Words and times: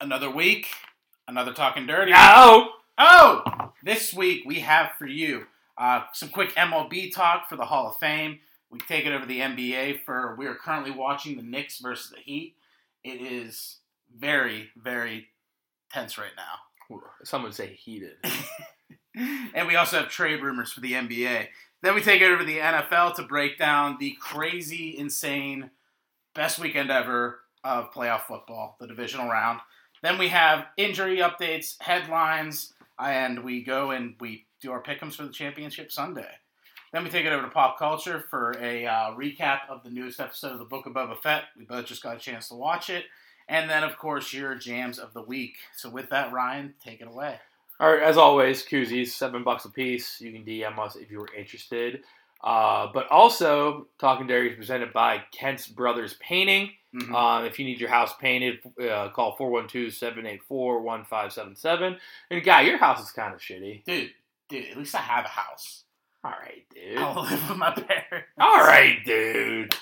Another 0.00 0.30
week, 0.30 0.68
another 1.26 1.52
talking 1.52 1.86
dirty. 1.86 2.12
No. 2.12 2.70
Oh, 2.98 3.72
this 3.82 4.14
week 4.14 4.44
we 4.46 4.60
have 4.60 4.92
for 4.96 5.06
you 5.06 5.46
uh, 5.76 6.02
some 6.12 6.28
quick 6.28 6.54
MLB 6.54 7.12
talk 7.12 7.48
for 7.48 7.56
the 7.56 7.64
Hall 7.64 7.88
of 7.88 7.96
Fame. 7.98 8.38
We 8.70 8.78
take 8.78 9.06
it 9.06 9.12
over 9.12 9.26
the 9.26 9.40
NBA 9.40 10.04
for 10.04 10.36
we 10.36 10.46
are 10.46 10.54
currently 10.54 10.92
watching 10.92 11.36
the 11.36 11.42
Knicks 11.42 11.78
versus 11.78 12.10
the 12.10 12.20
Heat. 12.20 12.54
It 13.02 13.20
is 13.20 13.78
very, 14.16 14.70
very 14.76 15.28
tense 15.92 16.16
right 16.16 16.30
now. 16.36 16.98
Some 17.24 17.42
would 17.42 17.54
say 17.54 17.74
heated. 17.74 18.16
and 19.54 19.66
we 19.66 19.74
also 19.74 19.98
have 19.98 20.08
trade 20.08 20.42
rumors 20.42 20.72
for 20.72 20.80
the 20.80 20.92
NBA. 20.92 21.48
Then 21.82 21.94
we 21.94 22.02
take 22.02 22.22
it 22.22 22.26
over 22.26 22.38
to 22.38 22.44
the 22.44 22.58
NFL 22.58 23.16
to 23.16 23.22
break 23.24 23.58
down 23.58 23.96
the 23.98 24.16
crazy, 24.20 24.96
insane, 24.96 25.70
best 26.34 26.60
weekend 26.60 26.90
ever 26.90 27.40
of 27.64 27.92
playoff 27.92 28.22
football, 28.22 28.76
the 28.80 28.86
divisional 28.86 29.28
round. 29.28 29.60
Then 30.02 30.18
we 30.18 30.28
have 30.28 30.66
injury 30.76 31.18
updates, 31.18 31.80
headlines, 31.80 32.74
and 32.98 33.44
we 33.44 33.62
go 33.62 33.90
and 33.90 34.14
we 34.20 34.46
do 34.60 34.72
our 34.72 34.82
pick'ems 34.82 35.14
for 35.14 35.24
the 35.24 35.32
championship 35.32 35.92
Sunday. 35.92 36.28
Then 36.92 37.04
we 37.04 37.10
take 37.10 37.26
it 37.26 37.32
over 37.32 37.42
to 37.42 37.50
pop 37.50 37.78
culture 37.78 38.24
for 38.30 38.56
a 38.60 38.86
uh, 38.86 39.10
recap 39.12 39.60
of 39.68 39.82
the 39.82 39.90
newest 39.90 40.20
episode 40.20 40.52
of 40.52 40.58
the 40.58 40.64
Book 40.64 40.86
of 40.86 40.94
Boba 40.94 41.18
Fett. 41.18 41.44
We 41.56 41.64
both 41.64 41.86
just 41.86 42.02
got 42.02 42.16
a 42.16 42.20
chance 42.20 42.48
to 42.48 42.54
watch 42.54 42.88
it. 42.88 43.04
And 43.46 43.68
then, 43.68 43.84
of 43.84 43.98
course, 43.98 44.32
your 44.32 44.54
jams 44.54 44.98
of 44.98 45.12
the 45.12 45.22
week. 45.22 45.56
So, 45.76 45.90
with 45.90 46.10
that, 46.10 46.32
Ryan, 46.32 46.74
take 46.82 47.00
it 47.00 47.08
away. 47.08 47.36
All 47.80 47.92
right, 47.92 48.02
as 48.02 48.16
always, 48.16 48.64
koozies, 48.64 49.08
seven 49.08 49.44
bucks 49.44 49.64
a 49.64 49.70
piece. 49.70 50.20
You 50.20 50.32
can 50.32 50.44
DM 50.44 50.78
us 50.78 50.96
if 50.96 51.10
you 51.10 51.20
were 51.20 51.28
interested. 51.36 52.02
Uh, 52.42 52.86
but 52.94 53.08
also, 53.10 53.88
Talking 53.98 54.26
Dairy 54.26 54.50
is 54.50 54.56
presented 54.56 54.92
by 54.92 55.22
Kent's 55.32 55.66
Brothers 55.66 56.14
Painting. 56.20 56.70
Mhm. 56.94 57.12
Um, 57.14 57.44
if 57.44 57.58
you 57.58 57.64
need 57.66 57.80
your 57.80 57.90
house 57.90 58.14
painted, 58.16 58.60
uh, 58.80 59.08
call 59.10 59.36
412-784-1577. 59.36 61.98
And 62.30 62.42
guy, 62.44 62.62
your 62.62 62.78
house 62.78 63.02
is 63.04 63.10
kind 63.12 63.34
of 63.34 63.40
shitty. 63.40 63.84
dude, 63.84 64.12
dude, 64.48 64.66
at 64.70 64.76
least 64.78 64.94
I 64.94 65.00
have 65.00 65.24
a 65.24 65.28
house. 65.28 65.82
All 66.24 66.30
right, 66.32 66.64
dude. 66.74 66.98
I 66.98 67.14
live 67.20 67.48
with 67.48 67.58
my 67.58 67.70
parents. 67.72 68.28
All 68.38 68.58
right, 68.58 69.04
dude. 69.04 69.74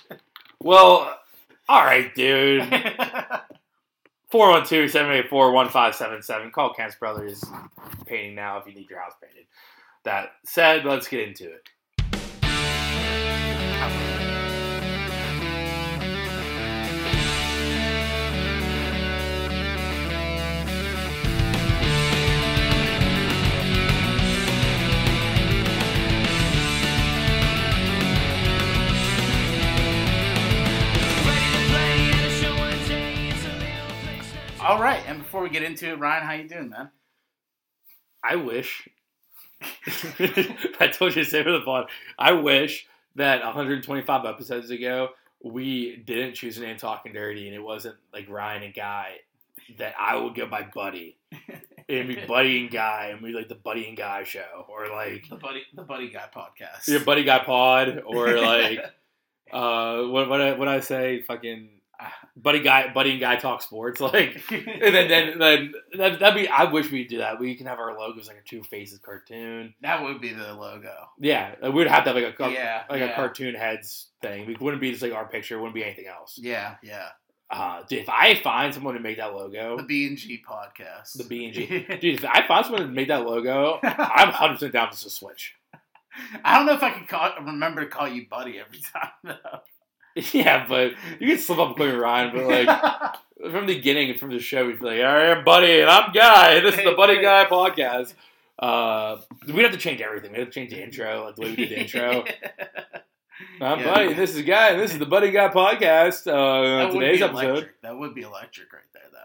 Well, 0.61 1.19
all 1.69 1.85
right, 1.85 2.15
dude. 2.15 2.63
412-784-1577. 4.33 6.53
Call 6.53 6.75
Kent's 6.75 6.97
Brothers 6.97 7.45
Painting 8.07 8.35
now 8.35 8.59
if 8.59 8.67
you 8.67 8.75
need 8.75 8.91
your 8.91 9.01
house 9.01 9.13
painted. 9.23 9.47
That 10.05 10.33
said, 10.45 10.85
let's 10.85 11.07
get 11.09 11.21
into 11.29 11.51
it. 11.51 11.67
All 34.67 34.83
right, 34.83 35.01
and 35.07 35.21
before 35.21 35.43
we 35.43 35.49
get 35.49 35.63
into 35.63 35.89
it, 35.93 36.01
Ryan, 36.01 36.27
how 36.27 36.33
you 36.33 36.49
doing, 36.49 36.71
man? 36.71 36.91
I 38.25 38.35
wish. 38.35 38.89
I 39.89 40.89
told 40.93 41.15
you 41.15 41.23
to 41.23 41.31
say 41.31 41.45
for 41.45 41.53
the 41.53 41.61
pod. 41.61 41.89
I 42.19 42.33
wish 42.33 42.85
that 43.17 43.43
125 43.45 44.25
episodes 44.25 44.71
ago 44.71 45.11
we 45.43 45.97
didn't 45.97 46.35
choose 46.35 46.59
a 46.59 46.61
name 46.61 46.77
talking 46.77 47.13
dirty 47.13 47.47
and 47.47 47.55
it 47.55 47.63
wasn't 47.63 47.97
like 48.13 48.29
Ryan 48.29 48.65
and 48.65 48.75
Guy. 48.75 49.17
That 49.79 49.95
I 49.99 50.17
would 50.17 50.35
go 50.37 50.47
by 50.47 50.69
Buddy. 50.73 51.17
It'd 51.89 52.07
be 52.07 52.25
Buddy 52.27 52.61
and 52.61 52.71
Guy, 52.71 53.11
and 53.13 53.21
we 53.21 53.33
like 53.33 53.49
the 53.49 53.57
Buddy 53.57 53.89
and 53.89 53.97
Guy 53.97 54.23
show, 54.23 54.65
or 54.69 54.89
like 54.89 55.29
The 55.29 55.37
buddy, 55.37 55.63
the 55.75 55.83
buddy 55.83 56.09
guy 56.09 56.27
podcast. 56.35 56.87
your 56.87 57.01
Buddy 57.01 57.25
Guy 57.25 57.41
Pod, 57.41 58.03
or 58.07 58.41
like 58.41 58.81
uh, 59.53 60.03
what 60.03 60.29
what 60.29 60.41
I, 60.41 60.53
what 60.53 60.69
I 60.69 60.81
say, 60.81 61.23
fucking 61.23 61.69
Buddy 62.37 62.61
Guy, 62.61 62.93
Buddy 62.93 63.13
and 63.13 63.21
Guy 63.21 63.37
talk 63.37 63.63
sports, 63.63 64.01
like. 64.01 64.43
And 64.51 64.95
then, 64.95 65.09
then, 65.09 65.39
then 65.39 65.73
that, 65.97 66.21
that'd 66.21 66.43
be. 66.43 66.49
I 66.49 66.65
wish 66.65 66.91
we'd 66.91 67.09
do 67.09 67.19
that. 67.19 67.41
We 67.41 67.55
can 67.55 67.67
have 67.67 67.79
our 67.79 67.99
logos 67.99 68.29
like 68.29 68.37
a 68.37 68.49
Two 68.49 68.63
Faces 68.63 68.99
cartoon. 68.99 69.75
that 69.83 70.03
would 70.03 70.21
be 70.21 70.33
the 70.33 70.53
logo. 70.55 70.95
Yeah, 71.19 71.69
we'd 71.71 71.87
have 71.89 72.05
to 72.05 72.11
have 72.13 72.17
like 72.23 72.33
a 72.33 72.37
car- 72.37 72.51
yeah, 72.51 72.85
like 72.91 73.01
yeah. 73.01 73.13
a 73.13 73.15
cartoon 73.15 73.55
heads 73.55 74.09
thing. 74.23 74.47
We 74.47 74.57
wouldn't 74.61 74.81
be 74.81 74.91
just 74.91 75.03
like 75.03 75.13
our 75.13 75.27
picture. 75.27 75.57
It 75.57 75.59
wouldn't 75.59 75.75
be 75.75 75.85
anything 75.85 76.07
else. 76.07 76.39
Yeah, 76.41 76.77
yeah. 76.83 77.09
Uh, 77.49 77.83
dude, 77.89 78.01
if 78.01 78.09
I 78.09 78.35
find 78.43 78.75
someone 78.75 78.95
to 78.95 79.01
make 79.01 79.19
that 79.19 79.33
logo, 79.33 79.77
The 79.77 79.85
B 79.85 80.07
and 80.09 80.17
G 80.19 80.43
podcast. 80.49 81.17
the 81.17 81.25
B 81.25 81.45
and 81.45 81.55
G, 81.55 81.67
dude, 82.01 82.17
if 82.19 82.25
I 82.25 82.45
find 82.47 82.65
someone 82.67 82.83
to 82.83 82.89
make 82.89 83.09
that 83.09 83.25
logo, 83.25 83.79
I'm 83.85 84.29
100 84.29 84.55
percent 84.55 84.73
down 84.73 84.91
to 84.91 84.97
switch. 84.97 85.55
I 86.45 86.57
don't 86.57 86.67
know 86.67 86.73
if 86.75 86.83
I 86.83 86.91
can 86.91 87.07
call, 87.07 87.31
remember 87.43 87.85
to 87.85 87.91
call 87.91 88.09
you 88.09 88.27
buddy 88.29 88.59
every 88.59 88.81
time 88.93 89.11
though. 89.23 89.61
yeah, 90.33 90.67
but 90.67 90.93
you 91.21 91.29
can 91.29 91.39
slip 91.39 91.59
up 91.59 91.77
Quentin 91.77 91.99
Ryan, 91.99 92.35
but 92.35 92.47
like 92.47 93.13
from 93.53 93.67
the 93.67 93.75
beginning, 93.75 94.17
from 94.17 94.31
the 94.31 94.39
show, 94.39 94.67
we'd 94.67 94.81
be 94.81 94.87
like, 94.87 94.99
"All 95.01 95.05
right, 95.15 95.45
buddy, 95.45 95.81
and 95.81 95.91
I'm 95.91 96.11
Guy. 96.13 96.61
This 96.61 96.79
is 96.79 96.85
the 96.85 96.93
Buddy 96.97 97.21
Guy 97.21 97.45
podcast." 97.45 98.15
Uh, 98.59 99.21
we'd 99.47 99.63
have 99.65 99.73
to 99.73 99.79
change 99.79 100.01
everything. 100.01 100.33
We'd 100.33 100.39
have 100.41 100.49
to 100.49 100.55
change 100.55 100.71
the 100.71 100.83
intro, 100.83 101.27
like 101.27 101.37
the 101.37 101.43
way 101.43 101.51
we 101.51 101.57
did 101.57 101.69
the 101.71 101.81
intro. 101.81 102.25
I'm 103.61 103.81
Yeah. 103.81 103.95
Buddy. 103.95 104.15
This 104.15 104.35
is 104.35 104.43
Guy. 104.43 104.71
and 104.71 104.81
This 104.81 104.93
is 104.93 104.99
the 104.99 105.05
Buddy 105.07 105.31
Guy 105.31 105.49
podcast. 105.49 106.27
Uh, 106.27 106.91
today's 106.91 107.21
episode. 107.21 107.69
That 107.83 107.99
would 107.99 108.15
be 108.15 108.23
electric 108.23 108.73
right 108.73 108.83
there, 108.95 109.03
though. 109.13 109.19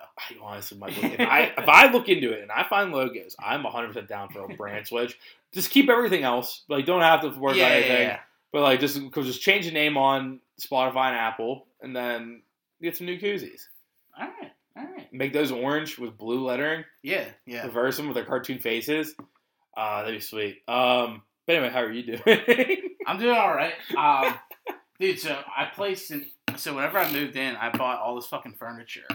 I 0.44 0.52
honestly 0.53 0.78
might 0.78 1.02
look, 1.02 1.13
if 1.13 1.19
I 1.22 1.44
if 1.58 1.69
I 1.69 1.90
look 1.91 2.09
into 2.09 2.34
it 2.34 2.41
and 2.41 2.52
I 2.52 2.63
find 2.68 2.91
logos, 2.91 3.38
I'm 3.40 3.63
100 3.63 3.88
percent 3.88 4.09
down 4.09 4.28
for 4.29 4.44
a 4.44 4.50
brand 4.56 4.88
switch. 4.88 5.18
Just 5.53 5.69
keep 5.69 5.90
everything 5.90 6.23
else. 6.23 6.63
Like, 6.68 6.85
don't 6.85 7.02
have 7.02 7.22
to 7.22 7.29
worry 7.29 7.58
yeah, 7.58 7.68
about 7.68 7.78
anything. 7.78 8.08
yeah. 8.08 8.19
But 8.52 8.63
like, 8.63 8.81
just 8.81 9.00
just 9.13 9.41
change 9.41 9.66
the 9.66 9.72
name 9.72 9.96
on 9.97 10.41
Spotify 10.61 11.07
and 11.07 11.17
Apple, 11.17 11.67
and 11.81 11.95
then 11.95 12.41
get 12.81 12.97
some 12.97 13.07
new 13.07 13.19
koozies. 13.19 13.63
All 14.19 14.27
right, 14.27 14.51
all 14.77 14.83
right. 14.83 15.11
Make 15.11 15.33
those 15.33 15.51
orange 15.51 15.97
with 15.97 16.17
blue 16.17 16.45
lettering. 16.45 16.83
Yeah, 17.03 17.25
yeah. 17.45 17.66
Reverse 17.66 17.97
them 17.97 18.07
with 18.07 18.16
their 18.16 18.25
cartoon 18.25 18.59
faces. 18.59 19.16
Uh, 19.75 20.01
that'd 20.03 20.16
be 20.16 20.22
sweet. 20.22 20.61
Um, 20.67 21.23
but 21.45 21.55
anyway, 21.55 21.72
how 21.72 21.81
are 21.81 21.91
you 21.91 22.17
doing? 22.17 22.77
I'm 23.07 23.19
doing 23.19 23.38
all 23.38 23.53
right. 23.53 23.73
Um, 23.97 24.35
dude, 24.99 25.19
so 25.19 25.38
I 25.55 25.66
placed 25.66 26.11
in. 26.11 26.27
So 26.57 26.75
whenever 26.75 26.97
I 26.97 27.11
moved 27.11 27.35
in, 27.35 27.55
I 27.55 27.69
bought 27.69 27.99
all 27.99 28.16
this 28.16 28.28
fucking 28.28 28.55
furniture, 28.59 29.07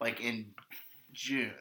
like 0.00 0.20
in 0.20 0.46
June 1.12 1.52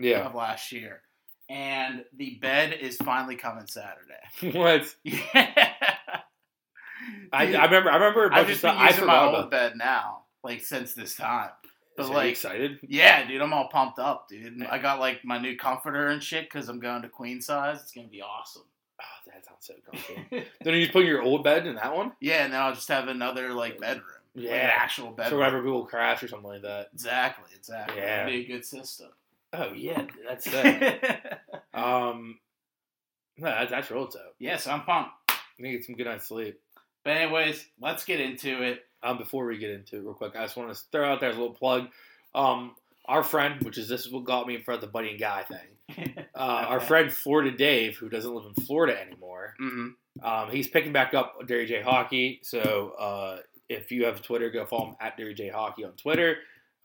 yeah. 0.00 0.26
of 0.26 0.34
last 0.34 0.72
year, 0.72 1.02
and 1.48 2.04
the 2.16 2.38
bed 2.40 2.72
is 2.80 2.96
finally 2.96 3.36
coming 3.36 3.66
Saturday. 3.66 4.58
what? 4.58 4.94
Yeah. 5.04 5.95
I, 7.32 7.54
I 7.54 7.64
remember. 7.64 7.90
I 7.90 7.94
remember. 7.96 8.32
I've 8.32 8.46
just 8.46 8.62
been 8.62 8.78
using 8.78 9.06
my 9.06 9.24
old 9.26 9.50
bed 9.50 9.74
now, 9.76 10.22
like 10.42 10.62
since 10.64 10.94
this 10.94 11.14
time. 11.16 11.50
But 11.96 12.04
Is- 12.04 12.10
like, 12.10 12.30
excited? 12.32 12.78
yeah, 12.86 13.26
dude, 13.26 13.40
I'm 13.40 13.52
all 13.54 13.68
pumped 13.68 13.98
up, 13.98 14.28
dude. 14.28 14.62
I 14.64 14.78
got 14.78 15.00
like 15.00 15.24
my 15.24 15.38
new 15.38 15.56
comforter 15.56 16.08
and 16.08 16.22
shit 16.22 16.44
because 16.44 16.68
I'm 16.68 16.78
going 16.80 17.02
to 17.02 17.08
queen 17.08 17.40
size. 17.40 17.80
It's 17.82 17.92
gonna 17.92 18.08
be 18.08 18.20
awesome. 18.22 18.64
Oh, 19.00 19.30
that 19.32 19.44
sounds 19.46 19.58
so 19.60 19.74
comfy. 19.90 20.46
then 20.62 20.74
you 20.74 20.80
just 20.82 20.92
put 20.92 21.04
your 21.04 21.22
old 21.22 21.42
bed 21.44 21.66
in 21.66 21.76
that 21.76 21.94
one. 21.96 22.12
yeah, 22.20 22.44
and 22.44 22.52
then 22.52 22.60
I'll 22.60 22.74
just 22.74 22.88
have 22.88 23.08
another 23.08 23.52
like 23.54 23.78
bedroom, 23.80 24.04
like 24.34 24.44
Yeah. 24.46 24.54
an 24.64 24.70
actual 24.76 25.10
bedroom. 25.10 25.30
So 25.30 25.38
whenever 25.38 25.62
people 25.62 25.86
crash 25.86 26.22
or 26.22 26.28
something 26.28 26.48
like 26.48 26.62
that. 26.62 26.88
Exactly, 26.92 27.50
exactly. 27.54 27.96
Yeah. 27.98 28.26
It'd 28.26 28.32
be 28.46 28.52
a 28.52 28.56
good 28.56 28.64
system. 28.66 29.08
Oh 29.54 29.72
yeah, 29.74 30.04
that's 30.28 30.50
sick. 30.50 31.02
um, 31.74 32.38
no, 33.38 33.46
that's 33.46 33.70
that's 33.70 33.90
real 33.90 34.06
dope. 34.06 34.34
yeah, 34.38 34.56
so 34.58 34.70
I'm 34.70 34.82
pumped. 34.82 35.12
Think 35.58 35.76
it's 35.76 35.86
some 35.86 35.96
good 35.96 36.06
night's 36.06 36.26
sleep. 36.26 36.60
But 37.06 37.18
anyways, 37.18 37.64
let's 37.80 38.04
get 38.04 38.20
into 38.20 38.62
it. 38.64 38.84
Um, 39.00 39.16
before 39.16 39.46
we 39.46 39.58
get 39.58 39.70
into 39.70 39.98
it, 39.98 40.00
real 40.00 40.12
quick, 40.12 40.34
I 40.34 40.42
just 40.42 40.56
want 40.56 40.74
to 40.74 40.80
throw 40.90 41.12
out 41.12 41.20
there 41.20 41.30
as 41.30 41.36
a 41.36 41.38
little 41.38 41.54
plug. 41.54 41.86
Um, 42.34 42.74
our 43.04 43.22
friend, 43.22 43.62
which 43.62 43.78
is 43.78 43.88
this 43.88 44.04
is 44.04 44.10
what 44.12 44.24
got 44.24 44.44
me 44.44 44.56
in 44.56 44.62
front 44.62 44.82
of 44.82 44.88
the 44.88 44.92
Buddy 44.92 45.10
and 45.10 45.20
Guy 45.20 45.44
thing. 45.44 46.14
Uh, 46.36 46.66
our 46.68 46.80
friend 46.80 47.10
Florida 47.10 47.50
Dave, 47.50 47.96
who 47.96 48.10
doesn't 48.10 48.34
live 48.34 48.44
in 48.44 48.64
Florida 48.64 49.00
anymore, 49.00 49.54
hmm 49.58 49.88
um, 50.22 50.50
he's 50.50 50.68
picking 50.68 50.92
back 50.92 51.14
up 51.14 51.34
Derry 51.46 51.64
J 51.64 51.80
Hockey. 51.80 52.40
So 52.42 52.92
uh, 52.98 53.38
if 53.70 53.90
you 53.90 54.04
have 54.04 54.20
Twitter, 54.20 54.50
go 54.50 54.66
follow 54.66 54.88
him 54.88 54.96
at 55.00 55.16
Derry 55.16 55.32
J 55.32 55.48
Hockey 55.48 55.84
on 55.84 55.92
Twitter. 55.92 56.36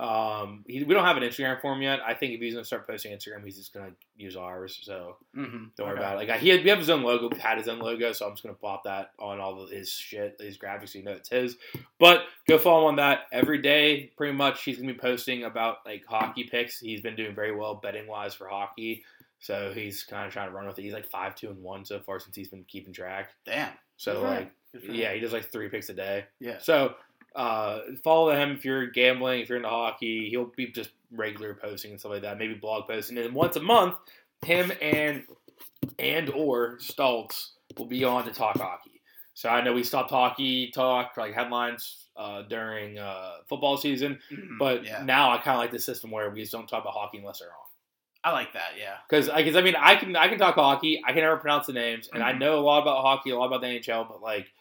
Um, 0.02 0.66
he, 0.68 0.84
we 0.84 0.96
don't 0.96 1.06
have 1.06 1.16
an 1.18 1.22
Instagram 1.22 1.62
for 1.62 1.74
him 1.74 1.84
yet. 1.84 2.00
I 2.04 2.16
think 2.16 2.34
if 2.34 2.42
he's 2.42 2.56
gonna 2.56 2.66
start 2.66 2.88
posting 2.88 3.16
Instagram, 3.16 3.46
he's 3.46 3.58
just 3.58 3.72
gonna 3.72 3.92
use 4.18 4.36
ours. 4.36 4.80
So 4.82 5.18
hmm 5.36 5.66
don't 5.78 5.88
worry 5.88 5.98
about 5.98 6.16
it. 6.20 6.28
Like 6.28 6.40
he 6.40 6.50
had, 6.50 6.64
we 6.64 6.70
have 6.72 6.80
his 6.80 6.90
own 6.90 7.04
logo. 7.04 7.30
We 7.32 7.40
had 7.40 7.60
his 7.60 7.68
own 7.68 7.78
logo, 7.78 8.12
so 8.12 8.26
I'm 8.26 8.34
just 8.34 8.42
gonna 8.42 8.56
pop 8.56 8.86
that 8.86 9.12
on 9.20 9.40
all 9.40 9.62
of 9.62 9.70
his 9.70 9.92
shit, 9.92 10.38
his 10.40 10.58
graphics, 10.58 10.90
so 10.90 10.98
you 10.98 11.06
know 11.06 11.12
it's 11.12 11.30
his. 11.30 11.56
But 12.00 12.24
go 12.48 12.58
follow 12.58 12.82
him 12.82 12.88
on 12.88 12.96
that 12.96 13.28
every 13.32 13.62
day. 13.62 14.12
Pretty 14.18 14.34
much, 14.34 14.64
he's 14.64 14.78
gonna 14.78 14.92
be 14.92 14.98
posting 14.98 15.44
about 15.44 15.86
like 15.86 16.04
hockey 16.08 16.46
picks. 16.46 16.80
He's 16.80 17.02
been 17.02 17.16
doing 17.16 17.36
very 17.36 17.56
well 17.56 17.76
betting 17.76 18.08
wise 18.08 18.34
for 18.34 18.48
hockey, 18.48 19.04
so 19.38 19.72
he's 19.72 20.04
kind 20.04 20.26
of 20.26 20.34
trying 20.34 20.50
to 20.50 20.56
run 20.56 20.66
with 20.66 20.80
it. 20.80 20.82
He's 20.82 20.94
like 20.94 21.06
five, 21.06 21.36
two, 21.36 21.52
and 21.52 21.62
one 21.62 21.86
so 21.86 22.00
far 22.00 22.20
since 22.20 22.36
he's 22.36 22.50
been 22.50 22.64
keeping 22.64 22.92
track. 22.92 23.30
Damn. 23.46 23.70
So 23.98 24.16
Good 24.16 24.24
like, 24.24 24.52
Good 24.72 24.96
yeah, 24.96 25.14
he 25.14 25.20
does 25.20 25.32
like 25.32 25.52
three 25.52 25.70
picks 25.70 25.90
a 25.90 25.94
day. 25.94 26.26
Yeah. 26.40 26.58
So 26.60 26.96
Uh, 27.36 27.80
follow 28.04 28.32
him 28.36 28.52
if 28.52 28.66
you're 28.66 28.88
gambling, 28.88 29.40
if 29.42 29.50
you're 29.50 29.58
into 29.58 29.70
hockey. 29.70 30.30
He'll 30.30 30.52
be 30.56 30.68
just 30.68 30.90
regular 31.12 31.54
posting 31.54 31.92
and 31.92 32.00
stuff 32.00 32.12
like 32.14 32.22
that. 32.24 32.38
Maybe 32.38 32.54
blog 32.56 32.88
posting, 32.88 33.18
and 33.18 33.26
then 33.28 33.34
once 33.34 33.56
a 33.56 33.62
month, 33.62 33.96
him 34.46 34.72
and 34.82 35.24
and 36.00 36.30
or 36.32 36.78
Stultz 36.80 37.54
will 37.78 37.86
be 37.86 38.04
on 38.04 38.26
to 38.26 38.32
talk 38.32 38.58
hockey. 38.58 39.02
So 39.34 39.50
I 39.50 39.62
know 39.64 39.74
we 39.74 39.84
stopped 39.84 40.10
hockey 40.12 40.72
talk 40.72 41.14
like 41.18 41.34
headlines 41.34 42.08
uh, 42.18 42.42
during 42.44 43.00
uh, 43.00 43.36
football 43.48 43.78
season, 43.78 44.20
Mhm. 44.30 44.58
but 44.60 44.84
yeah, 44.86 45.02
now 45.04 45.32
I 45.32 45.38
kind 45.38 45.56
of 45.56 45.62
like 45.62 45.72
the 45.72 45.80
system 45.80 46.12
where 46.12 46.30
we 46.30 46.42
just 46.42 46.52
don't 46.52 46.68
talk 46.68 46.82
about 46.84 46.94
hockey 46.94 47.20
unless 47.20 47.40
they're 47.40 47.48
on. 47.48 47.56
I 48.24 48.34
like 48.34 48.54
that. 48.54 48.74
Yeah, 48.78 48.98
Because 49.10 49.30
I, 49.30 49.44
'cause, 49.44 49.56
I 49.56 49.62
mean, 49.62 49.76
I 49.80 49.96
can 49.96 50.16
I 50.16 50.28
can 50.28 50.38
talk 50.38 50.56
hockey. 50.56 51.02
I 51.06 51.14
can 51.14 51.22
never 51.22 51.38
pronounce 51.38 51.66
the 51.68 51.74
names, 51.74 52.10
and 52.14 52.22
I 52.22 52.34
Mhm. 52.34 52.40
know 52.40 52.60
a 52.60 52.62
lot 52.62 52.82
about 52.82 53.02
hockey, 53.02 53.32
a 53.32 53.38
lot 53.38 53.46
about 53.48 53.62
the 53.62 53.68
NHL, 53.68 54.04
but 54.04 54.22
like 54.22 54.52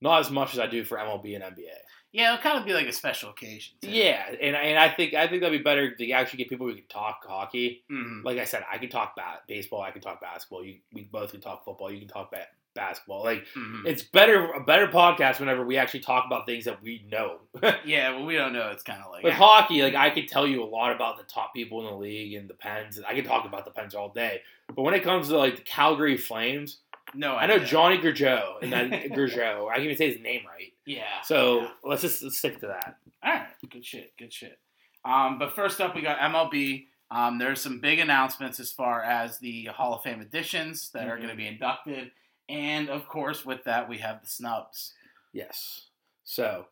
not 0.00 0.20
as 0.20 0.30
much 0.30 0.52
as 0.54 0.58
I 0.60 0.66
do 0.66 0.84
for 0.84 0.96
MLB 0.98 1.34
and 1.34 1.42
NBA. 1.44 1.76
Yeah. 2.14 2.32
It'll 2.32 2.42
kind 2.42 2.58
of 2.58 2.64
be 2.64 2.72
like 2.72 2.86
a 2.86 2.92
special 2.92 3.30
occasion. 3.30 3.74
too. 3.82 3.90
Yeah, 3.90 4.24
and 4.40 4.56
and 4.56 4.78
I 4.78 4.88
think 4.88 5.12
I 5.14 5.26
think 5.28 5.42
that'd 5.42 5.58
be 5.58 5.62
better 5.62 5.94
to 5.94 6.10
actually 6.12 6.38
get 6.38 6.48
people 6.48 6.66
who 6.66 6.74
can 6.74 6.86
talk 6.88 7.24
hockey. 7.26 7.84
Mhm. 7.90 8.24
Like 8.24 8.38
I 8.38 8.44
said, 8.44 8.64
I 8.72 8.78
can 8.78 8.88
talk 8.88 9.14
ba- 9.16 9.40
baseball, 9.46 9.82
I 9.82 9.90
can 9.90 10.00
talk 10.00 10.20
basketball. 10.20 10.64
You 10.64 10.76
we 10.92 11.02
both 11.02 11.32
can 11.32 11.40
talk 11.42 11.64
football. 11.64 11.90
You 11.92 11.98
can 11.98 12.08
talk 12.08 12.30
ba- 12.30 12.46
basketball. 12.74 13.22
Like 13.24 13.46
Mhm. 13.56 13.86
it's 13.86 14.02
better 14.02 14.50
a 14.52 14.60
better 14.64 14.88
podcast 14.88 15.38
whenever 15.40 15.64
we 15.64 15.76
actually 15.76 16.00
talk 16.00 16.24
about 16.26 16.44
things 16.46 16.64
that 16.64 16.82
we 16.82 17.04
know. 17.10 17.40
Yeah, 17.84 18.10
well, 18.16 18.24
we 18.24 18.34
don't 18.36 18.52
know. 18.52 18.70
It's 18.70 18.82
kind 18.82 19.00
of 19.02 19.10
like 19.12 19.22
With 19.24 19.34
hockey, 19.34 19.82
like 19.82 19.94
I 19.94 20.10
could 20.10 20.26
tell 20.28 20.46
you 20.46 20.62
a 20.62 20.66
lot 20.66 20.92
about 20.92 21.16
the 21.18 21.24
top 21.24 21.52
people 21.54 21.80
in 21.80 21.86
the 21.86 21.96
league 21.98 22.34
and 22.34 22.48
the 22.50 22.54
Pens. 22.54 23.00
I 23.06 23.14
can 23.14 23.24
talk 23.24 23.44
about 23.44 23.64
the 23.64 23.70
Pens 23.70 23.94
all 23.94 24.08
day. 24.08 24.42
But 24.74 24.82
when 24.82 24.94
it 24.94 25.02
comes 25.04 25.28
to 25.28 25.36
like 25.38 25.56
the 25.56 25.62
Calgary 25.62 26.16
Flames, 26.16 26.78
no. 27.14 27.36
I 27.36 27.46
know. 27.46 27.58
Johnny 27.58 27.98
Gergeau 27.98 28.60
and 28.62 28.72
that 28.72 28.90
Gergeau. 29.12 29.70
I 29.70 29.74
can 29.76 29.84
even 29.84 29.96
say 29.96 30.10
his 30.12 30.20
name 30.20 30.40
right. 30.48 30.72
Yeah. 30.86 31.20
So 31.24 31.60
yeah. 31.62 31.68
let's 31.82 32.02
just 32.02 32.22
let's 32.22 32.38
stick 32.38 32.60
to 32.60 32.66
that. 32.68 32.96
All 33.22 33.32
right, 33.32 33.46
good 33.70 33.84
shit, 33.84 34.12
good 34.18 34.32
shit. 34.32 34.58
Um, 35.04 35.38
but 35.38 35.52
first 35.54 35.80
up, 35.80 35.94
we 35.94 36.02
got 36.02 36.18
MLB. 36.18 36.86
Um, 37.10 37.38
there's 37.38 37.60
some 37.60 37.80
big 37.80 37.98
announcements 38.00 38.58
as 38.60 38.72
far 38.72 39.02
as 39.02 39.38
the 39.38 39.66
Hall 39.66 39.94
of 39.94 40.02
Fame 40.02 40.20
additions 40.20 40.90
that 40.90 41.06
are 41.08 41.16
Mhm. 41.16 41.20
going 41.20 41.28
to 41.30 41.36
be 41.36 41.46
inducted, 41.46 42.10
and 42.48 42.88
of 42.88 43.06
course, 43.08 43.44
with 43.44 43.64
that, 43.64 43.88
we 43.88 43.98
have 43.98 44.20
the 44.22 44.26
snubs. 44.26 44.94
Yes. 45.32 45.88
So 46.24 46.66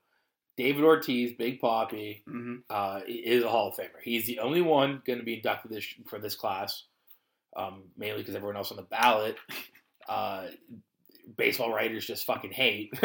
David 0.57 0.85
Ortiz, 0.85 1.33
Big 1.35 1.61
Poppy, 1.61 2.23
Mm-hmm. 2.27 2.57
uh, 2.71 3.01
is 3.07 3.45
a 3.45 3.49
Hall 3.51 3.69
of 3.69 3.77
Famer. 3.77 4.01
He's 4.03 4.27
the 4.27 4.39
only 4.41 4.61
one 4.63 5.03
going 5.07 5.19
to 5.19 5.25
be 5.25 5.35
inducted 5.35 5.71
this 5.71 5.87
for 6.09 6.19
this 6.19 6.35
class, 6.35 6.85
um, 7.57 7.85
mainly 7.97 8.21
because 8.23 8.35
everyone 8.35 8.57
else 8.57 8.71
on 8.71 8.77
the 8.79 8.83
ballot, 8.83 9.37
uh, 10.09 10.49
baseball 11.37 11.73
writers 11.73 12.07
just 12.07 12.27
fucking 12.27 12.53
hate. 12.53 12.93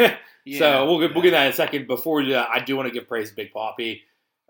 so 0.58 0.86
we'll 0.86 1.00
get 1.00 1.14
we'll 1.14 1.22
get 1.22 1.32
that 1.32 1.46
in 1.46 1.52
a 1.52 1.54
second. 1.54 1.86
Before 1.86 2.16
we 2.16 2.26
do 2.26 2.32
that, 2.32 2.48
I 2.50 2.60
do 2.60 2.76
want 2.76 2.88
to 2.88 2.94
give 2.94 3.08
praise 3.08 3.30
to 3.30 3.36
Big 3.36 3.52
Poppy. 3.52 4.02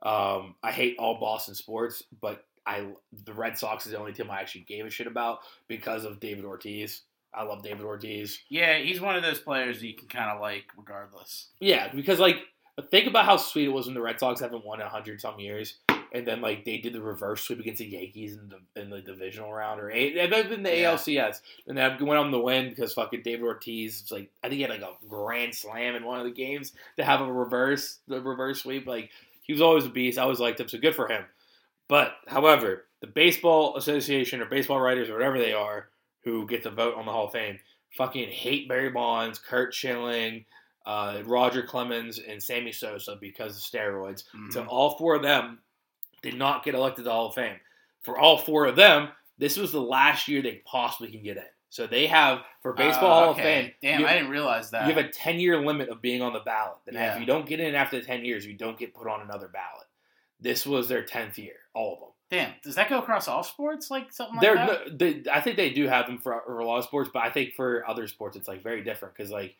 Um, 0.03 0.55
I 0.63 0.71
hate 0.71 0.97
all 0.99 1.19
Boston 1.19 1.55
sports, 1.55 2.05
but 2.21 2.45
I 2.67 2.87
the 3.25 3.33
Red 3.33 3.59
Sox 3.59 3.87
is 3.87 3.93
the 3.93 3.99
only 3.99 4.13
team 4.13 4.31
I 4.31 4.41
actually 4.41 4.63
gave 4.63 4.87
a 4.87 4.91
shit 4.91 5.07
about 5.07 5.41
because 5.67 6.05
of 6.05 6.21
David 6.21 6.45
Ortiz. 6.45 7.03
I 7.35 7.43
love 7.43 7.63
David 7.63 7.85
Ortiz. 7.85 8.39
Yeah, 8.49 8.79
he's 8.79 9.01
one 9.01 9.17
of 9.17 9.23
those 9.23 9.39
players 9.39 9.81
that 9.81 9.87
you 9.87 9.95
can 9.95 10.09
kind 10.09 10.31
of 10.31 10.41
like, 10.41 10.65
regardless. 10.77 11.49
Yeah, 11.61 11.89
because 11.93 12.19
like 12.19 12.39
think 12.91 13.07
about 13.07 13.25
how 13.25 13.37
sweet 13.37 13.67
it 13.67 13.73
was 13.73 13.87
when 13.87 13.95
the 13.95 14.03
Red 14.03 14.21
Sox 14.21 14.41
haven't 14.41 14.65
won 14.65 14.81
a 14.81 14.89
hundred 14.89 15.21
some 15.21 15.39
years, 15.39 15.79
and 16.13 16.27
then 16.27 16.41
like 16.41 16.65
they 16.65 16.79
did 16.79 16.93
the 16.93 17.01
reverse 17.01 17.43
sweep 17.43 17.61
against 17.61 17.79
the 17.79 17.87
Yankees 17.87 18.37
in 18.37 18.49
the 18.49 18.81
in 18.81 18.91
the 18.91 19.01
divisional 19.01 19.53
round 19.53 19.81
or 19.81 19.91
eight, 19.91 20.17
it 20.17 20.31
might 20.31 20.39
have 20.43 20.49
been 20.51 20.63
the 20.63 20.77
Yeah. 20.77 20.93
ALCS, 20.95 21.41
and 21.67 21.77
then 21.77 22.05
went 22.05 22.19
on 22.19 22.31
the 22.31 22.39
win 22.41 22.71
because 22.71 22.95
fucking 22.95 23.23
David 23.23 23.45
Ortiz 23.45 24.03
was 24.03 24.13
like 24.13 24.31
I 24.43 24.49
think 24.49 24.57
he 24.57 24.63
had 24.63 24.71
like 24.71 24.83
a 24.83 24.95
grand 25.09 25.55
slam 25.55 25.95
in 25.97 26.05
one 26.05 26.19
of 26.19 26.25
the 26.25 26.33
games 26.33 26.73
to 26.97 27.05
have 27.05 27.21
a 27.21 27.33
reverse 27.33 27.99
the 28.09 28.21
reverse 28.21 28.63
sweep. 28.63 28.87
Like 28.87 29.11
he 29.43 29.53
was 29.53 29.63
always 29.63 29.87
a 29.87 29.91
beast. 29.91 30.19
I 30.19 30.23
always 30.23 30.41
liked 30.41 30.61
him, 30.61 30.69
so 30.69 30.79
good 30.79 30.95
for 30.95 31.09
him. 31.09 31.25
But 31.89 32.15
however, 32.27 32.85
the 33.01 33.07
baseball 33.07 33.77
association 33.77 34.41
or 34.41 34.47
baseball 34.47 34.81
writers 34.81 35.09
or 35.09 35.15
whatever 35.15 35.39
they 35.39 35.53
are 35.55 35.89
who 36.25 36.47
get 36.47 36.63
to 36.65 36.71
vote 36.71 36.95
on 36.97 37.07
the 37.07 37.13
Hall 37.13 37.27
of 37.27 37.33
Fame 37.33 37.59
fucking 37.97 38.29
hate 38.29 38.69
Barry 38.69 38.91
Bonds, 38.91 39.39
Curt 39.39 39.73
Schilling, 39.73 40.45
uh, 40.85 41.23
Roger 41.25 41.63
Clemens, 41.63 42.19
and 42.19 42.43
Sammy 42.43 42.73
Sosa 42.73 43.17
because 43.19 43.57
of 43.57 43.63
steroids. 43.63 44.25
Mhm. 44.35 44.53
So 44.53 44.65
all 44.67 44.99
four 44.99 45.15
of 45.15 45.23
them 45.23 45.61
did 46.23 46.35
not 46.35 46.65
get 46.65 46.75
elected 46.75 46.99
to 46.99 47.03
the 47.05 47.13
Hall 47.13 47.29
of 47.29 47.35
Fame. 47.35 47.57
For 48.03 48.19
all 48.19 48.39
four 48.39 48.67
of 48.67 48.77
them, 48.77 49.09
this 49.39 49.57
was 49.57 49.73
the 49.73 49.81
last 49.81 50.29
year 50.29 50.43
they 50.43 50.63
possibly 50.65 51.11
can 51.11 51.23
get 51.23 51.37
in. 51.37 51.43
So 51.71 51.87
they 51.87 52.07
have 52.07 52.41
for 52.63 52.73
baseball 52.73 53.11
Uh, 53.11 53.21
Hall 53.25 53.31
okay. 53.31 53.41
of 53.41 53.45
Fame. 53.45 53.73
Damn, 53.83 54.01
you, 54.01 54.07
I 54.07 54.15
didn't 54.15 54.31
realize 54.31 54.71
that. 54.71 54.87
you 54.89 54.95
have 54.95 55.05
a 55.05 55.09
ten 55.09 55.39
year 55.39 55.61
limit 55.65 55.89
of 55.91 56.01
being 56.01 56.23
on 56.23 56.33
the 56.33 56.41
ballot. 56.41 56.79
And 56.87 56.95
Yeah. 56.97 57.15
if 57.15 57.21
you 57.21 57.27
don't 57.27 57.47
get 57.47 57.61
in 57.61 57.75
after 57.75 58.01
ten 58.03 58.25
years, 58.25 58.47
you 58.47 58.55
don't 58.55 58.79
get 58.79 58.95
put 58.95 59.07
on 59.07 59.21
another 59.21 59.49
ballot. 59.49 59.87
This 60.41 60.67
was 60.67 60.89
their 60.89 61.03
tenth 61.05 61.39
year, 61.39 61.57
all 61.75 61.93
of 61.95 61.99
them. 62.01 62.09
Damn, 62.31 62.53
does 62.63 62.75
that 62.77 62.89
go 62.91 62.99
across 62.99 63.27
all 63.29 63.43
sports? 63.43 63.91
Like 63.91 64.13
something 64.13 64.37
like 64.37 64.43
They're, 64.43 64.55
that? 64.55 64.91
no, 64.93 64.97
they, 64.97 65.31
I 65.31 65.41
think 65.41 65.57
they 65.57 65.71
do 65.71 65.87
have 65.89 66.07
them 66.07 66.19
for, 66.19 66.43
for 66.47 66.59
a 66.59 66.65
lot 66.65 66.79
of 66.79 66.85
sports, 66.85 67.11
but 67.13 67.23
I 67.23 67.31
think 67.31 67.55
for 67.55 67.89
other 67.89 68.07
sports 68.07 68.37
it's 68.37 68.47
like 68.49 68.63
very 68.63 68.83
different 68.83 69.15
because 69.17 69.31
like 69.31 69.57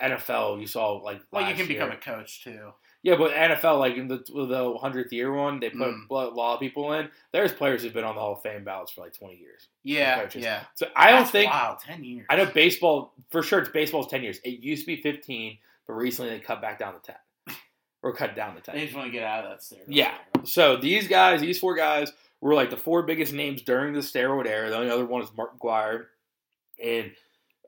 NFL, 0.00 0.60
you 0.60 0.66
saw 0.66 0.92
like 0.94 1.20
well, 1.30 1.48
you 1.48 1.54
can 1.54 1.66
become 1.66 1.90
a 1.90 1.96
coach 1.96 2.42
too. 2.44 2.72
Yeah, 3.02 3.16
but 3.16 3.32
NFL 3.32 3.78
like 3.78 3.96
in 3.96 4.08
the 4.08 4.18
the 4.18 4.76
hundredth 4.78 5.10
year 5.12 5.32
one, 5.32 5.58
they 5.58 5.70
put 5.70 5.88
Mm. 5.94 6.10
a 6.10 6.14
lot 6.14 6.54
of 6.54 6.60
people 6.60 6.92
in. 6.92 7.08
There's 7.32 7.50
players 7.52 7.82
who've 7.82 7.94
been 7.94 8.04
on 8.04 8.14
the 8.14 8.20
Hall 8.20 8.34
of 8.34 8.42
Fame 8.42 8.62
ballots 8.62 8.92
for 8.92 9.00
like 9.00 9.16
twenty 9.16 9.36
years. 9.36 9.68
Yeah, 9.84 10.28
yeah. 10.34 10.64
So 10.74 10.86
I 10.94 11.10
don't 11.10 11.26
think 11.28 11.50
Wow, 11.50 11.78
ten 11.82 12.04
years. 12.04 12.26
I 12.28 12.36
know 12.36 12.46
baseball 12.46 13.14
for 13.30 13.42
sure. 13.42 13.60
It's 13.60 13.70
baseball's 13.70 14.08
ten 14.08 14.22
years. 14.22 14.38
It 14.44 14.60
used 14.60 14.82
to 14.82 14.86
be 14.94 15.00
fifteen, 15.00 15.56
but 15.86 15.94
recently 15.94 16.30
they 16.32 16.40
cut 16.40 16.60
back 16.60 16.78
down 16.78 16.92
to 16.92 17.00
ten, 17.00 17.56
or 18.02 18.12
cut 18.12 18.36
down 18.36 18.54
to 18.54 18.60
ten. 18.60 18.74
They 18.74 18.84
just 18.84 18.94
want 18.94 19.06
to 19.06 19.12
get 19.12 19.22
out 19.24 19.46
of 19.46 19.50
that 19.52 19.60
steroid. 19.60 19.84
Yeah. 19.88 20.14
So 20.44 20.76
these 20.76 21.08
guys, 21.08 21.40
these 21.40 21.58
four 21.58 21.74
guys, 21.76 22.12
were 22.42 22.52
like 22.54 22.68
the 22.68 22.76
four 22.76 23.02
biggest 23.04 23.32
names 23.32 23.62
during 23.62 23.94
the 23.94 24.00
steroid 24.00 24.46
era. 24.46 24.68
The 24.68 24.76
only 24.76 24.90
other 24.90 25.06
one 25.06 25.22
is 25.22 25.30
Mark 25.34 25.58
McGwire, 25.58 26.04
and 26.82 27.12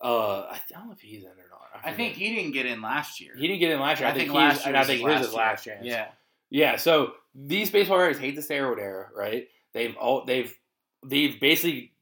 uh, 0.02 0.42
I 0.42 0.58
don't 0.70 0.86
know 0.88 0.92
if 0.92 1.00
he's 1.00 1.22
in 1.22 1.30
or 1.30 1.48
not. 1.74 1.86
I 1.92 1.92
think 1.94 2.14
he 2.14 2.34
didn't 2.34 2.52
get 2.52 2.66
in 2.66 2.80
last 2.82 3.20
year. 3.20 3.32
he 3.36 3.46
didn't 3.46 3.60
get 3.60 3.70
in 3.70 3.80
last 3.80 4.00
year. 4.00 4.08
I, 4.08 4.12
think, 4.12 4.32
last 4.32 4.66
year 4.66 4.76
I 4.76 4.84
think 4.84 5.06
his 5.06 5.16
here's 5.18 5.34
last 5.34 5.64
chance. 5.64 5.84
Yeah. 5.84 6.08
Yeah. 6.50 6.76
So 6.76 7.12
these 7.34 7.70
baseball 7.70 7.98
writers 7.98 8.18
hate 8.18 8.36
the 8.36 8.42
steroid 8.42 8.78
era, 8.78 9.08
right? 9.16 9.48
They've 9.72 9.96
all 9.96 10.24
they've 10.24 10.54
they've 11.04 11.40
basically 11.40 11.92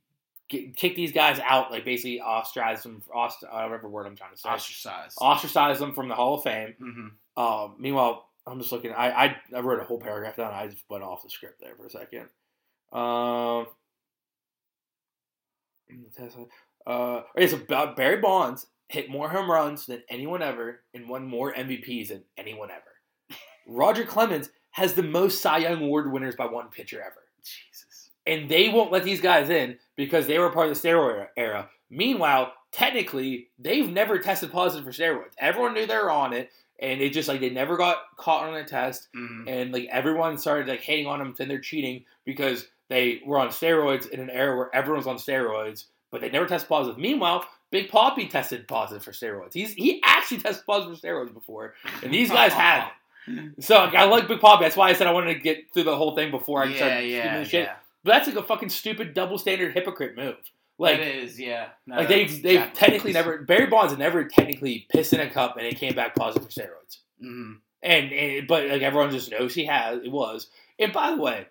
ki- 0.49 0.73
kicked 0.77 0.97
these 0.97 1.13
guys 1.13 1.39
out, 1.41 1.71
like 1.71 1.85
basically 1.85 2.21
ostracized 2.21 2.85
them, 2.85 3.03
ost- 3.15 3.45
uh, 3.45 3.63
whatever 3.63 3.89
word 3.89 4.07
I'm 4.07 4.17
trying 4.17 4.33
to 4.33 4.37
say, 4.37 4.49
Ostracized. 4.49 5.19
ostracized 5.21 5.81
them 5.81 5.93
from 5.93 6.09
the 6.09 6.15
Hall 6.17 6.35
of 6.35 6.43
Fame. 6.43 6.75
hmm 6.79 7.41
Um, 7.41 7.77
meanwhile, 7.79 8.27
I'm 8.47 8.59
just 8.59 8.73
looking. 8.73 8.91
I, 8.93 9.11
I 9.27 9.37
I 9.55 9.61
wrote 9.61 9.81
a 9.81 9.85
whole 9.85 10.01
paragraph 10.01 10.37
down. 10.37 10.53
I 10.53 10.67
just 10.67 10.83
went 10.91 11.05
off 11.05 11.23
the 11.23 11.31
script 11.31 11.61
there 11.61 11.75
for 11.77 11.87
a 11.87 11.91
second. 11.91 12.27
Um. 12.93 13.67
Uh, 16.87 17.23
okay, 17.37 17.47
so 17.47 17.59
Ba- 17.69 17.93
Barry 17.97 18.17
Bonds 18.21 18.67
hit 18.91 19.09
more 19.09 19.29
home 19.29 19.51
runs 19.51 19.87
than 19.87 20.03
anyone 20.09 20.43
ever 20.43 20.81
and 20.95 21.09
won 21.09 21.25
more 21.27 21.55
MVPs 21.55 22.09
than 22.09 22.25
anyone 22.37 22.71
ever. 22.71 23.39
Roger 23.67 24.05
Clemens 24.05 24.51
has 24.73 24.95
the 24.95 25.03
most 25.03 25.41
Cy 25.41 25.59
Young 25.59 25.83
Award 25.83 26.11
winners 26.11 26.35
by 26.35 26.47
one 26.47 26.69
pitcher 26.69 27.01
ever. 27.01 27.23
Jesus. 27.43 28.11
And 28.27 28.49
they 28.49 28.69
won't 28.69 28.91
let 28.91 29.05
these 29.05 29.21
guys 29.21 29.49
in 29.49 29.79
because 29.97 30.27
they 30.27 30.39
were 30.39 30.51
part 30.51 30.69
of 30.69 30.75
the 30.81 30.89
steroid 30.89 31.29
era. 31.37 31.71
Meanwhile, 31.89 32.53
technically, 32.73 33.49
they've 33.61 33.89
never 33.89 34.19
tested 34.19 34.51
positive 34.51 34.85
for 34.85 34.93
steroids. 34.93 35.35
Everyone 35.39 35.73
knew 35.73 35.87
they 35.87 35.97
were 35.97 36.11
on 36.11 36.33
it, 36.33 36.51
and 36.81 37.01
it 37.01 37.13
just 37.13 37.29
like 37.29 37.41
they 37.41 37.51
never 37.51 37.77
got 37.77 37.99
caught 38.17 38.49
on 38.49 38.55
a 38.57 38.65
test, 38.65 39.09
hmm 39.15 39.47
and 39.47 39.73
like 39.73 39.89
everyone 39.91 40.37
started 40.37 40.67
like 40.69 40.81
hating 40.81 41.07
on 41.07 41.21
them, 41.21 41.35
saying 41.35 41.49
they're 41.49 41.61
cheating 41.61 42.05
because 42.25 42.67
they 42.89 43.23
were 43.25 43.39
on 43.39 43.49
steroids 43.49 44.09
in 44.09 44.19
an 44.19 44.31
era 44.31 44.57
where 44.57 44.75
everyone's 44.75 45.07
on 45.07 45.17
steroids, 45.17 45.85
but 46.11 46.21
they 46.21 46.31
never 46.31 46.47
tested 46.47 46.69
positive. 46.69 46.99
Meanwhile, 46.99 47.45
Big 47.71 47.89
Poppy 47.89 48.27
tested 48.27 48.67
positive 48.67 49.03
for 49.03 49.13
steroids. 49.13 49.53
He's 49.55 49.73
he 49.73 50.01
actually 50.05 50.39
tested 50.39 50.67
positive 50.67 50.99
for 50.99 51.07
steroids 51.07 51.33
before, 51.33 51.75
and 52.03 52.13
these 52.13 52.31
guys 52.31 52.53
haven't. 52.53 52.93
So 53.61 53.77
like, 53.77 53.95
I 53.95 54.05
like 54.05 54.27
Big 54.27 54.41
Poppy. 54.41 54.65
That's 54.65 54.77
why 54.77 54.89
I 54.89 54.95
said 54.95 55.07
I 55.07 55.13
wanted 55.13 55.35
to 55.35 55.41
get 55.41 55.73
through 55.73 55.85
the 55.85 55.95
whole 55.97 56.17
thing 56.17 56.31
before 56.33 56.63
I 56.65 56.69
yeah, 56.69 56.77
started 56.77 57.09
yeah, 57.11 57.39
the 57.39 57.45
shit. 57.45 57.65
yeah. 57.67 57.75
But 58.03 58.13
that's 58.13 58.27
like 58.27 58.37
a 58.37 58.43
fucking 58.43 58.71
stupid 58.71 59.15
double 59.15 59.39
standard 59.39 59.73
hypocrite 59.75 60.17
move. 60.17 60.37
Like, 60.79 60.99
it 60.99 61.17
is, 61.17 61.39
yeah. 61.39 61.69
No, 61.87 61.97
like 61.97 62.09
they've 62.09 62.43
they've 62.43 62.59
backwards. 62.61 62.79
technically 62.79 63.13
never 63.13 63.43
Barry 63.43 63.67
Bonds 63.67 63.97
never 63.97 64.25
technically 64.25 64.87
pissed 64.91 65.13
in 65.13 65.21
a 65.21 65.29
cup 65.29 65.59
and 65.59 65.67
it 65.67 65.77
came 65.77 65.95
back 65.95 66.15
positive 66.17 66.43
for 66.49 66.51
steroids. 66.51 66.99
Mhm. 67.23 67.59
And, 67.83 68.11
and 68.13 68.49
but 68.49 68.67
like 68.69 68.83
everyone 68.83 69.11
just 69.11 69.31
knows 69.31 69.55
he 69.55 69.67
has 69.67 70.03
it 70.03 70.11
was. 70.11 70.49
And 70.79 70.93
by 70.93 71.11
the 71.11 71.21
way, 71.21 71.47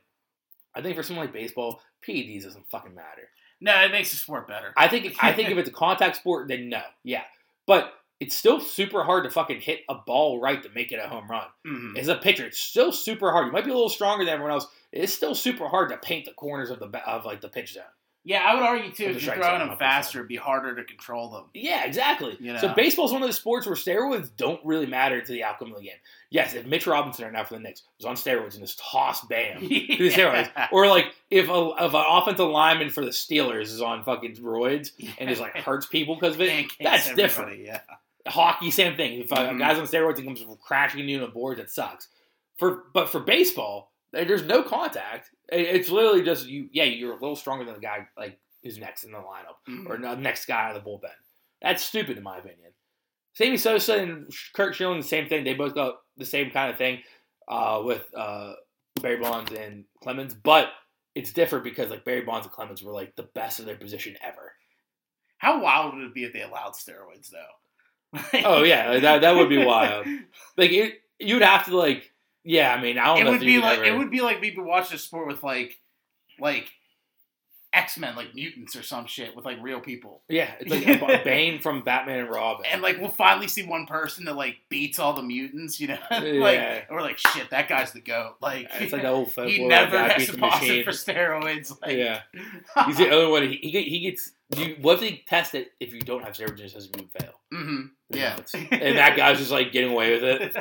I 0.73 0.81
think 0.81 0.95
for 0.95 1.03
someone 1.03 1.27
like 1.27 1.33
baseball, 1.33 1.81
PEDs 2.05 2.43
doesn't 2.43 2.67
fucking 2.71 2.95
matter. 2.95 3.29
No, 3.61 3.75
it 3.83 3.91
makes 3.91 4.11
the 4.11 4.17
sport 4.17 4.47
better. 4.47 4.73
I 4.77 4.87
think 4.87 5.15
I 5.21 5.33
think 5.33 5.49
if 5.51 5.57
it's 5.57 5.69
a 5.69 5.73
contact 5.73 6.15
sport, 6.17 6.47
then 6.47 6.69
no, 6.69 6.81
yeah. 7.03 7.23
But 7.67 7.93
it's 8.19 8.35
still 8.35 8.59
super 8.59 9.03
hard 9.03 9.23
to 9.23 9.29
fucking 9.29 9.61
hit 9.61 9.81
a 9.87 9.95
ball 9.95 10.41
right 10.41 10.61
to 10.63 10.69
make 10.75 10.91
it 10.91 10.99
a 11.03 11.07
home 11.07 11.29
run. 11.29 11.47
Mhm. 11.65 11.97
As 11.97 12.07
a 12.09 12.15
pitcher, 12.15 12.45
it's 12.45 12.57
still 12.59 12.91
super 12.91 13.31
hard. 13.31 13.45
You 13.47 13.51
might 13.51 13.63
be 13.65 13.71
a 13.71 13.73
little 13.73 13.89
stronger 13.89 14.25
than 14.25 14.33
everyone 14.33 14.51
else. 14.53 14.67
It's 14.91 15.13
still 15.13 15.35
super 15.35 15.67
hard 15.67 15.89
to 15.89 15.97
paint 15.97 16.25
the 16.25 16.33
corners 16.33 16.69
of 16.69 16.79
the 16.79 16.87
of 17.09 17.25
like 17.25 17.41
the 17.41 17.49
pitch 17.49 17.73
zone. 17.73 17.83
Yeah, 18.25 18.43
I 18.45 18.53
would 18.53 18.63
argue 18.63 18.91
too. 18.91 19.05
If 19.05 19.23
you're 19.23 19.35
throwing 19.35 19.59
them 19.65 19.77
faster, 19.77 20.19
it'd 20.19 20.27
be 20.27 20.35
harder 20.35 20.75
to 20.75 20.83
control 20.83 21.29
them. 21.29 21.45
Yeah, 21.53 21.85
exactly. 21.85 22.35
You 22.39 22.57
So 22.59 22.67
know. 22.67 22.73
baseball's 22.75 23.11
one 23.13 23.21
of 23.23 23.27
those 23.27 23.37
sports 23.37 23.65
where 23.65 23.75
steroids 23.75 24.29
don't 24.35 24.59
really 24.65 24.85
matter 24.85 25.21
to 25.21 25.31
the 25.31 25.43
outcome 25.43 25.71
of 25.71 25.77
the 25.77 25.83
game. 25.85 25.97
Yes, 26.29 26.53
if 26.53 26.65
Mitch 26.67 26.85
Robinson 26.85 27.23
right 27.25 27.33
now 27.33 27.43
for 27.45 27.55
the 27.55 27.61
Knicks 27.61 27.83
was 27.97 28.05
on 28.05 28.15
steroids 28.15 28.53
and 28.55 28.61
just 28.65 28.77
toss 28.79 29.25
bam 29.25 29.61
to 29.61 29.67
the 29.67 29.87
steroids, 30.11 30.49
or 30.71 30.87
like 30.87 31.05
if 31.31 31.47
a 31.49 31.71
if 31.79 31.93
an 31.93 32.03
offensive 32.07 32.47
lineman 32.49 32.89
for 32.89 33.03
the 33.03 33.11
Steelers 33.11 33.63
is 33.63 33.81
on 33.81 34.03
fucking 34.03 34.35
roids 34.35 34.91
and 35.17 35.29
just 35.29 35.41
like 35.41 35.55
hurts 35.55 35.85
people 35.87 36.15
because 36.15 36.35
of 36.35 36.41
it, 36.41 36.65
that's 36.79 37.11
different. 37.15 37.59
Yeah. 37.65 37.79
Hockey, 38.27 38.69
same 38.69 38.95
thing. 38.97 39.21
If 39.21 39.31
a 39.31 39.35
Mhm. 39.35 39.57
guy's 39.59 39.79
on 39.79 39.87
steroids 39.87 40.17
and 40.17 40.25
comes 40.25 40.45
crashing 40.61 41.07
into 41.07 41.25
the 41.25 41.31
board, 41.31 41.57
that 41.57 41.71
sucks. 41.71 42.09
For 42.57 42.83
but 42.93 43.09
for 43.09 43.21
baseball, 43.21 43.88
there's 44.11 44.43
no 44.43 44.63
contact. 44.63 45.29
It's 45.51 45.89
literally 45.89 46.23
just 46.23 46.47
you. 46.47 46.69
Yeah, 46.71 46.85
you're 46.85 47.11
a 47.11 47.19
little 47.19 47.35
stronger 47.35 47.65
than 47.65 47.75
the 47.75 47.79
guy 47.79 48.07
like 48.17 48.39
who's 48.63 48.77
next 48.77 49.03
in 49.03 49.11
the 49.11 49.17
lineup 49.19 49.55
Mhm. 49.67 49.87
or 49.87 49.97
the 49.97 50.15
next 50.15 50.45
guy 50.45 50.69
out 50.69 50.75
of 50.75 50.83
the 50.83 50.89
bullpen. 50.89 51.11
That's 51.61 51.83
stupid 51.83 52.17
in 52.17 52.23
my 52.23 52.37
opinion. 52.37 52.71
Sammy 53.33 53.57
Sosa 53.57 53.97
and 53.97 54.29
Curt 54.53 54.75
Schilling, 54.75 54.99
the 54.99 55.07
same 55.07 55.29
thing. 55.29 55.43
They 55.43 55.53
both 55.53 55.73
got 55.75 55.95
the 56.17 56.25
same 56.25 56.51
kind 56.51 56.71
of 56.71 56.77
thing 56.77 56.99
uh, 57.47 57.81
with 57.85 58.05
uh, 58.15 58.53
Barry 59.01 59.17
Bonds 59.17 59.51
and 59.53 59.85
Clemens, 60.03 60.33
but 60.33 60.69
it's 61.15 61.31
different 61.31 61.63
because 61.63 61.89
like 61.89 62.03
Barry 62.05 62.21
Bonds 62.21 62.45
and 62.47 62.53
Clemens 62.53 62.83
were 62.83 62.91
like 62.93 63.15
the 63.15 63.23
best 63.23 63.59
of 63.59 63.65
their 63.65 63.75
position 63.77 64.15
ever. 64.21 64.53
How 65.37 65.61
wild 65.61 65.95
would 65.95 66.03
it 66.05 66.13
be 66.13 66.23
if 66.25 66.33
they 66.33 66.41
allowed 66.41 66.73
steroids 66.73 67.29
though? 67.31 68.39
Oh 68.43 68.63
yeah, 68.63 68.99
that 68.99 69.21
that 69.21 69.35
would 69.35 69.49
be 69.49 69.63
wild. 69.63 70.05
Like 70.57 70.71
it, 70.71 70.95
you'd 71.19 71.41
have 71.43 71.65
to 71.65 71.77
like, 71.77 72.11
yeah. 72.49 72.73
I 72.73 72.81
mean, 72.81 72.97
I 72.97 73.05
don't 73.05 73.17
it 73.19 73.23
know. 73.25 73.31
would 73.31 73.41
if 73.41 73.45
be 73.47 73.59
like 73.59 73.77
ever- 73.79 73.85
it 73.85 73.97
would 73.97 74.11
be 74.11 74.21
like 74.21 74.41
people 74.41 74.63
watch 74.63 74.89
this 74.89 75.03
sport 75.03 75.27
with 75.27 75.43
like 75.43 75.77
like 76.39 76.69
X 77.71 77.99
Men, 77.99 78.15
like 78.15 78.33
mutants 78.33 78.75
or 78.75 78.81
some 78.81 79.05
shit 79.05 79.35
with 79.35 79.45
like 79.45 79.57
real 79.61 79.79
people. 79.79 80.23
Yeah, 80.27 80.49
it's 80.59 80.71
like 81.01 81.23
Bane 81.23 81.59
from 81.61 81.83
Batman 81.83 82.21
and 82.21 82.29
Robin. 82.29 82.65
And 82.65 82.81
like 82.81 82.97
we'll 82.99 83.09
finally 83.11 83.47
see 83.47 83.61
one 83.63 83.85
person 83.85 84.25
that 84.25 84.35
like 84.35 84.57
beats 84.69 84.97
all 84.97 85.13
the 85.13 85.21
mutants, 85.21 85.79
you 85.79 85.89
know? 85.89 85.99
like 86.09 86.21
Yeah. 86.21 86.81
we're 86.89 87.01
like, 87.03 87.19
shit, 87.19 87.51
that 87.51 87.69
guy's 87.69 87.91
the 87.91 88.01
goat. 88.01 88.37
Like 88.41 88.67
it's 88.79 88.91
like 88.91 89.03
the 89.03 89.09
old 89.09 89.27
folklore. 89.33 89.49
he 89.53 89.67
never 89.67 89.99
has 89.99 90.25
to 90.25 90.33
it 90.33 90.83
for 90.83 90.89
steroids. 90.91 91.71
Like, 91.79 91.95
yeah, 91.97 92.21
he's 92.87 92.97
the 92.97 93.11
only 93.11 93.31
one. 93.31 93.43
He, 93.47 93.57
he, 93.57 93.83
he 93.83 93.99
gets. 93.99 94.31
You, 94.57 94.77
what 94.81 94.95
if 94.95 94.99
they 95.01 95.23
test 95.27 95.53
it 95.53 95.71
if 95.79 95.93
you 95.93 96.01
don't 96.01 96.23
have 96.23 96.33
steroids? 96.33 96.59
It 96.61 96.71
says 96.71 96.89
you 96.97 97.07
fail. 97.19 97.33
hmm 97.51 97.81
Yeah. 98.09 98.35
and 98.71 98.97
that 98.97 99.15
guy's 99.15 99.37
just 99.37 99.51
like 99.51 99.71
getting 99.71 99.91
away 99.91 100.13
with 100.13 100.23
it. 100.23 100.57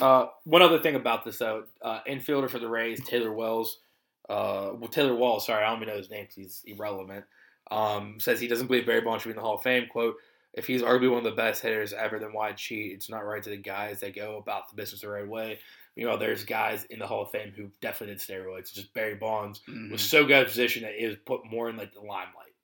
Uh, 0.00 0.26
one 0.44 0.62
other 0.62 0.78
thing 0.78 0.94
about 0.94 1.24
this 1.24 1.38
though, 1.38 1.64
uh, 1.82 2.00
infielder 2.08 2.50
for 2.50 2.58
the 2.58 2.68
Rays, 2.68 3.02
Taylor 3.06 3.32
Wells, 3.32 3.80
uh, 4.28 4.70
well, 4.74 4.88
Taylor 4.90 5.14
Wall, 5.14 5.40
sorry, 5.40 5.64
I 5.64 5.68
don't 5.70 5.78
even 5.82 5.88
know 5.88 5.96
his 5.96 6.10
name 6.10 6.26
he's 6.34 6.62
irrelevant. 6.66 7.24
Um, 7.70 8.20
says 8.20 8.40
he 8.40 8.48
doesn't 8.48 8.66
believe 8.66 8.86
Barry 8.86 9.00
Bonds 9.00 9.22
should 9.22 9.28
be 9.28 9.32
in 9.32 9.36
the 9.36 9.42
Hall 9.42 9.56
of 9.56 9.62
Fame. 9.62 9.86
"Quote: 9.88 10.16
If 10.52 10.66
he's 10.66 10.82
arguably 10.82 11.10
one 11.10 11.18
of 11.18 11.24
the 11.24 11.30
best 11.32 11.62
hitters 11.62 11.92
ever, 11.92 12.18
then 12.18 12.32
why 12.32 12.52
cheat? 12.52 12.92
It's 12.92 13.08
not 13.10 13.24
right 13.24 13.42
to 13.42 13.50
the 13.50 13.56
guys 13.56 14.00
that 14.00 14.14
go 14.14 14.36
about 14.38 14.68
the 14.68 14.76
business 14.76 15.00
the 15.00 15.08
right 15.08 15.26
way. 15.26 15.58
You 15.96 16.06
know, 16.06 16.16
there's 16.16 16.44
guys 16.44 16.84
in 16.90 16.98
the 17.00 17.06
Hall 17.06 17.22
of 17.22 17.30
Fame 17.30 17.52
who 17.56 17.70
definitely 17.80 18.14
did 18.14 18.22
steroids. 18.22 18.72
Just 18.72 18.92
Barry 18.94 19.14
Bonds 19.16 19.60
Mhm. 19.66 19.90
was 19.90 20.02
so 20.02 20.24
good 20.24 20.36
at 20.36 20.46
position 20.46 20.82
that 20.82 20.94
it 21.02 21.06
was 21.08 21.16
put 21.26 21.44
more 21.46 21.68
in 21.68 21.76
like 21.76 21.92
the 21.92 22.00
limelight. 22.00 22.54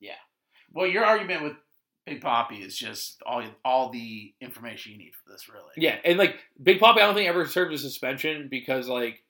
Yeah. 0.00 0.18
Well, 0.72 0.86
your 0.86 1.04
argument 1.04 1.42
with 1.42 1.56
Big 2.08 2.20
Poppy 2.20 2.56
is 2.56 2.76
just 2.76 3.22
all 3.26 3.42
all 3.64 3.90
the 3.90 4.32
information 4.40 4.92
you 4.92 4.98
need 4.98 5.12
for 5.14 5.30
this, 5.30 5.48
really. 5.48 5.72
Yeah, 5.76 5.96
and 6.04 6.18
like 6.18 6.36
Big 6.62 6.80
Poppy, 6.80 7.00
I 7.00 7.06
don't 7.06 7.14
think 7.14 7.28
ever 7.28 7.46
served 7.46 7.72
a 7.74 7.78
suspension 7.78 8.48
because 8.50 8.88
like 8.88 9.22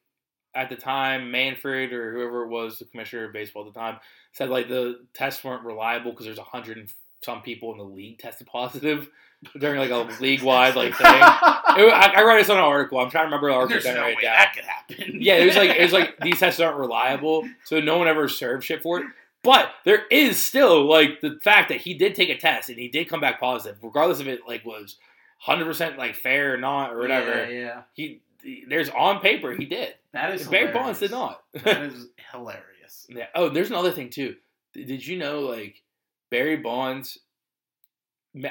at 0.54 0.70
the 0.70 0.76
time 0.76 1.30
Manfred 1.30 1.92
or 1.92 2.12
whoever 2.12 2.44
it 2.44 2.49
was 2.49 2.78
the 2.78 2.85
commissioner 2.85 3.26
of 3.26 3.32
baseball 3.32 3.66
at 3.66 3.73
the 3.73 3.78
time 3.78 3.99
said 4.32 4.50
like 4.50 4.68
the 4.68 5.00
tests 5.14 5.44
weren't 5.44 5.64
reliable 5.64 6.11
because 6.11 6.26
there's 6.26 6.38
a 6.38 6.42
hundred 6.44 6.78
and 6.78 6.92
some 7.23 7.42
people 7.42 7.73
in 7.73 7.78
the 7.78 7.85
league 7.85 8.18
tested 8.18 8.47
positive 8.47 9.08
during 9.58 9.78
like 9.78 9.90
a 9.90 10.08
league 10.23 10.42
wide 10.42 10.75
like 10.75 10.94
thing. 10.97 11.06
It, 11.06 11.92
I, 11.92 12.14
I 12.16 12.23
read 12.23 12.40
this 12.40 12.50
on 12.50 12.58
an 12.58 12.64
article. 12.64 12.99
I'm 12.99 13.11
trying 13.11 13.23
to 13.23 13.26
remember 13.26 13.49
the 13.49 13.54
article. 13.54 13.80
There's 13.82 13.97
no 13.97 14.02
way 14.04 14.14
down. 14.14 14.23
that 14.23 14.52
could 14.54 14.64
happen. 14.64 15.18
Yeah, 15.20 15.35
it 15.37 15.47
was 15.47 15.56
like 15.56 15.70
it 15.70 15.82
was 15.82 15.92
like 15.92 16.18
these 16.20 16.38
tests 16.38 16.61
aren't 16.61 16.76
reliable, 16.76 17.49
so 17.64 17.80
no 17.80 17.99
one 17.99 18.08
ever 18.08 18.28
served 18.28 18.64
shit 18.64 18.82
for 18.82 19.00
it. 19.00 19.06
But 19.42 19.71
there 19.85 20.04
is 20.11 20.42
still 20.42 20.85
like 20.88 21.21
the 21.21 21.38
fact 21.42 21.68
that 21.68 21.80
he 21.83 21.95
did 21.95 22.14
take 22.14 22.28
a 22.28 22.37
test 22.37 22.68
and 22.68 22.78
he 22.78 22.88
did 22.88 23.09
come 23.09 23.21
back 23.21 23.38
positive, 23.40 23.78
regardless 23.83 24.21
if 24.21 24.26
it 24.26 24.40
like 24.47 24.64
was 24.64 24.97
hundred 25.38 25.64
percent 25.66 25.97
like 25.97 26.14
fair 26.16 26.54
or 26.54 26.57
not 26.59 26.92
or 26.92 26.99
whatever. 26.99 27.45
Yeah, 27.50 27.59
yeah. 27.61 27.83
He, 27.95 28.21
he- 28.42 28.64
there's 28.68 28.88
on 28.90 29.21
paper 29.21 29.54
he 29.54 29.64
did. 29.64 29.95
That 30.12 30.35
is 30.35 30.47
Barry 30.49 30.66
hilarious. 30.68 30.85
Bonds 30.85 30.99
did 31.00 31.11
not. 31.12 31.42
that 31.64 31.83
is 31.83 32.07
hilarious. 32.33 33.07
yeah. 33.09 33.26
Oh, 33.35 33.49
there's 33.49 33.71
another 33.71 33.92
thing 33.92 34.11
too. 34.11 34.35
Did 34.75 34.88
did 34.88 35.07
you 35.07 35.16
know 35.18 35.40
like 35.40 35.83
Barry 36.30 36.57
Bonds? 36.57 37.18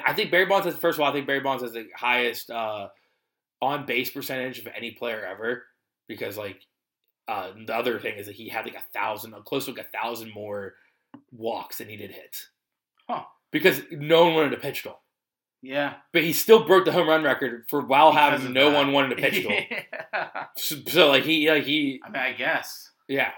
I 0.04 0.12
think 0.14 0.30
Barry 0.30 0.46
Bonds 0.46 0.66
has 0.66 0.74
first 0.76 0.98
of 0.98 1.02
all. 1.02 1.10
I 1.10 1.12
think 1.12 1.26
Barry 1.26 1.40
Bonds 1.40 1.62
has 1.62 1.72
the 1.72 1.86
highest 1.94 2.50
uh, 2.50 2.88
on 3.60 3.86
base 3.86 4.10
percentage 4.10 4.58
of 4.58 4.68
any 4.74 4.92
player 4.92 5.24
ever 5.24 5.64
because 6.08 6.36
like 6.36 6.60
uh, 7.28 7.52
the 7.66 7.74
other 7.76 7.98
thing 8.00 8.16
is 8.16 8.26
that 8.26 8.34
he 8.34 8.48
had 8.48 8.64
like 8.64 8.74
a 8.74 8.82
thousand, 8.98 9.32
close 9.44 9.66
to 9.66 9.72
like 9.72 9.86
a 9.86 9.96
thousand 9.98 10.32
more 10.34 10.74
walks 11.32 11.78
than 11.78 11.88
he 11.88 11.96
did 11.96 12.10
hits. 12.10 12.48
Huh. 13.08 13.22
Because 13.52 13.82
no 13.90 14.24
one 14.24 14.34
wanted 14.34 14.50
to 14.50 14.56
pitch 14.58 14.82
to 14.82 14.90
him. 14.90 14.94
Yeah. 15.62 15.94
But 16.12 16.22
he 16.22 16.32
still 16.32 16.64
broke 16.66 16.84
the 16.84 16.92
home 16.92 17.08
run 17.08 17.24
record 17.24 17.64
for 17.68 17.80
while 17.84 18.10
Because 18.12 18.40
having 18.40 18.52
no 18.52 18.70
that. 18.70 18.76
one 18.76 18.92
wanted 18.92 19.16
to 19.16 19.22
pitch 19.22 19.42
to 19.42 19.48
him. 19.48 19.64
yeah. 19.70 20.44
So, 20.56 20.76
so, 20.88 21.08
like 21.08 21.24
he 21.24 21.50
like 21.50 21.64
he 21.64 22.00
I 22.04 22.10
mean, 22.10 22.22
I 22.22 22.32
guess. 22.32 22.90
yeah. 23.08 23.30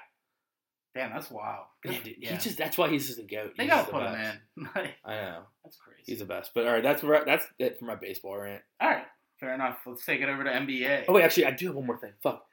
Damn, 0.94 1.12
that's 1.12 1.30
wild. 1.30 1.66
Yeah, 1.84 1.92
dude, 2.02 2.16
Yeah. 2.18 2.32
He 2.32 2.38
just 2.38 2.58
that's 2.58 2.76
why 2.76 2.88
he's 2.88 3.06
just 3.06 3.18
a 3.20 3.22
goat. 3.22 3.52
they 3.56 3.64
He's 3.64 3.72
gotta 3.72 3.90
put 3.90 4.02
him 4.02 4.14
in. 4.14 4.68
I 5.04 5.14
know. 5.14 5.42
that's 5.64 5.76
crazy. 5.76 6.02
He's 6.06 6.18
the 6.18 6.24
best. 6.24 6.50
But 6.54 6.66
all 6.66 6.72
right, 6.72 6.82
that's. 6.82 7.02
That's 7.02 7.46
it 7.58 7.78
for 7.78 7.84
my 7.84 7.94
baseball 7.94 8.36
rant. 8.38 8.62
All 8.80 8.90
right, 8.90 9.04
fair 9.38 9.54
enough. 9.54 9.78
Let's 9.86 10.04
take 10.04 10.20
it 10.20 10.28
over 10.28 10.42
to 10.44 10.50
NBA. 10.50 11.04
Oh 11.08 11.12
wait, 11.12 11.22
actually, 11.22 11.46
I 11.46 11.52
do 11.52 11.66
have 11.66 11.76
one 11.76 11.86
more 11.86 11.98
thing. 11.98 12.12
Fuck. 12.22 12.44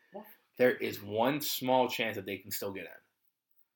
There 0.58 0.72
is 0.72 1.02
one 1.04 1.40
small 1.42 1.88
chance 1.88 2.16
that 2.16 2.26
they 2.26 2.38
can 2.38 2.52
still 2.52 2.72
get 2.72 2.86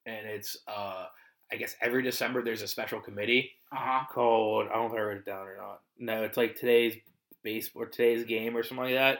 in, 0.05 0.13
and 0.13 0.27
it's 0.27 0.57
uh, 0.67 1.05
I 1.51 1.55
guess 1.57 1.75
every 1.81 2.01
December 2.03 2.43
there's 2.43 2.61
a 2.63 2.67
special 2.67 3.00
committee 3.00 3.51
Uh 3.71 3.75
huh. 3.79 4.05
called 4.11 4.67
I 4.69 4.73
don't 4.73 4.88
know 4.89 4.93
if 4.95 5.00
I 5.00 5.03
wrote 5.03 5.17
it 5.17 5.25
down 5.25 5.47
or 5.47 5.57
not. 5.57 5.81
No, 6.00 6.23
it's 6.23 6.38
like 6.38 6.55
today's 6.55 6.95
base 7.43 7.69
or 7.75 7.85
today's 7.85 8.23
game 8.25 8.55
or 8.57 8.63
something 8.63 8.85
like 8.85 8.95
that, 8.95 9.19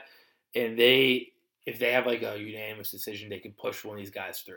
and 0.54 0.78
they 0.78 1.28
if 1.66 1.78
they 1.78 1.92
have 1.92 2.06
like 2.06 2.22
a 2.22 2.36
unanimous 2.38 2.90
decision, 2.90 3.28
they 3.28 3.38
can 3.38 3.52
push 3.52 3.84
one 3.84 3.96
of 3.96 4.00
these 4.02 4.10
guys 4.10 4.40
through, 4.40 4.56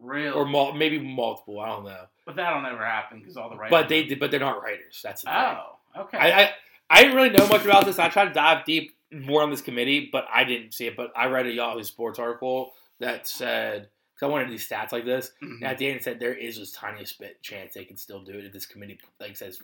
Real. 0.00 0.32
or 0.32 0.46
mul- 0.46 0.72
maybe 0.72 0.98
multiple. 0.98 1.60
I 1.60 1.68
don't 1.68 1.84
know, 1.84 2.04
but 2.24 2.36
that'll 2.36 2.62
never 2.62 2.82
happen 2.84 3.18
because 3.20 3.36
all 3.36 3.50
the 3.50 3.56
writers. 3.56 3.70
but 3.70 3.88
they 3.90 4.14
but 4.14 4.30
they're 4.30 4.40
not 4.40 4.62
writers. 4.62 5.00
That's 5.02 5.20
the 5.22 5.26
thing. 5.26 5.36
Oh, 5.36 5.76
okay. 6.04 6.16
I, 6.18 6.42
I 6.44 6.50
I 6.88 7.02
didn't 7.02 7.16
really 7.16 7.30
know 7.30 7.46
much 7.48 7.64
about 7.66 7.84
this. 7.84 7.98
I 7.98 8.08
tried 8.08 8.26
to 8.28 8.32
dive 8.32 8.64
deep 8.64 8.96
more 9.12 9.42
on 9.42 9.50
this 9.50 9.60
committee, 9.62 10.08
but 10.12 10.26
I 10.32 10.44
didn't 10.44 10.72
see 10.74 10.86
it. 10.86 10.96
But 10.96 11.12
I 11.16 11.26
read 11.26 11.46
a 11.46 11.52
Yahoo 11.52 11.82
Sports 11.82 12.18
article 12.18 12.72
that 12.98 13.26
said 13.26 13.88
because 14.14 14.28
I 14.28 14.30
wanted 14.30 14.50
these 14.50 14.68
stats 14.68 14.92
like 14.92 15.04
this. 15.04 15.32
Mhm. 15.42 15.56
And 15.56 15.64
at 15.64 15.78
the 15.78 15.86
end, 15.86 15.96
it 15.96 16.04
said 16.04 16.20
there 16.20 16.34
is 16.34 16.58
this 16.58 16.72
tiniest 16.72 17.18
bit 17.18 17.42
chance 17.42 17.74
they 17.74 17.84
can 17.84 17.96
still 17.96 18.20
do 18.22 18.32
it 18.38 18.44
if 18.44 18.52
this 18.52 18.66
committee 18.66 18.98
like 19.18 19.36
says 19.36 19.60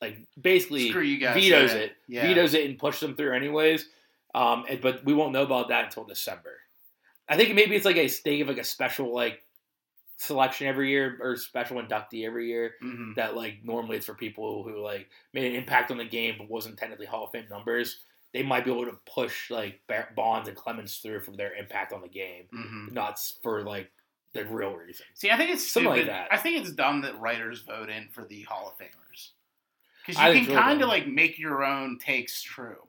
like 0.00 0.16
basically 0.40 0.90
Screw 0.90 1.02
you 1.02 1.18
guys. 1.18 1.34
vetoes 1.34 1.72
yeah. 1.72 1.78
it, 1.78 1.96
Yeah. 2.06 2.22
vetoes 2.28 2.54
it, 2.54 2.64
and 2.70 2.78
pushes 2.78 3.00
them 3.00 3.16
through 3.16 3.34
anyways. 3.34 3.88
Um, 4.34 4.64
and, 4.68 4.80
but 4.80 5.04
we 5.04 5.12
won't 5.14 5.32
know 5.32 5.42
about 5.42 5.68
that 5.68 5.86
until 5.86 6.04
December. 6.04 6.58
I 7.28 7.36
think 7.36 7.54
maybe 7.54 7.74
it's 7.74 7.84
like 7.84 7.96
a 7.96 8.08
they 8.24 8.36
give 8.36 8.46
like 8.48 8.58
a 8.58 8.64
special 8.64 9.12
like 9.12 9.42
selection 10.16 10.66
every 10.66 10.90
year 10.90 11.16
or 11.20 11.36
special 11.36 11.80
inductee 11.82 12.26
every 12.26 12.48
year 12.48 12.74
Mhm. 12.82 13.14
that 13.16 13.36
like 13.36 13.64
normally 13.64 13.96
it's 13.96 14.06
for 14.06 14.14
people 14.14 14.62
who 14.64 14.78
like 14.82 15.08
made 15.32 15.44
an 15.46 15.54
impact 15.56 15.90
on 15.90 15.96
the 15.98 16.04
game 16.04 16.34
but 16.38 16.48
wasn't 16.48 16.76
technically 16.76 17.06
Hall 17.06 17.24
of 17.24 17.30
Fame 17.32 17.46
numbers. 17.50 18.00
They 18.34 18.42
might 18.42 18.64
be 18.64 18.70
able 18.70 18.84
to 18.86 18.98
push 19.06 19.50
like 19.50 19.80
Bonds 20.14 20.48
and 20.48 20.56
Clemens 20.56 20.98
through 20.98 21.20
for 21.20 21.30
their 21.32 21.54
impact 21.54 21.92
on 21.92 22.02
the 22.02 22.08
game, 22.08 22.44
Mhm. 22.52 22.92
not 22.92 23.18
for 23.42 23.62
like 23.62 23.90
the 24.34 24.44
real 24.44 24.74
reason. 24.76 25.06
See, 25.14 25.30
I 25.30 25.36
think 25.38 25.50
it's 25.50 25.66
Something 25.66 25.90
like 25.90 26.06
that. 26.06 26.28
I 26.30 26.36
think 26.36 26.58
it's 26.58 26.70
dumb 26.72 27.00
that 27.02 27.18
writers 27.18 27.62
vote 27.62 27.88
in 27.88 28.08
for 28.08 28.24
the 28.24 28.42
Hall 28.42 28.68
of 28.68 28.76
Famers 28.78 29.30
because 30.06 30.22
you 30.22 30.32
think 30.32 30.48
can 30.48 30.56
kind 30.56 30.82
of 30.82 30.88
like 30.88 31.06
make 31.06 31.38
your 31.38 31.64
own 31.64 31.98
takes 31.98 32.42
true. 32.42 32.86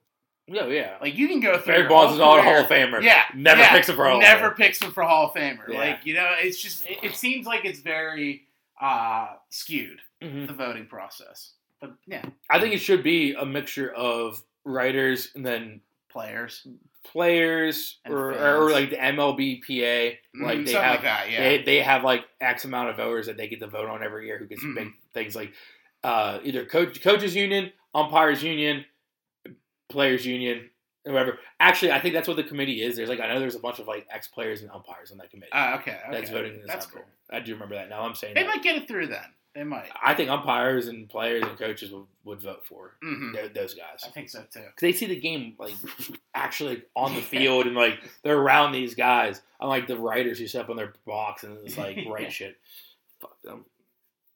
Yeah, 0.51 0.65
yeah. 0.65 0.98
Like 1.00 1.15
you 1.15 1.27
can 1.27 1.39
go 1.39 1.58
through 1.60 1.74
Barry 1.75 1.88
Bonds 1.88 2.13
is 2.13 2.19
not 2.19 2.39
a 2.39 2.41
Hall 2.41 2.58
of 2.62 2.67
Famer. 2.67 3.01
Yeah, 3.03 3.24
never 3.36 3.62
yeah, 3.62 3.72
picks 3.72 3.88
him 3.88 3.96
for 3.96 4.05
Hall 4.05 4.15
of 4.15 4.22
Never 4.22 4.51
picks 4.51 4.81
him 4.81 4.91
for 4.91 5.03
Hall 5.03 5.27
of 5.27 5.34
Famer. 5.34 5.69
Yeah. 5.69 5.77
Like 5.77 6.05
you 6.05 6.15
know, 6.15 6.34
it's 6.39 6.62
just 6.62 6.86
it, 6.89 6.98
it 7.03 7.15
seems 7.15 7.46
like 7.46 7.63
it's 7.65 7.79
very 7.79 8.46
uh, 8.81 9.36
skewed 9.50 10.01
Mhm. 10.22 10.48
the 10.48 10.53
voting 10.53 10.88
process. 10.88 11.53
But 11.79 11.93
yeah, 12.08 12.25
I 12.50 12.60
think 12.60 12.74
it 12.74 12.79
should 12.79 13.03
be 13.03 13.34
a 13.34 13.46
mixture 13.46 13.93
of 13.93 14.41
writers 14.66 15.30
and 15.36 15.46
then 15.46 15.82
players 16.10 16.66
players 17.06 17.98
or, 18.08 18.34
or 18.34 18.72
like 18.72 18.89
the 18.92 18.98
MLBPA. 18.98 20.18
Mm, 20.36 20.44
Like 20.44 20.66
they 20.66 20.74
have 20.74 20.92
like 20.96 21.01
that. 21.04 21.32
Yeah. 21.32 21.39
they, 21.42 21.63
they 21.63 21.78
have 21.82 22.04
like 22.04 22.25
X 22.42 22.66
amount 22.66 22.89
of 22.89 22.98
voters 22.98 23.25
that 23.28 23.38
they 23.38 23.48
get 23.48 23.60
to 23.62 23.68
vote 23.68 23.89
on 23.89 24.04
every 24.04 24.28
year 24.28 24.38
who 24.38 24.46
gets 24.46 24.63
Mhm. 24.63 24.75
big 24.75 24.88
things 25.13 25.36
like 25.36 25.54
uh, 26.04 26.39
either 26.44 26.66
coach 26.66 27.01
coaches 27.01 27.36
union, 27.36 27.72
umpires 27.96 28.44
union, 28.44 28.86
players 29.89 30.25
union, 30.25 30.70
whatever. 31.04 31.39
Actually, 31.60 31.92
I 31.92 32.00
think 32.00 32.13
that's 32.13 32.28
what 32.28 32.38
the 32.38 32.44
committee 32.44 32.82
is. 32.82 32.96
There's 32.96 33.10
like 33.10 33.20
I 33.20 33.28
know 33.34 33.39
there's 33.39 33.56
a 33.56 33.60
bunch 33.60 33.80
of 33.80 33.88
like 33.88 34.06
ex 34.12 34.28
players 34.28 34.62
and 34.62 34.70
umpires 34.72 35.12
on 35.12 35.18
that 35.18 35.32
committee 35.32 35.51
Uh, 35.51 35.78
okay, 35.80 35.92
okay. 35.92 36.01
that's 36.12 36.30
voting 36.30 36.54
in 36.60 36.66
That's 36.68 36.86
cool. 36.86 37.04
I 37.32 37.39
do 37.39 37.54
remember 37.54 37.75
that. 37.75 37.89
Now 37.89 38.01
I'm 38.01 38.16
saying 38.16 38.36
They 38.36 38.44
that. 38.44 38.48
might 38.50 38.63
get 38.63 38.75
it 38.75 38.88
through 38.88 39.08
then. 39.08 39.25
They 39.56 39.63
might. 39.63 39.89
I 40.01 40.13
think 40.13 40.29
umpires 40.29 40.88
and 40.88 41.10
players 41.10 41.44
and 41.44 41.58
coaches 41.58 41.91
would, 41.91 42.06
would 42.24 42.41
vote 42.41 42.65
for 42.65 42.91
hmm 43.01 43.34
tho- 43.34 43.50
those 43.50 43.74
guys 43.74 44.03
I 44.06 44.10
think 44.10 44.29
so 44.29 44.39
too. 44.41 44.60
because 44.60 44.72
they 44.82 44.94
see 44.94 45.08
the 45.08 45.20
game 45.20 45.56
like 45.58 45.74
actually 46.36 46.84
on 46.96 47.15
the 47.15 47.22
field 47.34 47.65
and 47.65 47.75
like 47.75 48.00
they're 48.24 48.38
around 48.38 48.72
these 48.74 48.96
guys. 48.96 49.41
Unlike 49.60 49.88
the 49.88 49.98
writers 49.98 50.39
who 50.39 50.48
sit 50.48 50.62
up 50.62 50.70
on 50.70 50.77
their 50.77 50.94
box 51.06 51.44
and 51.44 51.58
it's 51.65 51.77
like 51.77 51.98
write 52.10 52.32
shit. 52.32 52.58
Fuck 53.20 53.41
them. 53.41 53.65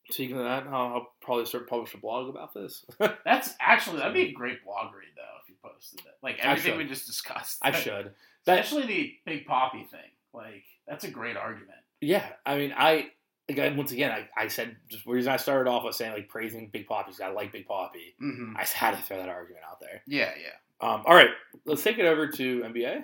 Speaking 0.10 0.38
of 0.38 0.44
that, 0.44 0.66
I'll, 0.68 0.94
I'll 0.94 1.12
probably 1.22 1.46
start 1.46 1.70
publish 1.70 1.94
a 1.94 1.98
blog 1.98 2.28
about 2.30 2.54
this. 2.54 2.86
That's 3.26 3.54
actually 3.62 3.98
that'd 4.00 4.14
be 4.14 4.24
a 4.30 4.32
great 4.34 4.64
blog 4.66 4.94
read 4.94 5.08
though 5.16 5.22
if 5.44 5.50
you 5.50 5.56
posted 5.64 6.00
it. 6.02 6.14
Like 6.22 6.40
everything 6.40 6.78
we 6.78 6.86
just 6.86 7.06
discussed. 7.08 7.60
I 7.62 7.72
should. 7.72 8.12
That 8.46 8.60
Especially 8.60 8.86
the 8.88 9.16
Big 9.26 9.46
Poppy 9.46 9.84
thing. 9.90 10.00
Like 10.34 10.64
that's 10.88 11.04
a 11.06 11.10
great 11.10 11.38
argument. 11.38 11.78
yeah. 12.02 12.28
I 12.46 12.58
mean, 12.58 12.74
I 12.76 13.12
again 13.50 13.76
once 13.76 13.92
again 13.92 14.12
I, 14.12 14.44
I 14.44 14.48
said 14.48 14.76
just 14.90 15.06
the 15.06 15.12
reason 15.12 15.32
I 15.32 15.38
started 15.38 15.70
off 15.70 15.84
was 15.84 15.96
saying 15.98 16.14
like 16.14 16.30
praising 16.30 16.70
Big 16.72 16.88
Poppy's 16.88 17.18
got 17.18 17.30
to 17.30 17.34
like 17.34 17.52
Big 17.52 17.68
Poppy. 17.68 18.16
Mm-hmm. 18.22 18.56
I 18.58 18.66
had 18.66 18.96
to 18.96 19.04
throw 19.04 19.18
that 19.18 19.30
argument 19.30 19.64
out 19.70 19.80
there. 19.80 20.02
Yeah, 20.08 20.32
yeah, 20.40 20.88
Um, 20.88 21.04
all 21.06 21.16
right, 21.16 21.30
let's 21.66 21.84
take 21.84 22.00
it 22.00 22.06
over 22.06 22.28
to 22.28 22.62
NBA. 22.62 23.04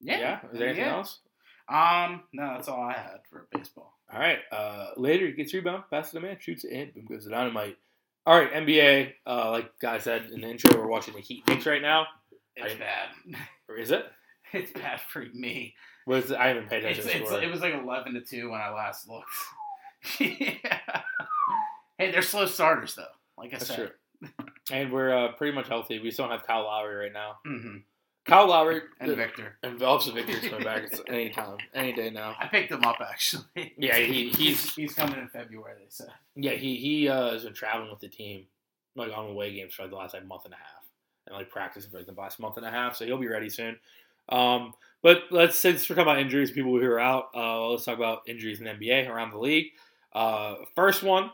yeah. 0.00 0.40
Is 0.52 0.58
there 0.58 0.68
anything 0.68 0.84
yeah. 0.86 0.96
else? 0.96 1.20
Um, 1.68 2.22
no, 2.32 2.54
that's 2.54 2.68
all 2.68 2.82
I 2.82 2.92
had 2.92 3.20
for 3.30 3.46
baseball. 3.52 3.94
All 4.12 4.20
right. 4.20 4.40
Uh, 4.50 4.88
later, 4.96 5.26
he 5.26 5.32
gets 5.32 5.54
rebound, 5.54 5.84
passes 5.90 6.10
to 6.12 6.20
the 6.20 6.26
man, 6.26 6.36
shoots 6.38 6.64
it 6.64 6.72
in, 6.72 6.90
boom 6.90 7.06
goes 7.06 7.24
the 7.24 7.30
dynamite. 7.30 7.76
All 8.26 8.38
right, 8.38 8.52
NBA. 8.52 9.12
Uh, 9.26 9.50
like 9.50 9.70
guy 9.80 9.98
said 9.98 10.26
in 10.32 10.42
the 10.42 10.48
intro, 10.50 10.76
we're 10.78 10.86
watching 10.86 11.14
the 11.14 11.20
Heat 11.20 11.46
Knicks 11.48 11.66
right 11.66 11.82
now. 11.82 12.06
It's 12.56 12.74
I- 12.74 12.78
bad. 12.78 13.40
Or 13.68 13.76
is 13.76 13.90
it? 13.90 14.04
it's 14.52 14.72
bad 14.72 15.00
for 15.08 15.24
me. 15.32 15.74
Was 16.06 16.32
I 16.32 16.48
haven't 16.48 16.68
paid 16.68 16.84
It's, 16.84 16.98
attention 16.98 17.12
to 17.12 17.18
it's, 17.22 17.30
score. 17.30 17.42
it 17.42 17.50
was 17.50 17.60
like 17.60 17.74
eleven 17.74 18.14
to 18.14 18.20
two 18.20 18.50
when 18.50 18.60
I 18.60 18.70
last 18.70 19.08
looked. 19.08 19.28
yeah. 20.20 21.02
Hey, 21.98 22.10
they're 22.10 22.22
slow 22.22 22.46
starters 22.46 22.94
though. 22.94 23.04
Like 23.38 23.50
I 23.54 23.58
That's 23.58 23.66
said. 23.68 23.76
true. 23.76 24.28
And 24.70 24.92
we're 24.92 25.16
uh, 25.16 25.32
pretty 25.32 25.54
much 25.54 25.68
healthy. 25.68 25.98
We 25.98 26.10
still 26.10 26.28
have 26.28 26.46
Kyle 26.46 26.64
Lowry 26.64 26.94
right 26.96 27.12
now. 27.12 27.36
hmm 27.44 27.78
Kyle 28.24 28.46
Lowry 28.46 28.82
And 29.00 29.10
the- 29.10 29.16
Victor. 29.16 29.58
and 29.64 29.82
also 29.82 30.12
Victor's 30.12 30.46
coming 30.48 30.64
back 30.64 30.84
It's 30.84 31.00
any 31.08 31.30
time, 31.30 31.56
any 31.74 31.92
day 31.92 32.08
now. 32.10 32.36
I 32.38 32.46
picked 32.46 32.70
him 32.70 32.84
up 32.84 32.98
actually. 33.00 33.74
Yeah, 33.76 33.96
he, 33.98 34.28
he's 34.30 34.74
he's 34.76 34.94
coming 34.94 35.18
in 35.18 35.28
February. 35.28 35.74
They 35.78 35.86
said. 35.88 36.08
yeah 36.36 36.52
he 36.52 36.76
he 36.76 37.08
uh, 37.08 37.32
has 37.32 37.44
been 37.44 37.52
traveling 37.54 37.90
with 37.90 37.98
the 38.00 38.08
team 38.08 38.46
like 38.94 39.10
on 39.16 39.26
away 39.30 39.52
games 39.54 39.74
for 39.74 39.82
like 39.82 39.90
the 39.90 39.96
last 39.96 40.14
like 40.14 40.24
month 40.26 40.44
and 40.44 40.54
a 40.54 40.56
half 40.56 40.84
and 41.26 41.34
like 41.36 41.50
practicing 41.50 41.90
for 41.90 41.96
like 41.98 42.06
the 42.06 42.12
last 42.12 42.38
month 42.38 42.56
and 42.58 42.66
a 42.66 42.70
half. 42.70 42.94
So 42.96 43.04
he'll 43.04 43.18
be 43.18 43.26
ready 43.28 43.48
soon. 43.50 43.76
Um, 44.28 44.72
but 45.02 45.24
let's 45.30 45.58
since 45.58 45.88
we're 45.88 45.96
talking 45.96 46.10
about 46.10 46.20
injuries, 46.20 46.50
people 46.50 46.72
who 46.78 46.86
are 46.86 47.00
out, 47.00 47.26
uh, 47.34 47.68
let's 47.68 47.84
talk 47.84 47.96
about 47.96 48.22
injuries 48.26 48.60
in 48.60 48.64
the 48.66 48.72
NBA 48.72 49.08
around 49.08 49.30
the 49.30 49.38
league. 49.38 49.66
Uh, 50.12 50.56
first 50.74 51.02
one, 51.02 51.30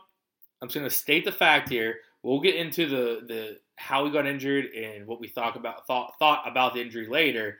I'm 0.61 0.67
just 0.67 0.75
gonna 0.75 0.89
state 0.89 1.25
the 1.25 1.31
fact 1.31 1.69
here. 1.69 1.97
We'll 2.23 2.41
get 2.41 2.55
into 2.55 2.87
the 2.87 3.25
the 3.25 3.57
how 3.77 4.05
he 4.05 4.11
got 4.11 4.25
injured 4.27 4.65
and 4.75 5.07
what 5.07 5.19
we 5.21 5.27
thought 5.29 5.55
about 5.55 5.87
thought 5.87 6.13
thought 6.19 6.43
about 6.49 6.73
the 6.73 6.81
injury 6.81 7.07
later. 7.07 7.59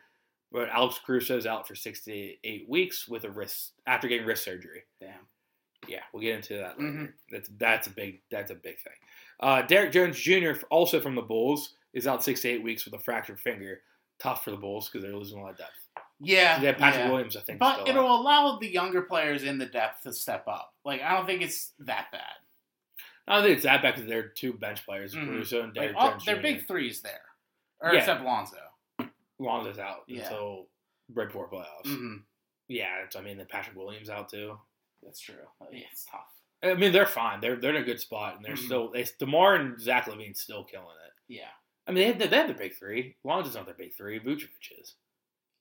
But 0.51 0.69
Alex 0.69 0.99
Caruso's 1.05 1.45
out 1.45 1.67
for 1.67 1.75
six 1.75 2.03
to 2.05 2.11
eight 2.11 2.65
weeks 2.67 3.07
with 3.07 3.23
a 3.23 3.29
wrist 3.29 3.73
after 3.85 4.07
getting 4.07 4.25
wrist 4.25 4.43
surgery. 4.43 4.81
Damn. 4.99 5.27
Yeah, 5.87 6.01
we'll 6.11 6.23
get 6.23 6.35
into 6.35 6.57
that 6.57 6.77
later. 6.79 6.91
Mhm. 6.91 7.13
That's 7.31 7.49
that's 7.57 7.87
a 7.87 7.91
big 7.91 8.21
that's 8.31 8.51
a 8.51 8.55
big 8.55 8.79
thing. 8.79 8.93
Uh, 9.39 9.61
Derrick 9.61 9.91
Jones 9.93 10.19
Jr. 10.19 10.53
also 10.69 10.99
from 10.99 11.15
the 11.15 11.21
Bulls 11.21 11.75
is 11.93 12.07
out 12.07 12.23
six 12.23 12.41
to 12.41 12.49
eight 12.49 12.63
weeks 12.63 12.83
with 12.83 12.93
a 12.95 12.99
fractured 12.99 13.39
finger. 13.39 13.81
Tough 14.19 14.43
for 14.43 14.51
the 14.51 14.57
Bulls 14.57 14.89
because 14.89 15.03
they're 15.03 15.15
losing 15.15 15.39
a 15.39 15.41
lot 15.41 15.51
of 15.51 15.57
depth. 15.57 15.71
Yeah. 16.19 16.59
Have 16.59 16.77
Patrick 16.77 17.05
yeah. 17.05 17.11
Williams, 17.11 17.35
I 17.37 17.41
think. 17.41 17.59
But 17.59 17.87
it'll 17.87 18.05
out. 18.05 18.19
allow 18.21 18.57
the 18.59 18.67
younger 18.67 19.01
players 19.03 19.43
in 19.43 19.57
the 19.57 19.65
depth 19.65 20.03
to 20.03 20.13
step 20.13 20.47
up. 20.47 20.73
Like 20.83 21.01
I 21.01 21.15
don't 21.15 21.25
think 21.25 21.41
it's 21.41 21.71
that 21.79 22.07
bad. 22.11 22.21
I 23.27 23.35
don't 23.35 23.43
think 23.43 23.55
it's 23.55 23.63
that 23.63 23.81
bad 23.81 23.95
because 23.95 24.09
they're 24.09 24.27
two 24.29 24.53
bench 24.53 24.83
players, 24.85 25.13
Mhm. 25.15 25.25
Caruso 25.27 25.57
and 25.63 25.67
Like 25.67 25.73
Derrick 25.75 25.95
all, 25.97 26.09
Jones 26.11 26.25
they're 26.25 26.41
big 26.41 26.67
threes 26.67 27.01
there, 27.01 27.21
or 27.79 27.93
Yeah. 27.93 27.99
except 27.99 28.23
Lonzo. 28.23 28.57
Lonzo's 29.39 29.79
out 29.79 30.03
Yeah. 30.07 30.23
until 30.23 30.67
Bridgeport 31.09 31.51
playoffs. 31.51 31.85
hmm 31.85 32.17
Yeah, 32.67 33.05
I 33.15 33.21
mean, 33.21 33.37
the 33.37 33.45
Patrick 33.45 33.75
Williams 33.77 34.09
out 34.09 34.29
too. 34.29 34.59
That's 35.03 35.19
true. 35.21 35.35
Yeah, 35.71 35.85
it's 35.91 36.05
tough. 36.05 36.27
I 36.61 36.73
mean, 36.73 36.91
they're 36.91 37.05
fine. 37.05 37.39
They're 37.39 37.55
they're 37.55 37.75
in 37.75 37.81
a 37.81 37.85
good 37.85 38.01
spot, 38.01 38.35
and 38.35 38.43
they're 38.43 38.55
Mhm. 38.55 38.65
still. 38.65 38.89
They, 38.91 39.05
Demar 39.17 39.55
and 39.55 39.79
Zach 39.79 40.05
LaVine 40.07 40.35
still 40.35 40.63
killing 40.65 40.97
it. 41.05 41.13
Yeah. 41.27 41.51
I 41.87 41.91
mean, 41.91 42.01
they 42.03 42.07
have, 42.07 42.19
the, 42.19 42.27
they 42.27 42.35
have 42.37 42.47
the 42.49 42.53
big 42.53 42.75
three. 42.75 43.15
Lonzo's 43.23 43.55
not 43.55 43.65
their 43.65 43.73
big 43.75 43.93
three. 43.95 44.19
Vucevic 44.19 44.71
is. 44.79 44.95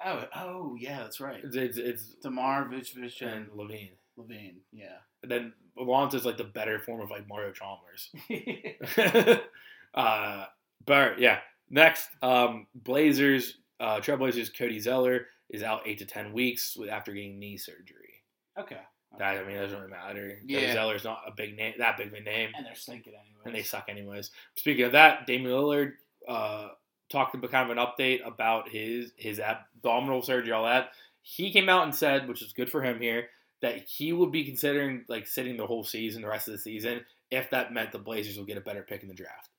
Oh, 0.05 0.25
oh, 0.37 0.77
yeah, 0.79 0.99
that's 0.99 1.21
right. 1.21 1.41
It's 1.43 1.57
it's, 1.57 1.77
it's 1.77 2.05
Demar, 2.23 2.69
Vucevic, 2.69 3.21
and 3.23 3.49
LaVine. 3.51 3.93
LaVine. 4.19 4.57
Yeah. 4.73 4.99
And 5.23 5.31
then 5.31 5.53
Lonzo's 5.77 6.25
like 6.25 6.37
the 6.37 6.45
better 6.45 6.79
form 6.79 7.01
of 7.01 7.11
like 7.11 7.29
Mario 7.29 7.53
Chalmers. 7.53 8.11
uh, 9.95 10.45
but 10.87 11.19
yeah, 11.19 11.39
next, 11.71 12.09
um, 12.23 12.67
Blazers, 12.75 13.59
uh, 13.81 13.97
Trailblazers, 13.97 14.57
Cody 14.57 14.79
Zeller 14.79 15.27
is 15.51 15.63
out 15.63 15.83
eight 15.87 15.99
to 15.99 16.07
ten 16.07 16.33
weeks 16.33 16.77
with, 16.77 16.91
after 16.91 17.13
getting 17.13 17.39
knee 17.39 17.57
surgery. 17.57 18.23
okay. 18.59 18.81
That 19.19 19.39
I 19.39 19.45
mean, 19.47 19.57
it 19.57 19.63
doesn't 19.63 19.79
really 19.79 19.91
matter. 19.91 20.39
Yeah. 20.45 20.73
Zeller's 20.75 21.03
not 21.03 21.23
a 21.27 21.33
big 21.35 21.57
name, 21.57 21.73
that 21.79 21.97
big 21.97 22.09
of 22.09 22.13
a 22.13 22.21
name, 22.21 22.51
And 22.55 22.67
they're 22.67 22.75
stinking 22.75 23.15
anyway. 23.15 23.41
and 23.47 23.55
they 23.55 23.63
suck 23.63 23.87
anyways. 23.89 24.31
Speaking 24.57 24.85
of 24.85 24.93
that, 24.93 25.27
Damian 25.27 25.51
Lillard 25.51 25.93
uh, 26.29 26.69
talked 27.09 27.35
about 27.35 27.51
kind 27.51 27.71
of 27.71 27.77
an 27.77 27.85
update 27.85 28.27
about 28.27 28.69
his 28.69 29.13
his 29.17 29.41
abdominal 29.41 30.23
surgery, 30.23 30.53
all 30.53 30.65
that. 30.65 30.91
He 31.23 31.53
came 31.53 31.69
out 31.69 31.85
and 31.85 31.95
said, 31.95 32.29
which 32.29 32.43
is 32.43 32.53
good 32.53 32.71
for 32.71 32.83
him 32.83 33.01
here, 33.01 33.29
that 33.61 33.81
he 33.89 34.13
would 34.13 34.33
be 34.33 34.45
considering 34.45 35.05
like 35.09 35.27
sitting 35.27 35.57
the 35.57 35.67
whole 35.67 35.85
season, 35.85 36.23
the 36.23 36.29
rest 36.29 36.49
of 36.49 36.53
the 36.53 36.59
season, 36.59 37.05
if 37.31 37.51
that 37.51 37.73
meant 37.73 37.93
the 37.93 37.99
Blazers 37.99 38.39
would 38.39 38.47
get 38.47 38.57
a 38.57 38.63
better 38.63 38.83
pick 38.83 39.03
in 39.03 39.09
the 39.09 39.15
draft. 39.15 39.51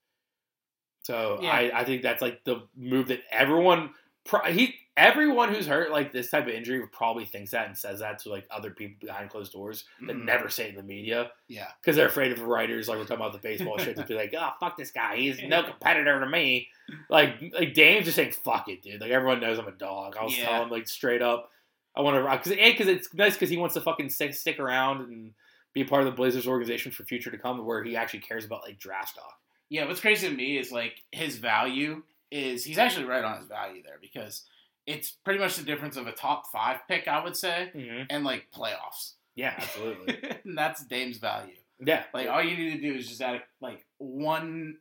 So 1.04 1.40
Yeah. 1.42 1.52
I, 1.52 1.82
I 1.82 1.86
think 1.86 2.02
that's 2.02 2.22
like 2.22 2.44
the 2.44 2.64
move 2.76 3.08
that 3.08 3.22
everyone 3.32 3.92
pro- 4.26 4.52
he 4.52 4.76
everyone 5.00 5.54
who's 5.54 5.66
hurt 5.66 5.92
like 5.92 6.12
this 6.12 6.30
type 6.30 6.44
of 6.48 6.54
injury 6.54 6.86
probably 6.92 7.24
thinks 7.26 7.52
that 7.52 7.68
and 7.68 7.78
says 7.78 8.00
that 8.02 8.20
to 8.20 8.30
like 8.30 8.46
other 8.52 8.70
people 8.72 8.96
behind 9.08 9.30
closed 9.30 9.54
doors 9.54 9.86
that 10.06 10.16
Mhm. 10.16 10.26
never 10.26 10.50
say 10.50 10.66
it 10.66 10.70
in 10.72 10.76
the 10.76 10.84
media 10.84 11.32
Yeah. 11.48 11.68
because 11.82 11.96
they're 11.96 12.08
afraid 12.08 12.32
of 12.34 12.42
writers 12.42 12.88
like 12.90 12.98
we're 12.98 13.06
talking 13.06 13.18
about 13.26 13.32
the 13.34 13.40
baseball 13.40 13.78
shit 13.78 13.96
to 13.96 14.04
be 14.04 14.14
like, 14.16 14.34
oh 14.38 14.52
fuck 14.60 14.78
this 14.78 14.92
guy, 14.92 15.16
he's 15.16 15.42
no 15.42 15.64
competitor 15.72 16.20
to 16.20 16.26
me. 16.28 16.68
Like 17.10 17.36
like 17.54 17.74
Dame's 17.74 18.06
just 18.06 18.18
saying 18.18 18.32
fuck 18.32 18.68
it, 18.68 18.82
dude. 18.82 19.00
Like 19.02 19.12
everyone 19.12 19.40
knows 19.40 19.58
I'm 19.58 19.68
a 19.68 19.72
dog. 19.72 20.18
I 20.20 20.24
was 20.26 20.38
Yeah. 20.38 20.46
telling 20.50 20.70
like 20.70 20.88
straight 20.88 21.22
up, 21.22 21.52
I 21.96 22.02
want 22.02 22.18
to 22.18 22.32
because 22.52 22.52
because 22.72 22.88
it's 22.88 23.14
nice 23.14 23.34
because 23.36 23.50
he 23.50 23.58
wants 23.58 23.74
to 23.76 23.82
fucking 23.82 24.10
stick 24.10 24.34
stick 24.34 24.60
around 24.60 25.02
and 25.02 25.34
be 25.74 25.82
a 25.82 25.86
part 25.86 26.02
of 26.02 26.06
the 26.08 26.12
Blazers 26.16 26.48
organization 26.48 26.92
for 26.92 27.04
future 27.04 27.30
to 27.32 27.38
come, 27.38 27.64
where 27.66 27.84
he 27.84 27.96
actually 27.96 28.20
cares 28.22 28.44
about 28.44 28.64
like 28.64 28.80
draft 28.80 29.10
stock. 29.10 29.40
Yeah, 29.70 29.86
what's 29.86 30.02
crazy 30.02 30.28
to 30.28 30.34
me 30.36 30.58
is 30.58 30.72
like 30.72 31.04
his 31.12 31.38
value 31.38 32.02
is 32.32 32.64
he's 32.66 32.78
actually 32.80 33.06
right 33.06 33.24
on 33.24 33.38
his 33.40 33.48
value 33.48 33.82
there 33.84 33.98
because 34.02 34.44
it's 34.90 35.12
pretty 35.12 35.40
much 35.40 35.56
the 35.56 35.64
difference 35.64 35.96
of 35.98 36.08
a 36.08 36.12
top 36.12 36.52
five 36.52 36.80
pick, 36.88 37.08
I 37.08 37.24
would 37.24 37.38
say, 37.38 37.72
Mm-hmm. 37.76 38.04
and 38.10 38.24
like 38.26 38.48
playoffs. 38.52 39.14
Yeah, 39.36 39.54
absolutely. 39.58 40.18
and 40.44 40.58
that's 40.58 40.84
Dame's 40.84 41.18
value. 41.18 41.54
yeah, 41.80 42.04
Like 42.14 42.28
all 42.28 42.42
you 42.44 42.58
need 42.58 42.82
to 42.82 42.82
do 42.92 42.96
is 42.98 43.08
just 43.08 43.22
add 43.22 43.42
like 43.62 43.86
one 44.00 44.78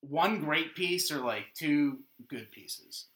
one 0.00 0.40
great 0.40 0.74
piece 0.76 1.10
or 1.10 1.18
like 1.18 1.46
two 1.54 1.98
good 2.28 2.50
pieces. 2.52 3.06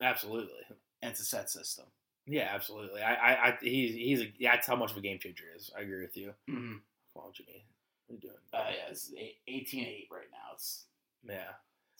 absolutely. 0.00 0.62
And 1.02 1.10
it's 1.10 1.20
a 1.20 1.24
set 1.24 1.50
system. 1.50 1.84
Yeah, 2.26 2.48
absolutely. 2.54 3.02
I, 3.02 3.14
I, 3.14 3.48
I 3.48 3.58
he's 3.60 3.94
he's 3.94 4.20
a, 4.22 4.32
yeah, 4.38 4.54
that's 4.54 4.66
how 4.66 4.76
much 4.76 4.92
of 4.92 4.96
a 4.96 5.00
game 5.00 5.18
changer 5.18 5.44
is. 5.56 5.70
I 5.76 5.82
agree 5.82 6.00
with 6.02 6.16
you. 6.16 6.32
Mm-hmm. 6.48 6.76
On, 7.16 7.32
Jimmy. 7.34 7.64
What 8.06 8.14
are 8.14 8.16
you 8.16 8.20
doing? 8.20 8.34
Uh, 8.54 8.70
yeah, 8.70 8.90
it's 8.90 9.12
eight- 9.18 9.38
18 9.48 9.84
8 9.84 10.08
right 10.10 10.30
now. 10.30 10.54
It's 10.54 10.84
Yeah. 11.28 11.50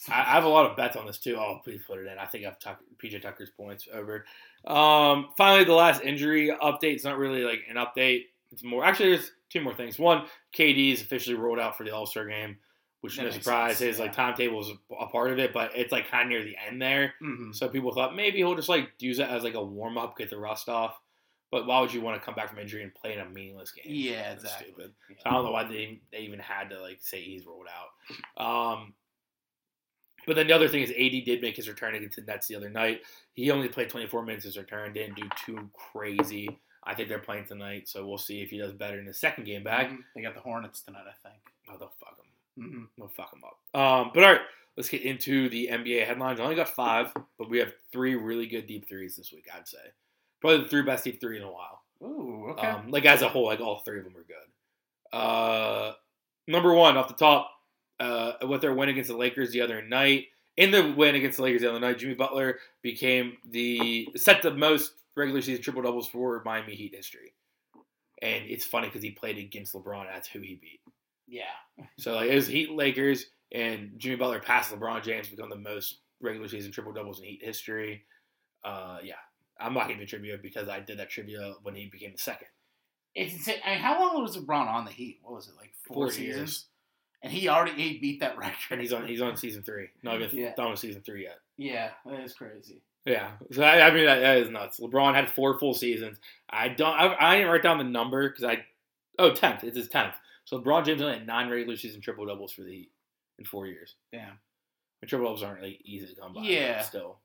I, 0.08 0.20
I 0.20 0.24
have 0.34 0.44
a 0.44 0.48
lot 0.48 0.70
of 0.70 0.76
bets 0.76 0.96
on 0.96 1.06
this 1.06 1.18
too. 1.18 1.36
Oh, 1.38 1.60
please 1.62 1.80
put 1.86 1.98
it 1.98 2.06
in. 2.06 2.18
I 2.18 2.26
think 2.26 2.44
I've 2.46 2.58
Tucker, 2.58 2.84
PJ 3.02 3.22
Tucker's 3.22 3.50
points 3.50 3.88
over. 3.92 4.24
Um, 4.66 5.28
finally, 5.36 5.64
the 5.64 5.74
last 5.74 6.02
injury 6.02 6.50
update. 6.62 6.94
It's 6.94 7.04
not 7.04 7.18
really 7.18 7.42
like 7.42 7.60
an 7.68 7.76
update. 7.76 8.24
It's 8.52 8.62
more 8.64 8.84
actually. 8.84 9.10
There's 9.10 9.30
two 9.50 9.60
more 9.60 9.74
things. 9.74 9.98
One, 9.98 10.24
KD 10.56 10.92
is 10.92 11.00
officially 11.02 11.36
rolled 11.36 11.58
out 11.58 11.76
for 11.76 11.84
the 11.84 11.90
All 11.94 12.06
Star 12.06 12.26
game, 12.26 12.56
which 13.00 13.16
That 13.16 13.24
no 13.24 13.30
surprise. 13.30 13.78
sense, 13.78 13.96
His 13.96 13.98
like 13.98 14.10
yeah. 14.10 14.16
timetable 14.26 14.60
is 14.60 14.70
a 15.00 15.06
part 15.06 15.30
of 15.32 15.38
it, 15.38 15.52
but 15.52 15.72
it's 15.74 15.92
like 15.92 16.10
kind 16.10 16.24
of 16.24 16.28
near 16.28 16.44
the 16.44 16.56
end 16.68 16.80
there. 16.80 17.14
mm-hmm. 17.22 17.52
So 17.52 17.68
people 17.68 17.94
thought 17.94 18.14
maybe 18.16 18.38
he'll 18.38 18.54
just 18.54 18.68
like 18.68 18.90
use 18.98 19.18
it 19.18 19.28
as 19.28 19.42
like 19.42 19.54
a 19.54 19.64
warm 19.64 19.98
up, 19.98 20.16
get 20.16 20.30
the 20.30 20.38
rust 20.38 20.68
off. 20.68 20.98
But 21.50 21.66
why 21.66 21.80
would 21.80 21.92
you 21.92 22.00
want 22.00 22.18
to 22.18 22.24
come 22.24 22.34
back 22.34 22.48
from 22.48 22.58
injury 22.60 22.82
and 22.82 22.94
play 22.94 23.12
in 23.12 23.18
a 23.20 23.28
meaningless 23.28 23.72
game? 23.72 23.84
yeah, 23.86 24.30
That's 24.30 24.44
exactly. 24.44 24.66
stupid. 24.72 24.92
Yeah. 25.10 25.16
So 25.18 25.22
I 25.28 25.32
don't 25.34 25.44
know 25.44 25.50
why 25.50 25.64
they, 25.64 26.00
they 26.10 26.20
even 26.20 26.38
had 26.38 26.70
to 26.70 26.80
like 26.80 26.98
say 27.02 27.20
he's 27.20 27.44
rolled 27.44 27.66
out. 28.38 28.42
Um, 28.42 28.94
but 30.26 30.36
then 30.36 30.46
the 30.46 30.52
other 30.52 30.68
thing 30.68 30.82
is 30.82 30.90
AD 30.90 31.24
did 31.24 31.40
make 31.42 31.56
his 31.56 31.68
return 31.68 31.94
against 31.94 32.16
the 32.16 32.22
Nets 32.22 32.46
the 32.46 32.56
other 32.56 32.70
night. 32.70 33.00
He 33.34 33.50
only 33.50 33.68
played 33.68 33.88
24 33.88 34.24
minutes 34.24 34.44
his 34.44 34.56
return, 34.56 34.92
didn't 34.92 35.16
do 35.16 35.28
too 35.44 35.68
crazy. 35.72 36.58
I 36.84 36.94
think 36.94 37.08
they're 37.08 37.18
playing 37.18 37.46
tonight, 37.46 37.88
so 37.88 38.06
we'll 38.06 38.18
see 38.18 38.42
if 38.42 38.50
he 38.50 38.58
does 38.58 38.72
better 38.72 38.98
in 38.98 39.06
the 39.06 39.14
second 39.14 39.44
game 39.44 39.62
back. 39.62 39.88
Mhm. 39.90 39.98
They 40.14 40.22
got 40.22 40.34
the 40.34 40.40
Hornets 40.40 40.82
tonight, 40.82 41.04
I 41.08 41.28
think. 41.28 41.40
Oh, 41.68 41.76
they'll 41.78 41.92
fuck 42.00 42.18
him. 42.18 42.64
Mm-hmm. 42.64 42.84
They'll 42.98 43.08
fuck 43.08 43.32
him 43.32 43.42
up. 43.44 43.80
Um, 43.80 44.10
but 44.12 44.24
all 44.24 44.32
right, 44.32 44.40
let's 44.76 44.88
get 44.88 45.02
into 45.02 45.48
the 45.48 45.68
NBA 45.68 46.04
headlines. 46.04 46.40
I 46.40 46.42
only 46.42 46.56
got 46.56 46.68
five, 46.68 47.12
but 47.38 47.48
we 47.48 47.58
have 47.58 47.72
three 47.92 48.14
really 48.16 48.46
good 48.46 48.66
deep 48.66 48.88
threes 48.88 49.16
this 49.16 49.32
week. 49.32 49.46
I'd 49.54 49.68
say 49.68 49.78
probably 50.40 50.64
the 50.64 50.68
three 50.68 50.82
best 50.82 51.04
deep 51.04 51.20
three 51.20 51.36
in 51.36 51.44
a 51.44 51.50
while. 51.50 51.82
Ooh, 52.02 52.48
okay. 52.50 52.66
Um, 52.66 52.90
like 52.90 53.06
as 53.06 53.22
a 53.22 53.28
whole, 53.28 53.46
like 53.46 53.60
all 53.60 53.78
three 53.80 53.98
of 53.98 54.04
them 54.04 54.16
are 54.16 54.24
good. 54.24 55.16
Uh, 55.16 55.92
number 56.48 56.74
one 56.74 56.96
off 56.96 57.08
the 57.08 57.14
top, 57.14 57.50
uh, 58.02 58.32
with 58.46 58.60
their 58.60 58.74
win 58.74 58.88
against 58.88 59.08
the 59.10 59.16
Lakers 59.16 59.52
the 59.52 59.60
other 59.60 59.80
night. 59.82 60.26
In 60.56 60.70
the 60.70 60.92
win 60.96 61.14
against 61.14 61.36
the 61.38 61.44
Lakers 61.44 61.62
the 61.62 61.70
other 61.70 61.80
night, 61.80 61.98
Jimmy 61.98 62.14
Butler 62.14 62.58
became 62.82 63.38
the 63.50 64.08
set 64.16 64.42
the 64.42 64.50
most 64.54 64.92
regular 65.16 65.40
season 65.40 65.62
triple 65.62 65.82
doubles 65.82 66.08
for 66.08 66.42
Miami 66.44 66.74
Heat 66.74 66.94
history. 66.94 67.32
And 68.20 68.44
it's 68.46 68.64
funny 68.64 68.88
because 68.88 69.02
he 69.02 69.10
played 69.10 69.38
against 69.38 69.72
LeBron. 69.74 70.06
That's 70.12 70.28
who 70.28 70.40
he 70.40 70.56
beat. 70.60 70.80
yeah. 71.26 71.44
So 71.98 72.14
like 72.14 72.30
it 72.30 72.34
was 72.34 72.46
Heat 72.46 72.70
Lakers, 72.70 73.26
and 73.52 73.92
Jimmy 73.96 74.16
Butler 74.16 74.40
passed 74.40 74.72
LeBron 74.72 75.02
James 75.02 75.28
become 75.28 75.48
the 75.50 75.56
most 75.56 75.98
regular 76.20 76.48
season 76.48 76.70
triple 76.70 76.92
doubles 76.92 77.18
in 77.18 77.24
Heat 77.26 77.40
history. 77.42 78.04
Uh, 78.64 78.98
yeah, 79.02 79.14
I'm 79.58 79.74
not 79.74 79.88
gonna 79.88 80.00
do 80.00 80.06
trivia 80.06 80.36
because 80.40 80.68
I 80.68 80.80
did 80.80 80.98
that 80.98 81.10
trivia 81.10 81.54
when 81.62 81.74
he 81.74 81.86
became 81.86 82.12
the 82.12 82.18
second. 82.18 82.48
It's 83.14 83.32
insane. 83.34 83.56
I 83.64 83.70
mean, 83.70 83.78
how 83.80 83.98
long 84.00 84.22
was 84.22 84.36
LeBron 84.36 84.66
on 84.66 84.84
the 84.84 84.90
Heat? 84.92 85.18
What 85.22 85.34
was 85.34 85.48
it 85.48 85.54
like 85.56 85.72
four, 85.86 85.94
Four 85.94 86.10
seasons? 86.10 86.36
years. 86.36 86.64
And 87.22 87.32
he 87.32 87.48
already 87.48 87.72
he 87.80 87.98
beat 87.98 88.20
that 88.20 88.36
record. 88.38 88.56
And 88.70 88.80
he's 88.80 88.92
on 88.92 89.06
he's 89.06 89.22
on 89.22 89.36
season 89.36 89.62
three. 89.62 89.88
Not 90.02 90.20
even 90.20 90.36
Yeah. 90.36 90.52
not 90.58 90.68
on 90.68 90.76
season 90.76 91.02
three 91.02 91.22
yet. 91.24 91.38
Yeah, 91.56 91.90
that 92.06 92.20
is 92.20 92.34
crazy. 92.34 92.80
Yeah, 93.04 93.32
so 93.50 93.62
I, 93.64 93.88
I 93.88 93.92
mean 93.92 94.06
that, 94.06 94.20
that 94.20 94.36
is 94.38 94.48
nuts. 94.48 94.78
LeBron 94.78 95.14
had 95.14 95.28
four 95.28 95.58
full 95.58 95.74
seasons. 95.74 96.18
I 96.48 96.68
don't. 96.68 96.94
I, 96.94 97.16
I 97.18 97.36
didn't 97.36 97.50
write 97.50 97.62
down 97.62 97.78
the 97.78 97.84
number 97.84 98.28
because 98.28 98.44
I. 98.44 98.64
Oh, 99.18 99.32
tenth. 99.34 99.64
It's 99.64 99.76
his 99.76 99.88
tenth. 99.88 100.14
So 100.44 100.60
LeBron 100.60 100.84
James 100.86 101.02
only 101.02 101.14
had 101.18 101.26
nine 101.26 101.48
regular 101.50 101.76
season 101.76 102.00
triple 102.00 102.26
doubles 102.26 102.52
for 102.52 102.62
the 102.62 102.70
Heat 102.70 102.90
in 103.40 103.44
four 103.44 103.66
years. 103.66 103.96
Damn. 104.12 104.38
And 105.00 105.08
triple 105.08 105.26
doubles 105.26 105.42
aren't 105.42 105.62
like 105.62 105.80
easy 105.84 106.06
to 106.14 106.20
come 106.20 106.32
by. 106.34 106.42
Yeah. 106.42 106.80
still, 106.82 107.18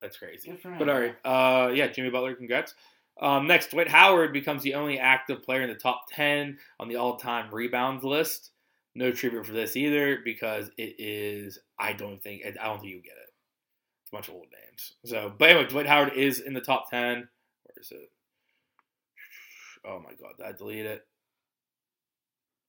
that's 0.00 0.16
crazy. 0.16 0.50
Good 0.50 0.60
for 0.60 0.70
him. 0.72 0.78
But 0.78 0.88
all 0.88 1.00
right, 1.00 1.16
uh, 1.24 1.70
yeah, 1.72 1.88
Jimmy 1.88 2.10
Butler, 2.10 2.34
congrats. 2.34 2.74
Um, 3.20 3.46
next, 3.46 3.70
Dwight 3.70 3.88
Howard 3.88 4.32
becomes 4.32 4.62
the 4.62 4.74
only 4.74 4.98
active 4.98 5.42
player 5.42 5.62
in 5.62 5.68
the 5.68 5.74
top 5.76 6.06
ten 6.10 6.58
on 6.80 6.88
the 6.88 6.96
all-time 6.96 7.54
rebounds 7.54 8.02
list. 8.02 8.50
No 8.94 9.10
tribute 9.10 9.44
for 9.46 9.52
this 9.52 9.76
either 9.76 10.18
because 10.24 10.70
it 10.78 10.94
is. 10.98 11.58
I 11.78 11.92
don't 11.92 12.22
think. 12.22 12.42
I 12.46 12.50
don't 12.50 12.80
think 12.80 12.92
you 12.92 13.02
get 13.02 13.12
it. 13.12 13.30
It's 14.02 14.12
a 14.12 14.16
bunch 14.16 14.28
of 14.28 14.34
old 14.34 14.46
names. 14.52 14.92
So, 15.04 15.32
but 15.36 15.50
anyway, 15.50 15.66
Dwight 15.68 15.86
Howard 15.86 16.12
is 16.14 16.38
in 16.40 16.54
the 16.54 16.60
top 16.60 16.90
ten. 16.90 17.16
Where 17.64 17.74
is 17.80 17.90
it? 17.90 18.10
Oh 19.86 19.98
my 19.98 20.10
god, 20.12 20.36
did 20.38 20.46
I 20.46 20.52
delete 20.52 20.86
it? 20.86 21.06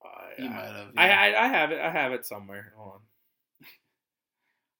I, 0.04 0.42
You 0.42 0.50
might 0.50 0.56
have. 0.66 0.88
I, 0.98 1.08
yeah. 1.08 1.20
I, 1.40 1.46
I 1.46 1.48
have 1.48 1.72
it. 1.72 1.80
I 1.80 1.90
have 1.92 2.12
it 2.12 2.26
somewhere. 2.26 2.74
Hold 2.78 2.94
on. 2.94 3.00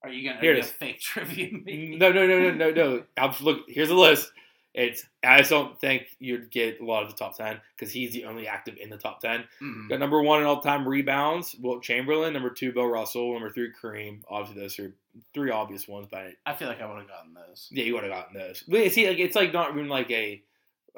Are 0.04 0.10
you 0.10 0.28
gonna 0.28 0.42
Here 0.42 0.54
it 0.54 0.60
is. 0.60 0.70
fake 0.72 1.00
trivia 1.02 1.52
me? 1.52 1.96
No, 1.98 2.12
no, 2.12 2.28
no, 2.28 2.40
no, 2.40 2.52
no, 2.52 2.72
no. 2.72 3.04
I'll 3.18 3.36
look. 3.42 3.62
Here's 3.68 3.90
a 3.90 3.96
list. 3.96 4.32
It's. 4.78 5.06
I 5.24 5.38
just 5.38 5.50
don't 5.50 5.80
think 5.80 6.08
you'd 6.20 6.52
get 6.52 6.82
a 6.82 6.86
lot 6.86 7.04
of 7.04 7.10
the 7.10 7.16
top 7.16 7.38
ten 7.38 7.62
because 7.76 7.94
he's 7.94 8.12
the 8.12 8.26
only 8.26 8.46
active 8.48 8.76
in 8.78 8.90
the 8.90 8.98
top 8.98 9.22
ten. 9.22 9.46
Mhm. 9.62 9.88
Got 9.90 10.00
number 10.00 10.22
one 10.22 10.42
in 10.42 10.46
all 10.46 10.60
time 10.62 10.86
rebounds, 10.88 11.56
Wilt 11.62 11.82
Chamberlain. 11.82 12.34
Number 12.34 12.50
two, 12.50 12.74
Bill 12.74 12.86
Russell. 12.88 13.32
Number 13.34 13.50
three, 13.50 13.72
Kareem. 13.72 14.22
Obviously, 14.28 14.62
those 14.62 14.78
are 14.80 14.94
three 15.34 15.50
obvious 15.50 15.88
ones, 15.88 16.08
but 16.12 16.34
I 16.46 16.54
feel 16.54 16.68
like 16.68 16.82
I 16.82 16.86
would 16.88 17.00
have 17.00 17.08
gotten 17.08 17.34
those. 17.34 17.70
yeah, 17.72 17.86
you 17.86 17.94
would 17.94 18.04
have 18.04 18.12
gotten 18.12 18.34
those. 18.38 18.64
But 18.68 18.92
see, 18.92 19.08
like 19.08 19.18
it's 19.20 19.36
like 19.36 19.54
not 19.54 19.72
even 19.72 19.88
like 19.88 20.12
a. 20.12 20.44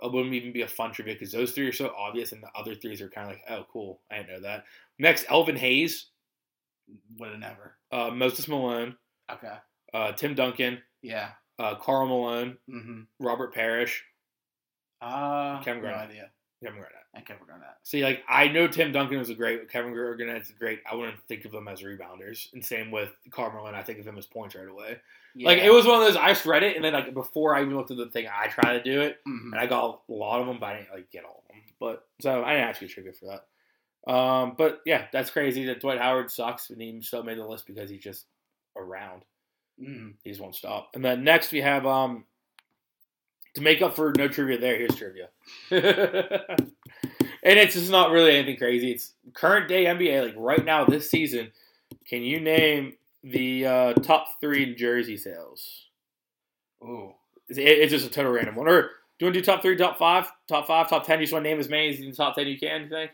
It 0.01 0.11
wouldn't 0.11 0.33
even 0.35 0.51
be 0.53 0.61
a 0.63 0.67
fun 0.67 0.91
trivia 0.91 1.13
because 1.15 1.31
those 1.31 1.51
three 1.53 1.67
are 1.67 1.71
so 1.73 1.91
obvious, 1.97 2.31
and 2.31 2.41
the 2.43 2.49
other 2.55 2.75
threes 2.75 3.01
are 3.01 3.09
kind 3.09 3.29
of 3.31 3.35
like, 3.35 3.43
oh, 3.49 3.65
cool, 3.71 3.99
I 4.11 4.17
didn't 4.17 4.29
know 4.29 4.39
that. 4.41 4.65
Next, 4.99 5.25
Elvin 5.29 5.55
Hayes, 5.55 6.07
Would 7.17 7.31
have 7.31 7.39
never. 7.39 7.75
uh, 7.91 8.11
Moses 8.11 8.47
Malone, 8.47 8.95
Okay. 9.31 9.55
uh, 9.95 10.11
Tim 10.13 10.35
Duncan, 10.35 10.83
Yeah. 11.01 11.31
Uh, 11.59 11.75
Karl 11.75 12.07
Malone, 12.07 12.57
Mm-hmm. 12.69 13.01
Robert 13.19 13.53
Parish, 13.53 14.03
Uh, 15.01 15.61
Kevin 15.63 15.81
no 15.83 15.89
Garnett. 15.89 16.09
idea. 16.09 16.29
Kevin 16.63 16.79
Garnett. 16.79 16.93
And 17.13 17.25
Kevin 17.25 17.45
Garnett. 17.47 17.67
See, 17.83 18.03
like 18.03 18.23
I 18.27 18.47
know 18.47 18.67
Tim 18.67 18.91
Duncan 18.91 19.17
was 19.19 19.29
a 19.29 19.35
great, 19.35 19.69
Kevin 19.71 19.93
Garnett's 19.93 20.51
great. 20.51 20.81
I 20.89 20.95
wouldn't 20.95 21.19
think 21.27 21.45
of 21.45 21.51
them 21.51 21.67
as 21.67 21.81
rebounders. 21.81 22.51
And 22.53 22.63
same 22.63 22.91
with 22.91 23.09
Karl 23.31 23.51
Malone, 23.51 23.75
I 23.75 23.81
think 23.83 23.99
of 23.99 24.07
him 24.07 24.17
as 24.17 24.25
points 24.25 24.55
right 24.55 24.67
away. 24.67 24.97
Like 25.39 25.59
it 25.59 25.69
was 25.71 25.85
one 25.85 25.99
of 26.01 26.07
those. 26.07 26.15
I 26.15 26.29
just 26.29 26.47
read 26.47 26.63
it, 26.63 26.75
and 26.75 26.83
then 26.83 26.93
like 26.93 27.13
before 27.13 27.55
I 27.55 27.61
even 27.61 27.75
looked 27.75 27.91
at 27.91 27.97
the 27.97 28.07
thing, 28.09 28.27
I 28.27 28.47
tried 28.47 28.73
to 28.73 28.83
do 28.83 29.01
it, 29.01 29.19
Mhm. 29.27 29.51
and 29.51 29.55
I 29.55 29.67
got 29.67 30.01
a 30.09 30.11
lot 30.11 30.41
of 30.41 30.47
them, 30.47 30.57
but 30.59 30.65
I 30.69 30.77
didn't 30.77 30.91
like 30.91 31.11
get 31.11 31.25
all 31.25 31.43
of 31.47 31.53
them. 31.53 31.61
But 31.79 32.07
so 32.21 32.43
I 32.43 32.53
didn't 32.53 32.69
ask 32.69 32.81
you 32.81 32.87
a 32.87 32.89
trivia 32.89 33.13
for 33.13 33.25
that. 33.27 34.11
Um, 34.11 34.55
but 34.57 34.81
yeah, 34.83 35.05
that's 35.11 35.29
crazy 35.29 35.65
that 35.65 35.79
Dwight 35.79 35.99
Howard 35.99 36.31
sucks, 36.31 36.71
and 36.71 36.81
he 36.81 36.99
still 37.03 37.21
made 37.21 37.37
the 37.37 37.45
list 37.45 37.67
because 37.67 37.87
he's 37.87 38.01
just 38.01 38.25
around. 38.75 39.21
He 39.79 40.29
just 40.29 40.41
won't 40.41 40.55
stop. 40.55 40.89
And 40.93 41.03
then 41.03 41.23
next 41.23 41.51
we 41.51 41.61
have 41.61 41.85
um 41.85 42.25
to 43.57 43.61
make 43.61 43.81
up 43.81 43.95
for 43.95 44.13
no 44.17 44.27
trivia 44.27 44.57
there, 44.57 44.77
here's 44.77 44.95
trivia. 44.95 45.29
and 45.71 47.59
it's 47.59 47.73
just 47.73 47.91
not 47.91 48.11
really 48.11 48.35
anything 48.35 48.57
crazy. 48.57 48.91
It's 48.91 49.13
current 49.33 49.67
day 49.67 49.85
NBA, 49.85 50.23
like 50.23 50.35
right 50.37 50.63
now 50.63 50.85
this 50.85 51.09
season. 51.09 51.51
Can 52.07 52.21
you 52.21 52.39
name 52.39 52.93
the 53.23 53.65
uh, 53.65 53.93
top 53.93 54.39
three 54.39 54.75
jersey 54.75 55.17
sales? 55.17 55.87
Ooh. 56.83 57.13
It's, 57.47 57.57
it's 57.57 57.91
just 57.91 58.05
a 58.05 58.09
total 58.09 58.31
random 58.31 58.55
one. 58.55 58.67
Or 58.67 58.81
do 58.81 58.87
you 59.19 59.27
want 59.27 59.33
to 59.33 59.41
do 59.41 59.45
top 59.45 59.61
three, 59.61 59.75
top 59.75 59.97
five, 59.97 60.31
top 60.47 60.67
five, 60.67 60.89
top 60.89 61.05
ten? 61.05 61.19
You 61.19 61.25
just 61.25 61.33
want 61.33 61.45
to 61.45 61.49
name 61.49 61.59
as 61.59 61.69
many 61.69 61.89
as 61.89 61.99
in 61.99 62.09
the 62.09 62.15
top 62.15 62.35
ten 62.35 62.47
you 62.47 62.59
can. 62.59 62.83
You 62.83 62.89
think 62.89 63.11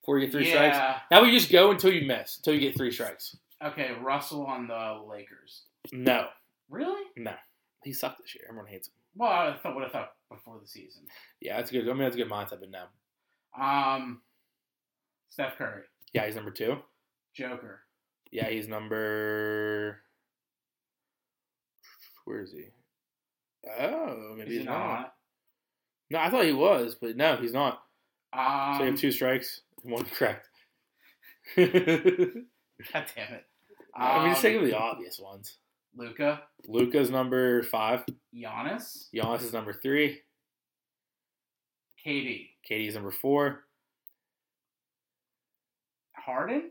before 0.00 0.18
you 0.18 0.26
get 0.26 0.32
three 0.32 0.48
strikes? 0.48 0.78
Now 1.10 1.22
we 1.22 1.32
just 1.32 1.50
go 1.50 1.70
until 1.70 1.92
you 1.92 2.06
miss, 2.06 2.36
until 2.36 2.54
you 2.54 2.60
get 2.60 2.76
three 2.76 2.92
strikes. 2.92 3.36
Okay, 3.64 3.90
Russell 4.00 4.46
on 4.46 4.68
the 4.68 5.02
Lakers. 5.08 5.62
No, 5.92 6.28
Really? 6.70 7.02
no, 7.16 7.34
he 7.84 7.92
sucked 7.92 8.20
this 8.22 8.34
year. 8.34 8.44
Everyone 8.48 8.68
hates 8.70 8.88
him. 8.88 8.94
Well, 9.16 9.30
I 9.30 9.56
thought 9.62 9.74
what 9.74 9.84
I 9.84 9.88
thought 9.88 10.12
before 10.30 10.58
the 10.60 10.66
season. 10.68 11.02
Yeah, 11.40 11.56
that's 11.56 11.70
good. 11.70 11.88
I 11.88 11.92
mean, 11.92 12.02
that's 12.02 12.14
a 12.14 12.18
good 12.18 12.28
mindset, 12.30 12.60
but 12.60 12.70
no. 12.70 12.84
Um, 13.60 14.20
Steph 15.30 15.56
Curry, 15.56 15.82
Yeah, 16.12 16.26
he's 16.26 16.34
number 16.36 16.50
two. 16.50 16.78
Joker. 17.34 17.80
Yeah, 18.30 18.48
he's 18.48 18.68
number. 18.68 20.00
Where 22.24 22.40
is 22.42 22.52
he? 22.52 22.66
Oh, 23.80 24.34
maybe 24.36 24.50
Is 24.52 24.56
he's 24.58 24.66
not. 24.66 24.86
not? 25.00 25.14
No, 26.10 26.18
I 26.20 26.30
thought 26.30 26.44
he 26.44 26.52
was, 26.52 26.94
but 26.94 27.16
no, 27.16 27.36
he's 27.36 27.52
not. 27.52 27.82
Um, 28.32 28.74
So 28.76 28.84
you 28.84 28.90
have 28.90 29.00
two 29.00 29.12
strikes, 29.12 29.62
and 29.82 29.92
one 29.92 30.04
correct. 30.14 30.46
God 31.56 31.66
damn 33.16 33.34
it. 33.34 33.44
I 33.94 34.18
mean, 34.22 34.30
just 34.30 34.42
think 34.42 34.62
of 34.62 34.68
the 34.68 34.76
obvious 34.78 35.18
ones. 35.18 35.56
Luka, 35.96 36.42
Luka's 36.66 37.10
number 37.10 37.62
five. 37.64 38.04
Giannis, 38.34 39.06
Giannis 39.14 39.42
is 39.42 39.52
number 39.52 39.72
three. 39.72 40.20
KD, 42.06 42.48
KD's 42.68 42.94
number 42.94 43.10
four. 43.10 43.64
Harden. 46.14 46.70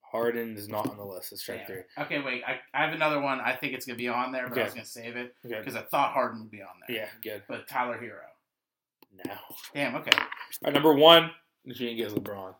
Harden 0.00 0.56
is 0.56 0.68
not 0.68 0.88
on 0.88 0.96
the 0.96 1.04
list. 1.04 1.32
It's 1.32 1.42
strike 1.42 1.66
three. 1.66 1.82
Okay, 1.98 2.20
wait. 2.20 2.42
I, 2.46 2.58
I 2.72 2.84
have 2.86 2.94
another 2.94 3.20
one. 3.20 3.40
I 3.40 3.54
think 3.54 3.74
it's 3.74 3.84
gonna 3.84 3.98
be 3.98 4.08
on 4.08 4.32
there, 4.32 4.48
but 4.48 4.58
I 4.58 4.64
was 4.64 4.72
gonna 4.72 4.86
save 4.86 5.16
it 5.16 5.34
Okay. 5.44 5.58
because 5.58 5.76
I 5.76 5.82
thought 5.82 6.12
Harden 6.12 6.40
would 6.40 6.50
be 6.50 6.62
on 6.62 6.68
there. 6.88 6.96
Yeah, 6.96 7.08
good. 7.22 7.42
But 7.48 7.68
Tyler 7.68 7.98
Herro. 7.98 9.26
No. 9.26 9.34
Damn. 9.74 9.96
Okay. 9.96 10.10
All 10.16 10.26
right, 10.64 10.72
number 10.72 10.94
one. 10.94 11.30
She 11.74 11.94
gives 11.94 12.14
LeBron. 12.14 12.54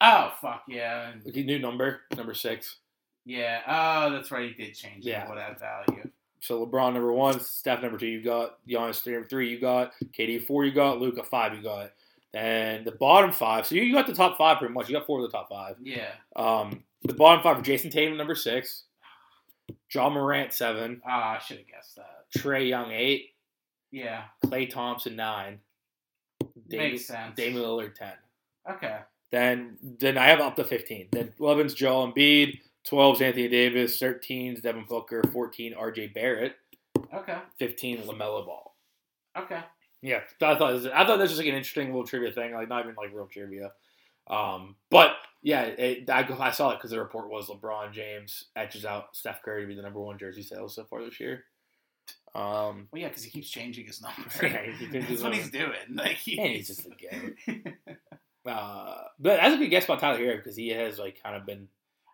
Oh 0.00 0.32
fuck 0.42 0.64
yeah. 0.68 1.12
New 1.24 1.58
number, 1.58 2.02
number 2.14 2.34
six. 2.34 2.76
Yeah. 3.24 3.60
Oh, 3.66 4.10
that's 4.10 4.30
right. 4.30 4.52
He 4.54 4.64
did 4.64 4.74
change. 4.74 5.04
Yeah. 5.04 5.24
Yeah. 5.24 5.28
What 5.28 5.36
that 5.36 5.58
value? 5.58 6.10
So 6.40 6.64
LeBron 6.66 6.92
number 6.92 7.12
one, 7.12 7.40
Steph 7.40 7.80
number 7.80 7.96
two, 7.96 8.06
you 8.06 8.22
got 8.22 8.58
Giannis 8.68 9.02
three, 9.02 9.14
number 9.14 9.28
three, 9.28 9.48
you 9.50 9.58
got 9.58 9.92
KD 10.12 10.46
four, 10.46 10.66
you 10.66 10.72
got 10.72 11.00
Luka 11.00 11.22
five, 11.22 11.54
you 11.54 11.62
got, 11.62 11.92
and 12.34 12.84
the 12.84 12.92
bottom 12.92 13.32
five. 13.32 13.66
So 13.66 13.76
you 13.76 13.94
got 13.94 14.06
the 14.06 14.12
top 14.14 14.36
five 14.36 14.58
pretty 14.58 14.74
much. 14.74 14.90
You 14.90 14.94
got 14.96 15.06
four 15.06 15.24
of 15.24 15.30
the 15.30 15.36
top 15.36 15.48
five. 15.48 15.76
Yeah. 15.82 16.10
Um, 16.36 16.84
the 17.02 17.14
bottom 17.14 17.42
five 17.42 17.58
are 17.58 17.62
Jayson 17.62 17.90
Tatum 17.90 18.18
number 18.18 18.34
six, 18.34 18.84
Ja 19.90 20.10
Morant 20.10 20.52
seven, 20.52 21.00
Ah, 21.06 21.36
I 21.36 21.38
should 21.38 21.56
have 21.58 21.66
guessed 21.66 21.96
that. 21.96 22.26
Trae 22.38 22.68
Young 22.68 22.90
eight, 22.92 23.30
Yeah. 23.90 24.24
Klay 24.44 24.68
Thompson 24.68 25.16
nine, 25.16 25.60
Makes 26.68 27.06
sense. 27.06 27.36
Damian 27.36 27.62
Lillard 27.62 27.94
ten. 27.94 28.12
Okay. 28.70 28.98
Then 29.32 29.78
then 29.82 30.18
I 30.18 30.26
have 30.26 30.40
up 30.40 30.56
to 30.56 30.64
fifteen. 30.64 31.08
Then 31.10 31.32
11's 31.40 31.72
Joel 31.74 32.12
Embiid, 32.12 32.58
12's 32.90 33.20
Anthony 33.22 33.48
Davis, 33.48 33.98
13's 34.00 34.60
Devin 34.60 34.84
Booker, 34.88 35.22
14 35.32 35.74
RJ 35.74 36.12
Barrett, 36.14 36.56
Okay. 37.12 37.38
15 37.58 37.98
Lamelo 38.02 38.44
Ball. 38.44 38.74
Okay. 39.36 39.60
Yeah, 40.02 40.20
I 40.42 40.54
thought 40.54 40.82
this, 40.82 40.92
I 40.94 41.06
thought 41.06 41.18
this 41.18 41.30
was 41.30 41.38
like 41.38 41.46
an 41.48 41.54
interesting 41.54 41.86
little 41.88 42.06
trivia 42.06 42.30
thing, 42.32 42.52
like 42.52 42.68
not 42.68 42.84
even 42.84 42.94
like 42.94 43.12
real 43.14 43.26
trivia. 43.26 43.72
Um, 44.28 44.76
but 44.90 45.12
yeah, 45.42 45.62
it, 45.62 46.08
I, 46.10 46.26
I 46.38 46.50
saw 46.50 46.70
it 46.70 46.74
because 46.76 46.90
the 46.90 46.98
report 46.98 47.30
was 47.30 47.48
LeBron 47.48 47.92
James 47.92 48.44
etches 48.56 48.84
out 48.84 49.16
Steph 49.16 49.42
Curry 49.42 49.62
to 49.62 49.66
be 49.68 49.74
the 49.74 49.82
number 49.82 50.00
one 50.00 50.18
jersey 50.18 50.42
sales 50.42 50.74
so 50.74 50.84
far 50.84 51.02
this 51.04 51.20
year. 51.20 51.44
Um, 52.34 52.88
Well, 52.92 53.00
yeah, 53.00 53.08
because 53.08 53.22
he 53.24 53.30
keeps 53.30 53.48
changing 53.48 53.86
his 53.86 54.02
number. 54.02 54.22
Yeah, 54.42 54.70
he 54.78 54.86
That's 54.86 55.06
his 55.06 55.22
what 55.22 55.30
number. 55.30 55.36
he's 55.42 55.50
doing. 55.50 55.72
Like 55.94 56.16
he's, 56.16 56.38
and 56.38 56.48
he's 56.48 56.66
just 56.66 56.86
a 56.86 56.90
goat. 56.90 57.96
Uh, 58.46 59.04
but 59.18 59.38
that's 59.40 59.54
a 59.54 59.56
good 59.56 59.70
guess 59.70 59.86
about 59.86 60.00
Tyler 60.00 60.18
Herro 60.18 60.36
because 60.36 60.54
he 60.54 60.68
has 60.68 60.98
like 60.98 61.18
kind 61.22 61.34
of 61.34 61.46
been 61.46 61.66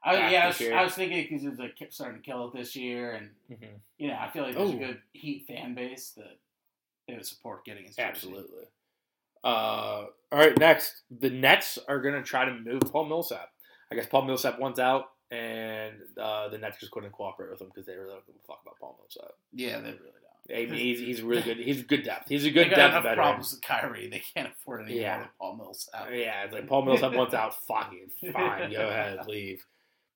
I, 0.03 0.31
yeah, 0.31 0.45
I 0.45 0.47
was. 0.49 0.61
I 0.63 0.83
was 0.83 0.95
thinking 0.95 1.23
because 1.29 1.45
it's 1.45 1.59
like 1.59 1.77
kept 1.77 1.93
starting 1.93 2.23
to 2.23 2.25
kill 2.25 2.49
it 2.49 2.55
this 2.55 2.75
year, 2.75 3.13
and 3.13 3.31
Mhm. 3.51 3.69
you 3.99 4.09
know, 4.09 4.17
I 4.19 4.31
feel 4.31 4.43
like 4.45 4.55
there's 4.55 4.71
a 4.71 4.75
Oh. 4.75 4.79
good 4.79 5.03
Heat 5.13 5.45
fan 5.47 5.75
base 5.75 6.13
that 6.13 6.39
they 7.07 7.15
would 7.15 7.27
support 7.27 7.65
getting 7.67 7.85
his 7.85 7.97
jersey. 7.97 8.09
Absolutely. 8.09 8.65
Uh, 9.43 10.07
all 10.33 10.39
right, 10.39 10.57
next 10.59 11.03
the 11.11 11.31
Nets 11.31 11.79
are 11.89 12.01
going 12.01 12.15
to 12.15 12.23
try 12.23 12.45
to 12.45 12.53
move 12.55 12.83
Paul 12.93 13.07
Millsap. 13.07 13.51
I 13.91 13.95
guess 13.95 14.07
Paul 14.07 14.23
Millsap 14.23 14.59
wants 14.59 14.79
out, 14.79 15.13
and 15.31 15.95
uh, 16.19 16.49
the 16.49 16.59
Nets 16.59 16.79
just 16.79 16.93
couldn't 16.93 17.13
cooperate 17.13 17.51
with 17.51 17.61
him 17.61 17.69
because 17.69 17.87
they 17.87 17.95
really 17.97 18.11
don't 18.11 18.27
give 18.27 18.37
a 18.37 18.47
fuck 18.47 18.61
about 18.63 18.79
Paul 18.79 18.97
Millsap. 19.01 19.33
Yeah, 19.53 19.81
they 19.81 19.91
really 19.93 19.97
don't. 19.97 20.57
I 20.57 20.67
mean, 20.67 20.75
he's 20.81 20.99
he's 21.01 21.23
really 21.23 21.43
good. 21.43 21.59
He's 21.59 21.83
good 21.83 22.03
depth. 22.05 22.29
He's 22.29 22.45
a 22.45 22.51
good 22.51 22.71
got 22.71 22.77
depth 22.77 22.93
veteran. 23.05 23.15
problems 23.17 23.53
with 23.53 23.63
Kyrie. 23.63 24.09
They 24.09 24.19
can't 24.35 24.49
afford 24.53 24.83
any 24.87 25.01
Yeah. 25.01 25.19
more 25.19 25.31
Paul 25.39 25.57
Millsap. 25.57 26.09
Yeah, 26.13 26.45
it's 26.45 26.53
like 26.53 26.67
Paul 26.67 26.83
Millsap 26.85 27.13
wants 27.15 27.35
out. 27.35 27.55
Fucking 27.67 28.11
fine, 28.33 28.73
go 28.73 28.89
ahead, 28.89 29.27
leave. 29.29 29.65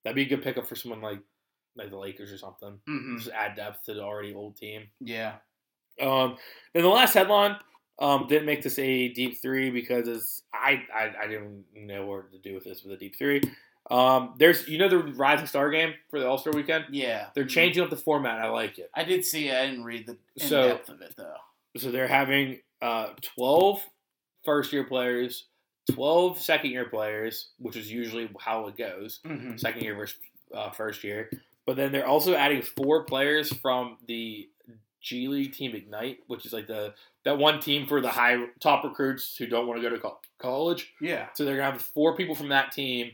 That'd 0.05 0.17
be 0.17 0.23
a 0.23 0.29
good 0.29 0.43
pickup 0.43 0.67
for 0.67 0.75
someone 0.77 1.01
like 1.01 1.21
like 1.77 1.91
the 1.91 1.99
Lakers 1.99 2.31
or 2.33 2.39
something. 2.39 2.79
hmm 2.87 3.17
Just 3.19 3.31
add 3.31 3.57
depth 3.57 3.85
to 3.87 3.95
the 3.95 4.03
already 4.03 4.33
old 4.35 4.57
team. 4.57 4.85
Yeah. 5.01 5.35
Um, 6.01 6.37
then 6.73 6.83
the 6.85 6.89
last 6.89 7.15
headline 7.15 7.57
um, 7.99 8.27
didn't 8.29 8.47
make 8.47 8.63
this 8.63 8.79
a 8.79 9.09
deep 9.09 9.41
three 9.41 9.71
because 9.71 10.07
it's, 10.09 10.43
I, 10.53 10.83
I 10.95 11.13
I 11.25 11.27
didn't 11.27 11.65
know 11.75 12.07
what 12.07 12.31
to 12.33 12.39
do 12.39 12.55
with 12.55 12.65
this 12.65 12.83
with 12.83 12.93
a 12.93 12.97
deep 12.97 13.17
three. 13.17 13.41
Um, 13.91 14.35
there's 14.39 14.67
you 14.69 14.79
know 14.79 14.89
the 14.89 14.99
Rising 14.99 15.47
Star 15.47 15.71
game 15.71 15.95
for 16.11 16.19
the 16.21 16.27
All 16.29 16.39
Star 16.39 16.53
weekend. 16.53 16.87
Yeah. 16.91 17.27
They're 17.35 17.45
Mhm. 17.45 17.49
changing 17.51 17.83
up 17.83 17.91
the 17.91 17.97
format. 17.97 18.41
I 18.41 18.49
like 18.51 18.79
it. 18.79 18.91
I 18.95 19.05
did 19.05 19.25
see 19.25 19.49
it. 19.49 19.55
I 19.57 19.67
didn't 19.67 19.85
read 19.85 20.07
the 20.07 20.17
in 20.37 20.49
So- 20.49 20.69
depth 20.69 20.89
of 20.91 21.01
it 21.01 21.15
though. 21.17 21.37
So 21.77 21.91
they're 21.91 22.07
having 22.09 22.61
uh, 22.83 23.15
12 23.37 23.83
first 24.45 24.73
year 24.73 24.85
players, 24.85 25.47
12 25.93 26.41
second 26.41 26.71
year 26.71 26.87
players, 26.87 27.51
which 27.59 27.77
is 27.77 27.91
usually 27.91 28.29
how 28.39 28.67
it 28.69 28.77
goes. 28.77 29.21
Mm-hmm. 29.27 29.57
second 29.57 29.83
year 29.83 29.95
versus 29.95 30.19
uh, 30.55 30.71
first 30.71 31.05
year. 31.05 31.31
But 31.67 31.77
then 31.77 31.93
they're 31.93 32.07
also 32.07 32.35
adding 32.35 32.63
four 32.63 33.05
players 33.05 33.53
from 33.53 33.97
the 34.07 34.49
G 35.01 35.29
League 35.29 35.53
team 35.53 35.75
Ignite, 35.75 36.19
which 36.27 36.47
is 36.47 36.53
like 36.53 36.67
the 36.67 36.95
that 37.25 37.39
one 37.39 37.61
team 37.61 37.87
for 37.87 38.01
the 38.01 38.11
high 38.11 38.37
top 38.61 38.85
recruits 38.85 39.37
who 39.37 39.47
don't 39.47 39.67
want 39.67 39.81
to 39.81 39.89
go 39.89 39.95
to 39.95 40.01
co- 40.01 40.19
college. 40.39 40.93
Yeah. 41.01 41.27
So 41.35 41.45
they're 41.45 41.57
gonna 41.57 41.73
have 41.73 41.81
four 41.83 42.17
people 42.17 42.35
from 42.35 42.49
that 42.51 42.73
team, 42.73 43.13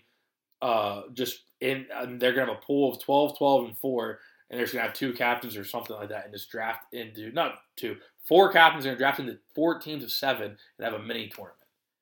uh, 0.63 1.03
just 1.13 1.43
in. 1.61 1.87
And 1.95 2.21
they're 2.21 2.33
gonna 2.33 2.53
have 2.53 2.63
a 2.63 2.67
pool 2.67 2.93
of 2.93 3.01
12, 3.01 3.39
12, 3.39 3.65
and 3.67 3.79
four, 3.79 4.19
and 4.49 4.59
they're 4.59 4.65
just 4.67 4.75
gonna 4.75 4.87
have 4.87 4.95
two 4.95 5.13
captains 5.13 5.57
or 5.57 5.65
something 5.65 5.97
like 5.97 6.09
that, 6.11 6.25
and 6.25 6.33
just 6.35 6.51
draft 6.51 6.93
into 6.93 7.31
not 7.33 7.61
two, 7.77 7.97
four 8.25 8.53
captains 8.53 8.85
are 8.85 8.89
gonna 8.91 8.99
draft 8.99 9.21
into 9.21 9.39
four 9.55 9.79
teams 9.79 10.03
of 10.05 10.11
seven 10.13 10.57
and 10.79 10.85
have 10.85 10.95
a 10.95 11.03
mini 11.05 11.29
tournament. 11.29 11.57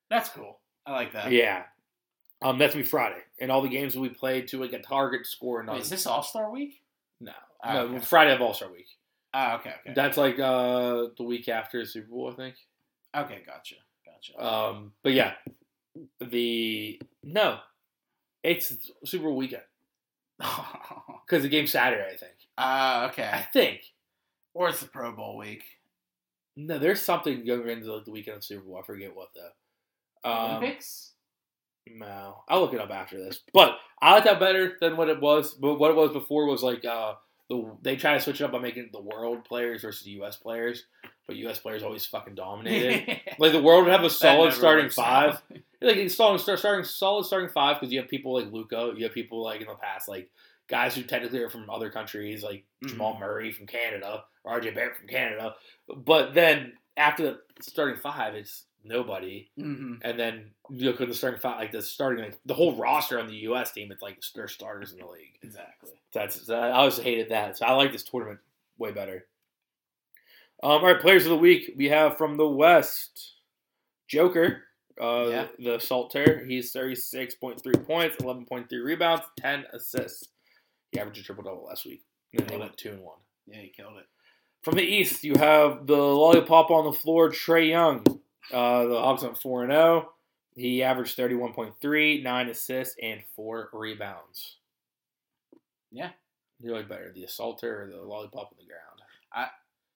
That's 0.09 0.29
cool. 0.29 0.59
I 0.85 0.91
like 0.93 1.13
that. 1.13 1.31
Yeah. 1.31 1.63
Um, 2.41 2.57
that's 2.57 2.73
gonna 2.73 2.83
be 2.83 2.89
Friday, 2.89 3.19
and 3.39 3.51
all 3.51 3.61
the 3.61 3.67
games 3.69 3.95
will 3.95 4.03
be 4.07 4.15
played 4.15 4.47
to 4.49 4.61
like 4.61 4.73
a 4.73 4.79
target 4.81 5.25
score. 5.25 5.59
And 5.59 5.69
Wait, 5.69 5.81
is 5.81 5.89
this 5.89 6.07
All 6.07 6.23
Star 6.23 6.49
Week? 6.49 6.81
no, 7.19 7.33
Ah, 7.63 7.73
no, 7.73 7.79
okay. 7.87 7.99
Friday 7.99 8.33
of 8.33 8.41
All 8.41 8.53
Star 8.53 8.71
Week. 8.71 8.87
Ah, 9.33 9.59
okay, 9.59 9.73
okay. 9.81 9.93
That's 9.93 10.15
like 10.17 10.39
uh 10.39 11.07
the 11.17 11.23
week 11.23 11.49
after 11.49 11.79
the 11.81 11.85
Super 11.85 12.07
Bowl, 12.07 12.31
I 12.31 12.35
think. 12.35 12.55
okay, 13.15 13.41
gotcha, 13.45 13.75
gotcha. 14.05 14.41
Um, 14.43 14.93
but 15.03 15.11
yeah, 15.13 15.33
the 16.21 17.01
no, 17.23 17.59
it's 18.41 18.89
Super 19.03 19.25
Bowl 19.25 19.35
weekend 19.35 19.63
because 20.39 21.43
the 21.43 21.49
game's 21.49 21.71
Saturday, 21.71 22.09
I 22.13 22.17
think. 22.17 22.33
Ah, 22.57 23.01
I 23.01 23.05
okay. 23.09 23.29
I 23.31 23.41
think 23.41 23.81
Or 24.53 24.69
it's 24.69 24.79
the 24.79 24.87
Pro 24.87 25.11
Bowl 25.11 25.37
week. 25.37 25.63
no, 26.55 26.79
there's 26.79 27.01
something 27.01 27.45
going 27.45 27.67
into 27.67 27.93
like, 27.93 28.05
the 28.05 28.11
weekend 28.11 28.37
of 28.37 28.43
Super 28.45 28.63
Bowl. 28.63 28.79
I 28.81 28.85
forget 28.85 29.13
what 29.15 29.29
though. 29.35 29.49
Um, 30.23 30.33
Olympics. 30.57 31.13
No, 31.87 32.43
I'll 32.47 32.61
look 32.61 32.73
it 32.73 32.79
up 32.79 32.91
after 32.91 33.17
this. 33.17 33.39
But 33.53 33.77
I 34.01 34.13
like 34.13 34.25
that 34.25 34.39
better 34.39 34.77
than 34.79 34.95
what 34.95 35.09
it 35.09 35.19
was. 35.21 35.53
But 35.55 35.79
what 35.79 35.91
it 35.91 35.97
was 35.97 36.11
before 36.11 36.45
was 36.45 36.61
like 36.61 36.85
uh, 36.85 37.13
the 37.49 37.75
they 37.81 37.95
try 37.95 38.13
to 38.13 38.19
switch 38.19 38.41
it 38.41 38.43
up 38.43 38.51
by 38.51 38.59
making 38.59 38.89
the 38.91 39.01
world 39.01 39.43
players 39.45 39.81
versus 39.81 40.03
the 40.03 40.11
U.S. 40.11 40.35
players. 40.35 40.85
But 41.25 41.35
U.S. 41.37 41.59
players 41.59 41.81
always 41.83 42.05
fucking 42.05 42.35
dominated. 42.35 43.21
like 43.39 43.51
the 43.53 43.61
world 43.61 43.85
would 43.85 43.91
have 43.91 44.03
a 44.03 44.09
solid 44.09 44.53
starting 44.53 44.89
five. 44.89 45.41
Like 45.81 45.95
it's 45.95 46.13
starting, 46.13 46.39
start, 46.39 46.59
starting 46.59 46.83
solid 46.83 47.25
starting 47.25 47.47
five 47.47 47.79
because 47.79 47.93
you 47.93 48.01
have 48.01 48.09
people 48.09 48.33
like 48.33 48.51
Luka. 48.51 48.91
You 48.97 49.05
have 49.05 49.13
people 49.13 49.41
like 49.41 49.61
in 49.61 49.67
the 49.67 49.75
past 49.75 50.09
like 50.09 50.29
guys 50.67 50.93
who 50.93 51.03
technically 51.03 51.39
are 51.39 51.49
from 51.49 51.69
other 51.69 51.89
countries 51.89 52.43
like 52.43 52.65
Mhm. 52.83 52.89
Jamal 52.89 53.17
Murray 53.17 53.53
from 53.53 53.65
Canada 53.65 54.25
or 54.43 54.59
RJ 54.59 54.75
Barrett 54.75 54.97
from 54.97 55.07
Canada. 55.07 55.55
But 55.87 56.33
then 56.33 56.73
after 56.97 57.23
the 57.23 57.39
starting 57.61 57.95
five, 58.01 58.35
it's 58.35 58.65
nobody. 58.83 59.49
Mhm. 59.57 59.99
And 60.03 60.19
then 60.19 60.51
you 60.69 60.85
look 60.89 61.01
at 61.01 61.07
the 61.07 61.13
starting 61.13 61.39
five, 61.39 61.57
like 61.59 61.71
the 61.71 61.81
starting, 61.81 62.23
like 62.25 62.39
the 62.45 62.53
whole 62.53 62.75
roster 62.75 63.19
on 63.19 63.27
the 63.27 63.35
U.S. 63.35 63.71
team, 63.71 63.91
it's 63.91 64.01
like 64.01 64.21
they're 64.33 64.47
starters 64.47 64.91
in 64.93 64.99
the 64.99 65.05
league. 65.07 65.37
Exactly. 65.41 65.91
That's 66.13 66.49
I 66.49 66.71
always 66.71 66.97
hated 66.97 67.29
that. 67.29 67.57
So 67.57 67.65
I 67.65 67.73
like 67.73 67.91
this 67.91 68.03
tournament 68.03 68.39
way 68.77 68.91
better. 68.91 69.25
Um, 70.61 70.71
all 70.71 70.85
right, 70.85 70.99
players 70.99 71.25
of 71.25 71.29
the 71.29 71.37
week 71.37 71.73
we 71.77 71.85
have 71.89 72.17
from 72.17 72.35
the 72.37 72.47
West, 72.47 73.35
Joker, 74.07 74.63
uh, 74.99 75.27
Yeah. 75.29 75.47
the 75.57 75.79
Salter. 75.79 76.43
He's 76.45 76.71
thirty 76.71 76.95
six 76.95 77.35
point 77.35 77.61
three 77.61 77.75
points, 77.75 78.17
eleven 78.17 78.45
point 78.45 78.69
three 78.69 78.79
rebounds, 78.79 79.25
ten 79.37 79.65
assists. 79.71 80.29
He 80.91 80.99
averaged 80.99 81.19
a 81.19 81.23
triple 81.23 81.43
double 81.43 81.65
last 81.65 81.85
week. 81.85 82.03
And 82.33 82.41
then 82.41 82.47
they 82.47 82.57
went 82.57 82.75
two 82.77 82.89
and 82.91 83.01
one. 83.03 83.19
Yeah, 83.47 83.57
he 83.61 83.69
killed 83.69 83.97
it. 83.97 84.05
From 84.61 84.75
the 84.75 84.83
East, 84.83 85.23
you 85.23 85.35
have 85.37 85.87
the 85.87 85.95
lollipop 85.95 86.69
on 86.69 86.85
the 86.85 86.91
floor, 86.93 87.29
Trae 87.29 87.69
Young. 87.69 88.03
Uh, 88.53 88.85
the 88.85 88.99
Hawks 88.99 89.23
went 89.23 89.37
4 89.37 89.67
0. 89.67 90.09
He 90.55 90.83
averaged 90.83 91.17
31.3, 91.17 92.23
9 92.23 92.49
assists, 92.49 92.95
and 93.01 93.21
4 93.35 93.69
rebounds. 93.73 94.57
Yeah. 95.91 96.09
You 96.59 96.73
like 96.73 96.89
better, 96.89 97.11
the 97.13 97.23
assaulter 97.23 97.83
or 97.83 97.87
the 97.87 98.01
lollipop 98.01 98.51
on 98.51 98.57
the 98.57 98.65
ground? 98.65 99.01
I 99.33 99.47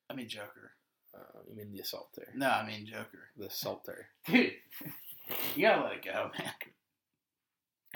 I 0.10 0.16
mean 0.16 0.30
Joker. 0.30 0.72
Uh, 1.14 1.40
you 1.50 1.56
mean 1.56 1.72
the 1.72 1.80
assaulter. 1.80 2.28
No, 2.36 2.50
I 2.50 2.66
mean 2.66 2.86
Joker. 2.86 3.30
The 3.38 3.48
assaulter. 3.48 4.08
Dude, 4.26 4.54
you 5.56 5.62
gotta 5.62 5.84
let 5.84 5.94
it 5.94 6.06
go, 6.06 6.32
man. 6.38 6.52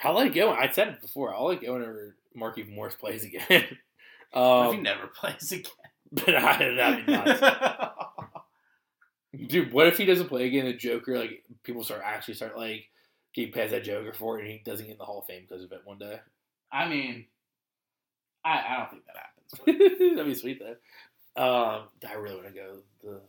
I 0.02 0.12
let 0.12 0.28
it 0.28 0.34
go. 0.34 0.52
I 0.52 0.70
said 0.70 0.88
it 0.88 1.00
before. 1.00 1.34
I 1.34 1.40
like 1.40 1.62
it 1.62 1.66
go 1.66 1.72
whenever 1.74 2.16
Marky 2.34 2.62
Morris 2.64 2.94
plays 2.94 3.24
again. 3.24 3.64
What 4.30 4.66
if 4.66 4.72
he 4.72 4.76
um, 4.76 4.82
never 4.82 5.06
plays 5.06 5.50
again? 5.52 5.72
but 6.12 6.34
I, 6.34 6.74
that'd 6.74 7.06
be 7.06 7.12
nuts. 7.12 7.40
Dude, 9.36 9.72
what 9.72 9.86
if 9.86 9.98
he 9.98 10.06
doesn't 10.06 10.28
play 10.28 10.46
again? 10.46 10.64
The 10.64 10.72
Joker, 10.72 11.18
like 11.18 11.44
people 11.62 11.84
start 11.84 12.02
actually 12.04 12.34
start 12.34 12.56
like 12.56 12.88
getting 13.34 13.52
past 13.52 13.72
that 13.72 13.84
Joker 13.84 14.12
for 14.12 14.38
it, 14.38 14.42
and 14.42 14.50
he 14.50 14.62
doesn't 14.64 14.86
get 14.86 14.92
in 14.92 14.98
the 14.98 15.04
Hall 15.04 15.20
of 15.20 15.26
Fame 15.26 15.44
because 15.46 15.62
of 15.62 15.72
it 15.72 15.82
one 15.84 15.98
day. 15.98 16.18
I 16.72 16.88
mean, 16.88 17.26
I, 18.44 18.64
I 18.68 18.76
don't 18.78 18.90
think 18.90 19.02
that 19.06 19.16
happens. 19.16 19.98
That'd 20.16 20.26
be 20.26 20.34
sweet 20.34 20.60
though. 20.60 20.76
Um, 21.40 21.88
I 22.08 22.14
really 22.14 22.36
want 22.36 22.48
to 22.48 22.52
go 22.54 22.78
the 23.02 23.20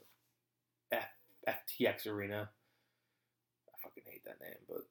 F- 0.92 1.58
FTX 1.80 2.08
Arena. 2.08 2.50
I 3.68 3.78
fucking 3.84 4.04
hate 4.06 4.24
that 4.26 4.42
name, 4.42 4.56
but 4.68 4.86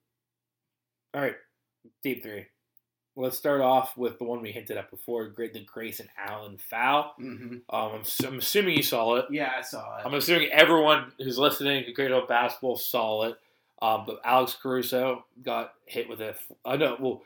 all 1.14 1.23
right, 1.23 1.37
deep 2.03 2.23
three. 2.23 2.47
Let's 3.18 3.37
start 3.37 3.61
off 3.61 3.96
with 3.96 4.18
the 4.18 4.24
one 4.24 4.40
we 4.40 4.52
hinted 4.52 4.76
at 4.76 4.90
before, 4.90 5.26
great 5.26 5.52
the 5.52 5.64
Grayson 5.64 6.09
Allen 6.16 6.57
foul. 6.57 7.14
hmm 7.18 7.57
Um, 7.68 7.92
I'm, 7.92 8.02
I'm 8.24 8.38
assuming 8.38 8.76
you 8.76 8.83
saw 8.85 9.16
it. 9.16 9.26
Yeah, 9.28 9.50
I 9.59 9.62
saw 9.62 9.98
it. 9.98 10.07
I'm 10.07 10.14
assuming 10.14 10.50
everyone 10.52 11.12
who's 11.18 11.37
listening 11.37 11.85
to 11.85 11.92
Great 11.92 12.12
Old 12.12 12.28
Basketball 12.28 12.76
saw 12.76 13.24
it. 13.24 13.37
Um, 13.83 14.04
but 14.07 14.20
Alex 14.24 14.57
Caruso 14.61 15.24
got 15.42 15.74
hit 15.87 16.09
with 16.09 16.20
a. 16.20 16.37
Uh, 16.64 16.76
no, 16.76 16.96
well, 17.00 17.22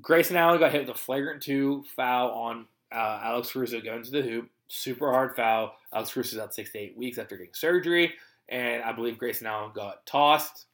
Grayson 0.00 0.36
Allen 0.36 0.58
got 0.58 0.72
hit 0.72 0.86
with 0.86 0.96
a 0.96 0.98
flagrant 0.98 1.42
two 1.42 1.84
foul 1.94 2.30
on 2.30 2.66
uh, 2.90 3.20
Alex 3.22 3.52
Caruso 3.52 3.80
going 3.82 4.02
to 4.02 4.10
the 4.10 4.22
hoop. 4.22 4.48
Super 4.68 5.12
hard 5.12 5.36
foul. 5.36 5.74
Alex 5.92 6.14
Caruso's 6.14 6.38
out 6.38 6.54
six 6.54 6.72
to 6.72 6.78
eight 6.78 6.96
weeks 6.96 7.18
after 7.18 7.36
getting 7.36 7.52
surgery, 7.52 8.14
and 8.48 8.82
I 8.82 8.92
believe 8.92 9.18
Grayson 9.18 9.46
Allen 9.46 9.72
got 9.74 10.06
tossed 10.06 10.64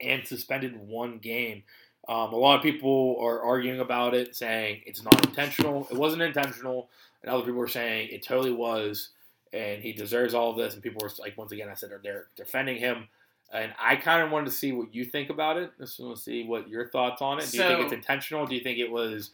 and 0.00 0.24
suspended 0.26 0.76
one 0.76 1.18
game. 1.18 1.64
Um, 2.08 2.32
a 2.32 2.36
lot 2.36 2.56
of 2.56 2.62
people 2.62 3.16
are 3.20 3.42
arguing 3.42 3.80
about 3.80 4.14
it, 4.14 4.34
saying 4.34 4.82
it's 4.86 5.04
not 5.04 5.24
intentional. 5.26 5.86
It 5.90 5.96
wasn't 5.96 6.22
intentional, 6.22 6.88
and 7.22 7.30
other 7.30 7.44
people 7.44 7.60
are 7.60 7.68
saying 7.68 8.08
it 8.10 8.22
totally 8.22 8.52
was 8.52 9.10
and 9.52 9.82
he 9.82 9.92
deserves 9.92 10.34
all 10.34 10.50
of 10.50 10.56
this. 10.56 10.74
And 10.74 10.82
people 10.82 11.00
were 11.02 11.10
like, 11.18 11.36
once 11.36 11.52
again, 11.52 11.68
I 11.68 11.74
said 11.74 11.90
they're 12.02 12.26
defending 12.36 12.78
him, 12.78 13.08
and 13.52 13.72
I 13.78 13.96
kind 13.96 14.22
of 14.22 14.30
wanted 14.30 14.46
to 14.46 14.52
see 14.52 14.72
what 14.72 14.94
you 14.94 15.04
think 15.04 15.30
about 15.30 15.58
it. 15.58 15.72
Just 15.78 16.00
want 16.00 16.16
to 16.16 16.22
see 16.22 16.44
what 16.44 16.68
your 16.68 16.88
thoughts 16.88 17.20
on 17.20 17.38
it. 17.38 17.50
Do 17.50 17.58
you 17.58 17.64
think 17.64 17.80
it's 17.80 17.92
intentional? 17.92 18.46
Do 18.46 18.54
you 18.54 18.62
think 18.62 18.78
it 18.78 18.90
was, 18.90 19.30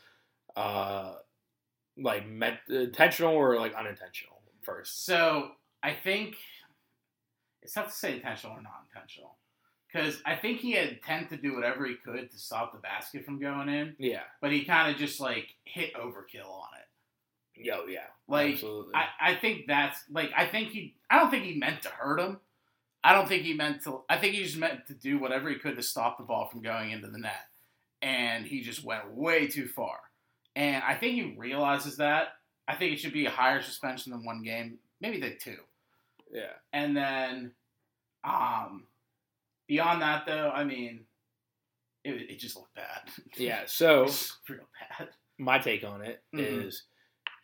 uh, 0.56 1.14
like 1.96 2.28
meant 2.28 2.58
intentional 2.68 3.34
or 3.34 3.58
like 3.58 3.74
unintentional? 3.74 4.34
First, 4.62 5.06
So 5.06 5.52
I 5.82 5.94
think 5.94 6.36
it's 7.62 7.74
not 7.74 7.86
to 7.88 7.94
say 7.94 8.16
intentional 8.16 8.58
or 8.58 8.60
not 8.60 8.84
intentional, 8.88 9.36
because 9.90 10.20
I 10.26 10.36
think 10.36 10.60
he 10.60 10.72
had 10.72 10.88
intent 10.88 11.30
to 11.30 11.36
do 11.36 11.54
whatever 11.54 11.86
he 11.86 11.94
could 11.94 12.30
to 12.30 12.38
stop 12.38 12.72
the 12.72 12.78
basket 12.78 13.24
from 13.24 13.38
going 13.38 13.68
in, 13.68 13.96
yeah, 13.98 14.22
but 14.40 14.52
he 14.52 14.64
kind 14.64 14.92
of 14.92 14.98
just 14.98 15.20
like 15.20 15.54
hit 15.64 15.94
overkill 15.94 16.48
on 16.50 16.68
it. 16.78 17.64
yo, 17.66 17.86
yeah, 17.86 18.06
Like, 18.28 18.54
absolutely. 18.54 18.94
I, 18.94 19.32
I 19.32 19.34
think 19.34 19.66
that's 19.66 19.98
like 20.10 20.30
I 20.36 20.46
think 20.46 20.70
he 20.70 20.94
I 21.10 21.18
don't 21.18 21.30
think 21.30 21.44
he 21.44 21.54
meant 21.58 21.82
to 21.82 21.88
hurt 21.88 22.20
him. 22.20 22.38
I 23.04 23.12
don't 23.14 23.28
think 23.28 23.44
he 23.44 23.54
meant 23.54 23.82
to. 23.84 24.02
I 24.08 24.16
think 24.18 24.34
he 24.34 24.42
just 24.44 24.56
meant 24.56 24.86
to 24.88 24.94
do 24.94 25.18
whatever 25.18 25.48
he 25.48 25.54
could 25.56 25.76
to 25.76 25.82
stop 25.82 26.18
the 26.18 26.24
ball 26.24 26.48
from 26.48 26.62
going 26.62 26.90
into 26.90 27.06
the 27.08 27.18
net. 27.18 27.46
and 28.02 28.46
he 28.46 28.60
just 28.60 28.84
went 28.84 29.10
way 29.12 29.46
too 29.48 29.66
far. 29.66 29.98
And 30.54 30.82
I 30.84 30.94
think 30.94 31.14
he 31.14 31.34
realizes 31.38 31.96
that. 31.98 32.28
I 32.66 32.74
think 32.74 32.92
it 32.92 33.00
should 33.00 33.12
be 33.12 33.26
a 33.26 33.30
higher 33.30 33.62
suspension 33.62 34.12
than 34.12 34.24
one 34.24 34.42
game, 34.42 34.78
maybe 35.00 35.20
the 35.20 35.30
two. 35.30 35.58
Yeah. 36.32 36.52
And 36.72 36.96
then, 36.96 37.52
um, 38.24 38.84
beyond 39.68 40.02
that, 40.02 40.26
though, 40.26 40.50
I 40.52 40.64
mean, 40.64 41.04
it, 42.04 42.30
it 42.30 42.38
just 42.38 42.56
looked 42.56 42.74
bad. 42.74 43.02
Yeah. 43.36 43.62
So 43.66 44.06
real 44.48 44.60
bad. 44.98 45.08
my 45.38 45.58
take 45.58 45.84
on 45.84 46.02
it 46.02 46.22
is 46.32 46.82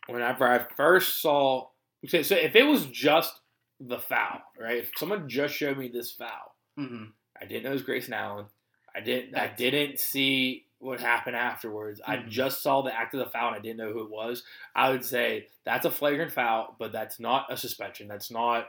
Mhm. 0.08 0.12
whenever 0.14 0.46
I 0.48 0.58
first 0.76 1.20
saw 1.20 1.68
okay, 2.06 2.22
so 2.22 2.34
if 2.34 2.54
it 2.56 2.64
was 2.64 2.86
just 2.86 3.40
the 3.80 3.98
foul, 3.98 4.40
right? 4.58 4.78
If 4.78 4.90
someone 4.96 5.28
just 5.28 5.54
showed 5.54 5.78
me 5.78 5.88
this 5.88 6.10
foul, 6.12 6.56
hmm 6.76 7.04
I 7.40 7.46
didn't 7.46 7.64
know 7.64 7.70
it 7.70 7.74
was 7.74 7.82
Grayson 7.82 8.14
Allen. 8.14 8.46
I 8.94 9.00
didn't 9.00 9.36
I 9.36 9.48
didn't 9.48 9.98
see 9.98 10.66
what 10.78 11.00
happened 11.00 11.36
afterwards. 11.36 12.00
I 12.06 12.16
Mhm. 12.18 12.28
just 12.28 12.62
saw 12.62 12.82
the 12.82 12.94
act 12.94 13.14
of 13.14 13.20
the 13.20 13.30
foul 13.30 13.48
and 13.48 13.56
I 13.56 13.60
didn't 13.60 13.78
know 13.78 13.92
who 13.92 14.02
it 14.04 14.10
was. 14.10 14.44
I 14.74 14.90
would 14.90 15.04
say 15.04 15.48
that's 15.64 15.86
a 15.86 15.90
flagrant 15.90 16.30
foul, 16.32 16.76
but 16.78 16.92
that's 16.92 17.18
not 17.18 17.50
a 17.52 17.56
suspension. 17.56 18.06
That's 18.06 18.30
not 18.30 18.68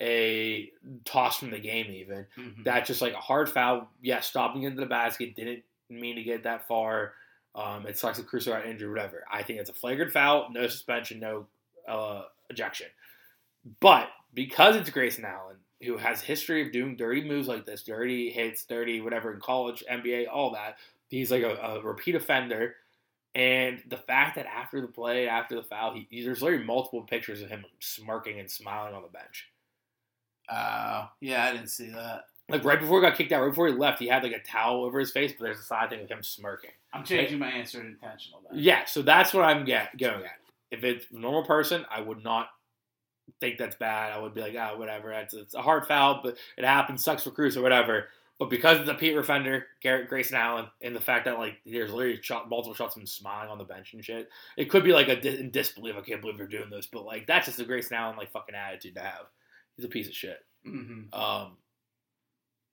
a 0.00 0.70
toss 1.04 1.38
from 1.38 1.50
the 1.50 1.58
game 1.58 1.86
even. 1.90 2.26
hmm 2.34 2.62
That's 2.62 2.86
just 2.86 3.02
like 3.02 3.14
a 3.14 3.18
hard 3.18 3.48
foul. 3.48 3.88
Yeah, 4.02 4.20
stopping 4.20 4.64
into 4.64 4.80
the 4.80 4.86
basket 4.86 5.34
didn't 5.34 5.62
mean 5.88 6.16
to 6.16 6.22
get 6.22 6.42
that 6.44 6.68
far. 6.68 7.12
Um, 7.54 7.86
it 7.86 7.96
sucks 7.96 8.18
that 8.18 8.26
Caruso 8.28 8.52
got 8.52 8.66
injured, 8.66 8.90
whatever. 8.90 9.24
I 9.32 9.42
think 9.42 9.60
it's 9.60 9.70
a 9.70 9.74
flagrant 9.74 10.12
foul, 10.12 10.48
no 10.50 10.66
suspension, 10.66 11.20
no 11.20 11.46
uh, 11.88 12.24
ejection. 12.50 12.88
But 13.80 14.08
because 14.34 14.76
it's 14.76 14.90
Grayson 14.90 15.24
Allen, 15.24 15.56
who 15.82 15.96
has 15.96 16.20
history 16.20 16.66
of 16.66 16.72
doing 16.72 16.96
dirty 16.96 17.26
moves 17.26 17.48
like 17.48 17.64
this, 17.64 17.82
dirty 17.82 18.30
hits, 18.30 18.64
dirty 18.64 19.00
whatever 19.00 19.32
in 19.32 19.40
college, 19.40 19.82
NBA, 19.90 20.26
all 20.30 20.52
that, 20.52 20.76
he's 21.08 21.30
like 21.30 21.42
a, 21.42 21.54
a 21.56 21.82
repeat 21.82 22.14
offender. 22.14 22.76
And 23.34 23.82
the 23.88 23.98
fact 23.98 24.36
that 24.36 24.46
after 24.46 24.80
the 24.80 24.86
play, 24.86 25.28
after 25.28 25.54
the 25.56 25.62
foul, 25.62 25.94
he, 25.94 26.22
there's 26.24 26.42
literally 26.42 26.64
multiple 26.64 27.02
pictures 27.02 27.42
of 27.42 27.48
him 27.50 27.64
smirking 27.80 28.38
and 28.40 28.50
smiling 28.50 28.94
on 28.94 29.02
the 29.02 29.08
bench. 29.08 29.48
Uh, 30.48 31.06
yeah, 31.20 31.44
I 31.44 31.52
didn't 31.52 31.68
see 31.68 31.88
that. 31.90 32.26
Like 32.48 32.64
right 32.64 32.78
before 32.78 33.00
he 33.00 33.08
got 33.08 33.16
kicked 33.16 33.32
out, 33.32 33.42
right 33.42 33.48
before 33.48 33.66
he 33.66 33.74
left, 33.74 33.98
he 33.98 34.06
had 34.06 34.22
like 34.22 34.32
a 34.32 34.38
towel 34.38 34.84
over 34.84 35.00
his 35.00 35.10
face, 35.10 35.32
but 35.36 35.44
there's 35.44 35.58
a 35.58 35.64
side 35.64 35.90
thing 35.90 36.02
of 36.02 36.08
him 36.08 36.22
smirking. 36.22 36.70
I'm 36.92 37.04
changing 37.04 37.38
my 37.40 37.48
answer 37.48 37.80
to 37.80 37.86
intentional. 37.86 38.40
Then. 38.48 38.60
Yeah, 38.60 38.84
so 38.84 39.02
that's 39.02 39.34
what 39.34 39.42
I'm 39.42 39.64
get, 39.64 39.98
going 39.98 40.24
at. 40.24 40.38
If 40.70 40.84
it's 40.84 41.06
a 41.12 41.18
normal 41.18 41.44
person, 41.44 41.84
I 41.90 42.00
would 42.00 42.22
not 42.22 42.48
think 43.40 43.58
that's 43.58 43.76
bad. 43.76 44.12
I 44.12 44.20
would 44.20 44.34
be 44.34 44.40
like, 44.40 44.54
oh, 44.54 44.78
whatever. 44.78 45.12
It's, 45.12 45.34
it's 45.34 45.54
a 45.54 45.62
hard 45.62 45.86
foul, 45.86 46.20
but 46.22 46.36
it 46.56 46.64
happens. 46.64 47.02
Sucks 47.02 47.24
for 47.24 47.30
Caruso 47.30 47.62
whatever. 47.62 48.06
But 48.38 48.50
because 48.50 48.78
it's 48.78 48.90
a 48.90 48.94
Pete 48.94 49.16
offender, 49.16 49.66
Garrett 49.80 50.08
Grayson 50.08 50.36
Allen, 50.36 50.66
and 50.82 50.94
the 50.94 51.00
fact 51.00 51.24
that 51.24 51.38
like 51.38 51.54
there's 51.64 51.90
literally 51.90 52.20
shot, 52.22 52.50
multiple 52.50 52.74
shots 52.74 52.94
of 52.94 53.00
him 53.00 53.06
smiling 53.06 53.50
on 53.50 53.56
the 53.56 53.64
bench 53.64 53.94
and 53.94 54.04
shit, 54.04 54.28
it 54.58 54.66
could 54.66 54.84
be 54.84 54.92
like 54.92 55.08
a 55.08 55.18
di- 55.18 55.40
in 55.40 55.50
disbelief. 55.50 55.96
I 55.96 56.02
can't 56.02 56.20
believe 56.20 56.36
they're 56.36 56.46
doing 56.46 56.68
this, 56.68 56.86
but 56.86 57.06
like 57.06 57.26
that's 57.26 57.46
just 57.46 57.60
a 57.60 57.64
Grayson 57.64 57.96
Allen 57.96 58.16
like 58.16 58.30
fucking 58.30 58.54
attitude 58.54 58.94
to 58.96 59.00
have. 59.00 59.26
He's 59.76 59.84
a 59.84 59.88
piece 59.88 60.08
of 60.08 60.14
shit. 60.14 60.38
hmm 60.64 61.02
Um, 61.12 61.56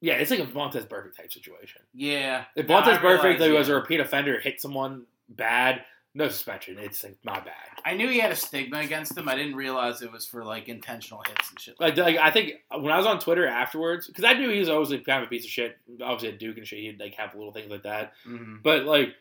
yeah, 0.01 0.15
it's 0.15 0.31
like 0.31 0.39
a 0.41 0.45
Vontaze 0.45 0.87
Burfict 0.87 1.15
type 1.15 1.31
situation. 1.31 1.81
Yeah. 1.93 2.45
If 2.55 2.67
Vontaze 2.67 2.99
Burfict 2.99 3.23
realize, 3.23 3.39
like, 3.39 3.51
was 3.53 3.69
a 3.69 3.75
repeat 3.75 3.99
offender, 4.01 4.39
hit 4.39 4.59
someone 4.59 5.03
bad, 5.29 5.83
no 6.13 6.27
suspension. 6.27 6.77
It's 6.77 7.03
like 7.03 7.17
not 7.23 7.45
bad. 7.45 7.53
I 7.85 7.93
knew 7.95 8.09
he 8.09 8.19
had 8.19 8.31
a 8.31 8.35
stigma 8.35 8.79
against 8.79 9.17
him. 9.17 9.27
I 9.29 9.35
didn't 9.35 9.55
realize 9.55 10.01
it 10.01 10.11
was 10.11 10.25
for 10.25 10.43
like 10.43 10.67
intentional 10.69 11.23
hits 11.27 11.49
and 11.49 11.59
shit. 11.59 11.79
Like, 11.79 11.95
like 11.97 12.17
I 12.17 12.31
think 12.31 12.51
when 12.69 12.91
I 12.91 12.97
was 12.97 13.05
on 13.07 13.19
Twitter 13.19 13.47
afterwards, 13.47 14.07
because 14.07 14.25
I 14.25 14.33
knew 14.33 14.49
he 14.49 14.59
was 14.59 14.69
always 14.69 14.89
like 14.91 15.05
kind 15.05 15.23
of 15.23 15.27
a 15.27 15.29
piece 15.29 15.45
of 15.45 15.49
shit. 15.49 15.77
Obviously 16.01 16.29
at 16.33 16.39
Duke 16.39 16.57
and 16.57 16.67
shit, 16.67 16.79
he'd 16.79 16.99
like 16.99 17.15
have 17.15 17.33
little 17.33 17.53
things 17.53 17.71
like 17.71 17.83
that. 17.83 18.13
hmm 18.25 18.57
But 18.61 18.83
like 18.83 19.15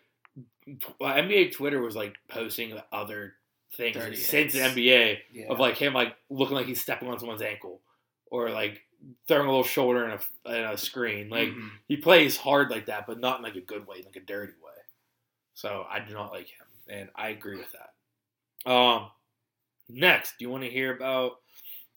uh, 0.68 1.04
NBA 1.04 1.52
Twitter 1.52 1.80
was 1.80 1.96
like 1.96 2.14
posting 2.28 2.78
other 2.92 3.34
things 3.76 4.24
since 4.26 4.52
the. 4.52 4.61
NBA 4.61 5.18
Yeah. 5.32 5.46
of 5.48 5.58
like 5.58 5.76
him 5.76 5.92
like 5.94 6.14
looking 6.30 6.56
like 6.56 6.66
he's 6.66 6.80
stepping 6.80 7.08
on 7.08 7.18
someone's 7.18 7.42
ankle 7.42 7.80
or 8.26 8.50
like 8.50 8.82
throwing 9.26 9.46
a 9.46 9.50
little 9.50 9.64
shoulder 9.64 10.04
in 10.04 10.11
a, 10.12 10.54
in 10.58 10.64
a 10.64 10.76
screen. 10.76 11.28
Like 11.28 11.48
Mhm. 11.48 11.70
he 11.88 11.96
plays 11.96 12.37
hard 12.37 12.70
like 12.70 12.87
that, 12.87 13.06
but 13.06 13.18
not 13.18 13.38
in 13.38 13.42
like 13.42 13.56
a 13.56 13.61
good 13.61 13.87
way, 13.87 14.02
like 14.04 14.16
a 14.16 14.20
dirty 14.20 14.52
way. 14.62 14.72
So 15.54 15.85
I 15.88 16.00
do 16.00 16.12
not 16.14 16.32
like 16.32 16.46
him, 16.48 16.66
and 16.88 17.11
I 17.14 17.28
agree 17.30 17.56
with 17.58 17.72
that. 17.72 18.70
Um, 18.70 19.11
next, 19.88 20.38
do 20.38 20.44
you 20.44 20.50
want 20.50 20.64
to 20.64 20.70
hear 20.70 20.94
about 20.94 21.40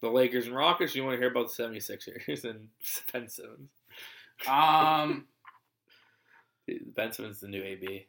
the 0.01 0.09
Lakers 0.09 0.47
and 0.47 0.55
Rockets? 0.55 0.93
Do 0.93 0.99
you 0.99 1.05
want 1.05 1.15
to 1.15 1.19
hear 1.19 1.29
about 1.31 1.55
the 1.55 1.63
76ers 1.63 2.43
and 2.43 2.69
Ben 3.13 3.27
Simmons? 3.29 3.69
um. 4.47 5.27
Ben 6.67 7.11
Simmons 7.13 7.35
is 7.35 7.41
the 7.41 7.47
new 7.47 7.63
AB. 7.63 8.07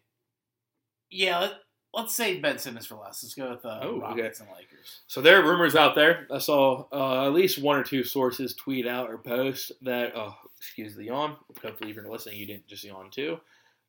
Yeah. 1.10 1.50
Let, 1.96 2.02
let's 2.02 2.14
say 2.14 2.40
Ben 2.40 2.58
Simmons 2.58 2.86
for 2.86 2.96
last. 2.96 3.22
Let's 3.22 3.34
go 3.34 3.50
with 3.50 3.64
uh, 3.64 3.80
Oh, 3.82 3.88
okay. 3.88 4.00
Rockets 4.00 4.40
and 4.40 4.48
Lakers. 4.50 5.00
So 5.06 5.20
there 5.20 5.40
are 5.40 5.48
rumors 5.48 5.74
out 5.74 5.94
there. 5.94 6.26
I 6.30 6.38
saw 6.38 6.84
uh, 6.92 7.26
at 7.26 7.32
least 7.32 7.58
one 7.60 7.78
or 7.78 7.82
two 7.82 8.04
sources 8.04 8.54
tweet 8.54 8.86
out 8.86 9.10
or 9.10 9.18
post 9.18 9.72
that. 9.82 10.12
Oh, 10.14 10.34
excuse 10.58 10.94
the 10.94 11.04
yawn. 11.04 11.36
Hopefully, 11.62 11.90
if 11.90 11.96
you're 11.96 12.10
listening, 12.10 12.38
you 12.38 12.46
didn't 12.46 12.66
just 12.66 12.84
yawn 12.84 13.10
too. 13.10 13.38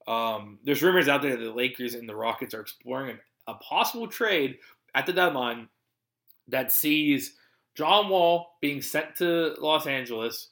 Um, 0.07 0.59
there's 0.63 0.81
rumors 0.81 1.09
out 1.09 1.21
there 1.21 1.35
that 1.35 1.43
the 1.43 1.51
Lakers 1.51 1.93
and 1.93 2.07
the 2.07 2.15
Rockets 2.15 2.53
are 2.53 2.61
exploring 2.61 3.17
a, 3.47 3.51
a 3.51 3.55
possible 3.55 4.07
trade 4.07 4.57
at 4.95 5.05
the 5.05 5.13
deadline 5.13 5.67
that 6.47 6.71
sees 6.71 7.35
John 7.75 8.07
Wall 8.09 8.57
being 8.61 8.81
sent 8.81 9.15
to 9.17 9.55
Los 9.59 9.85
Angeles 9.85 10.49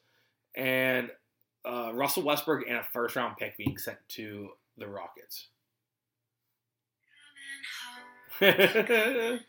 and 0.56 1.10
uh, 1.64 1.92
Russell 1.94 2.24
Westbrook 2.24 2.68
and 2.68 2.78
a 2.78 2.84
first 2.84 3.16
round 3.16 3.38
pick 3.38 3.58
being 3.58 3.78
sent 3.78 3.98
to 4.10 4.50
the 4.78 4.88
Rockets. 4.88 5.48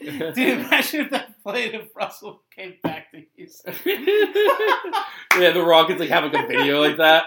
Dude, 0.00 0.38
imagine 0.38 1.00
if 1.00 1.10
that 1.10 1.42
played 1.42 1.74
if 1.74 1.88
Russell 1.96 2.42
came 2.54 2.74
back 2.82 3.10
to 3.12 3.22
Houston. 3.36 3.74
yeah, 3.86 5.52
the 5.52 5.64
Rockets 5.64 6.00
like 6.00 6.10
have 6.10 6.24
like 6.24 6.44
a 6.44 6.46
video 6.46 6.80
like 6.80 6.98
that. 6.98 7.24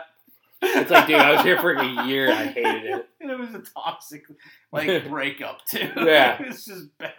It's 0.62 0.91
like, 0.91 1.08
dude, 1.08 1.15
I 1.15 1.34
was 1.34 1.41
here 1.41 1.60
for 1.60 1.73
a 1.73 2.06
year. 2.06 2.32
I 2.32 2.45
hated 2.45 2.86
it. 2.86 3.10
And 3.25 3.32
it 3.32 3.39
was 3.39 3.56
a 3.56 3.63
toxic 3.73 4.23
like 4.71 5.10
breakup 5.10 5.65
too. 5.65 5.89
Yeah. 5.95 6.39
it 6.39 6.47
was 6.47 6.63
just 6.63 6.95
bad. 6.99 7.12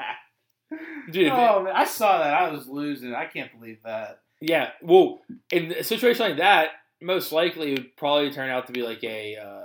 Dude, 1.10 1.32
oh 1.32 1.64
man, 1.64 1.72
I 1.74 1.84
saw 1.84 2.18
that. 2.18 2.32
I 2.32 2.50
was 2.50 2.68
losing. 2.68 3.12
I 3.12 3.26
can't 3.26 3.50
believe 3.58 3.78
that. 3.84 4.20
yeah. 4.40 4.70
Well, 4.80 5.20
in 5.50 5.72
a 5.72 5.82
situation 5.82 6.24
like 6.24 6.36
that, 6.36 6.70
most 7.02 7.32
likely 7.32 7.72
it 7.72 7.78
would 7.78 7.96
probably 7.96 8.30
turn 8.30 8.50
out 8.50 8.68
to 8.68 8.72
be 8.72 8.82
like 8.82 9.02
a 9.02 9.36
uh, 9.36 9.64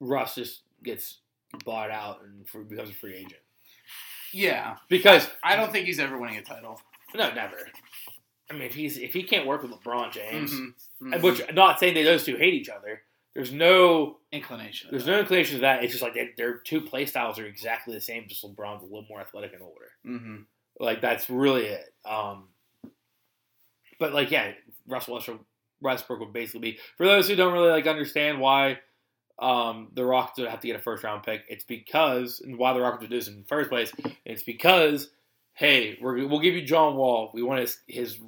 Russ 0.00 0.34
just 0.34 0.63
gets 0.84 1.18
bought 1.64 1.90
out 1.90 2.20
and 2.22 2.48
for, 2.48 2.62
becomes 2.62 2.90
a 2.90 2.94
free 2.94 3.14
agent 3.14 3.40
Yeah, 4.32 4.76
because 4.88 5.28
I 5.42 5.56
don't 5.56 5.70
think 5.72 5.86
he's 5.86 5.98
ever 6.00 6.18
winning 6.18 6.36
a 6.38 6.42
title. 6.42 6.80
no, 7.14 7.32
never. 7.32 7.56
I 8.50 8.52
mean, 8.54 8.62
if 8.62 8.74
he's 8.74 8.98
if 8.98 9.12
he 9.14 9.22
can't 9.22 9.46
work 9.46 9.62
with 9.62 9.70
LeBron 9.72 10.12
James, 10.12 10.52
Mhm. 10.52 10.74
and 11.00 11.14
Mhm. 11.14 11.22
which 11.22 11.52
not 11.54 11.80
saying 11.80 11.94
that 11.94 12.02
those 12.04 12.24
two 12.24 12.36
hate 12.36 12.54
each 12.54 12.68
other. 12.68 13.02
There's 13.34 13.50
no 13.52 14.20
inclination. 14.30 14.90
there's 14.90 15.06
no 15.08 15.18
inclination 15.18 15.56
to 15.56 15.60
that. 15.62 15.82
It's 15.82 15.92
just 15.92 16.02
like 16.04 16.14
they, 16.14 16.32
their 16.36 16.58
two 16.58 16.80
play 16.82 17.04
styles 17.06 17.36
are 17.38 17.46
exactly 17.46 17.92
the 17.94 18.00
same. 18.00 18.28
Just 18.28 18.44
LeBron's 18.44 18.82
a 18.82 18.86
little 18.86 19.06
more 19.08 19.20
athletic 19.20 19.52
and 19.54 19.62
older. 19.62 19.90
Mhm. 20.06 20.44
Like 20.78 21.00
that's 21.00 21.28
really 21.30 21.64
it. 21.66 21.92
Um, 22.04 22.48
but 23.98 24.12
like 24.12 24.30
yeah, 24.30 24.52
Russell 24.86 25.14
Westbrook, 25.14 25.44
Westbrook 25.80 26.20
would 26.20 26.32
basically 26.32 26.72
be 26.72 26.78
for 26.96 27.06
those 27.06 27.28
who 27.28 27.36
don't 27.36 27.52
really 27.52 27.70
like 27.70 27.86
understand 27.86 28.40
why 28.40 28.80
um, 29.38 29.88
the 29.94 30.04
Rockets 30.04 30.38
would 30.38 30.48
have 30.48 30.60
to 30.60 30.66
get 30.66 30.76
a 30.76 30.82
first 30.82 31.02
round 31.04 31.22
pick. 31.24 31.42
It's 31.48 31.64
because 31.64 32.40
and 32.40 32.58
why 32.58 32.72
the 32.72 32.80
Rockets 32.80 33.02
would 33.02 33.10
do 33.10 33.16
this 33.16 33.28
in 33.28 33.38
the 33.38 33.44
first 33.46 33.70
place. 33.70 33.92
It's 34.24 34.42
because 34.42 35.10
hey, 35.54 35.96
we're, 36.00 36.26
we'll 36.26 36.40
give 36.40 36.54
you 36.54 36.62
John 36.62 36.96
Wall. 36.96 37.30
We 37.34 37.42
want 37.42 37.60
his 37.60 37.78
his 37.86 38.18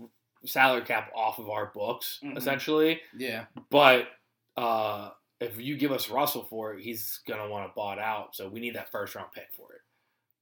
salary 0.45 0.83
cap 0.83 1.11
off 1.14 1.38
of 1.38 1.49
our 1.51 1.73
books 1.75 2.21
Mhm. 2.25 2.37
essentially. 2.37 3.01
Yeah. 3.16 3.47
But 3.71 4.09
uh, 4.57 5.11
if 5.40 5.61
you 5.61 5.77
give 5.77 5.92
us 5.92 6.09
Russell 6.11 6.45
for 6.45 6.75
it, 6.75 6.83
he's 6.83 7.21
gonna 7.27 7.49
want 7.49 7.69
to 7.69 7.73
bought 7.75 7.99
out. 7.99 8.35
So 8.37 8.49
we 8.49 8.61
need 8.61 8.75
that 8.77 8.90
first 8.92 9.14
round 9.14 9.33
pick 9.33 9.49
for 9.57 9.73
it. 9.75 9.81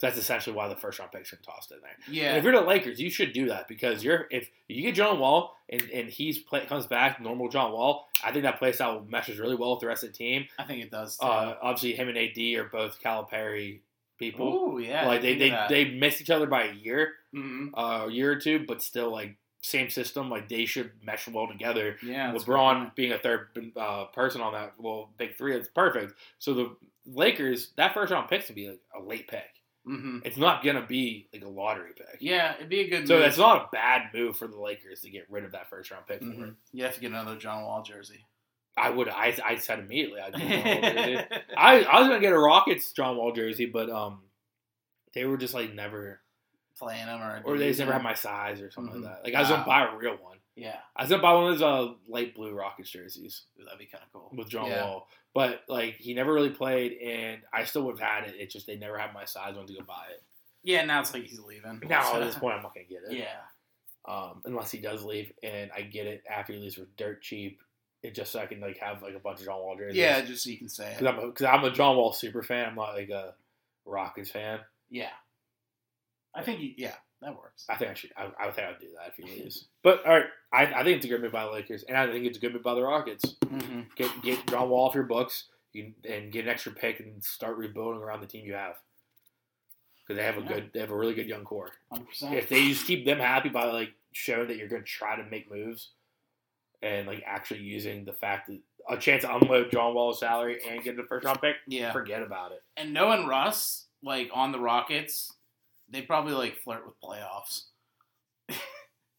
That's 0.00 0.18
essentially 0.18 0.54
why 0.57 0.68
the 0.68 0.76
first 0.76 0.98
round 0.98 1.12
pick's 1.12 1.30
been 1.30 1.40
tossed 1.40 1.70
in 1.70 1.78
there. 1.80 1.90
And 2.07 2.14
Yeah. 2.14 2.37
if 2.37 2.44
you're 2.44 2.52
the 2.52 2.61
Lakers, 2.61 3.00
you 3.00 3.11
should 3.11 3.33
do 3.33 3.46
that 3.48 3.68
because 3.68 4.02
you're 4.02 4.26
if 4.30 4.50
you 4.68 4.83
get 4.83 4.94
John 4.94 5.18
Wall 5.18 5.57
and, 5.68 5.83
and 5.90 6.09
he's 6.11 6.38
play, 6.38 6.66
comes 6.66 6.87
back 6.87 7.20
normal 7.20 7.48
John 7.48 7.72
Wall, 7.72 8.09
I 8.22 8.33
think 8.33 8.42
that 8.42 8.59
play 8.59 8.72
style 8.72 9.04
meshes 9.09 9.38
really 9.38 9.54
well 9.57 9.72
with 9.72 9.80
the 9.80 9.87
rest 9.87 10.02
of 10.04 10.11
the 10.11 10.16
team. 10.18 10.46
I 10.59 10.64
think 10.64 10.83
it 10.83 10.90
does. 10.90 11.16
Too. 11.16 11.26
Uh, 11.26 11.57
obviously, 11.62 11.95
him 11.95 12.09
and 12.09 12.18
AD 12.18 12.38
are 12.57 12.68
both 12.70 13.01
Calipari 13.03 13.80
people. 14.18 14.74
Ooh, 14.74 14.78
yeah. 14.78 15.07
like 15.07 15.22
they, 15.22 15.36
they, 15.36 15.66
they, 15.68 15.84
missed 15.90 16.20
each 16.20 16.30
other 16.30 16.47
by 16.47 16.64
a 16.64 16.72
year, 16.72 17.14
hmm 17.32 17.68
uh, 17.74 18.07
a 18.07 18.12
year 18.12 18.32
or 18.32 18.36
two, 18.36 18.64
but 18.66 18.82
still 18.82 19.11
like 19.11 19.36
same 19.62 19.90
system. 19.90 20.28
Like 20.28 20.49
they 20.49 20.66
should 20.66 20.90
mesh 21.03 21.28
well 21.28 21.49
together. 21.49 21.97
Yeah. 22.03 22.32
LeBron 22.32 22.95
being 22.95 23.12
a 23.12 23.18
third 23.18 23.49
uh, 23.76 24.07
person 24.07 24.40
on 24.40 24.53
that 24.53 24.74
little 24.78 25.11
big 25.18 25.36
three, 25.36 25.55
it's 25.55 25.68
perfect. 25.68 26.14
So 26.38 26.55
the 26.55 26.76
Lakers, 27.07 27.70
that 27.76 27.95
first 27.95 28.12
round 28.12 28.28
pick 28.28 28.42
gonna 28.42 28.55
be 28.55 28.68
like 28.68 28.80
a 28.95 29.03
late 29.03 29.28
pick. 29.28 29.45
Hmm 29.85 30.18
It's 30.24 30.37
not 30.37 30.64
gonna 30.64 30.87
be 30.87 31.28
like 31.32 31.45
a 31.45 31.49
lottery 31.49 31.93
pick. 31.97 32.18
Yeah, 32.20 32.55
it'd 32.57 32.68
be 32.68 32.80
a 32.80 32.89
good. 32.89 33.07
So 33.09 33.14
move. 33.14 33.22
that's 33.24 33.39
not 33.39 33.57
a 33.62 33.68
bad 33.72 34.11
move 34.14 34.37
for 34.37 34.47
the 34.49 34.59
Lakers 34.61 35.01
to 35.03 35.11
get 35.11 35.26
rid 35.30 35.45
of 35.45 35.53
that 35.53 35.68
first 35.68 35.91
round 35.91 36.07
pick. 36.07 36.20
For 36.20 36.24
Mhm. 36.26 36.49
it. 36.49 36.55
You 36.72 36.85
have 36.85 36.95
to 36.95 37.01
get 37.01 37.11
another 37.11 37.37
John 37.37 37.62
Wall 37.62 37.82
jersey. 37.82 38.24
I 38.76 38.91
would. 38.91 39.09
I, 39.09 39.37
I 39.45 39.57
said 39.57 39.78
immediately. 39.78 40.20
I'd 40.20 40.32
get 40.35 40.43
a 40.43 40.49
John 40.62 40.82
Wall 40.82 40.93
jersey. 41.05 41.26
I, 41.57 41.82
I 41.85 41.99
was 42.01 42.09
gonna 42.09 42.20
get 42.20 42.32
a 42.32 42.39
Rockets 42.39 42.93
John 42.93 43.16
Wall 43.16 43.32
jersey, 43.32 43.66
but 43.66 43.89
um, 43.91 44.22
they 45.14 45.24
were 45.26 45.37
just 45.37 45.55
like 45.55 45.72
never, 45.74 46.20
Playing 46.76 47.07
them 47.07 47.20
or 47.22 47.41
or 47.45 47.57
they 47.57 47.68
just 47.68 47.78
never 47.78 47.93
had 47.93 48.03
my 48.03 48.14
size 48.14 48.61
or 48.61 48.68
something 48.72 48.97
Mhm. 49.01 49.05
like 49.05 49.12
that. 49.12 49.24
Like 49.24 49.35
I 49.35 49.41
was 49.41 49.49
gonna 49.49 49.64
buy 49.64 49.85
a 49.87 49.97
real 49.97 50.16
one. 50.16 50.39
Yeah, 50.57 50.76
I 50.94 51.07
said 51.07 51.20
buy 51.20 51.32
one 51.32 51.52
of 51.52 51.59
those 51.59 51.62
uh, 51.62 51.92
light 52.09 52.34
blue 52.34 52.52
Rockets 52.52 52.88
jerseys 52.90 53.42
that'd 53.59 53.78
be 53.78 53.86
kind 53.86 54.05
of 54.05 54.12
cool. 54.12 54.30
with 54.36 54.48
John 54.48 54.66
yeah. 54.66 54.84
Wall, 54.84 55.09
but 55.34 55.62
like 55.68 55.96
he 55.96 56.14
never 56.14 56.32
really 56.32 56.50
played, 56.50 56.92
and 56.92 57.40
I 57.52 57.64
still 57.64 57.82
would 57.84 57.98
have 57.98 58.09
had 58.09 58.28
it. 58.28 58.36
It's 58.38 58.52
just 58.52 58.66
they 58.66 58.76
never 58.76 58.96
had 58.96 59.12
my 59.12 59.24
size. 59.24 59.55
I 59.55 59.57
went 59.57 59.68
to 59.68 59.74
go 59.74 59.82
buy 59.82 60.07
it. 60.12 60.22
Yeah, 60.62 60.84
now 60.84 61.00
it's 61.00 61.12
like 61.12 61.24
he's 61.24 61.40
leaving. 61.40 61.82
Now 61.88 62.05
So- 62.05 62.20
at 62.20 62.24
this 62.24 62.36
point, 62.36 62.55
I'm 62.55 62.62
not 62.62 62.72
gonna 62.74 62.86
get 62.86 63.02
it. 63.11 63.18
yeah, 63.18 63.40
um, 64.05 64.42
unless 64.44 64.70
he 64.70 64.78
does 64.78 65.02
leave, 65.02 65.32
and 65.42 65.70
I 65.76 65.82
get 65.82 66.07
it 66.07 66.22
after 66.30 66.52
he 66.52 66.61
leaves 66.61 66.76
for 66.76 66.86
dirt 66.96 67.20
cheap. 67.20 67.61
It 68.05 68.14
just 68.14 68.30
so 68.32 68.38
I 68.38 68.46
can 68.46 68.61
like 68.61 68.78
have 68.78 69.02
like 69.02 69.14
a 69.14 69.18
bunch 69.18 69.40
of 69.40 69.46
John 69.46 69.59
Wall 69.59 69.76
jerseys. 69.76 69.96
yeah, 69.96 70.20
just 70.20 70.44
so 70.44 70.50
you 70.50 70.59
can 70.59 70.68
say 70.68 70.94
because 70.96 71.14
it. 71.14 71.18
I'm 71.18 71.30
because 71.30 71.46
I'm 71.46 71.64
a 71.64 71.70
John 71.70 71.96
Wall 71.96 72.12
super 72.12 72.42
fan. 72.42 72.68
I'm 72.68 72.74
not 72.76 72.94
like 72.94 73.09
a 73.09 73.34
Rockets 73.86 74.30
fan. 74.30 74.61
Yeah, 74.90 75.09
I 76.34 76.42
think 76.42 76.61
he, 76.61 76.74
yeah, 76.76 76.94
that 77.25 77.35
works. 77.37 77.64
I 77.68 77.77
think 77.77 77.91
I 77.91 77.95
should. 77.95 78.11
I, 78.16 78.29
I 78.39 78.51
think 78.51 78.66
I'd 78.68 78.79
do 78.81 78.87
that 78.99 79.09
if 79.09 79.16
he 79.16 79.43
leaves. 79.43 79.66
But 79.83 80.05
all 80.07 80.12
right, 80.12 80.27
I, 80.53 80.66
I 80.66 80.85
think 80.85 80.97
it's 80.97 81.07
a 81.07 81.09
good 81.09 81.22
move 81.22 81.33
by 81.33 81.45
the 81.45 81.51
Lakers, 81.51 81.83
and 81.89 81.97
I 81.97 82.07
think 82.07 82.25
it's 82.27 82.39
a 82.39 82.41
good 82.41 82.53
move 82.53 82.62
by 82.62 82.75
the 82.75 82.83
Rockets. 82.83 83.35
Mm-hmm. 83.45 83.81
Get 83.97 84.22
get 84.22 84.47
John 84.47 84.68
Wall 84.70 84.87
off 84.89 84.95
your 84.95 85.05
books, 85.05 85.45
you, 85.72 85.93
and 86.09 86.31
get 86.31 86.45
an 86.45 86.51
extra 86.51 86.72
pick, 86.72 87.01
and 87.01 87.22
start 87.25 87.57
rebuilding 87.57 88.03
around 88.03 88.20
the 88.20 88.27
team 88.27 88.45
you 88.47 88.55
have. 88.55 88.75
Because 90.07 90.18
they 90.18 90.25
have 90.25 90.37
a 90.37 90.41
Yeah. 90.43 90.49
good, 90.49 90.70
they 90.75 90.81
have 90.81 90.91
a 90.91 90.97
really 90.97 91.14
good 91.14 91.29
young 91.29 91.45
core. 91.45 91.70
Hundred 91.91 92.09
percent. 92.09 92.35
if 92.35 92.49
they 92.49 92.68
just 92.68 92.87
keep 92.87 93.05
them 93.07 93.18
happy 93.18 93.49
by 93.49 93.64
like 93.64 93.91
showing 94.12 94.49
that 94.49 94.57
you're 94.59 94.68
going 94.68 94.83
to 94.83 94.89
try 94.89 95.16
to 95.16 95.25
make 95.31 95.51
moves 95.51 95.91
and 96.83 97.07
like 97.07 97.22
actually 97.27 97.61
using 97.61 98.05
the 98.05 98.12
fact 98.12 98.49
that 98.49 98.59
a 98.91 98.99
chance 98.99 99.22
to 99.22 99.35
unload 99.35 99.70
John 99.70 99.95
Wall's 99.95 100.20
salary 100.20 100.61
and 100.68 100.83
get 100.85 100.97
the 100.99 101.05
first 101.05 101.25
round 101.25 101.41
pick, 101.41 101.57
yeah, 101.66 101.91
forget 101.93 102.20
about 102.22 102.53
it. 102.53 102.62
and 102.77 102.93
knowing 102.93 103.27
Russ 103.27 103.87
like 104.03 104.29
on 104.35 104.53
the 104.53 104.59
Rockets, 104.61 105.33
they 105.89 106.03
probably 106.03 106.32
like 106.35 106.57
flirt 106.57 106.85
with 106.87 107.01
playoffs. 107.01 107.64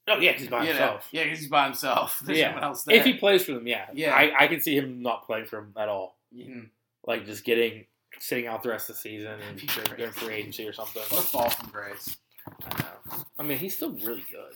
Oh 0.07 0.20
yeah, 0.20 0.34
'cause 0.34 0.41
he's 0.41 0.49
by 0.51 0.59
You 0.59 0.66
know? 0.66 0.70
himself. 0.74 1.07
Yeah, 1.11 1.24
because 1.24 1.39
he's 1.39 1.47
by 1.49 1.66
himself. 1.66 2.20
There's 2.24 2.38
Yeah. 2.38 2.49
no 2.49 2.53
one 2.57 2.63
else 2.66 2.84
there. 2.84 2.95
If 2.95 3.05
he 3.05 3.16
plays 3.16 3.43
for 3.43 3.53
them, 3.53 3.66
yeah, 3.66 3.88
Yeah. 3.91 4.13
I, 4.13 4.43
I 4.43 4.47
can 4.47 4.61
see 4.61 4.76
him 4.78 5.01
not 5.01 5.26
playing 5.26 5.45
for 5.47 5.55
them 5.55 5.74
at 5.76 5.89
all. 5.89 6.16
Mhm. 6.32 6.70
Like 7.07 7.26
just 7.26 7.43
getting 7.43 7.88
sitting 8.20 8.45
out 8.45 8.61
the 8.61 8.70
rest 8.70 8.88
of 8.88 8.97
the 8.97 9.01
season 9.01 9.32
and 9.32 9.41
That'd 9.68 9.97
be 9.97 10.03
crazy. 10.03 10.11
free 10.11 10.34
agency 10.36 10.68
or 10.68 10.74
something. 10.74 11.01
What 11.09 11.24
a 11.24 11.26
fall 11.26 11.49
from 11.49 11.70
grace. 11.72 12.18
I 12.72 12.82
know. 12.84 13.24
I 13.39 13.41
mean, 13.41 13.57
he's 13.57 13.76
still 13.76 13.93
really 13.93 14.24
good. 14.30 14.53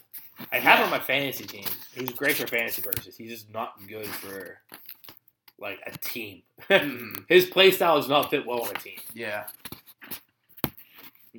I 0.51 0.59
have 0.59 0.77
him 0.77 0.85
on 0.85 0.91
my 0.91 0.99
fantasy 0.99 1.45
team. 1.45 1.65
He's 1.95 2.11
great 2.11 2.35
for 2.35 2.45
fantasy 2.45 2.83
purposes. 2.83 3.17
He's 3.17 3.31
just 3.31 3.51
not 3.51 3.73
good 3.87 4.05
for 4.05 4.61
like 5.57 5.79
a 5.87 5.97
team. 5.97 6.43
Mhm. 6.69 7.25
His 7.27 7.47
play 7.47 7.71
style 7.71 7.95
does 7.99 8.07
not 8.07 8.29
fit 8.29 8.45
well 8.45 8.61
on 8.61 8.69
a 8.75 8.79
team. 8.79 8.99
Yeah, 9.15 9.47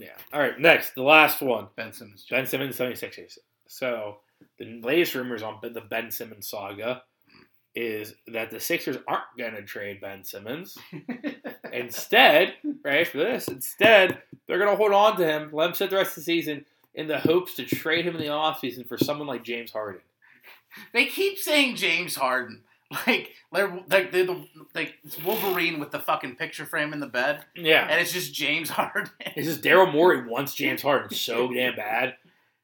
Yeah. 0.01 0.17
All 0.33 0.41
right. 0.41 0.59
Next, 0.59 0.95
the 0.95 1.03
last 1.03 1.43
one. 1.43 1.69
Ben 1.77 1.93
Simmons. 1.93 2.25
Ben 2.29 2.47
Simmons, 2.47 2.79
76ers. 2.79 3.39
So 3.69 4.17
the 4.59 4.81
latest 4.83 5.15
rumors 5.15 5.43
on 5.43 5.59
the 5.63 5.83
Ben 5.83 6.11
Simmons 6.11 6.49
saga 6.49 7.03
is 7.75 8.15
that 8.29 8.51
the 8.51 8.59
Sixers 8.59 8.97
aren't 9.07 9.37
going 9.39 9.55
to 9.55 9.63
trade 9.63 10.01
Ben 10.01 10.25
Simmons. 10.25 10.77
Instead, 11.73 12.55
right 12.83 13.07
for 13.07 13.19
this, 13.19 13.47
instead 13.47 14.21
they're 14.47 14.59
going 14.59 14.71
to 14.71 14.77
hold 14.77 14.93
on 14.93 15.17
to 15.17 15.25
him, 15.25 15.51
let 15.53 15.69
him 15.69 15.75
sit 15.75 15.91
the 15.91 15.97
rest 15.97 16.11
of 16.11 16.15
the 16.17 16.23
season 16.23 16.65
in 16.95 17.07
the 17.07 17.21
hopes 17.21 17.55
to 17.55 17.65
trade 17.65 18.05
him 18.05 18.17
in 18.17 18.21
the 18.21 18.27
offseason 18.27 18.89
for 18.89 18.99
someone 18.99 19.29
like 19.29 19.45
James 19.45 19.71
Harden. 19.71 20.01
They 20.93 21.07
keep 21.07 21.39
saying 21.39 21.77
James 21.77 22.17
Harden. 22.17 22.63
Like 23.07 23.31
they're 23.53 23.81
like 23.89 24.11
they're 24.13 24.27
the 24.27 24.45
like 24.75 24.95
it's 25.05 25.23
Wolverine 25.23 25.79
with 25.79 25.91
the 25.93 25.99
fucking 26.01 26.37
picture 26.37 26.67
frame 26.67 26.93
in 26.93 26.99
the 27.01 27.07
bed, 27.07 27.45
Yeah. 27.55 27.87
and 27.89 28.01
it's 28.01 28.13
just 28.13 28.35
James 28.35 28.69
Harden. 28.79 29.11
It's 29.37 29.47
just 29.47 29.63
Daryl 29.63 29.93
Morey 29.93 30.27
wants 30.29 30.55
James 30.55 30.83
Harden 30.83 31.11
so 31.17 31.49
damn 31.55 31.77
bad. 31.77 32.15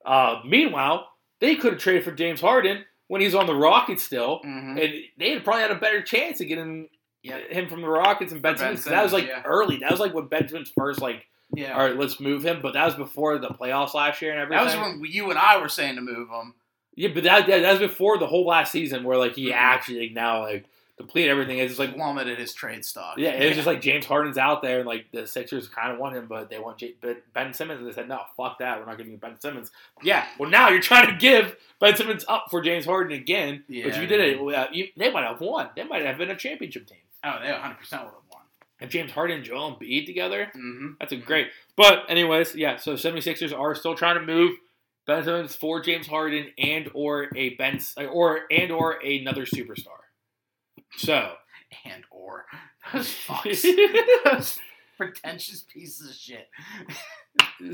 Uh, 0.05 0.41
meanwhile, 0.45 1.09
they 1.41 1.55
could 1.57 1.75
have 1.75 1.83
traded 1.83 2.05
for 2.05 2.13
James 2.13 2.41
Harden 2.41 2.85
when 3.09 3.21
he's 3.21 3.35
on 3.37 3.47
the 3.47 3.55
Rockets 3.55 4.03
still. 4.03 4.41
mm-hmm. 4.45 4.77
and 4.79 4.95
they 5.19 5.31
had 5.31 5.45
probably 5.45 5.63
had 5.63 5.71
a 5.71 5.77
better 5.77 6.03
chance 6.03 6.41
of 6.41 6.49
getting 6.49 6.89
Yeah. 7.23 7.39
him 7.39 7.69
from 7.69 7.81
the 7.83 7.89
Rockets 7.89 8.33
and 8.33 8.43
Ben 8.43 8.57
Simmons. 8.57 8.83
'cause 8.85 8.91
that 8.91 9.03
was 9.05 9.13
like 9.13 9.27
yeah. 9.29 9.43
early. 9.45 9.77
That 9.79 9.91
was 9.93 10.01
like 10.01 10.13
when 10.15 10.27
Ben 10.27 10.49
Simmons 10.49 10.73
first 10.77 11.01
like, 11.01 11.25
Yeah, 11.55 11.73
all 11.79 11.85
right, 11.85 11.97
let's 11.97 12.19
move 12.19 12.45
him. 12.45 12.61
But 12.63 12.73
that 12.75 12.85
was 12.85 12.95
before 12.97 13.39
the 13.39 13.49
playoffs 13.49 13.95
last 13.95 14.21
year 14.23 14.33
and 14.33 14.41
everything. 14.41 14.67
that 14.67 14.77
was 14.93 15.01
when 15.01 15.11
you 15.11 15.31
and 15.31 15.39
I 15.39 15.59
were 15.61 15.69
saying 15.69 15.95
to 15.97 16.03
move 16.03 16.29
him. 16.29 16.55
Yeah, 16.97 17.11
but 17.15 17.23
that, 17.25 17.47
that 17.47 17.61
that 17.63 17.71
was 17.71 17.81
before 17.91 18.19
the 18.19 18.27
whole 18.27 18.45
last 18.47 18.73
season 18.73 19.05
where 19.05 19.17
like 19.17 19.35
he 19.35 19.51
Mhm. 19.51 19.55
actually 19.55 20.01
like, 20.01 20.13
now 20.13 20.41
like 20.43 20.65
complete 20.97 21.29
everything. 21.29 21.59
It's 21.59 21.73
just 21.77 21.79
like 21.79 21.95
plummeted 21.95 22.39
his 22.39 22.55
trade 22.55 22.83
stock. 22.85 23.19
yeah, 23.19 23.31
it 23.33 23.47
was 23.47 23.55
just 23.57 23.67
like 23.73 23.83
James 23.83 24.07
Harden's 24.07 24.39
out 24.39 24.63
there 24.63 24.79
and 24.79 24.87
like 24.89 25.07
the 25.13 25.27
Sixers 25.27 25.69
kind 25.69 25.93
of 25.93 25.99
want 25.99 26.17
him, 26.17 26.27
but 26.27 26.49
they 26.49 26.59
want 26.59 26.79
J- 26.79 26.95
but 27.03 27.19
Ben 27.35 27.53
Simmons 27.53 27.81
and 27.81 27.87
they 27.89 27.93
said 27.93 28.09
no, 28.09 28.21
fuck 28.37 28.59
that, 28.61 28.79
we're 28.81 28.87
not 28.87 28.97
giving 28.97 29.13
you 29.13 29.19
Ben 29.19 29.39
Simmons. 29.39 29.71
Yeah, 30.03 30.27
well 30.39 30.49
now 30.51 30.71
you're 30.71 30.81
trying 30.81 31.09
to 31.09 31.17
give 31.17 31.55
Ben 31.81 31.95
Simmons 31.97 32.25
up 32.29 32.47
for 32.51 32.63
James 32.63 32.87
Harden 32.87 33.13
again. 33.17 33.63
but 33.69 33.77
you 33.77 34.07
did 34.07 34.21
it, 34.21 34.41
uh, 34.55 34.67
you, 34.73 34.89
they 34.97 35.11
might 35.13 35.25
have 35.25 35.41
won. 35.41 35.69
They 35.77 35.85
might 35.85 36.05
have 36.05 36.17
been 36.19 36.31
a 36.31 36.37
championship 36.37 36.87
team. 36.87 36.99
oh, 37.25 37.39
they 37.43 37.51
100 37.53 37.75
percent 37.79 38.03
would 38.05 38.09
have 38.13 38.23
won. 38.33 38.43
and 38.81 38.91
James 38.91 39.11
Harden 39.13 39.37
and 39.37 39.45
Joel 39.45 39.77
Embiid 39.77 40.07
together. 40.07 40.47
Mm-hmm. 40.57 40.93
That's 40.99 41.13
a 41.13 41.17
great. 41.17 41.49
But 41.77 42.05
anyways, 42.09 42.55
yeah. 42.55 42.77
So 42.77 42.95
76ers 42.95 43.53
are 43.55 43.75
still 43.75 43.95
trying 43.95 44.15
to 44.19 44.23
move 44.25 44.53
Ben 45.07 45.25
Simmons 45.25 45.55
for 45.55 45.81
James 45.81 46.07
Harden 46.07 46.49
and 46.59 46.91
or 46.95 47.29
a 47.37 47.55
Ben 47.55 47.81
or 48.11 48.41
and 48.51 48.71
or 48.73 48.93
another 48.93 49.47
superstar. 49.47 50.01
So 50.97 51.33
And 51.85 52.05
or 52.11 52.47
those 52.93 53.09
fucks, 53.09 53.63
those 54.25 54.59
pretentious 54.97 55.63
pieces 55.63 56.11
of 56.11 56.15
shit. 56.17 56.49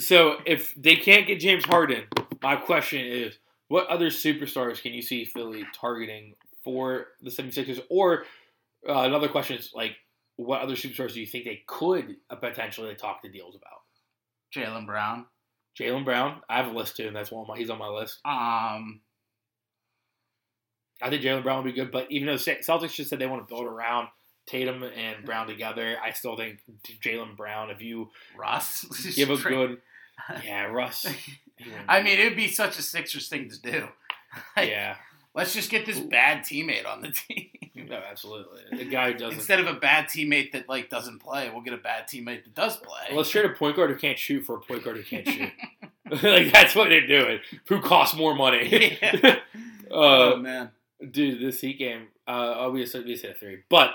so 0.02 0.36
if 0.46 0.74
they 0.74 0.96
can't 0.96 1.26
get 1.26 1.40
James 1.40 1.64
Harden, 1.64 2.04
my 2.42 2.56
question 2.56 3.04
is, 3.04 3.38
what 3.68 3.86
other 3.88 4.08
superstars 4.10 4.82
can 4.82 4.92
you 4.92 5.02
see 5.02 5.24
Philly 5.24 5.64
targeting 5.72 6.34
for 6.62 7.06
the 7.22 7.30
76ers? 7.30 7.80
Or 7.88 8.24
uh, 8.86 9.02
another 9.02 9.28
question 9.28 9.56
is 9.56 9.72
like, 9.74 9.96
what 10.36 10.60
other 10.60 10.74
superstars 10.74 11.14
do 11.14 11.20
you 11.20 11.26
think 11.26 11.44
they 11.44 11.62
could 11.66 12.16
uh, 12.28 12.36
potentially 12.36 12.94
talk 12.94 13.22
to 13.22 13.30
deals 13.30 13.54
about? 13.54 13.80
Jaylen 14.54 14.86
Brown. 14.86 15.26
Jaylen 15.78 16.04
Brown, 16.04 16.40
I 16.48 16.58
have 16.58 16.72
a 16.72 16.76
list 16.76 16.96
too, 16.96 17.06
and 17.06 17.16
that's 17.16 17.30
one 17.30 17.42
of 17.42 17.48
my, 17.48 17.56
he's 17.56 17.70
on 17.70 17.78
my 17.78 17.88
list. 17.88 18.18
Um, 18.24 19.00
I 21.00 21.10
think 21.10 21.22
Jaylen 21.22 21.42
Brown 21.42 21.62
would 21.62 21.74
be 21.74 21.80
good, 21.80 21.90
but 21.90 22.06
even 22.10 22.26
though 22.26 22.34
Celtics 22.34 22.94
just 22.94 23.10
said 23.10 23.18
they 23.18 23.26
want 23.26 23.46
to 23.46 23.52
build 23.52 23.66
around 23.66 24.08
Tatum 24.46 24.82
and 24.82 25.24
Brown 25.24 25.46
together, 25.46 25.96
I 26.02 26.12
still 26.12 26.36
think 26.36 26.60
Jaylen 27.02 27.36
Brown, 27.36 27.70
if 27.70 27.80
you 27.82 28.10
Russ. 28.36 28.84
give 29.14 29.30
a 29.30 29.36
good, 29.36 29.78
yeah, 30.44 30.64
Russ. 30.64 31.06
I 31.88 32.02
mean, 32.02 32.18
it'd 32.18 32.36
be 32.36 32.48
such 32.48 32.78
a 32.78 32.82
Sixers 32.82 33.28
thing 33.28 33.50
to 33.50 33.60
do. 33.60 33.88
Like, 34.56 34.70
yeah, 34.70 34.96
Let's 35.34 35.54
just 35.54 35.70
get 35.70 35.86
this 35.86 35.98
bad 35.98 36.40
teammate 36.40 36.86
on 36.86 37.00
the 37.00 37.10
team. 37.12 37.48
no, 37.74 37.96
absolutely. 38.10 38.62
The 38.76 38.84
guy 38.84 39.12
who 39.12 39.18
doesn't. 39.18 39.38
Instead 39.38 39.60
of 39.60 39.66
a 39.66 39.74
bad 39.74 40.06
teammate 40.06 40.52
that 40.52 40.68
like 40.68 40.90
doesn't 40.90 41.20
play, 41.20 41.48
we'll 41.50 41.62
get 41.62 41.72
a 41.74 41.78
bad 41.78 42.06
teammate 42.06 42.44
that 42.44 42.54
does 42.54 42.76
play. 42.76 43.14
Let's 43.16 43.30
trade 43.30 43.46
a 43.46 43.50
point 43.50 43.76
guard 43.76 43.90
who 43.90 43.96
can't 43.96 44.18
shoot 44.18 44.44
for 44.44 44.56
a 44.56 44.60
point 44.60 44.84
guard 44.84 44.96
who 44.98 45.02
can't 45.02 45.26
shoot. 45.28 45.50
like 46.22 46.52
that's 46.52 46.74
what 46.74 46.90
they're 46.90 47.06
doing. 47.06 47.38
Who 47.68 47.80
costs 47.80 48.14
more 48.16 48.34
money? 48.34 48.68
Yeah. 49.02 49.36
oh 49.90 50.34
uh, 50.34 50.36
man. 50.36 50.70
dude, 51.10 51.40
this 51.40 51.60
Heat 51.60 51.78
game. 51.78 52.08
Uh, 52.28 52.54
obviously, 52.58 53.02
we 53.04 53.16
said 53.16 53.38
three, 53.38 53.60
but 53.70 53.92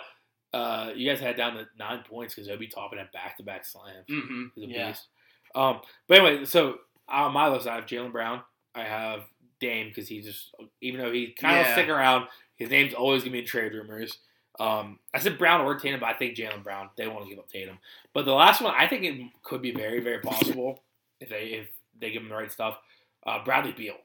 uh, 0.54 0.90
you 0.96 1.08
guys 1.10 1.20
had 1.20 1.38
down 1.38 1.54
to 1.56 1.68
nine 1.78 2.04
points 2.10 2.34
because 2.34 2.50
Obi 2.50 2.68
Toppin 2.68 2.98
had 2.98 3.12
back 3.12 3.38
to 3.38 3.44
back 3.44 3.66
slams. 3.66 4.08
Mm-hmm. 4.10 4.44
He's 4.56 4.64
a 4.64 4.68
Yeah. 4.68 4.88
beast. 4.88 5.08
Um, 5.54 5.82
but 6.08 6.18
anyway, 6.20 6.46
so 6.46 6.78
on 7.08 7.34
my 7.34 7.48
list, 7.50 7.68
I 7.68 7.76
have 7.76 7.86
Jaylen 7.86 8.12
Brown. 8.12 8.42
I 8.76 8.84
have 8.84 9.22
Dame 9.60 9.88
because 9.90 10.08
he 10.08 10.22
just, 10.22 10.54
even 10.82 11.00
though 11.02 11.12
he 11.12 11.28
kind 11.32 11.60
of 11.60 11.66
Yeah. 11.66 11.74
stick 11.74 11.90
around, 11.90 12.28
his 12.56 12.70
name's 12.70 12.94
always 12.94 13.24
gonna 13.24 13.32
be 13.34 13.40
in 13.40 13.46
trade 13.46 13.74
rumors. 13.74 14.20
Um, 14.60 15.00
I 15.14 15.20
said 15.20 15.38
Brown 15.38 15.62
or 15.62 15.76
Tatum, 15.80 16.00
but 16.00 16.10
I 16.10 16.14
think 16.14 16.36
Jaylen 16.36 16.64
Brown. 16.64 16.90
They 16.98 17.08
want 17.08 17.26
to 17.26 17.30
give 17.30 17.38
up 17.40 17.50
Tatum. 17.50 17.78
But 18.14 18.26
the 18.26 18.34
last 18.34 18.60
one, 18.62 18.74
I 18.76 18.88
think 18.88 19.04
it 19.04 19.30
could 19.44 19.62
be 19.62 19.72
very, 19.72 20.00
very 20.00 20.20
possible 20.20 20.82
if 21.20 21.30
they 21.30 21.44
if 21.50 21.68
they 22.00 22.12
give 22.12 22.24
him 22.24 22.30
the 22.30 22.36
right 22.36 22.52
stuff. 22.52 22.78
Uh, 23.26 23.44
Bradley 23.44 23.72
Beal. 23.74 23.98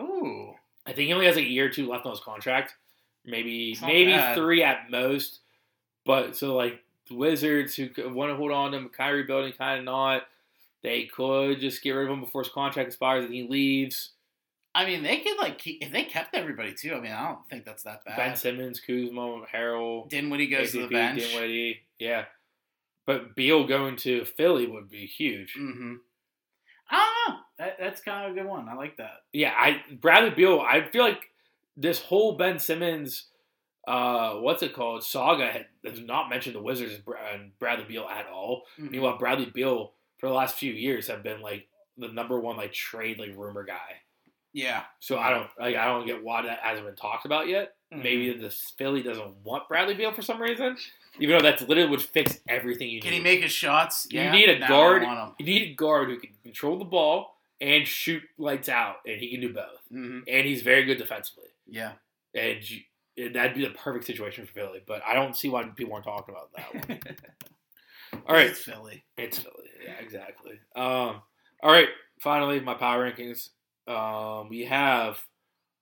Ooh. 0.00 0.54
I 0.86 0.92
think 0.92 1.06
he 1.08 1.12
only 1.12 1.26
has 1.26 1.36
like 1.36 1.44
a 1.46 1.48
year 1.50 1.66
or 1.66 1.70
two 1.70 1.88
left 1.88 2.06
on 2.06 2.12
his 2.12 2.20
contract. 2.20 2.74
Maybe 3.24 3.76
maybe 3.82 4.12
bad. 4.12 4.36
three 4.36 4.62
at 4.62 4.90
most. 4.90 5.40
But 6.04 6.36
so 6.36 6.54
like 6.56 6.80
the 7.08 7.14
Wizards 7.14 7.74
who 7.76 7.88
want 8.12 8.30
to 8.30 8.36
hold 8.36 8.50
on 8.52 8.72
to 8.72 8.78
him, 8.78 8.88
Kyrie 8.88 9.22
building 9.24 9.52
kind 9.52 9.78
of 9.78 9.84
not. 9.84 10.26
They 10.82 11.04
could 11.04 11.60
just 11.60 11.82
get 11.82 11.92
rid 11.92 12.08
of 12.08 12.12
him 12.12 12.20
before 12.20 12.42
his 12.42 12.52
contract 12.52 12.88
expires 12.88 13.24
and 13.24 13.32
he 13.34 13.44
leaves. 13.44 14.10
I 14.74 14.86
mean, 14.86 15.02
they 15.02 15.18
could 15.18 15.36
like 15.38 15.58
keep, 15.58 15.82
if 15.82 15.92
they 15.92 16.04
kept 16.04 16.34
everybody 16.34 16.72
too. 16.74 16.94
I 16.94 17.00
mean, 17.00 17.12
I 17.12 17.28
don't 17.28 17.48
think 17.50 17.64
that's 17.64 17.82
that 17.82 18.04
bad. 18.04 18.16
Ben 18.16 18.36
Simmons, 18.36 18.80
Kuzma, 18.80 19.42
Harrell, 19.52 20.08
Dinwiddie 20.08 20.46
goes 20.48 20.72
to 20.72 20.82
the 20.82 20.88
bench. 20.88 21.20
Dinwiddie, 21.20 21.80
yeah. 21.98 22.24
But 23.04 23.34
Beal 23.34 23.66
going 23.66 23.96
to 23.98 24.24
Philly 24.24 24.66
would 24.66 24.88
be 24.88 25.06
huge. 25.06 25.54
Mm-hmm. 25.58 25.94
Ah, 26.90 27.44
that, 27.58 27.76
that's 27.80 28.00
kind 28.00 28.26
of 28.26 28.32
a 28.32 28.40
good 28.40 28.48
one. 28.48 28.68
I 28.68 28.74
like 28.74 28.96
that. 28.98 29.22
Yeah, 29.32 29.52
I 29.56 29.82
Bradley 30.00 30.30
Beal. 30.30 30.60
I 30.60 30.88
feel 30.88 31.04
like 31.04 31.30
this 31.76 32.00
whole 32.00 32.36
Ben 32.36 32.58
Simmons 32.58 33.26
uh, 33.86 34.34
what's 34.34 34.62
it 34.62 34.74
called? 34.74 35.02
Saga 35.02 35.50
had, 35.50 35.66
does 35.84 36.00
not 36.00 36.30
mentioned 36.30 36.54
the 36.54 36.62
Wizards 36.62 37.00
and 37.32 37.58
Bradley 37.58 37.84
Beal 37.84 38.06
at 38.08 38.26
all. 38.28 38.64
Mhm. 38.78 38.90
Meanwhile, 38.92 39.18
Bradley 39.18 39.46
Beal 39.46 39.92
for 40.18 40.28
the 40.28 40.34
last 40.34 40.54
few 40.56 40.72
years 40.72 41.08
have 41.08 41.22
been 41.22 41.40
like 41.40 41.66
the 41.98 42.08
number 42.08 42.38
one 42.38 42.56
like 42.56 42.72
trade 42.72 43.18
like 43.18 43.36
rumor 43.36 43.64
guy. 43.64 44.02
Yeah. 44.52 44.82
So 45.00 45.18
I 45.18 45.30
don't 45.30 45.48
like 45.58 45.76
I 45.76 45.86
don't 45.86 46.06
get 46.06 46.22
why 46.22 46.42
that 46.42 46.58
hasn't 46.60 46.86
been 46.86 46.96
talked 46.96 47.24
about 47.24 47.48
yet. 47.48 47.74
Mhm. 47.92 48.02
Maybe 48.02 48.32
the 48.34 48.50
Philly 48.50 49.02
doesn't 49.02 49.36
want 49.44 49.68
Bradley 49.68 49.94
Beal 49.94 50.12
for 50.12 50.22
some 50.22 50.40
reason, 50.40 50.76
even 51.18 51.36
though 51.36 51.42
that's 51.42 51.62
literally 51.62 51.88
would 51.90 52.02
fix 52.02 52.40
everything 52.48 52.88
you 52.90 53.00
Can 53.00 53.10
need. 53.10 53.16
he 53.18 53.22
make 53.22 53.42
his 53.42 53.52
shots? 53.52 54.06
You 54.10 54.20
Yeah. 54.20 54.32
need 54.32 54.48
a 54.48 54.58
guard. 54.66 55.02
you 55.38 55.46
need 55.46 55.62
a 55.70 55.74
guard 55.74 56.08
who 56.08 56.18
can 56.18 56.30
control 56.42 56.78
the 56.78 56.84
ball 56.84 57.38
and 57.60 57.86
shoot 57.86 58.22
lights 58.38 58.68
out, 58.68 58.96
and 59.06 59.20
he 59.20 59.30
can 59.30 59.40
do 59.40 59.52
both. 59.52 59.80
Mhm. 59.92 60.24
And 60.28 60.46
he's 60.46 60.62
very 60.62 60.84
good 60.84 60.98
defensively, 60.98 61.48
Yeah. 61.66 61.92
and, 62.34 62.68
you, 62.68 62.80
and 63.16 63.34
that'd 63.34 63.54
be 63.54 63.64
the 63.64 63.70
perfect 63.74 64.04
situation 64.04 64.44
for 64.46 64.52
Philly. 64.52 64.82
But 64.84 65.02
I 65.06 65.14
don't 65.14 65.36
see 65.36 65.48
why 65.48 65.62
people 65.64 65.92
aren't 65.94 66.04
talking 66.04 66.34
about 66.34 66.52
that 66.54 66.88
one. 66.88 67.00
All 68.26 68.34
right, 68.34 68.48
It's 68.48 68.62
Philly. 68.64 69.04
it's 69.16 69.38
Philly. 69.38 69.70
Yeah, 69.84 69.94
exactly. 70.00 70.60
Um, 70.76 71.22
all 71.62 71.70
right. 71.72 71.88
Finally, 72.20 72.60
my 72.60 72.74
power 72.74 73.10
rankings. 73.10 73.50
Um, 73.86 74.48
we 74.48 74.64
have 74.66 75.18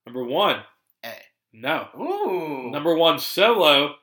number 0.05 0.23
one. 0.23 0.61
A. 1.05 1.09
No, 1.53 1.87
Ooh. 1.99 2.69
number 2.71 2.95
one 2.95 3.19
solo 3.19 3.95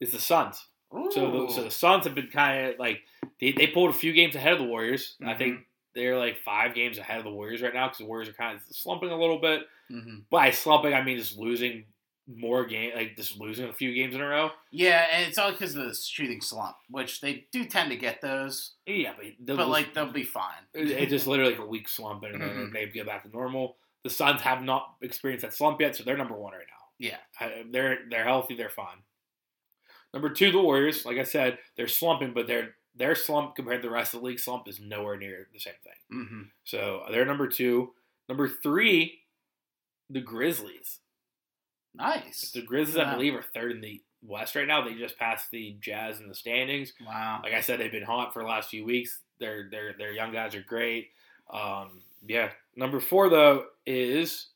is 0.00 0.12
the 0.12 0.18
Suns. 0.20 0.66
Ooh. 0.94 1.08
So 1.12 1.46
the, 1.46 1.52
so 1.52 1.62
the 1.64 1.70
Suns 1.70 2.04
have 2.04 2.14
been 2.14 2.28
kind 2.32 2.66
of 2.74 2.78
like 2.78 3.00
they, 3.40 3.52
they 3.52 3.66
pulled 3.68 3.90
a 3.90 3.94
few 3.98 4.12
games 4.12 4.34
ahead 4.34 4.52
of 4.54 4.58
the 4.58 4.64
Warriors. 4.66 5.16
I 5.22 5.24
Mm-hmm. 5.30 5.38
think 5.38 5.60
they're 5.94 6.18
like 6.18 6.38
five 6.44 6.74
games 6.74 6.98
ahead 6.98 7.18
of 7.18 7.24
the 7.24 7.30
Warriors 7.30 7.62
right 7.62 7.72
now 7.74 7.86
because 7.86 7.98
the 7.98 8.04
Warriors 8.04 8.28
are 8.28 8.32
kind 8.34 8.56
of 8.56 8.62
slumping 8.70 9.10
a 9.10 9.18
little 9.18 9.38
bit. 9.40 9.62
Mhm. 9.90 10.22
By 10.30 10.50
slumping, 10.50 10.92
I 10.94 11.02
mean 11.02 11.16
just 11.18 11.36
losing 11.38 11.84
more 12.26 12.64
game, 12.64 12.92
like 12.94 13.16
just 13.16 13.38
losing 13.38 13.68
a 13.68 13.72
few 13.72 13.92
games 13.94 14.14
in 14.14 14.20
a 14.20 14.26
row. 14.28 14.50
Yeah, 14.70 15.06
and 15.12 15.26
it's 15.26 15.38
all 15.38 15.50
because 15.52 15.74
of 15.74 15.84
the 15.86 15.94
shooting 15.94 16.40
slump, 16.40 16.76
which 16.88 17.20
they 17.20 17.46
do 17.52 17.64
tend 17.64 17.90
to 17.90 17.96
get 17.96 18.20
those, 18.20 18.74
Yeah, 18.86 19.14
but 19.16 19.56
but 19.56 19.68
like 19.68 19.94
they'll 19.94 20.12
be 20.12 20.22
fine. 20.24 20.62
it- 20.74 20.90
it's 20.90 21.10
just 21.10 21.26
literally 21.26 21.52
like 21.52 21.60
a 21.62 21.66
week 21.66 21.88
slump, 21.88 22.22
and 22.22 22.40
then 22.40 22.48
Mhm. 22.48 22.72
they 22.72 22.86
get 22.86 23.06
back 23.06 23.24
to 23.24 23.28
normal. 23.30 23.78
The 24.04 24.10
Suns 24.10 24.40
have 24.42 24.62
not 24.62 24.96
experienced 25.02 25.42
that 25.44 25.54
slump 25.54 25.80
yet, 25.80 25.96
so 25.96 26.04
they're 26.04 26.16
number 26.16 26.34
one 26.36 26.52
right 26.52 26.66
now. 26.68 26.74
Yeah. 26.98 27.18
I- 27.40 27.64
they're 27.68 28.06
they're 28.08 28.24
healthy, 28.24 28.54
they're 28.54 28.68
fine. 28.70 29.02
Number 30.14 30.30
two, 30.30 30.50
the 30.52 30.60
Warriors. 30.60 31.04
Like 31.04 31.18
I 31.18 31.22
said, 31.24 31.58
they're 31.76 31.88
slumping, 31.88 32.32
but 32.32 32.46
their 32.46 32.76
their 32.94 33.14
slump 33.14 33.54
compared 33.56 33.82
to 33.82 33.88
the 33.88 33.92
rest 33.94 34.14
of 34.14 34.20
the 34.20 34.26
league 34.26 34.40
slump 34.40 34.66
is 34.68 34.80
nowhere 34.80 35.16
near 35.16 35.48
the 35.52 35.58
same 35.60 35.74
thing. 35.82 35.92
hmm 36.10 36.42
So 36.64 37.06
they're 37.10 37.24
number 37.24 37.48
two. 37.48 37.94
Number 38.28 38.48
three, 38.48 39.22
the 40.08 40.20
Grizzlies. 40.20 41.00
Nice. 41.94 42.52
The 42.52 42.62
Grizzlies, 42.62 42.96
I 42.96 43.12
believe, 43.14 43.34
are 43.34 43.42
third 43.42 43.72
in 43.72 43.80
the 43.80 44.00
West 44.22 44.54
right 44.54 44.66
now. 44.66 44.82
They 44.82 44.94
just 44.94 45.18
passed 45.18 45.50
the 45.50 45.76
Jazz 45.80 46.20
in 46.20 46.28
the 46.28 46.34
standings. 46.34 46.92
Wow. 47.04 47.40
Like 47.42 47.54
I 47.54 47.60
said, 47.60 47.80
they've 47.80 47.90
been 47.90 48.02
hot 48.04 48.32
for 48.32 48.42
the 48.42 48.48
last 48.48 48.70
few 48.70 48.84
weeks. 48.84 49.20
Their 49.38 49.68
their 49.70 49.94
their 49.98 50.12
young 50.12 50.32
guys 50.32 50.54
are 50.54 50.62
great. 50.62 51.08
Um, 51.52 52.00
yeah. 52.26 52.50
Number 52.76 53.00
four 53.00 53.28
though 53.28 53.64
is 53.86 54.48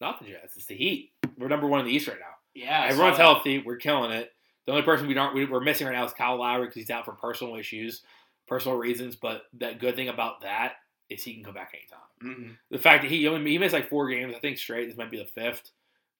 not 0.00 0.18
the 0.18 0.26
Jazz. 0.26 0.50
It's 0.56 0.66
the 0.66 0.74
Heat. 0.74 1.12
We're 1.38 1.48
number 1.48 1.66
one 1.68 1.80
in 1.80 1.86
the 1.86 1.92
East 1.92 2.08
right 2.08 2.18
now. 2.18 2.26
Yeah. 2.54 2.86
Everyone's 2.88 3.16
healthy. 3.16 3.58
We're 3.58 3.76
killing 3.76 4.10
it. 4.10 4.32
The 4.66 4.72
only 4.72 4.84
person 4.84 5.06
we 5.08 5.14
don't 5.14 5.34
we, 5.34 5.44
we're 5.46 5.60
missing 5.60 5.86
right 5.86 5.94
now 5.96 6.04
is 6.04 6.12
Kyle 6.12 6.36
Lowry 6.38 6.66
because 6.66 6.76
he's 6.76 6.90
out 6.90 7.04
for 7.04 7.12
personal 7.12 7.56
issues, 7.56 8.02
personal 8.46 8.76
reasons. 8.76 9.16
But 9.16 9.42
that 9.58 9.78
good 9.80 9.96
thing 9.96 10.08
about 10.08 10.42
that 10.42 10.74
is 11.08 11.22
he 11.22 11.34
can 11.34 11.44
come 11.44 11.54
back 11.54 11.74
anytime. 11.74 11.98
Mhm. 12.22 12.56
The 12.70 12.78
fact 12.78 13.02
that 13.02 13.10
he 13.10 13.22
he 13.22 13.58
missed 13.58 13.72
like 13.72 13.88
four 13.88 14.08
games, 14.08 14.34
I 14.36 14.38
think 14.38 14.58
straight. 14.58 14.88
This 14.88 14.96
might 14.98 15.10
be 15.10 15.18
the 15.18 15.24
fifth, 15.24 15.70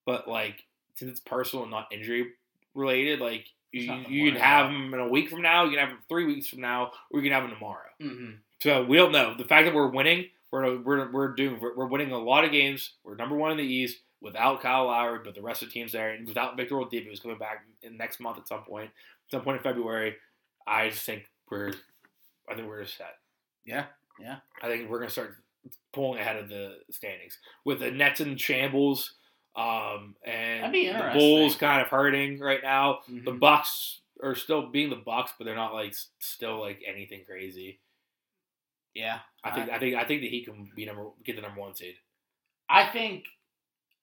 but 0.06 0.28
like 0.28 0.64
since 0.94 1.10
it's 1.10 1.20
personal 1.20 1.62
and 1.64 1.70
not 1.70 1.88
injury 1.92 2.32
related, 2.74 3.20
like 3.20 3.46
you, 3.72 3.92
you 4.08 4.30
can 4.32 4.40
have 4.40 4.70
him 4.70 4.92
in 4.92 5.00
a 5.00 5.08
week 5.08 5.30
from 5.30 5.42
now, 5.42 5.64
you 5.64 5.70
can 5.70 5.78
have 5.80 5.88
him 5.90 5.98
three 6.08 6.26
weeks 6.26 6.48
from 6.48 6.60
now, 6.60 6.92
or 7.10 7.20
you 7.20 7.30
can 7.30 7.32
have 7.32 7.44
him 7.48 7.54
tomorrow. 7.56 7.88
Mhm. 8.00 8.36
So 8.60 8.84
we 8.84 8.96
don't 8.96 9.12
know. 9.12 9.34
The 9.36 9.44
fact 9.44 9.66
that 9.66 9.74
we're 9.74 9.88
winning, 9.88 10.26
we're 10.50 10.78
we're, 10.78 11.10
we're 11.10 11.28
doing 11.34 11.58
we're, 11.60 11.74
we're 11.74 11.86
winning 11.86 12.12
a 12.12 12.18
lot 12.18 12.44
of 12.44 12.52
games. 12.52 12.92
We're 13.04 13.16
number 13.16 13.34
one 13.36 13.50
in 13.50 13.56
the 13.56 13.64
East 13.64 13.98
without 14.20 14.60
Kyle 14.62 14.86
Lowry, 14.86 15.20
but 15.24 15.34
the 15.34 15.42
rest 15.42 15.62
of 15.62 15.68
the 15.68 15.72
team's 15.72 15.92
there, 15.92 16.10
and 16.10 16.28
without 16.28 16.56
Victor 16.56 16.76
Oladipo, 16.76 17.06
who's 17.08 17.18
coming 17.20 17.38
back 17.38 17.64
in 17.82 17.96
next 17.96 18.20
month 18.20 18.38
at 18.38 18.46
some 18.46 18.62
point, 18.62 18.90
some 19.30 19.42
point 19.42 19.56
in 19.56 19.62
February. 19.64 20.14
I 20.66 20.90
just 20.90 21.04
think 21.04 21.28
we're, 21.50 21.72
I 22.48 22.54
think 22.54 22.68
we're 22.68 22.84
just 22.84 22.96
set. 22.96 23.16
Yeah. 23.64 23.86
Yeah. 24.20 24.36
I 24.62 24.68
think 24.68 24.88
we're 24.88 24.98
gonna 25.00 25.10
start 25.10 25.38
pulling 25.92 26.20
ahead 26.20 26.36
of 26.36 26.48
the 26.48 26.78
standings 26.90 27.38
with 27.64 27.80
the 27.80 27.90
Nets 27.90 28.20
in 28.20 28.36
shambles, 28.36 29.14
um, 29.56 30.16
and 30.24 30.62
That'd 30.62 30.72
be 30.72 30.88
the. 30.88 31.10
Bulls 31.12 31.56
kind 31.56 31.82
of 31.82 31.88
hurting 31.88 32.38
right 32.38 32.62
now. 32.62 33.00
The 33.08 33.32
Mhm. 33.32 33.40
Bucks 33.40 34.00
are 34.22 34.34
still 34.34 34.68
being 34.70 34.88
the 34.90 34.96
Bucks, 34.96 35.32
but 35.36 35.44
they're 35.44 35.54
not 35.56 35.74
like 35.74 35.94
still 36.20 36.60
like 36.60 36.82
anything 36.86 37.24
crazy. 37.24 37.80
Yeah. 38.94 39.20
I 39.44 39.50
think 39.50 39.70
I 39.70 39.78
think 39.78 39.96
I 39.96 40.04
think 40.04 40.22
that 40.22 40.30
he 40.30 40.44
can 40.44 40.70
be 40.76 40.84
number 40.86 41.06
get 41.24 41.36
the 41.36 41.42
number 41.42 41.60
one 41.60 41.74
seed. 41.74 41.96
I 42.68 42.86
think. 42.86 43.24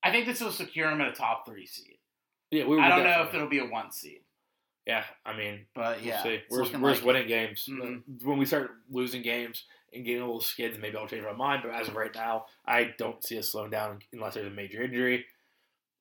I 0.03 0.11
think 0.11 0.25
this 0.25 0.39
will 0.39 0.51
secure 0.51 0.89
him 0.89 1.01
at 1.01 1.07
a 1.09 1.11
top 1.11 1.45
three 1.45 1.65
seed. 1.65 1.97
Yeah, 2.51 2.65
we. 2.65 2.79
I 2.79 2.89
don't 2.89 3.03
know 3.03 3.23
if 3.27 3.33
it'll 3.33 3.47
be 3.49 3.59
a 3.59 3.65
one 3.65 3.91
seed, 3.91 4.21
Yeah, 4.87 5.03
I 5.25 5.35
mean, 5.35 5.65
but 5.75 5.97
we'll 5.97 6.05
yeah, 6.07 6.23
see. 6.23 6.39
We're, 6.49 6.63
looking 6.63 6.81
we're 6.81 6.89
like 6.89 6.95
just 6.97 7.05
winning 7.05 7.27
games. 7.27 7.67
Mhm. 7.69 8.23
When 8.23 8.37
we 8.37 8.45
start 8.45 8.71
losing 8.89 9.21
games 9.21 9.65
and 9.93 10.05
getting 10.05 10.21
a 10.21 10.25
little 10.25 10.41
skids, 10.41 10.77
maybe 10.79 10.97
I'll 10.97 11.07
change 11.07 11.23
my 11.23 11.33
mind. 11.33 11.63
But 11.63 11.73
as 11.75 11.87
of 11.89 11.95
right 11.95 12.13
now, 12.15 12.45
I 12.65 12.93
don't 12.97 13.23
see 13.23 13.37
us 13.37 13.51
slowing 13.51 13.71
down 13.71 13.99
unless 14.13 14.33
there's 14.35 14.47
a 14.47 14.55
major 14.55 14.81
injury. 14.83 15.25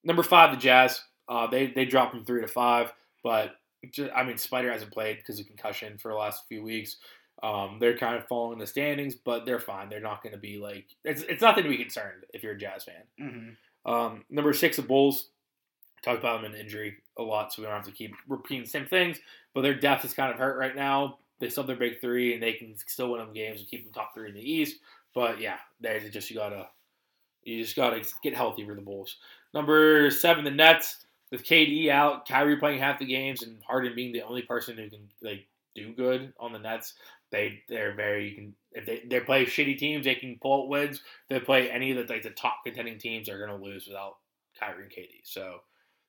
Number 0.05 0.22
five, 0.22 0.51
the 0.53 0.57
Jazz. 0.57 1.03
Uh, 1.28 1.46
they 1.46 1.66
they 1.68 1.84
dropped 1.84 2.12
from 2.12 2.24
three 2.24 2.40
to 2.40 2.49
five, 2.49 2.92
but 3.22 3.57
ju- 3.92 4.11
I 4.14 4.24
mean, 4.24 4.38
Spider 4.38 4.72
hasn't 4.72 4.92
played 4.92 5.18
because 5.18 5.38
of 5.38 5.46
concussion 5.46 5.99
for 5.99 6.11
the 6.11 6.16
last 6.18 6.44
few 6.49 6.62
weeks. 6.62 6.96
Um, 7.42 7.76
they're 7.78 7.96
kind 7.99 8.16
of 8.16 8.26
falling 8.26 8.55
in 8.55 8.59
the 8.59 8.66
standings, 8.66 9.14
but 9.14 9.44
they're 9.46 9.61
fine. 9.61 9.88
They're 9.88 10.01
not 10.01 10.22
going 10.22 10.32
to 10.34 10.38
be 10.40 10.59
like 10.59 10.86
it's 11.05 11.22
it's 11.22 11.42
nothing 11.42 11.64
to 11.64 11.68
be 11.70 11.76
concerned 11.76 12.24
if 12.32 12.42
you're 12.42 12.55
a 12.55 12.59
Jazz 12.59 12.84
fan. 12.84 13.03
Mhm. 13.20 13.57
Um, 13.90 14.24
number 14.30 14.53
six, 14.53 14.76
the 14.76 14.82
Bulls. 14.82 15.28
Talked 16.05 16.20
about 16.20 16.40
them 16.42 16.53
in 16.55 16.61
injury 16.61 16.96
a 17.18 17.22
lot, 17.22 17.53
so 17.53 17.61
we 17.61 17.66
don't 17.66 17.74
have 17.74 17.84
to 17.86 17.90
keep 17.90 18.14
repeating 18.28 18.62
the 18.62 18.70
same 18.70 18.86
things. 18.86 19.18
But 19.53 19.62
their 19.62 19.74
depth 19.74 20.05
is 20.05 20.14
kind 20.14 20.32
of 20.32 20.38
hurt 20.38 20.57
right 20.57 20.76
now. 20.76 21.18
They 21.40 21.49
still 21.49 21.64
have 21.64 21.66
their 21.66 21.76
big 21.76 22.01
three, 22.01 22.34
and 22.34 22.42
they 22.42 22.53
can 22.53 22.76
still 22.86 23.11
win 23.11 23.20
them 23.20 23.32
games 23.32 23.59
and 23.61 23.68
keep 23.68 23.82
them 23.84 23.92
top 23.92 24.14
three 24.14 24.28
in 24.28 24.34
the 24.36 24.40
East. 24.40 24.78
But 25.12 25.40
yeah, 25.40 25.59
there's 25.80 26.09
just 26.11 26.30
you 26.30 26.36
gotta 26.36 26.68
you 27.42 27.62
just 27.62 27.74
gotta 27.74 28.05
get 28.22 28.34
healthy 28.34 28.64
for 28.64 28.76
the 28.76 28.80
Bulls. 28.80 29.16
Number 29.55 30.11
seven, 30.11 30.44
the 30.44 30.51
Nets 30.51 31.05
with 31.30 31.44
KD 31.44 31.88
out, 31.90 32.26
Kyrie 32.28 32.57
playing 32.57 32.80
half 32.80 32.99
the 32.99 33.07
games, 33.07 33.42
and 33.42 33.62
Harden 33.62 33.94
being 33.94 34.12
the 34.12 34.22
only 34.22 34.42
person 34.42 34.76
who 34.76 34.88
can 34.88 35.09
like 35.22 35.46
do 35.74 35.92
good 35.92 36.32
on 36.38 36.53
the 36.53 36.59
Nets. 36.59 36.94
They 37.30 37.61
they're 37.68 37.94
very 37.94 38.30
you 38.30 38.34
can 38.34 38.55
if 38.72 38.86
they 38.86 39.03
they 39.09 39.20
play 39.20 39.44
shitty 39.44 39.78
teams, 39.78 40.05
they 40.05 40.14
can 40.14 40.38
pull 40.40 40.62
out 40.62 40.68
wins. 40.68 40.96
If 40.99 41.28
they 41.28 41.40
play 41.40 41.70
any 41.70 41.90
of 41.90 42.07
the 42.07 42.12
like 42.12 42.22
the 42.22 42.30
top 42.30 42.61
contending 42.64 42.99
teams, 42.99 43.26
they're 43.26 43.44
gonna 43.44 43.62
lose 43.62 43.86
without 43.86 44.16
Kyrie 44.59 44.84
and 44.84 44.92
KD. 44.92 45.20
So 45.24 45.61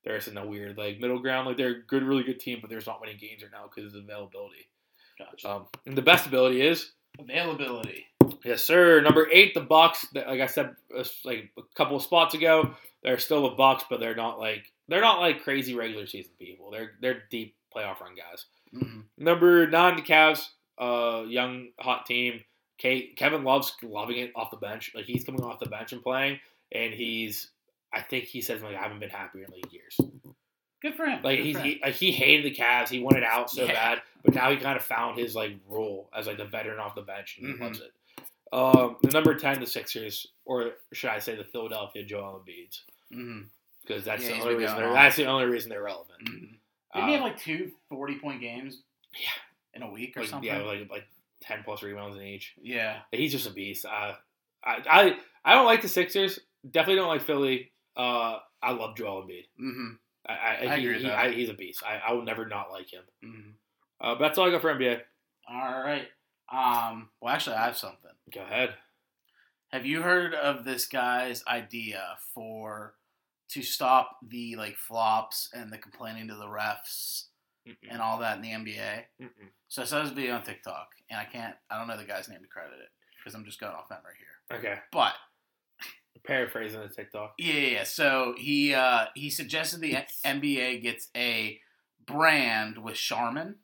they're 0.04 0.18
just 0.18 0.30
in 0.30 0.38
a 0.38 0.46
weird 0.46 0.78
like 0.78 1.00
middle 1.00 1.20
ground. 1.20 1.48
Like 1.48 1.58
they're 1.58 1.70
a 1.76 1.84
good, 1.84 2.04
really 2.04 2.24
good 2.24 2.40
team, 2.40 2.60
but 2.62 2.70
there's 2.70 2.88
not 2.88 3.02
winning 3.02 3.18
games 3.18 3.44
right 3.44 3.52
now 3.52 3.70
because 3.74 3.94
of 3.94 4.04
availability. 4.04 4.70
Gotcha. 5.18 5.50
Um, 5.50 5.66
and 5.86 5.98
the 5.98 6.02
best 6.02 6.26
ability 6.26 6.62
is 6.62 6.94
Availability. 7.18 8.06
Yes, 8.44 8.64
sir. 8.64 9.02
Number 9.02 9.28
eight, 9.32 9.54
the 9.54 9.62
Bucks. 9.62 10.06
Like 10.14 10.40
I 10.42 10.46
said, 10.48 10.76
uh, 10.98 11.04
like 11.26 11.52
a 11.58 11.62
couple 11.76 11.98
of 11.98 12.04
spots 12.04 12.34
ago, 12.36 12.74
they're 13.04 13.18
still 13.20 13.44
the 13.50 13.56
Bucks, 13.56 13.84
but 13.90 14.00
they're 14.00 14.16
not 14.16 14.40
like 14.40 14.72
they're 14.88 15.02
not 15.02 15.20
like 15.20 15.44
crazy 15.44 15.76
regular 15.76 16.08
season 16.08 16.32
people. 16.40 16.72
They're 16.72 16.92
they're 17.02 17.24
deep 17.30 17.56
playoff 17.76 18.00
run 18.02 18.16
guys. 18.16 18.46
Mhm. 18.74 19.04
Number 19.18 19.68
nine, 19.68 19.96
the 19.98 20.02
Cavs. 20.02 20.48
Uh, 20.78 21.26
young 21.28 21.70
hot 21.80 22.06
team. 22.06 22.42
Kate, 22.78 23.18
Kevin 23.18 23.44
Love's 23.44 23.76
loving 23.84 24.18
it 24.20 24.32
off 24.36 24.52
the 24.52 24.58
bench. 24.58 24.92
Like 24.96 25.04
he's 25.06 25.26
coming 25.26 25.44
off 25.44 25.60
the 25.60 25.66
bench 25.70 25.92
and 25.92 26.02
playing, 26.02 26.40
and 26.72 26.94
he's. 26.94 27.50
I 27.92 28.02
think 28.02 28.26
he 28.26 28.40
says 28.42 28.62
like 28.62 28.76
I 28.76 28.82
haven't 28.82 29.00
been 29.00 29.10
happier 29.10 29.44
in 29.44 29.52
like 29.52 29.74
years. 29.74 29.98
Good 30.82 30.96
for 30.96 31.06
him. 31.06 31.22
Like 31.24 31.40
Good 31.40 31.46
he, 31.46 31.54
for 31.54 31.60
him. 31.60 31.66
he 31.66 31.80
like 31.84 31.96
he 31.96 32.12
hated 32.12 32.46
the 32.46 32.56
Cavs. 32.56 32.88
He 32.88 33.00
wanted 33.02 33.24
out 33.24 33.50
so 33.50 33.66
Yeah. 33.66 33.74
bad, 33.74 34.02
but 34.24 34.34
now 34.34 34.50
he 34.50 34.56
kind 34.58 34.78
of 34.78 34.84
found 34.84 35.18
his 35.20 35.36
like 35.36 35.58
role 35.68 36.10
as 36.16 36.26
like 36.28 36.38
the 36.38 36.46
veteran 36.46 36.80
off 36.80 36.96
the 36.96 37.02
bench, 37.02 37.38
and 37.42 37.48
Mhm. 37.50 37.58
he 37.58 37.64
loves 37.66 37.80
it. 37.82 37.92
Um, 38.52 38.98
the 39.02 39.10
number 39.12 39.36
ten, 39.36 39.60
the 39.60 39.68
Sixers, 39.68 40.28
or 40.46 40.72
should 40.94 41.10
I 41.12 41.20
say 41.20 41.36
the 41.36 41.44
Philadelphia 41.44 42.04
Joel 42.04 42.44
Embiid's, 42.46 42.84
because 43.86 44.04
that's 44.04 44.24
Yeah, 44.24 44.38
the 44.38 44.42
only 44.42 44.56
reason. 44.56 44.78
They're, 44.78 44.94
that's 44.94 45.16
the 45.16 45.26
only 45.26 45.46
reason 45.46 45.70
they're 45.70 45.84
relevant. 45.84 46.20
Mhm. 46.26 46.56
Didn't 46.96 47.08
he 47.08 47.14
have 47.14 47.22
Uh, 47.22 47.26
like 47.26 47.38
two 47.40 47.72
40 47.90 48.18
point 48.20 48.42
games? 48.42 48.82
Yeah. 49.14 49.30
In 49.76 49.84
a 49.84 49.90
week 49.92 50.18
or 50.18 50.22
like, 50.22 50.30
something? 50.30 50.48
yeah, 50.50 50.62
like 50.62 50.90
like 50.90 51.04
ten 51.42 51.62
plus 51.64 51.84
rebounds 51.84 52.18
in 52.18 52.24
each. 52.24 52.54
yeah. 52.62 53.02
He's 53.12 53.32
just 53.32 53.48
a 53.48 53.52
beast. 53.54 53.86
Uh, 53.86 54.16
I 54.64 54.82
I 54.90 55.18
I 55.46 55.54
don't 55.54 55.66
like 55.66 55.82
the 55.84 55.88
Sixers. 55.88 56.40
Definitely 56.70 56.96
don't 56.96 57.08
like 57.08 57.22
Philly. 57.22 57.72
Uh, 57.96 58.40
I 58.62 58.72
love 58.72 58.98
Joel 58.98 59.24
Embiid. 59.24 59.46
Mm-hmm. 59.62 59.88
I, 60.28 60.34
I, 60.34 60.74
I 60.74 60.76
he, 60.78 60.84
agree 60.84 60.94
with 60.96 61.02
he- 61.04 61.08
that. 61.08 61.18
I, 61.18 61.32
he's 61.32 61.50
a 61.50 61.54
beast. 61.54 61.84
I, 61.86 62.02
I 62.10 62.14
will 62.14 62.24
never 62.24 62.46
not 62.48 62.72
like 62.72 62.92
him. 62.92 63.04
Mm-hmm. 63.24 63.50
Uh, 64.02 64.16
but 64.16 64.20
that's 64.20 64.38
all 64.38 64.48
I 64.48 64.52
got 64.52 64.62
for 64.62 64.74
NBA. 64.74 65.00
All 65.50 65.82
right. 65.82 66.08
Um, 66.52 67.10
well, 67.22 67.34
actually, 67.34 67.56
I 67.56 67.66
have 67.66 67.78
something. 67.78 68.09
Go 68.34 68.42
ahead. 68.42 68.76
Have 69.72 69.86
you 69.86 70.02
heard 70.02 70.34
of 70.34 70.66
this 70.66 70.88
guy's 70.88 71.44
idea 71.48 72.18
for 72.34 72.96
to 73.50 73.64
stop 73.64 74.18
the 74.28 74.56
like 74.56 74.78
flops 74.78 75.50
and 75.54 75.72
the 75.72 75.78
complaining 75.78 76.28
to 76.28 76.36
the 76.36 76.46
refs 76.46 77.26
Mm-mm. 77.68 77.76
and 77.90 78.02
all 78.02 78.20
that 78.20 78.38
in 78.38 78.42
the 78.42 78.50
NBA. 78.50 79.04
Mm-mm. 79.22 79.50
So 79.68 79.82
I 79.82 79.86
saw 79.86 80.04
this 80.04 80.12
video 80.12 80.36
on 80.36 80.44
TikTok, 80.44 80.90
and 81.10 81.20
I 81.20 81.26
can't, 81.26 81.56
I 81.70 81.78
don't 81.78 81.88
know 81.88 81.98
the 81.98 82.04
guy's 82.06 82.30
name 82.30 82.42
to 82.42 82.48
credit 82.48 82.80
it 82.80 82.90
because 83.18 83.36
I'm 83.36 83.46
just 83.46 83.60
going 83.60 83.74
off 83.74 83.90
memory 83.90 84.14
here. 84.18 84.58
Okay. 84.58 84.80
But 84.92 85.14
Paraphrasing 86.26 86.82
the 86.82 86.90
TikTok. 86.90 87.34
yeah, 87.38 87.54
yeah, 87.54 87.68
yeah. 87.68 87.84
So 87.84 88.36
he 88.38 88.74
uh, 88.74 89.06
he 89.16 89.30
suggested 89.30 89.82
the 89.82 89.98
NBA 90.26 90.82
gets 90.82 91.10
a 91.16 91.60
brand 92.06 92.78
with 92.78 92.96
Charmin. 92.96 93.56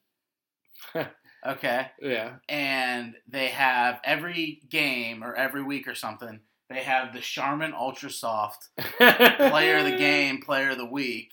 okay. 1.45 1.87
Yeah. 2.01 2.35
and 2.49 3.15
they 3.27 3.47
have 3.47 3.99
every 4.03 4.61
game 4.69 5.23
or 5.23 5.35
every 5.35 5.63
week 5.63 5.87
or 5.87 5.95
something. 5.95 6.39
They 6.69 6.83
have 6.83 7.13
the 7.13 7.19
Charmin 7.19 7.73
Ultra 7.73 8.09
Soft 8.09 8.69
player 8.97 9.77
of 9.77 9.85
the 9.85 9.97
game, 9.97 10.41
player 10.41 10.71
of 10.71 10.77
the 10.77 10.85
week, 10.85 11.31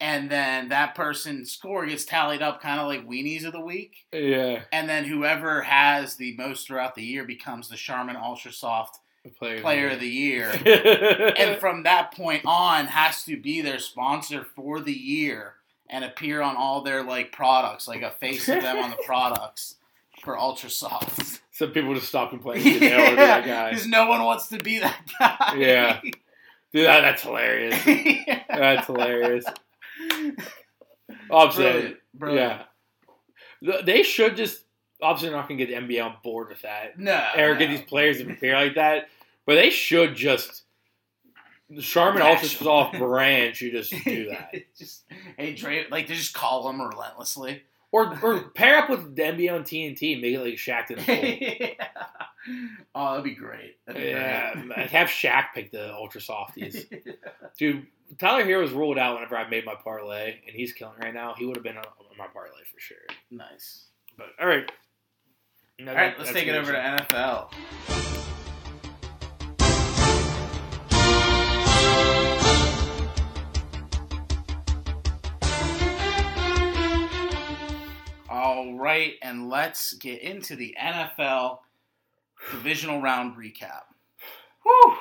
and 0.00 0.30
then 0.30 0.68
that 0.68 0.94
person's 0.94 1.50
score 1.50 1.84
gets 1.86 2.04
tallied 2.04 2.42
up, 2.42 2.62
kind 2.62 2.80
of 2.80 2.86
like 2.86 3.08
weenies 3.08 3.44
of 3.44 3.52
the 3.52 3.60
week. 3.60 4.06
Yeah. 4.12 4.62
And 4.70 4.88
then 4.88 5.04
whoever 5.04 5.62
has 5.62 6.16
the 6.16 6.36
most 6.36 6.66
throughout 6.66 6.94
the 6.94 7.02
year 7.02 7.24
becomes 7.24 7.68
the 7.68 7.76
Charmin 7.76 8.16
Ultra 8.16 8.52
Soft 8.52 9.00
Player, 9.36 9.60
player 9.60 9.88
of 9.90 10.00
the 10.00 10.08
year. 10.08 10.50
and 11.36 11.58
from 11.58 11.82
that 11.82 12.14
point 12.14 12.42
on, 12.46 12.86
has 12.86 13.24
to 13.24 13.36
be 13.36 13.60
their 13.60 13.80
sponsor 13.80 14.46
for 14.54 14.80
the 14.80 14.92
year 14.92 15.54
and 15.90 16.04
appear 16.04 16.42
on 16.42 16.56
all 16.56 16.82
their 16.82 17.02
like 17.02 17.32
products, 17.32 17.88
like 17.88 18.02
a 18.02 18.10
face 18.10 18.48
of 18.48 18.62
them 18.62 18.78
on 18.78 18.90
the 18.90 18.98
products 19.04 19.76
for 20.22 20.38
Ultra 20.38 20.70
Soft. 20.70 21.40
so 21.50 21.68
people 21.68 21.94
just 21.94 22.08
stop 22.08 22.30
complaining. 22.30 22.82
Yeah. 22.82 22.88
They 22.88 22.96
want 22.96 23.08
to 23.08 23.10
be 23.10 23.16
that 23.16 23.46
guy. 23.46 23.70
because 23.70 23.86
no 23.86 24.06
one 24.06 24.22
wants 24.22 24.48
to 24.48 24.58
be 24.58 24.78
that 24.80 25.00
guy. 25.18 25.54
Yeah. 25.56 26.00
Dude, 26.72 26.84
that, 26.86 27.00
that's 27.00 27.22
hilarious. 27.22 27.86
Yeah. 27.86 28.42
That's 28.48 28.86
hilarious. 28.86 29.44
Brilliant. 32.14 32.62
yeah. 33.62 33.80
They 33.84 34.02
should 34.02 34.36
just 34.36 34.64
obviously 35.00 35.34
not 35.34 35.48
gonna 35.48 35.64
get 35.64 35.68
the 35.68 35.74
NBA 35.74 36.04
on 36.04 36.16
board 36.22 36.48
with 36.48 36.62
that. 36.62 36.98
No. 36.98 37.24
or 37.36 37.54
no. 37.54 37.58
get 37.58 37.68
these 37.68 37.82
players 37.82 38.18
to 38.18 38.30
appear 38.30 38.54
like 38.54 38.74
that. 38.74 39.08
But 39.46 39.54
they 39.54 39.70
should 39.70 40.14
just 40.14 40.64
Charmin 41.80 42.22
Bash 42.22 42.42
Ultra 42.42 42.48
them. 42.58 42.64
Soft 42.64 42.98
brand 42.98 43.60
You 43.60 43.70
just 43.72 43.92
do 44.04 44.28
that. 44.30 44.54
just 44.76 45.04
hey 45.36 45.54
Dre, 45.54 45.86
like 45.90 46.06
they 46.08 46.14
just 46.14 46.34
call 46.34 46.66
them 46.66 46.80
relentlessly. 46.80 47.62
Or 47.92 48.18
or 48.22 48.40
pair 48.54 48.78
up 48.78 48.90
with 48.90 49.14
the 49.16 49.22
NBA 49.22 49.52
on 49.54 49.62
TNT 49.64 50.12
and 50.14 50.22
make 50.22 50.34
it 50.34 50.40
like 50.40 50.54
Shaq 50.54 50.88
did. 50.88 51.06
yeah. 51.68 51.86
Oh, 52.94 53.10
that'd 53.12 53.24
be 53.24 53.34
great. 53.34 53.76
That'd 53.86 54.02
be 54.02 54.08
Yeah, 54.08 54.54
great. 54.54 54.88
have 54.90 55.08
Shaq 55.08 55.46
pick 55.54 55.70
the 55.72 55.92
Ultra 55.94 56.20
Softies. 56.20 56.86
Dude, 57.58 57.86
Tyler 58.18 58.44
Herro 58.44 58.62
was 58.62 58.72
ruled 58.72 58.96
out 58.98 59.14
whenever 59.16 59.36
I 59.36 59.48
made 59.48 59.64
my 59.66 59.74
parlay, 59.74 60.36
and 60.46 60.54
he's 60.56 60.72
killing 60.72 60.94
right 61.02 61.12
now. 61.12 61.34
He 61.36 61.44
would 61.44 61.56
have 61.56 61.64
been 61.64 61.76
on 61.76 61.84
my 62.16 62.26
parlay 62.26 62.62
for 62.72 62.78
sure. 62.80 62.96
nice. 63.30 63.88
But 64.16 64.28
all 64.40 64.46
right, 64.48 64.70
No, 65.78 65.90
All 65.92 65.96
right, 65.96 66.16
that- 66.16 66.18
let's 66.18 66.32
take 66.32 66.46
it 66.48 66.54
over 66.54 66.72
to 66.72 66.78
NFL. 66.78 68.17
All 78.58 78.74
right, 78.74 79.14
and 79.22 79.48
let's 79.48 79.92
get 79.94 80.20
into 80.20 80.56
the 80.56 80.74
NFL 80.82 81.58
divisional 82.50 83.00
round 83.00 83.36
recap. 83.36 83.82
Whew. 84.64 84.96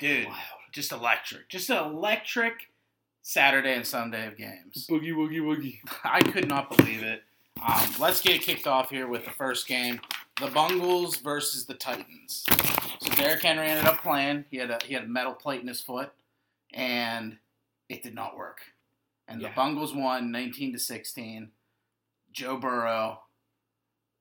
Dude, 0.00 0.24
Wild. 0.26 0.36
just 0.72 0.90
electric. 0.90 1.50
Just 1.50 1.68
an 1.68 1.76
electric 1.76 2.70
Saturday 3.20 3.74
and 3.74 3.86
Sunday 3.86 4.26
of 4.26 4.38
games. 4.38 4.86
Boogie 4.90 5.12
woogie 5.12 5.42
woogie. 5.42 5.80
I 6.02 6.22
could 6.22 6.48
not 6.48 6.74
believe 6.74 7.02
it. 7.02 7.24
Um, 7.62 7.90
let's 8.00 8.22
get 8.22 8.40
kicked 8.40 8.66
off 8.66 8.88
here 8.88 9.06
with 9.06 9.26
the 9.26 9.30
first 9.30 9.68
game: 9.68 10.00
the 10.40 10.46
Bungles 10.46 11.16
versus 11.16 11.66
the 11.66 11.74
Titans. 11.74 12.42
So 13.02 13.10
Derrick 13.16 13.42
Henry 13.42 13.66
ended 13.68 13.84
up 13.84 14.02
playing. 14.02 14.46
He 14.50 14.56
had 14.56 14.70
a 14.70 14.78
he 14.86 14.94
had 14.94 15.04
a 15.04 15.08
metal 15.08 15.34
plate 15.34 15.60
in 15.60 15.68
his 15.68 15.82
foot, 15.82 16.10
and 16.72 17.36
it 17.90 18.02
did 18.02 18.14
not 18.14 18.34
work. 18.38 18.62
And 19.28 19.42
Yeah. 19.42 19.50
the 19.50 19.54
Bungles 19.54 19.94
won 19.94 20.30
19 20.32 20.72
to 20.72 20.78
16. 20.78 21.50
Joe 22.32 22.56
Burrow 22.56 23.20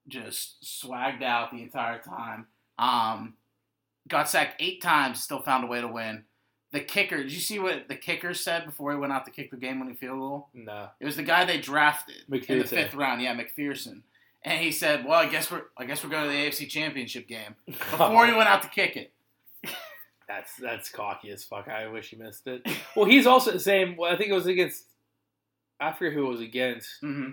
just 0.07 0.63
swagged 0.63 1.23
out 1.23 1.51
the 1.51 1.61
entire 1.61 1.99
time. 1.99 2.47
Um, 2.77 3.35
got 4.07 4.29
sacked 4.29 4.61
eight 4.61 4.81
times, 4.81 5.21
still 5.23 5.41
found 5.41 5.63
a 5.63 5.67
way 5.67 5.81
to 5.81 5.87
win. 5.87 6.23
The 6.71 6.79
kicker, 6.79 7.17
did 7.17 7.33
you 7.33 7.41
see 7.41 7.59
what 7.59 7.87
the 7.89 7.95
kicker 7.95 8.33
said 8.33 8.65
before 8.65 8.91
he 8.93 8.97
went 8.97 9.11
out 9.11 9.25
to 9.25 9.31
kick 9.31 9.51
the 9.51 9.57
game-winning 9.57 9.95
field 9.95 10.19
goal? 10.19 10.47
No. 10.53 10.87
It 10.99 11.05
was 11.05 11.17
the 11.17 11.23
guy 11.23 11.43
they 11.43 11.59
drafted 11.59 12.15
in 12.31 12.59
the 12.59 12.65
fifth 12.65 12.93
round. 12.95 13.21
Yeah, 13.21 13.35
McPherson. 13.35 14.01
And 14.43 14.59
he 14.59 14.71
said, 14.71 15.05
"Well, 15.05 15.19
I 15.19 15.27
guess 15.27 15.51
we're 15.51 15.63
I 15.77 15.85
guess 15.85 16.03
we're 16.03 16.09
going 16.09 16.23
to 16.23 16.29
the 16.29 16.35
AFC 16.47 16.67
Championship 16.67 17.27
game." 17.27 17.55
Before 17.67 18.25
he 18.25 18.33
went 18.33 18.49
out 18.49 18.63
to 18.63 18.69
kick 18.69 18.97
it. 18.97 19.11
That's 20.27 20.55
that's 20.55 20.89
cocky 20.89 21.29
as 21.31 21.43
fuck. 21.43 21.67
I 21.67 21.87
wish 21.89 22.09
he 22.09 22.15
missed 22.15 22.47
it. 22.47 22.65
Well, 22.95 23.03
he's 23.05 23.27
also 23.27 23.51
the 23.51 23.59
same. 23.59 23.97
Well, 23.97 24.11
I 24.13 24.15
think 24.15 24.29
it 24.29 24.33
was 24.33 24.45
against. 24.47 24.85
I 25.77 25.91
forget 25.91 26.13
who 26.13 26.25
it 26.25 26.29
was 26.29 26.39
against. 26.39 26.89
hmm 27.01 27.31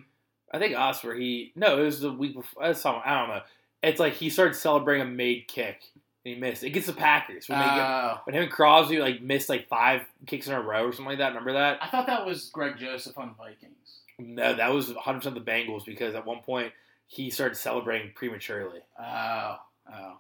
I 0.53 0.59
think 0.59 0.77
us 0.77 1.03
where 1.05 1.15
he. 1.15 1.53
No, 1.57 1.81
it 1.81 1.85
was 1.85 2.01
the 2.01 2.13
week 2.13 2.35
before. 2.35 2.63
I 2.65 2.73
don't 2.73 3.29
know. 3.29 3.41
It's 3.83 4.01
like 4.01 4.15
he 4.15 4.31
started 4.31 4.55
celebrating 4.55 5.07
a 5.07 5.11
made 5.11 5.47
kick 5.49 5.83
and 6.25 6.35
he 6.35 6.41
missed. 6.41 6.65
It 6.65 6.71
gets 6.71 6.87
the 6.87 6.93
Packers 6.93 7.49
when 7.49 7.59
they 7.59 7.65
get 7.65 8.17
when 8.25 8.35
him 8.35 8.43
and 8.45 8.53
Crosby 8.53 8.99
like 8.99 9.21
missed 9.23 9.49
like 9.49 9.69
five 9.69 10.03
kicks 10.27 10.47
in 10.49 10.55
a 10.55 10.61
row 10.61 10.85
or 10.87 10.93
something 10.93 11.07
like 11.07 11.19
that. 11.19 11.29
Remember 11.29 11.53
that? 11.53 11.79
I 11.83 11.89
thought 11.89 12.07
that 12.07 12.27
was 12.27 12.51
Greg 12.51 12.77
Joseph 12.79 13.17
on 13.19 13.29
the 13.29 13.35
Vikings. 13.35 13.75
No, 14.19 14.55
that 14.57 14.73
was 14.73 14.93
100 14.93 15.19
percent 15.19 15.35
the 15.37 15.41
Bengals 15.51 15.85
because 15.85 16.15
at 16.17 16.27
one 16.27 16.41
point 16.41 16.73
he 17.07 17.31
started 17.31 17.55
celebrating 17.55 18.11
prematurely. 18.15 18.81
Oh, 19.01 19.57
oh. 19.93 20.13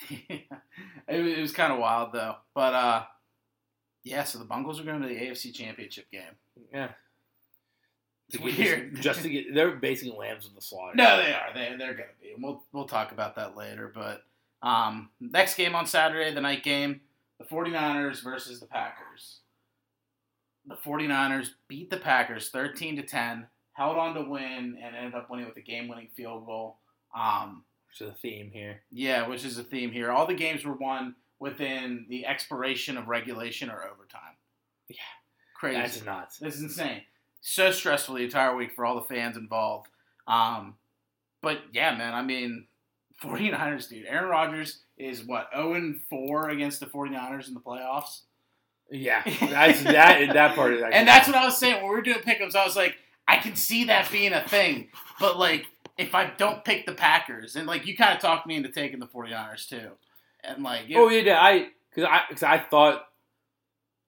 it, 0.10 0.42
was- 1.08 1.32
it 1.38 1.40
was 1.40 1.52
kind 1.52 1.72
of 1.72 1.78
wild 1.78 2.12
though, 2.12 2.34
but 2.54 2.74
uh, 2.74 3.04
yeah. 4.02 4.24
So 4.24 4.38
the 4.38 4.44
Bengals 4.44 4.80
are 4.80 4.84
going 4.84 5.02
to 5.02 5.08
the 5.08 5.14
AFC 5.14 5.54
Championship 5.54 6.10
game. 6.10 6.22
Yeah, 6.72 6.88
To 8.32 8.38
get-. 8.38 8.94
Just 8.94 9.22
to 9.22 9.28
get, 9.28 9.54
they're 9.54 9.70
basically 9.76 10.16
lambs 10.16 10.46
of 10.46 10.54
the 10.54 10.60
slaughter. 10.60 10.96
No, 10.96 11.16
they 11.16 11.32
are. 11.32 11.52
They 11.54 11.76
they're 11.78 11.94
gonna 11.94 12.08
be. 12.20 12.34
We'll 12.38 12.62
we'll 12.72 12.86
talk 12.88 13.12
about 13.12 13.36
that 13.36 13.56
later. 13.56 13.92
But 13.94 14.24
um, 14.62 15.10
next 15.20 15.54
game 15.56 15.74
on 15.76 15.86
Saturday, 15.86 16.34
the 16.34 16.40
night 16.40 16.62
game, 16.64 17.00
the 17.38 17.44
49ers 17.44 18.22
versus 18.24 18.58
the 18.60 18.66
Packers. 18.66 19.40
The 20.66 20.74
49ers 20.74 21.50
beat 21.68 21.90
the 21.90 21.96
Packers 21.98 22.48
13 22.48 22.96
to 22.96 23.02
10, 23.02 23.46
held 23.74 23.96
on 23.96 24.14
to 24.16 24.22
win, 24.22 24.76
and 24.82 24.96
ended 24.96 25.14
up 25.14 25.30
winning 25.30 25.46
with 25.46 25.56
a 25.56 25.60
game-winning 25.60 26.08
field 26.16 26.44
goal. 26.44 26.78
Um, 27.16 27.62
Which 27.88 28.00
is 28.00 28.12
a 28.12 28.18
theme 28.18 28.50
here. 28.52 28.82
yeah, 28.90 29.28
which 29.28 29.44
is 29.44 29.58
a 29.58 29.62
theme 29.62 29.92
here. 29.92 30.10
All 30.10 30.26
the 30.26 30.34
games 30.34 30.64
were 30.64 30.74
won 30.74 31.14
within 31.38 32.06
the 32.08 32.26
expiration 32.26 32.96
of 32.96 33.06
regulation 33.06 33.70
or 33.70 33.84
overtime. 33.84 34.34
Yeah. 34.88 34.96
crazy. 35.54 35.76
That's 35.78 36.04
nuts. 36.04 36.38
This 36.38 36.56
is 36.56 36.62
insane. 36.62 37.02
So 37.48 37.70
stressful 37.70 38.16
the 38.16 38.24
entire 38.24 38.56
week 38.56 38.72
for 38.74 38.84
all 38.84 38.96
the 38.96 39.02
fans 39.14 39.36
involved. 39.36 39.86
Um, 40.26 40.74
but 41.42 41.60
yeah, 41.72 41.96
man, 41.96 42.12
I 42.12 42.22
mean, 42.22 42.66
49ers, 43.22 43.88
dude. 43.88 44.04
Aaron 44.06 44.28
Rodgers 44.28 44.82
is 44.98 45.24
what, 45.24 45.48
0 45.54 45.94
4 46.10 46.48
against 46.50 46.80
the 46.80 46.86
49ers 46.86 47.46
in 47.46 47.54
the 47.54 47.60
playoffs? 47.60 48.22
Yeah, 48.90 49.22
that's 49.40 49.80
that. 49.84 50.28
That 50.34 50.56
part 50.56 50.74
is 50.74 50.82
actually 50.82 50.98
And 50.98 51.06
that's 51.06 51.28
what 51.28 51.36
I 51.36 51.44
was 51.44 51.56
saying 51.56 51.76
when 51.76 51.84
we 51.84 51.90
were 51.90 52.02
doing 52.02 52.18
pickups. 52.18 52.56
I 52.56 52.64
was 52.64 52.74
like, 52.74 52.96
I 53.28 53.36
can 53.36 53.54
see 53.54 53.84
that 53.84 54.10
being 54.10 54.32
a 54.32 54.42
thing. 54.42 54.88
But 55.20 55.38
like, 55.38 55.66
if 55.96 56.16
I 56.16 56.26
don't 56.36 56.64
pick 56.64 56.84
the 56.84 56.94
Packers, 56.94 57.54
and 57.54 57.68
like, 57.68 57.86
you 57.86 57.96
kind 57.96 58.12
of 58.12 58.20
talked 58.20 58.48
me 58.48 58.56
into 58.56 58.70
taking 58.70 58.98
the 58.98 59.06
49ers 59.06 59.68
too. 59.68 59.90
And 60.42 60.64
like, 60.64 60.90
it- 60.90 60.96
Oh 60.96 61.08
yeah, 61.10 61.22
yeah, 61.22 61.40
I 61.40 61.68
because 61.94 62.08
I 62.10 62.22
because 62.28 62.42
I 62.42 62.58
thought. 62.58 63.04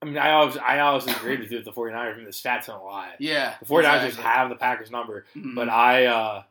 I 0.00 0.06
mean, 0.06 0.18
I 0.18 0.30
always 0.32 0.56
I 0.56 0.78
always 0.80 1.06
agreed 1.06 1.40
with 1.40 1.50
you 1.50 1.56
with 1.58 1.64
the 1.64 1.72
49ers. 1.72 2.12
I 2.14 2.16
mean, 2.16 2.24
the 2.24 2.30
stats 2.30 2.66
don't 2.66 2.84
lie. 2.84 3.14
yeah. 3.18 3.54
The 3.60 3.66
49ers 3.66 4.04
exactly. 4.06 4.22
have 4.24 4.48
the 4.48 4.54
Packers 4.56 4.90
number, 4.90 5.24
Mhm. 5.36 5.54
but 5.54 5.68
I 5.68 6.06
uh 6.06 6.42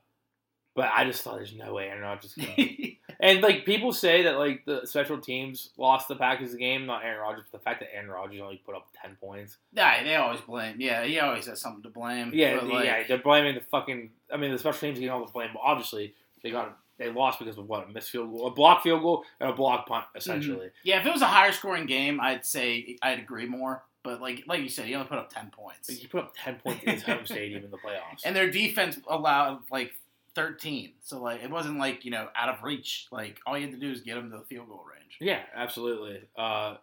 but 0.76 0.92
I 0.96 1.06
just 1.06 1.24
thought 1.24 1.38
there's 1.38 1.56
no 1.56 1.74
way 1.74 1.88
Aaron 1.88 2.04
Rodgers 2.04 2.36
can. 2.38 2.98
and 3.20 3.42
like 3.42 3.66
people 3.66 3.92
say 3.94 4.24
that 4.24 4.38
like 4.38 4.64
the 4.66 4.86
special 4.86 5.18
teams 5.18 5.70
lost 5.78 6.08
the 6.08 6.16
Packers 6.16 6.52
the 6.52 6.58
game, 6.60 6.86
not 6.86 7.04
Aaron 7.04 7.20
Rodgers, 7.22 7.46
but 7.52 7.60
the 7.60 7.64
fact 7.64 7.80
that 7.80 7.96
Aaron 7.96 8.10
Rodgers 8.10 8.42
only 8.42 8.58
put 8.66 8.76
up 8.76 8.88
ten 9.02 9.16
points. 9.20 9.58
yeah, 9.74 10.04
they 10.04 10.16
always 10.16 10.42
blame. 10.42 10.76
Yeah, 10.80 11.04
he 11.04 11.20
always 11.20 11.48
has 11.48 11.60
something 11.62 11.82
to 11.84 11.90
blame. 11.90 12.32
Yeah, 12.34 12.60
like, 12.62 12.86
yeah, 12.86 13.04
they're 13.08 13.18
blaming 13.18 13.56
the 13.56 13.62
fucking. 13.62 14.12
I 14.32 14.38
mean, 14.38 14.52
the 14.52 14.60
special 14.60 14.80
teams 14.82 15.00
getting 15.00 15.10
all 15.10 15.26
the 15.26 15.32
blame, 15.32 15.50
but 15.54 15.62
obviously 15.64 16.14
they 16.44 16.52
got 16.52 16.78
they 16.98 17.12
lost 17.12 17.40
because 17.40 17.58
of 17.58 17.68
what 17.68 17.88
a 17.88 17.92
missed 17.92 18.10
field 18.10 18.32
goal, 18.32 18.48
a 18.48 18.52
block 18.52 18.84
field 18.84 19.02
goal, 19.02 19.24
and 19.40 19.50
a 19.50 19.54
block 19.54 19.88
punt, 19.88 20.06
essentially. 20.16 20.70
Yeah, 20.84 21.00
if 21.00 21.06
it 21.06 21.12
was 21.14 21.22
a 21.22 21.28
higher 21.28 21.52
scoring 21.52 21.86
game, 21.86 22.20
I'd 22.20 22.46
say 22.46 22.98
I'd 23.02 23.20
agree 23.20 23.46
more. 23.48 23.84
But 24.04 24.22
like 24.22 24.44
like 24.48 24.62
you 24.62 24.70
said, 24.70 24.86
he 24.86 24.96
only 24.96 25.08
put 25.08 25.18
up 25.18 25.30
ten 25.34 25.50
points, 25.52 25.90
he 25.90 26.08
put 26.08 26.22
up 26.24 26.34
ten 26.42 26.56
points 26.56 26.84
in 26.84 26.94
his 26.94 27.04
home 27.04 27.20
stadium 27.26 27.64
in 27.66 27.72
the 27.72 27.78
playoffs. 27.78 28.22
and 28.26 28.36
their 28.36 28.50
defense 28.50 28.98
allowed 29.10 29.60
like 29.72 29.94
thirteen. 30.34 30.94
So 31.02 31.22
like 31.22 31.44
it 31.44 31.50
wasn't 31.52 31.78
like 31.80 32.06
you 32.06 32.12
know 32.12 32.30
out 32.36 32.50
of 32.50 32.64
reach. 32.64 33.08
Like 33.12 33.40
all 33.46 33.58
you 33.58 33.66
had 33.66 33.74
to 33.74 33.80
do 33.80 33.92
is 33.92 34.02
get 34.02 34.16
them 34.16 34.32
to 34.32 34.38
the 34.38 34.44
field 34.46 34.68
goal 34.70 34.86
range. 34.90 35.18
Yeah, 35.20 35.42
absolutely. 35.56 36.22
Uh, 36.38 36.76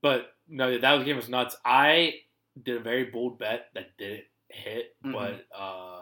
but 0.00 0.34
no, 0.48 0.78
that 0.78 0.92
was 0.94 1.04
game 1.04 1.16
was 1.16 1.28
nuts. 1.28 1.56
I 1.64 2.14
did 2.62 2.76
a 2.76 2.80
very 2.80 3.04
bold 3.04 3.38
bet 3.38 3.68
that 3.74 3.96
didn't 3.98 4.24
hit, 4.48 4.94
Mhm. 5.04 5.12
but 5.12 5.46
uh, 5.56 5.99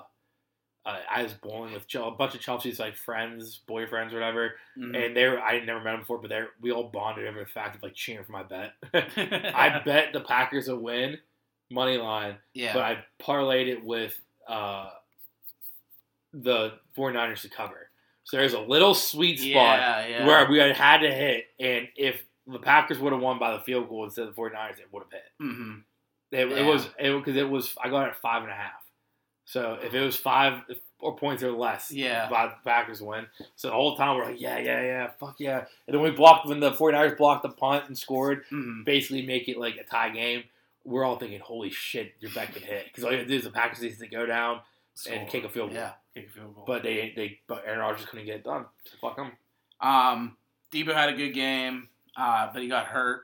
I, 0.88 1.00
I 1.10 1.22
was 1.22 1.32
bowling 1.34 1.72
with 1.74 1.84
a 1.94 2.10
bunch 2.12 2.34
of 2.34 2.40
Chelsea's 2.40 2.78
like 2.80 2.96
friends, 2.96 3.60
boyfriends, 3.68 4.12
whatever, 4.12 4.54
Mhm. 4.78 4.96
and 5.06 5.16
they 5.16 5.26
were 5.28 5.40
I 5.40 5.60
never 5.64 5.80
met 5.80 5.92
them 5.92 6.00
before, 6.00 6.18
but 6.18 6.30
they 6.30 6.42
we 6.60 6.72
all 6.72 6.84
bonded 6.84 7.26
over 7.26 7.40
the 7.40 7.46
fact 7.46 7.76
of 7.76 7.82
like 7.82 7.94
cheering 7.94 8.24
for 8.24 8.32
my 8.32 8.42
bet. 8.42 8.72
I 8.94 9.80
bet 9.84 10.12
the 10.12 10.20
Packers 10.20 10.68
a 10.68 10.76
win, 10.76 11.18
money 11.70 11.98
line, 11.98 12.36
yeah. 12.54 12.72
but 12.72 12.82
I 12.82 13.04
parlayed 13.20 13.68
it 13.68 13.84
with 13.84 14.18
uh, 14.48 14.90
the 16.32 16.72
49ers 16.96 17.42
to 17.42 17.48
cover. 17.48 17.90
So 18.24 18.36
there's 18.36 18.52
a 18.54 18.60
little 18.60 18.94
sweet 18.94 19.38
spot 19.38 19.78
yeah, 19.78 20.06
yeah. 20.06 20.26
where 20.26 20.48
we 20.50 20.58
had 20.58 20.76
had 20.76 20.98
to 20.98 21.10
hit, 21.12 21.46
and 21.58 21.88
if 21.96 22.22
the 22.46 22.58
Packers 22.58 22.98
would 22.98 23.12
have 23.12 23.22
won 23.22 23.38
by 23.38 23.52
the 23.52 23.60
field 23.60 23.88
goal 23.88 24.04
instead 24.04 24.26
of 24.28 24.34
the 24.34 24.40
49ers, 24.40 24.78
it 24.80 24.88
would 24.92 25.02
have 25.04 25.12
hit. 25.12 25.22
hmm 25.38 25.74
It, 26.30 26.48
Yeah. 26.48 26.56
it 26.56 26.66
was 26.66 26.86
because 26.98 27.36
it, 27.36 27.48
was 27.48 27.74
I 27.82 27.88
got 27.88 28.06
it 28.06 28.10
at 28.10 28.16
five 28.20 28.42
and 28.42 28.52
a 28.52 28.54
half. 28.54 28.84
So 29.50 29.78
if 29.82 29.94
it 29.94 30.00
was 30.04 30.14
five 30.14 30.60
or 30.98 31.16
points 31.16 31.42
or 31.42 31.50
less, 31.52 31.90
Yeah. 31.90 32.28
by 32.28 32.48
the 32.48 32.54
Packers 32.64 33.00
win. 33.00 33.26
So 33.56 33.68
the 33.68 33.72
whole 33.74 33.96
time 33.96 34.14
we're 34.16 34.26
like, 34.26 34.38
yeah, 34.40 34.58
yeah, 34.58 34.82
yeah, 34.82 35.10
fuck 35.18 35.36
yeah. 35.40 35.64
And 35.86 35.94
then 35.94 36.02
we 36.02 36.10
blocked 36.10 36.46
when 36.46 36.60
the 36.60 36.72
49ers 36.72 37.16
blocked 37.16 37.44
the 37.44 37.48
punt 37.48 37.84
and 37.86 37.96
scored, 37.96 38.44
hmm 38.50 38.82
basically 38.84 39.22
make 39.24 39.48
it 39.48 39.56
like 39.56 39.76
a 39.76 39.84
tie 39.84 40.10
game. 40.10 40.44
We're 40.84 41.04
all 41.04 41.16
thinking, 41.16 41.40
holy 41.40 41.70
shit, 41.70 42.12
your 42.20 42.30
bet 42.32 42.52
could 42.52 42.60
hit 42.62 42.86
because 42.88 43.04
all 43.04 43.10
you 43.10 43.16
have 43.18 43.26
to 43.26 43.32
do 43.32 43.38
is 43.38 43.44
the 43.44 43.50
Packers 43.50 43.80
needs 43.80 43.96
to 43.98 44.06
go 44.06 44.26
down, 44.26 44.60
And 45.10 45.26
kick 45.30 45.44
a 45.44 45.48
field 45.48 45.70
goal. 45.70 45.78
Yeah, 45.78 45.92
kick 46.14 46.26
a 46.28 46.30
field 46.30 46.54
goal. 46.54 46.64
but 46.66 46.82
they 46.82 47.14
they 47.16 47.38
but 47.46 47.62
Aaron 47.66 47.78
Rodgers 47.80 48.04
couldn't 48.04 48.26
get 48.26 48.36
it 48.36 48.44
done. 48.44 48.66
So 48.84 48.96
fuck 49.00 49.16
them. 49.16 49.32
um, 49.80 50.36
Debo 50.72 50.92
had 50.92 51.08
a 51.08 51.14
good 51.16 51.30
game, 51.32 51.88
uh, 52.18 52.50
but 52.52 52.60
he 52.60 52.68
got 52.68 52.84
hurt, 52.86 53.22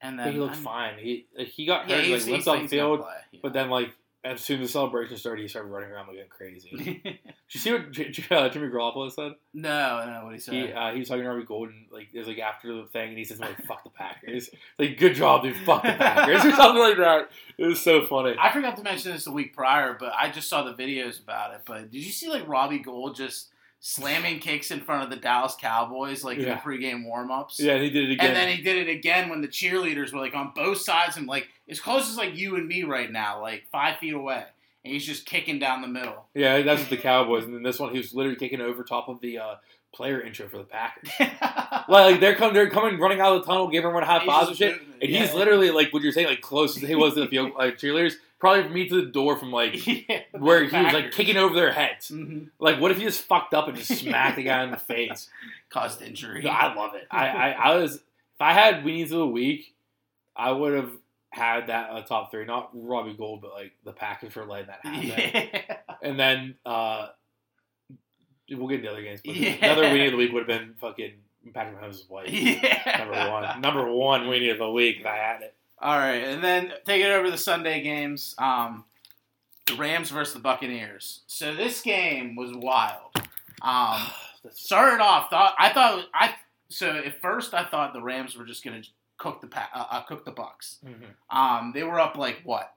and 0.00 0.18
then 0.18 0.32
he 0.32 0.38
looked 0.40 0.54
I'm- 0.54 0.64
fine. 0.64 0.98
He 0.98 1.26
he 1.36 1.64
got 1.66 1.88
Yeah, 1.88 1.96
hurt, 1.96 2.04
he's, 2.06 2.10
like 2.12 2.20
he's, 2.22 2.28
limped 2.46 2.48
off 2.48 2.54
the 2.56 2.60
he's 2.62 2.70
gonna 2.70 2.80
field, 2.82 3.00
play, 3.00 3.14
yeah. 3.32 3.40
but 3.42 3.52
then 3.52 3.70
like 3.70 3.90
as 4.24 4.40
soon 4.40 4.60
as 4.60 4.68
the 4.68 4.72
celebration 4.72 5.16
started, 5.16 5.42
he 5.42 5.48
started 5.48 5.68
running 5.68 5.90
around 5.90 6.06
like 6.08 6.28
crazy. 6.28 6.70
Did 6.76 7.18
you 7.50 7.60
see 7.60 7.72
what 7.72 7.90
J- 7.90 8.10
J- 8.10 8.34
uh, 8.34 8.48
Jimmy 8.48 8.68
Garoppolo 8.68 9.10
said? 9.10 9.32
no, 9.52 10.04
no, 10.06 10.24
what 10.24 10.34
he 10.34 10.38
said. 10.40 10.54
He 10.54 10.72
uh, 10.72 10.92
he 10.92 11.00
was 11.00 11.08
talking 11.08 11.24
to 11.24 11.28
Robbie 11.28 11.44
Golden 11.44 11.86
like 11.90 12.08
it 12.12 12.18
was 12.18 12.28
like 12.28 12.38
after 12.38 12.72
the 12.74 12.84
thing, 12.86 13.10
and 13.10 13.18
he 13.18 13.24
says 13.24 13.40
like 13.40 13.56
"fuck 13.66 13.82
the 13.84 13.90
Packers." 13.90 14.48
Like 14.78 14.96
good 14.98 15.14
job, 15.14 15.42
dude. 15.42 15.56
Fuck 15.56 15.82
the 15.82 15.92
Packers 15.92 16.44
or 16.44 16.52
something 16.56 16.82
like 16.82 16.96
that. 16.98 17.30
It 17.58 17.66
was 17.66 17.80
so 17.80 18.04
funny. 18.06 18.34
I 18.40 18.52
forgot 18.52 18.76
to 18.76 18.82
mention 18.82 19.12
this 19.12 19.24
the 19.24 19.32
week 19.32 19.54
prior, 19.54 19.96
but 19.98 20.12
I 20.18 20.30
just 20.30 20.48
saw 20.48 20.62
the 20.62 20.72
videos 20.74 21.22
about 21.22 21.54
it. 21.54 21.62
But 21.66 21.90
did 21.90 22.04
you 22.04 22.12
see 22.12 22.28
like 22.28 22.46
Robbie 22.48 22.78
Gould 22.78 23.14
just 23.16 23.48
slamming 23.84 24.38
kicks 24.38 24.70
in 24.70 24.80
front 24.80 25.02
of 25.02 25.10
the 25.10 25.16
Dallas 25.16 25.56
Cowboys 25.60 26.22
like 26.22 26.38
in 26.38 26.44
the 26.44 26.54
pregame 26.54 27.04
warm-ups? 27.04 27.58
Yeah, 27.60 27.74
and 27.74 27.82
he 27.82 27.90
did 27.90 28.08
it 28.08 28.12
again. 28.12 28.28
And 28.28 28.36
then 28.36 28.48
he 28.48 28.62
did 28.62 28.76
it 28.76 28.90
again 28.90 29.28
when 29.28 29.42
the 29.42 29.48
cheerleaders 29.48 30.12
were 30.12 30.20
like 30.20 30.34
on 30.34 30.52
both 30.54 30.78
sides 30.78 31.16
and 31.16 31.26
like 31.26 31.48
as 31.68 31.80
close 31.80 32.08
as 32.08 32.16
like 32.16 32.36
you 32.36 32.56
and 32.56 32.66
me 32.66 32.84
right 32.84 33.10
now, 33.10 33.42
like 33.42 33.64
five 33.70 33.98
feet 33.98 34.14
away. 34.14 34.44
And 34.84 34.92
he's 34.92 35.04
just 35.04 35.26
kicking 35.26 35.58
down 35.58 35.82
the 35.82 35.88
middle. 35.88 36.26
yeah, 36.34 36.62
that's 36.62 36.84
the 36.86 36.96
Cowboys. 36.96 37.44
And 37.44 37.54
then 37.54 37.62
this 37.62 37.78
one, 37.78 37.92
he 37.92 37.98
was 37.98 38.14
literally 38.14 38.36
kicking 38.36 38.60
over 38.60 38.82
top 38.82 39.08
of 39.08 39.20
the 39.20 39.38
uh, 39.38 39.54
player 39.92 40.20
intro 40.20 40.48
for 40.48 40.58
the 40.58 40.64
Packers. 40.64 41.10
Like 41.88 42.20
they're 42.20 42.36
coming, 42.36 42.54
they're 42.54 42.70
coming 42.70 42.98
running 43.00 43.20
out 43.20 43.34
of 43.34 43.42
the 43.42 43.46
tunnel, 43.46 43.66
giving 43.66 43.86
everyone 43.86 44.04
high 44.04 44.24
fives 44.24 44.48
and 44.48 44.56
shit. 44.56 44.80
And 45.00 45.10
yeah. 45.10 45.20
he's 45.20 45.34
literally 45.34 45.70
like 45.72 45.92
what 45.92 46.02
you're 46.02 46.12
saying, 46.12 46.28
like 46.28 46.40
close 46.40 46.76
as 46.76 46.88
he 46.88 46.94
was 46.94 47.14
to 47.14 47.20
the 47.20 47.26
field 47.26 47.52
like 47.58 47.76
cheerleaders. 47.76 48.14
Probably 48.42 48.68
me 48.74 48.88
to 48.88 48.96
the 49.04 49.10
door 49.12 49.36
from 49.38 49.52
like 49.52 49.86
Yeah, 50.08 50.22
where 50.32 50.64
he 50.64 50.76
was 50.76 50.92
like 50.92 51.12
kicking 51.12 51.36
over 51.36 51.54
their 51.54 51.70
heads. 51.72 52.10
Mhm. 52.10 52.48
Like, 52.58 52.80
what 52.80 52.90
if 52.90 52.98
he 52.98 53.04
just 53.04 53.20
fucked 53.22 53.54
up 53.54 53.68
and 53.68 53.76
just 53.78 54.00
smacked 54.00 54.34
the 54.34 54.42
guy 54.42 54.64
in 54.64 54.72
the 54.72 54.76
face? 54.94 55.28
caused 55.70 56.02
injury. 56.02 56.44
I 56.48 56.74
love 56.74 56.96
it. 56.96 57.06
I, 57.08 57.28
I, 57.28 57.48
I 57.50 57.76
was 57.76 57.94
if 57.94 58.40
I 58.40 58.52
had 58.52 58.82
weenies 58.82 59.04
of 59.04 59.10
the 59.20 59.26
week, 59.28 59.74
I 60.34 60.50
would 60.50 60.74
have 60.74 60.90
had 61.30 61.68
that 61.68 61.90
uh, 61.90 62.02
top 62.02 62.32
three. 62.32 62.44
Not 62.44 62.70
Robbie 62.74 63.14
Gould, 63.14 63.42
but 63.42 63.52
like 63.52 63.74
the 63.84 63.92
Packers 63.92 64.32
for 64.32 64.44
letting 64.44 64.66
that 64.66 64.80
happen. 64.84 65.08
yeah. 65.08 65.76
And 66.02 66.18
then 66.18 66.56
uh, 66.66 67.10
we'll 68.50 68.66
get 68.66 68.80
into 68.80 68.88
the 68.88 68.92
other 68.92 69.02
games. 69.04 69.20
But 69.24 69.36
Yeah. 69.36 69.54
another 69.62 69.84
weenie 69.84 70.06
of 70.06 70.10
the 70.12 70.18
week 70.18 70.32
would 70.32 70.48
have 70.48 70.60
been 70.60 70.74
fucking 70.80 71.12
Patrick 71.54 71.80
Mahomes' 71.80 72.10
wife. 72.10 72.28
yeah. 72.28 72.96
Number 73.06 73.30
one, 73.30 73.60
number 73.60 73.92
one 73.92 74.22
weenie 74.22 74.50
of 74.50 74.58
the 74.58 74.68
week. 74.68 74.96
If 75.00 75.06
I 75.06 75.16
had 75.16 75.42
it. 75.42 75.54
All 75.82 75.98
right, 75.98 76.22
and 76.22 76.44
then 76.44 76.72
take 76.86 77.02
it 77.02 77.10
over 77.10 77.24
to 77.24 77.30
the 77.32 77.36
Sunday 77.38 77.82
games. 77.82 78.36
Um, 78.38 78.84
the 79.66 79.74
Rams 79.74 80.10
versus 80.10 80.34
the 80.34 80.40
Buccaneers. 80.40 81.22
So 81.26 81.54
this 81.54 81.82
game 81.82 82.36
was 82.36 82.52
wild. 82.54 83.10
Um, 83.62 84.00
started 84.52 85.02
off, 85.02 85.28
thought 85.30 85.54
I 85.58 85.72
thought 85.72 86.06
I 86.14 86.34
so 86.68 86.88
at 86.88 87.20
first 87.20 87.52
I 87.52 87.64
thought 87.64 87.92
the 87.92 88.02
Rams 88.02 88.36
were 88.36 88.44
just 88.44 88.64
gonna 88.64 88.82
cook 89.18 89.40
the 89.40 89.48
uh, 89.56 89.86
uh, 89.90 90.02
cook 90.02 90.24
the 90.24 90.30
Bucks. 90.30 90.78
Mhm. 90.84 91.36
Um, 91.36 91.72
they 91.74 91.82
were 91.82 91.98
up 91.98 92.16
like 92.16 92.42
what? 92.44 92.72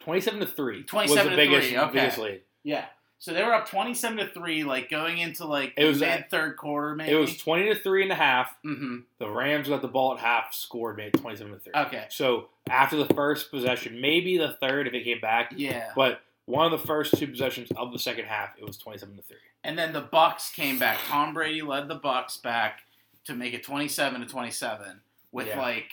Twenty-seven 0.00 0.40
to 0.40 0.46
three. 0.46 0.82
27 0.84 1.10
was 1.10 1.24
to 1.24 1.30
the 1.30 1.36
biggest, 1.36 1.68
three, 1.68 1.78
okay. 1.78 1.92
biggest 1.92 2.18
lead. 2.18 2.42
Yeah. 2.62 2.86
So 3.26 3.32
they 3.34 3.42
were 3.42 3.52
up 3.52 3.68
twenty-seven 3.68 4.18
to 4.18 4.28
three, 4.28 4.62
like 4.62 4.88
going 4.88 5.18
into 5.18 5.46
like 5.46 5.72
It 5.76 5.84
was 5.84 5.98
mid 5.98 6.30
third 6.30 6.56
quarter, 6.56 6.94
maybe. 6.94 7.10
It 7.10 7.16
was 7.16 7.36
twenty 7.36 7.64
to 7.64 7.74
three 7.74 8.04
and 8.04 8.12
a 8.12 8.14
half. 8.14 8.54
hmm 8.62 8.98
The 9.18 9.28
Rams 9.28 9.68
got 9.68 9.82
the 9.82 9.88
ball 9.88 10.12
at 10.14 10.20
half, 10.20 10.54
scored, 10.54 10.96
made 10.96 11.12
twenty-seven 11.14 11.52
to 11.52 11.58
three. 11.58 11.72
Okay. 11.74 12.04
So 12.08 12.50
after 12.70 12.96
the 12.96 13.12
first 13.14 13.50
possession, 13.50 14.00
maybe 14.00 14.38
the 14.38 14.56
third 14.60 14.86
if 14.86 14.94
it 14.94 15.02
came 15.02 15.20
back, 15.20 15.52
Yeah. 15.56 15.90
but 15.96 16.20
one 16.44 16.72
of 16.72 16.80
the 16.80 16.86
first 16.86 17.18
two 17.18 17.26
possessions 17.26 17.68
of 17.76 17.92
the 17.92 17.98
second 17.98 18.26
half, 18.26 18.50
it 18.58 18.64
was 18.64 18.76
twenty-seven 18.76 19.16
to 19.16 19.22
three. 19.22 19.38
And 19.64 19.76
then 19.76 19.92
the 19.92 20.02
Bucks 20.02 20.52
came 20.52 20.78
back. 20.78 20.98
Tom 21.08 21.34
Brady 21.34 21.62
led 21.62 21.88
the 21.88 21.96
Bucks 21.96 22.36
back 22.36 22.82
to 23.24 23.34
make 23.34 23.54
it 23.54 23.64
27 23.64 24.20
to 24.20 24.26
27 24.28 25.00
with 25.32 25.48
Yeah. 25.48 25.60
like 25.60 25.88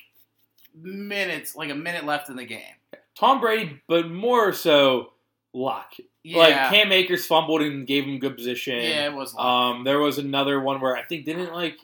minutes, 0.75 1.55
like 1.55 1.71
a 1.71 1.75
minute 1.75 2.05
left 2.05 2.29
in 2.29 2.36
the 2.36 2.45
game. 2.45 2.75
Tom 3.17 3.41
Brady, 3.41 3.81
but 3.88 4.11
more 4.11 4.53
so 4.53 5.13
luck. 5.51 5.93
Yeah. 6.24 6.38
Like 6.38 6.55
Cam 6.71 6.91
Akers 6.91 7.26
fumbled 7.26 7.61
and 7.61 7.86
gave 7.86 8.05
him 8.05 8.17
good 8.19 8.36
position. 8.38 8.76
yeah, 8.78 9.07
it 9.07 9.13
was. 9.13 9.36
Um, 9.38 9.84
there 9.84 9.99
was 9.99 10.17
another 10.17 10.59
one 10.59 10.80
where 10.80 10.95
I 10.95 11.03
think 11.03 11.26
didn't 11.26 11.53
like. 11.53 11.78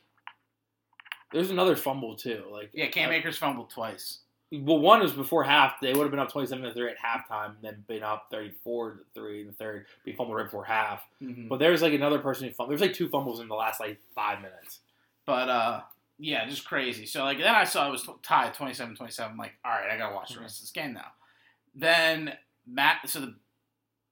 There's 1.31 1.51
another 1.51 1.75
fumble 1.75 2.15
too. 2.15 2.43
Like 2.51 2.69
yeah, 2.73 2.87
Cam 2.87 3.11
Akers 3.11 3.37
fumbled 3.37 3.69
twice. 3.69 4.19
Well, 4.51 4.79
one 4.79 5.01
was 5.01 5.11
before 5.11 5.43
half. 5.43 5.79
They 5.79 5.93
would 5.93 6.01
have 6.01 6.09
been 6.09 6.19
up 6.19 6.31
twenty-seven 6.31 6.63
to 6.63 6.73
three 6.73 6.89
at 6.89 6.97
halftime, 6.97 7.47
and 7.49 7.57
then 7.61 7.83
been 7.87 8.01
up 8.01 8.27
thirty-four 8.31 8.91
to 8.93 8.99
three 9.13 9.41
in 9.41 9.47
the 9.47 9.53
third. 9.53 9.85
Be 10.05 10.13
fumbled 10.13 10.37
right 10.37 10.45
before 10.45 10.63
half. 10.63 11.03
Mhm. 11.21 11.47
But 11.49 11.59
there's 11.59 11.81
like 11.83 11.93
another 11.93 12.17
person 12.17 12.47
who 12.47 12.53
fumbled. 12.53 12.71
There's 12.71 12.81
like 12.81 12.95
two 12.95 13.09
fumbles 13.09 13.41
in 13.41 13.47
the 13.47 13.55
last 13.55 13.79
like 13.79 13.99
five 14.15 14.41
minutes. 14.41 14.79
But 15.25 15.49
uh 15.49 15.81
yeah, 16.17 16.47
just 16.47 16.65
crazy. 16.65 17.05
So 17.05 17.23
like 17.23 17.37
then 17.37 17.53
I 17.53 17.63
saw 17.63 17.87
it 17.87 17.91
was 17.91 18.09
tied 18.23 18.53
27-27. 18.55 19.19
I'm 19.21 19.37
like, 19.37 19.53
all 19.63 19.71
right, 19.71 19.89
I 19.91 19.97
gotta 19.97 20.15
watch 20.15 20.33
the 20.33 20.41
rest 20.41 20.57
of 20.57 20.61
this 20.63 20.71
game 20.71 20.93
now. 20.93 21.11
Then 21.75 22.33
Matt, 22.67 23.07
so 23.07 23.19
the 23.21 23.35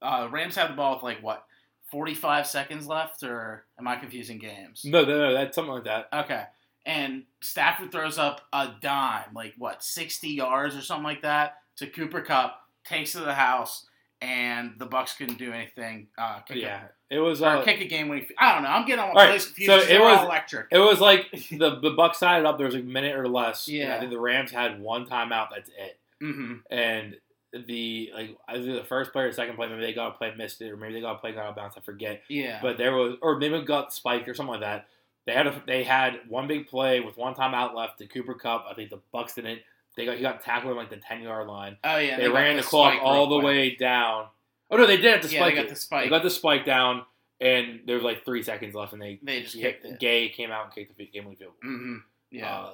uh, 0.02 0.28
Rams 0.32 0.56
have 0.56 0.70
the 0.70 0.76
ball 0.76 0.95
with 0.95 1.04
like 1.04 1.22
what 1.24 1.45
45 1.91 2.45
seconds 2.48 2.88
left, 2.88 3.24
or 3.24 3.66
am 3.80 3.88
I 3.88 3.95
confusing 3.95 4.38
games? 4.39 4.84
No, 4.86 5.04
no, 5.06 5.18
no, 5.18 5.34
that's 5.34 5.56
something 5.56 5.74
like 5.74 5.86
that. 5.86 6.10
Okay. 6.14 6.43
And 6.86 7.24
Stafford 7.41 7.91
throws 7.91 8.18
up 8.18 8.41
a 8.54 8.70
dime, 8.82 9.34
like 9.34 9.54
what, 9.58 9.84
60 9.84 10.30
yards 10.30 10.76
or 10.76 10.82
something 10.82 11.04
like 11.04 11.22
that, 11.24 11.58
to 11.78 11.88
Cooper 11.88 12.22
Kupp, 12.22 12.62
takes 12.86 13.12
to 13.14 13.20
the 13.20 13.34
house, 13.34 13.86
and 14.22 14.74
the 14.78 14.86
Bucks 14.86 15.14
couldn't 15.14 15.38
do 15.38 15.52
anything. 15.52 16.08
Uh, 16.18 16.39
kick 16.39 16.58
Yeah, 16.58 16.82
it 17.10 17.20
was. 17.20 17.41
Uh, 17.41 17.62
kick 17.64 17.82
a 17.82 17.86
game 17.86 18.08
winning. 18.10 18.28
I 18.38 18.54
don't 18.54 18.64
know. 18.64 18.70
I'm 18.70 18.86
getting 18.86 19.00
all 19.04 19.14
my 19.14 19.22
All 19.22 19.28
right, 19.28 19.30
plays 19.32 19.45
confused. 19.48 19.72
so 19.88 19.93
it 19.93 20.00
was- 20.00 20.24
electric. 20.26 20.68
it 20.72 20.80
was 20.80 21.00
like 21.02 21.30
the 21.52 21.80
the 21.82 21.91
Bucks 21.91 22.20
sided 22.20 22.45
up. 22.45 22.58
There 22.58 22.66
was 22.68 22.76
a 22.76 22.80
minute 22.80 23.16
or 23.16 23.28
less. 23.28 23.68
and 23.68 23.78
Yeah. 23.78 23.95
I 23.95 24.00
think 24.00 24.12
the 24.12 24.20
Rams 24.20 24.52
had 24.52 24.80
one 24.82 25.06
timeout. 25.08 25.50
That's 25.54 25.70
it. 25.78 26.00
hmm 26.22 26.56
And 26.70 27.18
the 27.54 28.12
like 28.14 28.38
either 28.50 28.74
the 28.74 28.84
first 28.84 29.12
play 29.12 29.24
or 29.24 29.32
second 29.32 29.56
play, 29.56 29.68
maybe 29.68 29.82
they 29.82 29.93
got 29.93 30.10
a 30.16 30.18
play 30.18 30.34
missed 30.38 30.62
it, 30.62 30.72
or 30.72 30.78
maybe 30.78 30.93
they 30.93 31.02
got 31.02 31.16
a 31.16 31.20
play 31.20 31.32
got 31.32 31.43
out 31.45 31.50
of 31.50 31.56
bounds. 31.56 31.76
I 31.78 31.82
forget. 31.82 32.22
Yeah. 32.28 32.60
But 32.62 32.78
there 32.78 32.93
was, 32.93 33.16
or 33.22 33.38
maybe 33.38 33.62
got 33.62 33.93
spiked 33.93 34.28
or 34.28 34.34
something 34.34 34.52
like 34.54 34.62
that. 34.62 34.88
They 35.26 35.34
had 35.34 35.48
a, 35.48 35.62
they 35.68 35.84
had 35.84 36.22
one 36.30 36.48
big 36.48 36.68
play 36.68 37.00
with 37.02 37.18
one 37.18 37.34
timeout 37.36 37.74
left 37.76 37.98
to 38.00 38.08
Cooper 38.08 38.34
Kupp. 38.34 38.66
I 38.70 38.74
think 38.74 38.89
the 38.89 39.00
Bucks 39.12 39.36
didn't. 39.36 39.60
They 39.95 40.06
got 40.06 40.16
he 40.16 40.22
got 40.22 40.41
tackled 40.41 40.72
on 40.72 40.78
like 40.78 40.89
the 40.89 40.98
ten 40.98 41.22
yard 41.22 41.48
line. 41.48 41.78
oh 41.84 41.98
yeah. 41.98 42.18
they, 42.18 42.28
got 42.28 42.34
ran 42.34 42.56
the, 42.56 42.62
the 42.62 42.68
clock 42.68 43.00
all 43.02 43.28
the 43.28 43.39
way 43.39 43.76
down. 43.76 44.28
Oh 44.70 44.78
no, 44.78 44.86
they 44.86 44.98
did 44.98 45.12
have 45.14 45.22
to 45.22 45.28
Yeah, 45.30 45.39
spike 45.39 45.56
they 45.56 45.62
got 45.62 45.66
it. 45.66 45.70
the 45.70 45.76
spike. 45.76 46.04
They 46.06 46.10
got 46.10 46.24
the 46.24 46.30
spike 46.30 46.66
down, 46.66 47.04
and 47.41 47.80
there 47.86 47.95
was 47.95 48.04
like 48.04 48.24
three 48.26 48.43
seconds 48.43 48.76
left, 48.76 48.93
and 48.93 49.02
they 49.02 49.20
They 49.24 49.41
just 49.41 49.56
kicked 49.56 49.86
it. 49.86 50.00
Gay 50.00 50.30
came 50.30 50.52
out 50.52 50.66
and 50.66 50.74
kicked 50.74 50.95
the 50.98 51.06
game 51.08 51.24
winning 51.26 51.38
field. 51.38 51.54
goal. 51.64 51.72
hmm 51.72 51.95
Yeah. 52.32 52.54
Uh, 52.56 52.72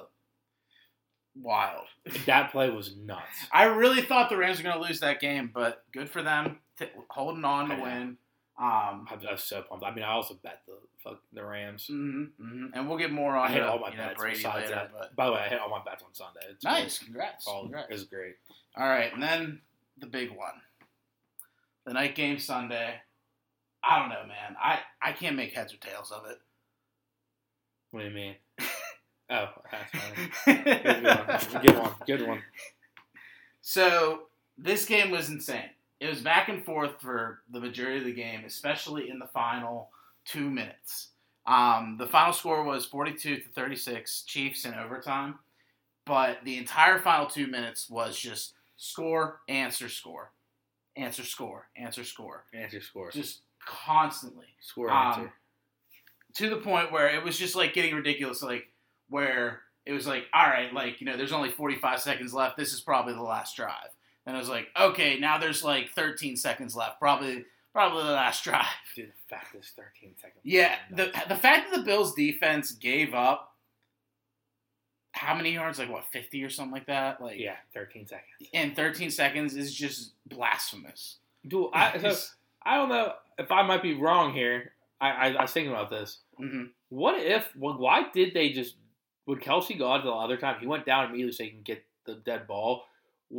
Wild. 1.40 1.86
that 2.26 2.52
play 2.52 2.70
was 2.70 2.96
nuts. 2.96 3.22
I 3.52 3.64
really 3.64 4.02
thought 4.02 4.30
the 4.30 4.36
Rams 4.36 4.58
were 4.58 4.64
going 4.64 4.76
to 4.80 4.82
lose 4.82 5.00
that 5.00 5.20
game, 5.20 5.50
but 5.52 5.84
good 5.92 6.08
for 6.10 6.22
them 6.22 6.58
t- 6.78 6.86
holding 7.08 7.44
on 7.44 7.68
to 7.70 7.74
win. 7.76 8.16
Um, 8.56 9.08
I, 9.10 9.18
I 9.28 9.32
was 9.32 9.42
so 9.42 9.62
pumped. 9.62 9.84
I 9.84 9.92
mean, 9.92 10.04
I 10.04 10.12
also 10.12 10.34
bet 10.42 10.60
the 10.66 10.74
fuck 11.02 11.18
the 11.32 11.44
Rams. 11.44 11.88
mhm, 11.90 12.28
mhm. 12.40 12.70
And 12.72 12.88
we'll 12.88 12.98
get 12.98 13.10
more 13.10 13.34
on 13.36 13.48
I 13.48 13.52
hit 13.52 13.60
the, 13.62 13.68
all 13.68 13.80
my 13.80 13.90
know, 13.90 13.96
bets 13.96 14.20
Brady 14.20 14.36
besides 14.36 14.56
later, 14.70 14.74
that. 14.76 14.92
but 14.96 15.16
By 15.16 15.26
the 15.26 15.32
way, 15.32 15.40
I 15.40 15.48
hit 15.48 15.58
all 15.60 15.70
my 15.70 15.82
bets 15.84 16.04
on 16.04 16.14
Sunday. 16.14 16.40
It's 16.50 16.62
nice. 16.64 16.98
Congrats. 17.00 17.46
All, 17.48 17.62
Congrats. 17.62 17.88
it 17.90 17.92
was 17.94 18.04
great. 18.04 18.36
All 18.76 18.86
right, 18.88 19.12
and 19.12 19.20
then 19.22 19.60
the 19.98 20.06
big 20.06 20.30
one, 20.30 20.54
the 21.84 21.92
night 21.94 22.14
game 22.14 22.38
Sunday. 22.38 22.94
I 23.82 23.98
don't 23.98 24.08
know, 24.08 24.24
man. 24.26 24.56
I 24.62 24.78
I 25.02 25.12
can't 25.12 25.34
make 25.36 25.52
heads 25.52 25.74
or 25.74 25.78
tails 25.78 26.10
of 26.12 26.24
it. 26.30 26.38
What 27.90 28.00
do 28.00 28.06
you 28.06 28.14
mean? 28.14 28.36
Oh, 29.30 29.48
that's 29.70 29.90
fine. 29.90 30.62
Good 30.64 31.04
one. 31.04 31.62
Good 31.62 31.78
one. 31.78 31.90
Good 32.06 32.26
one. 32.28 32.42
So 33.62 34.24
this 34.58 34.84
game 34.84 35.10
was 35.10 35.28
insane. 35.30 35.70
It 36.00 36.08
was 36.08 36.20
back 36.20 36.48
and 36.48 36.64
forth 36.64 37.00
for 37.00 37.40
the 37.50 37.60
majority 37.60 37.98
of 37.98 38.04
the 38.04 38.12
game, 38.12 38.42
especially 38.44 39.08
in 39.08 39.18
the 39.18 39.26
final 39.28 39.90
two 40.24 40.50
minutes. 40.50 41.08
Um, 41.46 41.96
the 41.98 42.06
final 42.06 42.32
score 42.32 42.62
was 42.64 42.84
42 42.86 43.36
to 43.36 43.42
36, 43.54 44.22
Chiefs 44.22 44.64
in 44.64 44.74
overtime. 44.74 45.38
But 46.06 46.38
the 46.44 46.58
entire 46.58 46.98
final 46.98 47.26
two 47.26 47.46
minutes 47.46 47.88
was 47.88 48.18
just 48.18 48.52
score, 48.76 49.40
answer, 49.48 49.88
score, 49.88 50.30
answer, 50.96 51.24
score, 51.24 51.68
answer, 51.76 52.04
score, 52.04 52.44
Answer 52.52 52.80
score. 52.82 53.10
just 53.10 53.40
constantly 53.64 54.44
Score 54.60 54.90
um, 54.90 55.06
answer. 55.20 55.32
to 56.34 56.50
the 56.50 56.56
point 56.56 56.92
where 56.92 57.08
it 57.08 57.24
was 57.24 57.38
just 57.38 57.56
like 57.56 57.72
getting 57.72 57.94
ridiculous. 57.94 58.42
Like 58.42 58.66
where 59.14 59.60
it 59.86 59.92
was 59.92 60.08
like, 60.08 60.24
all 60.34 60.46
right, 60.46 60.72
like 60.74 61.00
you 61.00 61.06
know, 61.06 61.16
there's 61.16 61.32
only 61.32 61.50
45 61.50 62.00
seconds 62.00 62.34
left. 62.34 62.56
This 62.56 62.72
is 62.72 62.80
probably 62.80 63.14
the 63.14 63.22
last 63.22 63.54
drive. 63.54 63.90
And 64.26 64.34
I 64.34 64.38
was 64.40 64.48
like, 64.48 64.68
okay, 64.78 65.18
now 65.20 65.38
there's 65.38 65.62
like 65.62 65.90
13 65.90 66.36
seconds 66.36 66.74
left. 66.74 66.98
Probably, 66.98 67.44
probably 67.72 68.02
the 68.02 68.10
last 68.10 68.42
drive. 68.42 68.66
Dude, 68.96 69.06
the 69.06 69.36
fact 69.36 69.54
is 69.54 69.70
13 69.76 70.14
seconds. 70.20 70.40
Yeah, 70.42 70.74
the 70.90 71.12
the 71.28 71.36
fact 71.36 71.70
that 71.70 71.78
the 71.78 71.84
Bills 71.84 72.14
defense 72.14 72.72
gave 72.72 73.14
up 73.14 73.52
how 75.12 75.36
many 75.36 75.52
yards? 75.52 75.78
Like 75.78 75.90
what, 75.90 76.06
50 76.12 76.42
or 76.42 76.50
something 76.50 76.72
like 76.72 76.86
that? 76.86 77.20
Like 77.20 77.38
Yeah, 77.38 77.54
13 77.72 78.08
seconds. 78.08 78.48
And 78.52 78.74
13 78.74 79.10
seconds 79.10 79.54
is 79.54 79.72
just 79.72 80.12
blasphemous. 80.26 81.18
Dude, 81.46 81.68
I, 81.72 81.98
so, 81.98 82.16
I 82.64 82.76
don't 82.76 82.88
know 82.88 83.12
if 83.38 83.52
I 83.52 83.62
might 83.62 83.82
be 83.82 83.94
wrong 83.94 84.32
here. 84.32 84.72
I, 85.00 85.10
I, 85.10 85.26
I 85.34 85.42
was 85.42 85.52
thinking 85.52 85.70
about 85.72 85.90
this. 85.90 86.18
Mhm. 86.40 86.70
What 86.88 87.20
if? 87.20 87.48
Why 87.54 88.06
did 88.12 88.34
they 88.34 88.50
just? 88.50 88.76
When 89.24 89.38
Kelce 89.38 89.78
got 89.78 90.00
it 90.00 90.04
the 90.04 90.12
other 90.12 90.36
time, 90.36 90.60
he 90.60 90.66
went 90.66 90.84
down 90.86 91.06
immediately 91.06 91.32
so 91.32 91.44
he 91.44 91.50
can 91.50 91.62
get 91.62 91.84
the 92.04 92.14
dead 92.14 92.46
ball. 92.46 92.84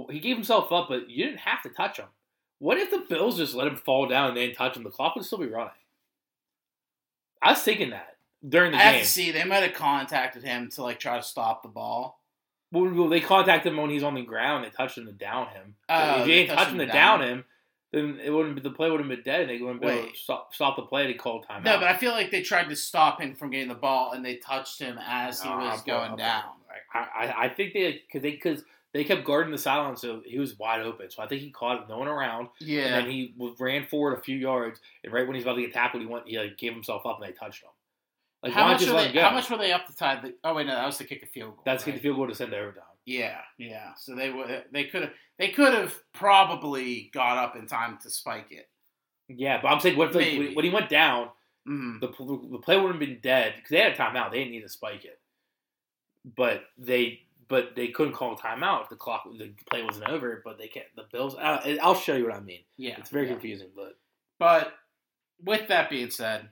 He 0.09 0.19
gave 0.19 0.35
himself 0.35 0.71
up, 0.71 0.87
but 0.89 1.09
you 1.09 1.25
didn't 1.25 1.39
have 1.39 1.61
to 1.63 1.69
touch 1.69 1.97
him. 1.97 2.07
What 2.59 2.77
if 2.77 2.89
the 2.89 3.05
Bills 3.07 3.37
just 3.37 3.53
let 3.53 3.67
him 3.67 3.75
fall 3.75 4.07
down 4.07 4.29
and 4.29 4.37
they 4.37 4.47
didn't 4.47 4.57
touch 4.57 4.75
him? 4.75 4.83
The 4.83 4.89
clock 4.89 5.15
would 5.15 5.25
still 5.25 5.37
be 5.37 5.47
running. 5.47 5.71
I 7.41 7.51
was 7.51 7.61
thinking 7.61 7.91
that 7.91 8.17
during 8.47 8.71
the 8.71 8.77
I 8.77 8.81
have 8.81 8.93
game. 8.95 9.03
to 9.03 9.07
see. 9.07 9.31
They 9.31 9.43
might 9.43 9.63
have 9.63 9.73
contacted 9.73 10.43
him 10.43 10.69
to 10.71 10.81
like 10.83 10.99
try 10.99 11.17
to 11.17 11.23
stop 11.23 11.61
the 11.61 11.69
ball. 11.69 12.19
Well, 12.71 13.07
they 13.07 13.21
contacted 13.21 13.71
him 13.71 13.77
when 13.79 13.91
he's 13.91 14.03
on 14.03 14.15
the 14.15 14.23
ground. 14.23 14.65
They 14.65 14.69
touched 14.69 14.97
him 14.97 15.05
to 15.05 15.11
down 15.11 15.47
him. 15.49 15.75
Oh, 15.87 16.21
if 16.21 16.25
they 16.25 16.33
ain't 16.33 16.49
touched 16.49 16.59
touching 16.63 16.79
him 16.79 16.87
to 16.87 16.93
down. 16.93 17.19
down 17.19 17.29
him, 17.29 17.45
then 17.95 18.19
it 18.23 18.29
wouldn't. 18.29 18.55
Be, 18.55 18.61
the 18.61 18.69
play 18.71 18.91
wouldn't 18.91 19.09
have 19.09 19.17
been 19.23 19.23
dead. 19.33 19.41
and 19.41 19.49
They 19.49 19.57
wouldn't 19.63 19.81
be 19.81 19.87
able 19.87 20.09
to 20.11 20.15
stop, 20.15 20.53
stop 20.53 20.75
the 20.75 20.83
play. 20.83 21.07
They 21.07 21.13
call 21.13 21.43
timeout. 21.43 21.63
No, 21.63 21.77
but 21.79 21.85
I 21.87 21.95
feel 21.97 22.11
like 22.11 22.29
they 22.29 22.41
tried 22.41 22.69
to 22.69 22.75
stop 22.75 23.21
him 23.21 23.35
from 23.35 23.49
getting 23.49 23.69
the 23.69 23.73
ball, 23.75 24.11
and 24.11 24.23
they 24.23 24.35
touched 24.35 24.79
him 24.79 24.99
as 25.03 25.41
he 25.41 25.49
No, 25.49 25.57
was 25.57 25.79
I'm- 25.79 25.83
going 25.85 26.09
I'm- 26.09 26.17
down. 26.17 26.43
I, 26.93 27.25
I, 27.25 27.45
I 27.45 27.49
think 27.49 27.73
they 27.73 28.01
because 28.05 28.21
they 28.21 28.31
because 28.31 28.63
they 28.93 29.03
kept 29.03 29.23
guarding 29.25 29.51
the 29.51 29.57
sideline, 29.57 29.95
so 29.97 30.21
he 30.25 30.37
was 30.39 30.57
wide 30.59 30.81
open. 30.81 31.09
So 31.09 31.23
I 31.23 31.27
think 31.27 31.41
he 31.41 31.51
caught 31.51 31.81
it, 31.81 31.89
no 31.89 31.97
one 31.97 32.07
around, 32.07 32.49
and 32.59 32.67
Yeah, 32.69 32.89
then 32.99 33.09
he 33.09 33.33
ran 33.59 33.85
forward 33.87 34.17
a 34.17 34.21
few 34.21 34.37
yards, 34.37 34.79
and 35.03 35.11
right 35.13 35.25
when 35.25 35.35
he's 35.35 35.43
about 35.43 35.55
to 35.55 35.61
get 35.61 35.73
tackled, 35.73 36.01
he 36.03 36.07
went 36.07 36.27
he 36.27 36.37
like, 36.37 36.57
gave 36.57 36.73
himself 36.73 37.05
up, 37.05 37.19
and 37.21 37.27
they 37.27 37.33
touched 37.33 37.63
him. 37.63 37.69
Like 38.43 38.53
how 38.53 38.67
much 38.67 38.85
were 38.85 38.93
they? 38.93 39.07
How 39.19 39.31
much 39.31 39.49
were 39.49 39.57
they 39.57 39.71
up 39.71 39.87
to 39.87 39.95
tie? 39.95 40.21
The, 40.21 40.35
oh 40.43 40.53
wait, 40.53 40.67
no, 40.67 40.75
that 40.75 40.85
was 40.85 40.97
to 40.97 41.03
kick 41.05 41.23
a 41.23 41.25
field 41.27 41.55
goal. 41.55 41.63
That's 41.65 41.85
right? 41.87 41.95
the 41.95 42.01
field 42.01 42.17
goal 42.17 42.27
to 42.27 42.35
send 42.35 42.51
to 42.51 42.57
overtime. 42.57 42.83
Yeah, 43.05 43.37
yeah. 43.57 43.93
So 43.97 44.15
they 44.15 44.29
would. 44.31 44.63
They 44.71 44.83
could 44.85 45.03
have. 45.03 45.11
They 45.37 45.49
could 45.49 45.73
have 45.73 45.93
probably 46.13 47.09
got 47.13 47.37
up 47.37 47.55
in 47.55 47.67
time 47.67 47.97
to 48.03 48.09
spike 48.09 48.47
it. 48.51 48.69
Yeah, 49.27 49.59
but 49.61 49.69
I'm 49.69 49.79
saying 49.79 49.97
what 49.97 50.09
if 50.09 50.15
like, 50.15 50.55
when, 50.55 50.65
he 50.65 50.71
went 50.71 50.89
down, 50.89 51.29
Mm. 51.67 51.99
the 51.99 52.07
the 52.09 52.59
play 52.59 52.75
wouldn't 52.75 52.93
have 52.93 53.09
been 53.09 53.19
dead 53.23 53.53
because 53.55 53.71
they 53.71 53.79
had 53.79 53.93
a 53.93 53.95
timeout. 53.95 54.29
They 54.29 54.37
didn't 54.37 54.51
need 54.51 54.61
to 54.61 54.69
spike 54.69 55.03
it, 55.03 55.19
but 56.23 56.61
they 56.77 57.21
but 57.47 57.75
they 57.75 57.87
couldn't 57.87 58.13
call 58.13 58.33
a 58.33 58.37
timeout 58.37 58.83
if 58.83 58.89
the 58.89 58.95
clock 58.95 59.23
the 59.37 59.51
play 59.69 59.81
wasn't 59.83 60.07
over. 60.07 60.41
But 60.45 60.59
they 60.59 60.67
can't. 60.67 60.85
The 60.95 61.05
Bills. 61.11 61.35
I, 61.39 61.79
I'll 61.81 61.95
show 61.95 62.15
you 62.15 62.25
what 62.25 62.35
I 62.35 62.39
mean. 62.39 62.59
Yeah, 62.77 62.95
It's 62.99 63.09
very 63.09 63.25
yeah. 63.25 63.31
confusing, 63.33 63.69
but 63.75 63.97
But 64.37 64.73
with 65.43 65.67
that 65.69 65.89
being 65.89 66.11
said, 66.11 66.49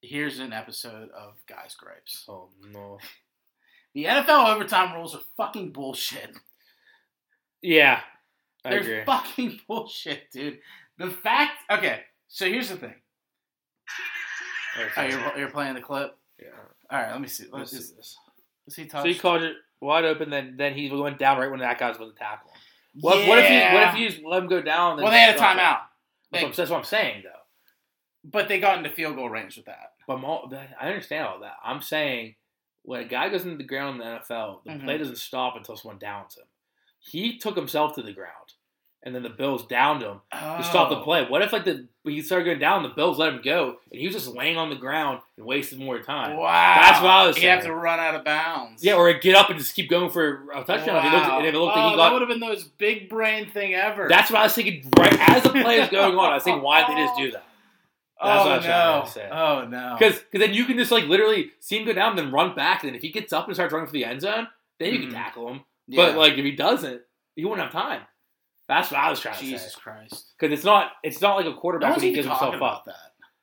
here's 0.00 0.38
an 0.38 0.52
episode 0.52 1.10
of 1.10 1.34
Guys 1.48 1.74
Gripes. 1.74 2.24
oh 2.28 2.50
no. 2.70 2.98
The 3.94 4.04
NFL 4.04 4.54
overtime 4.54 4.94
rules 4.94 5.14
are 5.16 5.22
fucking 5.38 5.72
bullshit. 5.72 6.36
Yeah, 7.62 8.00
I 8.64 8.70
They're 8.70 8.80
agree. 8.80 9.04
fucking 9.04 9.60
bullshit, 9.68 10.30
dude. 10.32 10.58
The 10.98 11.10
fact. 11.10 11.52
Okay, 11.70 12.00
so 12.28 12.46
here's 12.46 12.68
the 12.68 12.76
thing. 12.76 12.94
Oh, 14.96 15.02
you're, 15.02 15.38
you're 15.38 15.50
playing 15.50 15.74
the 15.74 15.80
clip. 15.80 16.16
yeah. 16.40 16.48
All 16.90 16.98
right, 17.00 17.10
let 17.12 17.20
me 17.20 17.28
see. 17.28 17.44
Let's 17.50 17.72
Let's 17.72 17.88
see 17.88 17.94
this. 17.96 18.16
is 18.66 18.74
he 18.76 18.88
So 18.88 19.02
he 19.04 19.14
called 19.14 19.42
it 19.42 19.56
wide 19.80 20.04
open. 20.04 20.30
Then 20.30 20.54
then 20.56 20.74
he 20.74 20.90
went 20.90 21.18
down 21.18 21.38
right 21.38 21.50
when 21.50 21.60
that 21.60 21.78
guy 21.78 21.88
was 21.88 21.96
about 21.96 22.12
to 22.12 22.18
tackle 22.18 22.50
him. 22.50 22.60
What, 23.00 23.26
what 23.26 23.38
if 23.38 23.46
he 23.46 23.54
what 23.54 23.88
if 23.88 23.94
Yeah. 23.94 23.96
you 23.96 24.08
just 24.10 24.22
let 24.24 24.42
him 24.42 24.48
go 24.48 24.60
down? 24.62 24.96
then 24.96 25.04
Well, 25.04 25.12
they 25.12 25.18
had 25.20 25.34
a 25.34 25.38
timeout, 25.38 25.80
That's, 26.30 26.44
what, 26.44 26.54
that's 26.56 26.70
what 26.70 26.78
I'm 26.78 26.84
saying 26.84 27.22
though. 27.24 27.30
but 28.24 28.48
they 28.48 28.60
got 28.60 28.78
into 28.78 28.90
field 28.90 29.16
goal 29.16 29.28
range 29.30 29.56
with 29.56 29.66
that. 29.66 29.92
But 30.06 30.22
all, 30.22 30.52
I 30.80 30.86
understand 30.88 31.26
all 31.26 31.40
that. 31.40 31.56
I'm 31.64 31.82
saying 31.82 32.36
when 32.82 33.00
a 33.00 33.04
guy 33.04 33.28
goes 33.28 33.44
into 33.44 33.56
the 33.56 33.64
ground 33.64 34.00
in 34.00 34.06
the 34.06 34.18
NFL, 34.20 34.60
the 34.64 34.70
Mhm. 34.72 34.84
play 34.84 34.98
doesn't 34.98 35.16
stop 35.18 35.56
until 35.56 35.76
someone 35.76 35.98
downs 35.98 36.36
him. 36.36 36.44
He 37.06 37.38
took 37.38 37.56
himself 37.56 37.94
to 37.94 38.02
the 38.02 38.12
ground, 38.12 38.52
and 39.02 39.14
then 39.14 39.22
the 39.22 39.28
Bills 39.30 39.66
downed 39.66 40.02
him 40.02 40.20
to 40.32 40.62
stop 40.64 40.88
the 40.88 40.96
Oh. 40.96 41.02
play. 41.02 41.24
What 41.24 41.42
if 41.42 41.52
like 41.52 41.64
the 41.64 41.86
when 42.02 42.14
he 42.14 42.22
started 42.22 42.44
going 42.44 42.58
down, 42.60 42.82
the 42.84 42.88
Bills 42.90 43.18
let 43.18 43.32
him 43.32 43.40
go, 43.42 43.76
and 43.90 44.00
he 44.00 44.06
was 44.06 44.14
just 44.14 44.28
laying 44.28 44.56
on 44.56 44.70
the 44.70 44.76
ground 44.76 45.20
and 45.36 45.44
wasted 45.46 45.78
more 45.78 46.00
time? 46.00 46.36
Wow, 46.36 46.78
That's 46.80 47.00
what 47.02 47.10
I 47.10 47.26
was 47.26 47.40
You 47.42 47.48
have 47.48 47.62
to 47.64 47.72
run 47.74 47.98
out 48.00 48.14
of 48.14 48.24
bounds. 48.24 48.84
Yeah, 48.84 48.94
or 48.94 49.12
get 49.14 49.34
up 49.36 49.50
and 49.50 49.58
just 49.58 49.74
keep 49.74 49.88
going 49.90 50.10
for 50.10 50.50
a 50.52 50.64
touchdown. 50.64 50.96
If 50.96 51.02
he 51.04 51.10
looked, 51.10 51.26
and 51.26 51.46
if 51.46 51.54
it 51.54 51.58
looked 51.58 51.76
oh, 51.76 51.80
like 51.80 51.90
he 51.92 51.96
got, 51.96 52.04
that 52.08 52.12
would 52.12 52.22
have 52.22 52.28
been 52.28 52.40
the 52.40 52.46
most 52.46 52.76
big 52.78 53.08
brain 53.08 53.48
thing 53.50 53.74
ever. 53.74 54.06
That's 54.08 54.30
what 54.30 54.40
I 54.40 54.44
was 54.44 54.54
thinking. 54.54 54.90
Right 54.98 55.16
as 55.28 55.42
the 55.44 55.50
play 55.50 55.80
is 55.80 55.88
going 55.90 56.16
on, 56.16 56.30
I 56.30 56.34
was 56.34 56.42
thinking, 56.44 56.62
why 56.62 56.86
did 56.86 56.96
they 56.96 57.02
just 57.02 57.16
do 57.16 57.30
that? 57.32 57.44
That's 58.22 58.42
oh 58.42 58.48
what 58.48 58.52
I 58.52 58.56
was 58.56 58.66
no! 58.66 59.02
to 59.04 59.10
say. 59.12 59.28
Oh 59.30 59.66
no! 59.68 59.96
Because 59.98 60.20
then 60.32 60.54
you 60.54 60.64
can 60.64 60.78
just 60.78 60.90
like 60.90 61.04
literally 61.04 61.50
see 61.60 61.78
him 61.78 61.84
go 61.86 61.92
down, 61.92 62.10
and 62.10 62.18
then 62.18 62.32
run 62.32 62.54
back, 62.56 62.82
and 62.82 62.88
then 62.88 62.94
if 62.96 63.02
he 63.02 63.10
gets 63.10 63.32
up 63.32 63.46
and 63.46 63.54
starts 63.54 63.72
running 63.74 63.86
for 63.86 63.92
the 63.92 64.04
end 64.06 64.22
zone, 64.22 64.48
then 64.78 64.92
you 64.94 64.98
Mhm. 65.00 65.02
can 65.04 65.12
tackle 65.12 65.48
him. 65.50 65.60
Yeah. 65.88 66.06
But 66.06 66.16
like 66.16 66.32
if 66.34 66.44
he 66.44 66.52
doesn't, 66.52 67.02
he 67.34 67.44
won't 67.44 67.60
have 67.60 67.72
time. 67.72 68.02
That's 68.68 68.90
what 68.90 68.98
I 69.00 69.10
was 69.10 69.20
trying 69.20 69.34
to 69.34 69.40
say. 69.40 69.50
Jesus. 69.50 69.74
Christ, 69.76 70.32
Because 70.38 70.52
it's 70.52 70.64
not 70.64 70.92
it's 71.02 71.20
not 71.20 71.36
like 71.36 71.46
a 71.46 71.54
quarterback 71.54 71.90
one's 71.90 72.02
when 72.02 72.10
he 72.10 72.14
gives 72.16 72.26
himself 72.26 72.54
about 72.54 72.78
up. 72.78 72.84
that. 72.86 72.94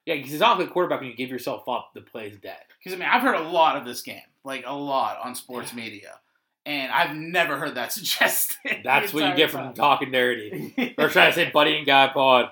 Yeah, 0.06 0.16
because 0.16 0.34
it's 0.34 0.42
not 0.42 0.60
like 0.60 0.68
a 0.68 0.72
quarterback 0.72 1.00
when 1.00 1.10
you 1.10 1.16
give 1.16 1.30
yourself 1.30 1.70
up, 1.70 1.92
the 1.96 2.02
play's 2.02 2.38
dead. 2.38 2.58
Because 2.78 2.94
I 2.98 3.00
mean, 3.00 3.08
I've 3.10 3.22
heard 3.22 3.36
a 3.36 3.48
lot 3.48 3.78
of 3.78 3.86
this 3.86 4.02
game, 4.02 4.20
like 4.44 4.66
a 4.68 4.76
lot 4.76 5.18
on 5.24 5.34
sports 5.34 5.74
media, 5.74 6.20
and 6.66 6.92
I've 6.92 7.16
never 7.16 7.58
heard 7.58 7.76
that 7.76 7.94
suggested. 7.94 8.82
That's 8.84 9.14
what 9.14 9.30
you 9.30 9.36
get 9.36 9.50
from 9.52 9.68
time. 9.68 9.74
talking 9.76 10.12
dirty. 10.12 10.74
or 10.98 11.08
trying 11.08 11.32
to 11.32 11.36
say 11.36 11.52
buddy 11.52 11.78
and 11.78 11.86
guy 11.86 12.10
pod. 12.10 12.50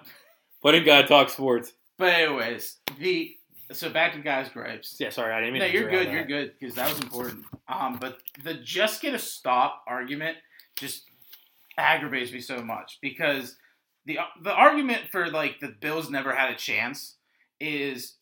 Buddy 0.64 0.78
and 0.78 0.86
guy 0.86 1.02
talk 1.02 1.30
sports. 1.30 1.74
But 1.98 2.14
anyways, 2.14 2.78
the 3.00 3.36
so 3.74 3.90
back 3.90 4.14
to 4.14 4.20
guys' 4.20 4.50
gripes. 4.50 4.96
Yeah, 5.00 5.10
sorry, 5.10 5.34
I 5.34 5.40
didn't 5.40 5.54
mean 5.54 5.62
to. 5.62 5.68
No, 5.68 5.74
you're 5.74 5.90
good. 5.90 6.12
You're 6.12 6.26
good 6.26 6.54
because 6.60 6.76
that 6.76 6.90
was 6.90 7.00
important. 7.02 7.46
Um, 7.68 7.98
but 8.00 8.18
the 8.44 8.56
just 8.56 9.02
get 9.02 9.14
a 9.14 9.20
stop 9.20 9.84
argument 9.88 10.38
just 10.76 11.04
aggravates 11.78 12.32
me 12.32 12.42
so 12.42 12.62
much 12.62 13.00
because 13.02 13.56
the 14.06 14.20
the 14.44 14.52
argument 14.52 15.10
for 15.12 15.28
like 15.30 15.60
the 15.60 15.70
Bills 15.80 16.10
never 16.10 16.34
had 16.34 16.52
a 16.52 16.56
chance 16.56 17.16
is 17.60 18.16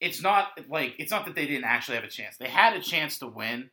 it's 0.00 0.20
not 0.20 0.48
like 0.68 0.94
it's 0.98 1.10
not 1.10 1.24
that 1.26 1.34
they 1.34 1.46
didn't 1.46 1.64
actually 1.64 1.94
have 1.94 2.04
a 2.04 2.08
chance. 2.08 2.36
They 2.36 2.48
had 2.48 2.74
a 2.74 2.80
chance 2.80 3.18
to 3.18 3.28
win 3.28 3.70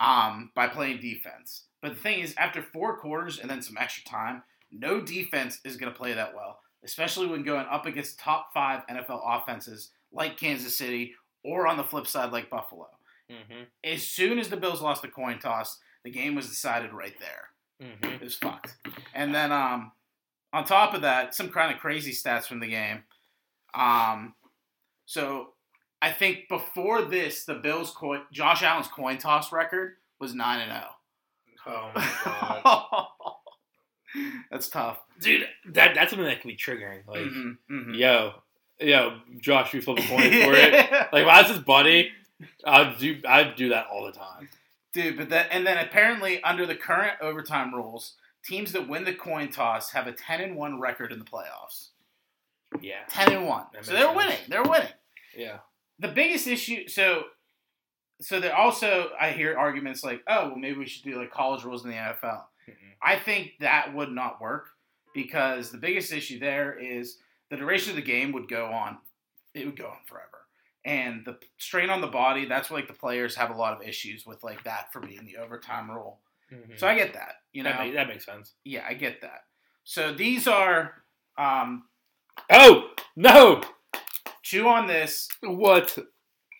um, 0.00 0.50
by 0.54 0.68
playing 0.68 1.00
defense. 1.00 1.64
But 1.80 1.94
the 1.94 2.00
thing 2.00 2.20
is, 2.20 2.34
after 2.38 2.62
four 2.62 2.98
quarters 2.98 3.40
and 3.40 3.50
then 3.50 3.60
some 3.62 3.76
extra 3.76 4.04
time, 4.04 4.44
no 4.70 5.00
defense 5.00 5.60
is 5.64 5.76
going 5.76 5.92
to 5.92 5.98
play 5.98 6.12
that 6.12 6.34
well, 6.34 6.60
especially 6.84 7.26
when 7.26 7.42
going 7.42 7.66
up 7.66 7.86
against 7.86 8.20
top 8.20 8.50
five 8.54 8.82
NFL 8.88 9.20
offenses 9.24 9.90
like 10.12 10.36
Kansas 10.36 10.76
City 10.76 11.14
or 11.44 11.66
on 11.66 11.76
the 11.76 11.84
flip 11.84 12.06
side 12.06 12.32
like 12.32 12.50
Buffalo. 12.50 12.88
Mhm, 13.30 13.66
As 13.84 14.02
soon 14.06 14.38
as 14.38 14.48
the 14.50 14.56
Bills 14.56 14.82
lost 14.82 15.02
the 15.02 15.08
coin 15.08 15.38
toss, 15.38 15.78
the 16.04 16.10
game 16.10 16.34
was 16.34 16.48
decided 16.48 16.92
right 16.92 17.18
there. 17.18 17.48
mhm. 17.80 18.14
It 18.14 18.20
was 18.20 18.34
fucked. 18.36 18.76
And 19.14 19.34
then 19.34 19.50
um, 19.52 19.92
on 20.52 20.64
top 20.64 20.94
of 20.94 21.00
that, 21.02 21.34
some 21.34 21.48
kind 21.50 21.72
of 21.74 21.80
crazy 21.80 22.12
stats 22.12 22.44
from 22.46 22.60
the 22.60 22.68
game. 22.68 23.04
Um, 23.74 24.34
so 25.06 25.54
I 26.02 26.10
think 26.12 26.48
before 26.48 27.02
this, 27.02 27.44
the 27.44 27.54
Bills 27.54 27.90
coin, 27.92 28.22
Josh 28.32 28.62
Allen's 28.62 28.88
coin 28.88 29.18
toss 29.18 29.50
record 29.52 29.94
was 30.20 30.34
nine 30.34 30.60
and 30.60 30.70
zero. 30.72 30.90
Oh 31.66 31.90
my 31.94 32.60
god. 32.62 33.06
That's 34.50 34.68
tough. 34.68 34.98
dude. 35.20 35.46
That 35.66 35.94
that's 35.94 36.10
something 36.10 36.26
that 36.28 36.40
can 36.42 36.48
be 36.50 36.56
triggering. 36.56 37.06
Like, 37.06 37.20
Mhm, 37.20 37.56
mhm. 37.70 37.96
yo, 37.98 38.41
yo, 38.82 39.18
Josh, 39.40 39.72
you 39.74 39.82
flip 39.82 39.98
a 39.98 40.02
coin 40.08 40.18
for 40.20 40.52
it. 40.54 40.72
Like, 41.12 41.22
if 41.22 41.28
I 41.28 41.42
was 41.42 41.50
his 41.50 41.58
buddy, 41.60 42.10
I'd 42.64 42.98
do 42.98 43.20
I'd 43.26 43.56
do 43.56 43.68
that 43.70 43.86
all 43.92 44.04
the 44.04 44.12
time. 44.12 44.48
Dude, 44.92 45.16
but 45.16 45.30
that 45.30 45.48
and 45.50 45.66
then 45.66 45.78
apparently 45.78 46.42
under 46.42 46.66
the 46.66 46.74
current 46.74 47.14
overtime 47.20 47.74
rules, 47.74 48.14
teams 48.44 48.72
that 48.72 48.88
win 48.88 49.04
the 49.04 49.14
coin 49.14 49.50
toss 49.50 49.92
have 49.92 50.06
a 50.06 50.12
ten 50.12 50.40
and 50.40 50.56
one 50.56 50.78
record 50.80 51.12
in 51.12 51.18
the 51.18 51.24
playoffs. 51.24 51.88
Yeah, 52.80 53.00
Ten 53.08 53.32
and 53.32 53.46
one. 53.46 53.64
So 53.82 53.92
they're 53.92 54.04
sense. 54.04 54.16
winning. 54.16 54.38
They're 54.48 54.62
winning. 54.62 54.88
yeah. 55.36 55.58
The 55.98 56.08
biggest 56.08 56.46
issue 56.46 56.88
so 56.88 57.24
so 58.20 58.40
there 58.40 58.54
also 58.56 59.10
I 59.20 59.30
hear 59.30 59.56
arguments 59.58 60.02
like, 60.02 60.22
oh, 60.26 60.48
well, 60.48 60.56
maybe 60.56 60.78
we 60.78 60.86
should 60.86 61.04
do 61.04 61.16
like 61.18 61.30
college 61.30 61.64
rules 61.64 61.84
in 61.84 61.90
the 61.90 61.96
NFL. 61.96 62.44
Mhm. 62.68 62.74
I 63.02 63.16
think 63.18 63.52
that 63.60 63.94
would 63.94 64.10
not 64.10 64.40
work 64.40 64.70
because 65.14 65.70
the 65.70 65.78
biggest 65.78 66.12
issue 66.12 66.38
there 66.38 66.72
is 66.78 67.18
the 67.52 67.58
duration 67.58 67.90
of 67.90 67.96
the 67.96 68.02
game 68.02 68.32
would 68.32 68.48
go 68.48 68.66
on. 68.66 68.96
It 69.54 69.66
would 69.66 69.76
go 69.76 69.86
on 69.86 69.98
forever. 70.06 70.26
And 70.84 71.24
the 71.24 71.38
strain 71.58 71.90
on 71.90 72.00
the 72.00 72.06
body, 72.08 72.46
that's 72.46 72.68
where 72.70 72.80
like 72.80 72.88
the 72.88 72.94
players 72.94 73.36
have 73.36 73.50
a 73.50 73.54
lot 73.56 73.74
of 73.80 73.86
issues 73.86 74.26
with 74.26 74.42
like 74.42 74.64
that 74.64 74.92
for 74.92 75.00
being 75.00 75.24
the 75.24 75.36
overtime 75.36 75.90
rule. 75.90 76.18
Mhm. 76.52 76.78
So 76.78 76.88
I 76.88 76.96
get 76.96 77.12
that. 77.14 77.36
You 77.52 77.62
know, 77.62 77.70
that, 77.70 77.78
make- 77.80 77.94
that 77.94 78.08
makes 78.08 78.24
sense. 78.26 78.54
yeah, 78.64 78.84
I 78.88 78.94
get 78.94 79.20
that. 79.20 79.44
So 79.84 80.12
these 80.12 80.48
are 80.48 81.04
um 81.38 81.84
Oh 82.50 82.88
no! 83.14 83.60
chew 84.42 84.66
on 84.66 84.86
this, 84.86 85.28
What? 85.42 85.96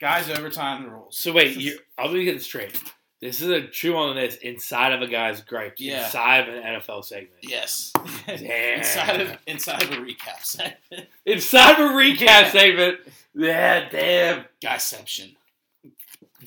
guys 0.00 0.28
overtime 0.30 0.88
rules. 0.90 1.18
So 1.18 1.32
wait, 1.32 1.56
you 1.56 1.78
I'll 1.98 2.12
be 2.12 2.24
getting 2.24 2.40
straight. 2.40 2.80
This 3.22 3.40
is 3.40 3.48
a 3.50 3.68
chew 3.68 3.96
on 3.96 4.16
this 4.16 4.34
inside 4.36 4.92
of 4.92 5.00
a 5.00 5.06
guy's 5.06 5.40
gripes, 5.42 5.80
Yeah. 5.80 6.04
inside 6.04 6.48
of 6.48 6.54
an 6.56 6.62
NFL 6.64 7.04
segment. 7.04 7.30
Yes. 7.40 7.92
Damn. 8.26 8.78
inside 8.80 9.20
of 9.20 9.38
inside 9.46 9.82
of 9.84 9.90
a 9.92 9.96
recap 9.96 10.42
segment. 10.42 11.08
Inside 11.24 11.80
of 11.80 11.90
a 11.90 11.94
recap 11.94 12.20
Yeah. 12.20 12.50
segment. 12.50 12.98
Yeah, 13.34 13.88
damn. 13.88 14.44
Guyception. 14.60 15.36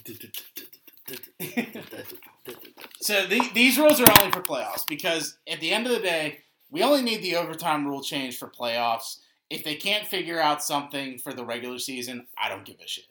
So 3.02 3.26
the, 3.28 3.40
these 3.54 3.78
rules 3.78 4.02
are 4.02 4.08
only 4.20 4.32
for 4.32 4.42
playoffs 4.42 4.88
because 4.88 5.38
at 5.48 5.60
the 5.60 5.72
end 5.72 5.86
of 5.86 5.92
the 5.94 6.00
day, 6.00 6.40
we 6.72 6.82
only 6.82 7.04
need 7.04 7.22
the 7.22 7.36
overtime 7.36 7.86
rule 7.86 8.02
change 8.02 8.38
for 8.38 8.48
playoffs. 8.50 9.18
If 9.50 9.64
they 9.64 9.76
can't 9.76 10.08
figure 10.08 10.40
out 10.40 10.64
something 10.64 11.20
for 11.20 11.32
the 11.34 11.46
regular 11.46 11.78
season, 11.78 12.26
I 12.42 12.50
don't 12.50 12.66
give 12.66 12.78
a 12.84 12.88
shit. 12.88 13.06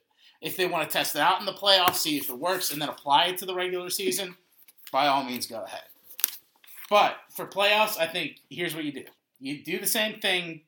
If 0.45 0.59
they 0.59 0.66
want 0.66 0.88
to 0.88 0.92
test 0.92 1.16
it 1.16 1.22
out 1.22 1.40
in 1.40 1.47
the 1.47 1.53
playoffs, 1.53 1.97
see 1.97 2.18
if 2.18 2.28
it 2.28 2.38
works, 2.38 2.70
and 2.70 2.80
then 2.80 2.90
apply 2.90 3.24
it 3.24 3.38
to 3.38 3.47
the 3.47 3.55
regular 3.55 3.88
season, 3.88 4.36
by 4.92 5.07
all 5.07 5.24
means, 5.24 5.47
go 5.47 5.64
ahead. 5.64 5.84
But 6.90 7.16
for 7.34 7.47
playoffs, 7.47 7.99
I 7.99 8.07
think 8.07 8.40
here's 8.51 8.74
what 8.74 8.84
you 8.84 8.92
do: 8.92 9.05
you 9.40 9.64
do 9.64 9.78
the 9.78 9.86
same 9.86 10.20
thing. 10.20 10.61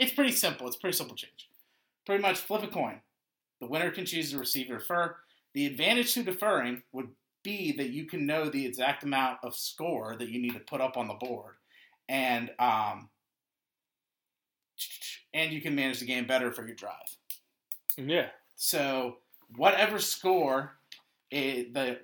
It's 0.00 0.12
pretty 0.12 0.32
simple. 0.32 0.66
It's 0.66 0.76
pretty 0.76 0.96
simple 0.96 1.14
change. 1.14 1.48
Pretty 2.04 2.22
much 2.22 2.38
flip 2.38 2.64
a 2.64 2.66
coin. 2.66 3.00
The 3.60 3.66
winner 3.66 3.92
can 3.92 4.04
choose 4.04 4.32
to 4.32 4.38
receive 4.38 4.68
or 4.68 4.78
defer. 4.78 5.16
The 5.52 5.66
advantage 5.66 6.12
to 6.14 6.24
deferring 6.24 6.82
would 6.92 7.10
be 7.44 7.70
that 7.76 7.90
you 7.90 8.06
can 8.06 8.26
know 8.26 8.48
the 8.48 8.66
exact 8.66 9.04
amount 9.04 9.38
of 9.44 9.54
score 9.54 10.16
that 10.18 10.28
you 10.28 10.42
need 10.42 10.54
to 10.54 10.60
put 10.60 10.80
up 10.80 10.96
on 10.96 11.06
the 11.06 11.14
board, 11.14 11.54
and 12.08 12.50
um, 12.58 13.08
and 15.32 15.52
you 15.52 15.60
can 15.60 15.76
manage 15.76 16.00
the 16.00 16.06
game 16.06 16.26
better 16.26 16.50
for 16.50 16.66
your 16.66 16.74
drive. 16.74 17.16
Yeah. 17.96 18.30
So 18.64 19.18
whatever 19.56 19.98
score 19.98 20.76
eh, 21.30 21.64
the 21.70 21.98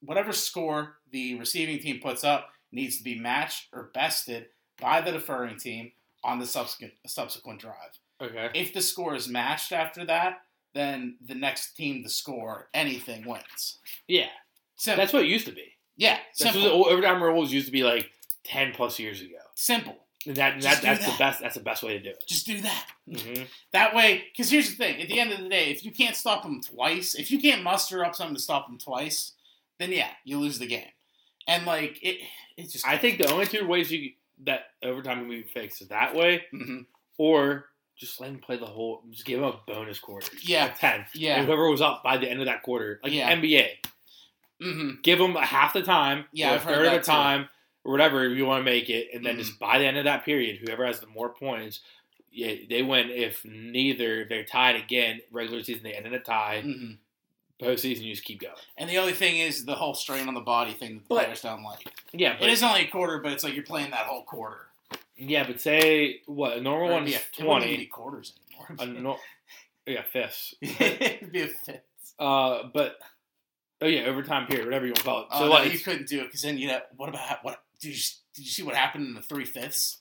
whatever 0.00 0.32
score 0.32 0.96
the 1.12 1.38
receiving 1.38 1.78
team 1.78 2.00
puts 2.00 2.24
up 2.24 2.48
needs 2.72 2.96
to 2.96 3.04
be 3.04 3.18
matched 3.18 3.68
or 3.70 3.90
bested 3.92 4.46
by 4.80 5.02
the 5.02 5.12
deferring 5.12 5.58
team 5.58 5.92
on 6.24 6.38
the 6.38 6.46
subsequent 6.46 6.94
subsequent 7.06 7.60
drive. 7.60 7.98
Okay. 8.22 8.48
If 8.54 8.72
the 8.72 8.80
score 8.80 9.14
is 9.14 9.28
matched 9.28 9.72
after 9.72 10.06
that, 10.06 10.40
then 10.72 11.16
the 11.26 11.34
next 11.34 11.74
team 11.74 12.02
to 12.02 12.08
score 12.08 12.68
anything 12.72 13.26
wins. 13.26 13.78
Yeah. 14.08 14.28
Simple. 14.74 15.02
That's 15.02 15.12
what 15.12 15.24
it 15.24 15.28
used 15.28 15.46
to 15.46 15.52
be. 15.52 15.72
yeah, 15.98 16.16
That's 16.38 16.54
simple. 16.54 16.78
what 16.80 16.88
the 16.88 16.94
overtime 16.94 17.22
rules 17.22 17.52
used 17.52 17.66
to 17.66 17.72
be 17.72 17.84
like 17.84 18.10
ten 18.42 18.72
plus 18.72 18.98
years 18.98 19.20
ago. 19.20 19.36
simple. 19.54 19.96
That, 20.26 20.60
that 20.60 20.82
that's 20.82 20.82
that. 20.82 21.00
the 21.12 21.18
best 21.18 21.40
that's 21.40 21.54
the 21.54 21.60
best 21.60 21.82
way 21.82 21.92
to 21.94 22.00
do 22.02 22.10
it. 22.10 22.24
Just 22.26 22.46
do 22.46 22.60
that. 22.60 22.86
hmm 23.08 23.42
That 23.72 23.94
way, 23.94 24.24
because 24.32 24.50
here's 24.50 24.70
the 24.70 24.76
thing: 24.76 25.00
at 25.00 25.08
the 25.08 25.18
end 25.20 25.32
of 25.32 25.40
the 25.40 25.48
day, 25.48 25.70
if 25.70 25.84
you 25.84 25.92
can't 25.92 26.16
stop 26.16 26.42
them 26.42 26.60
twice, 26.62 27.14
if 27.14 27.30
you 27.30 27.38
can't 27.40 27.62
muster 27.62 28.04
up 28.04 28.14
something 28.14 28.34
to 28.36 28.42
stop 28.42 28.66
them 28.66 28.78
twice, 28.78 29.32
then 29.78 29.92
yeah, 29.92 30.08
you 30.24 30.38
lose 30.40 30.58
the 30.58 30.66
game. 30.66 30.88
And 31.48 31.64
like 31.64 31.98
it, 32.02 32.18
it's 32.56 32.72
just. 32.72 32.86
I 32.86 32.98
think 32.98 33.18
the 33.18 33.30
only 33.30 33.46
two 33.46 33.66
ways 33.66 33.90
you 33.92 34.12
that 34.44 34.62
overtime 34.82 35.20
can 35.20 35.28
be 35.30 35.42
fixed 35.42 35.80
is 35.80 35.88
that 35.88 36.14
way, 36.14 36.42
Mhm. 36.52 36.86
or 37.18 37.66
just 37.96 38.20
let 38.20 38.26
them 38.32 38.40
play 38.40 38.56
the 38.56 38.66
whole. 38.66 39.02
Just 39.10 39.24
give 39.24 39.40
them 39.40 39.48
a 39.48 39.60
bonus 39.66 39.98
quarter. 39.98 40.28
Yeah. 40.42 40.68
ten. 40.68 41.06
Yeah. 41.14 41.36
And 41.38 41.46
whoever 41.46 41.70
was 41.70 41.80
up 41.80 42.02
by 42.04 42.16
the 42.18 42.28
end 42.28 42.40
of 42.40 42.46
that 42.46 42.62
quarter, 42.62 43.00
like 43.02 43.12
Yeah. 43.12 43.30
NBA, 43.34 43.68
hmm 44.60 44.90
give 45.02 45.18
them 45.18 45.36
a 45.36 45.44
half 45.44 45.72
the 45.72 45.82
time, 45.82 46.24
Yeah, 46.32 46.52
I've 46.52 46.62
heard 46.64 46.74
third 46.76 46.86
of 46.86 46.92
that 46.92 47.04
the 47.04 47.12
too. 47.12 47.48
Or 47.86 47.92
whatever 47.92 48.28
you 48.28 48.44
want 48.44 48.60
to 48.60 48.64
make 48.70 48.90
it, 48.90 49.08
and 49.14 49.24
then 49.24 49.36
Mhm. 49.36 49.38
just 49.38 49.58
by 49.60 49.78
the 49.78 49.86
end 49.86 49.96
of 49.96 50.04
that 50.04 50.24
period, 50.24 50.58
whoever 50.58 50.84
has 50.84 50.98
the 51.00 51.06
more 51.06 51.28
points, 51.30 51.80
yeah, 52.32 52.54
they 52.68 52.82
win. 52.82 53.10
If 53.10 53.44
neither, 53.44 54.22
if 54.22 54.28
they're 54.28 54.44
tied 54.44 54.76
again. 54.76 55.20
Regular 55.30 55.62
season, 55.62 55.84
they 55.84 55.92
end 55.94 56.06
in 56.06 56.12
a 56.14 56.18
tie. 56.20 56.60
hmm 56.62 56.92
Postseason, 57.58 58.02
you 58.02 58.12
just 58.12 58.24
keep 58.24 58.40
going. 58.42 58.54
And 58.76 58.90
the 58.90 58.98
only 58.98 59.14
thing 59.14 59.38
is 59.38 59.64
the 59.64 59.76
whole 59.76 59.94
strain 59.94 60.28
on 60.28 60.34
the 60.34 60.42
body 60.42 60.72
thing 60.72 60.94
that 60.96 61.02
the 61.04 61.08
But- 61.14 61.24
players 61.24 61.40
don't 61.40 61.62
like. 61.62 61.86
Yeah, 62.12 62.34
It 62.34 62.40
but 62.40 62.50
is 62.50 62.62
only 62.62 62.82
a 62.82 62.86
quarter, 62.88 63.18
but 63.20 63.32
it's 63.32 63.42
like 63.44 63.54
you're 63.54 63.62
playing 63.64 63.92
that 63.92 64.04
whole 64.06 64.24
quarter. 64.24 64.66
yeah, 65.16 65.46
but 65.46 65.58
say 65.60 66.20
what 66.26 66.58
a 66.58 66.60
normal 66.60 66.88
Or 66.90 66.92
one 66.92 67.06
is 67.08 67.14
a- 67.14 67.18
it 67.18 67.32
twenty. 67.32 67.86
quarters 67.86 68.34
anymore. 68.68 68.76
A 68.78 68.86
no, 68.86 69.20
yeah, 69.86 70.02
fifths. 70.02 70.54
It'd 70.60 71.32
be 71.32 71.42
a 71.42 71.46
fifth. 71.48 71.80
Uh, 72.18 72.64
but 72.64 72.98
oh 73.80 73.86
yeah, 73.86 74.02
overtime 74.02 74.46
period, 74.46 74.66
whatever 74.66 74.84
you 74.84 74.90
want 74.90 74.98
to 74.98 75.04
call 75.04 75.22
it. 75.22 75.28
So 75.32 75.44
no, 75.46 75.50
like, 75.52 75.72
you 75.72 75.78
couldn't 75.78 76.08
do 76.08 76.20
it 76.20 76.24
because 76.24 76.42
then 76.42 76.58
you 76.58 76.68
know 76.68 76.80
what 76.96 77.08
about 77.08 77.42
what 77.42 77.62
did 77.80 77.88
you 77.88 78.02
did 78.34 78.44
you 78.44 78.50
see 78.50 78.62
what 78.62 78.74
happened 78.74 79.06
in 79.08 79.14
the 79.14 79.22
three 79.22 79.44
fifths? 79.44 79.98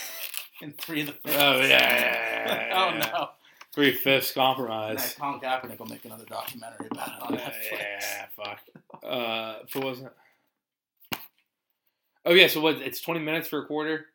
in 0.62 0.72
three 0.72 1.00
of 1.02 1.06
the 1.08 1.12
fifths. 1.14 1.36
Oh, 1.38 1.60
yeah, 1.60 1.66
yeah, 1.68 2.66
yeah, 2.68 2.72
oh 2.74 2.88
yeah. 2.96 3.10
no. 3.12 3.28
three 3.72 3.92
fifths 3.92 4.32
compromise. 4.32 5.14
Colin 5.18 5.40
Kaepernick 5.40 5.78
will 5.78 5.86
make 5.86 6.04
another 6.04 6.24
documentary 6.24 6.88
about 6.90 7.08
it 7.08 7.22
on 7.22 7.34
Yeah, 7.34 7.40
Netflix. 7.50 7.78
yeah, 8.00 8.26
fuck. 8.36 8.60
Uh, 9.04 9.54
what 9.72 9.84
was 9.84 10.00
it? 10.00 10.12
Oh 12.26 12.32
yeah, 12.32 12.46
so 12.48 12.60
what? 12.60 12.76
It's 12.76 13.00
twenty 13.00 13.20
minutes 13.20 13.48
for 13.48 13.62
a 13.62 13.66
quarter 13.66 14.06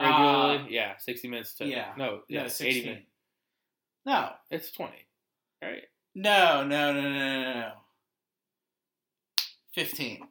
regularly. 0.00 0.58
Uh, 0.58 0.64
yeah, 0.68 0.92
sixty 0.98 1.28
minutes 1.28 1.54
to 1.54 1.66
yeah. 1.66 1.92
No, 1.98 2.20
Yeah, 2.28 2.44
yeah, 2.60 2.66
eighty 2.66 2.84
minutes. 2.84 3.06
No, 4.06 4.30
It's 4.50 4.70
twenty. 4.70 5.04
Right. 5.60 5.82
no, 6.14 6.64
no, 6.64 6.92
no, 6.94 7.02
no, 7.02 7.10
no, 7.12 7.52
no. 7.60 7.72
Fifteen. 9.74 10.26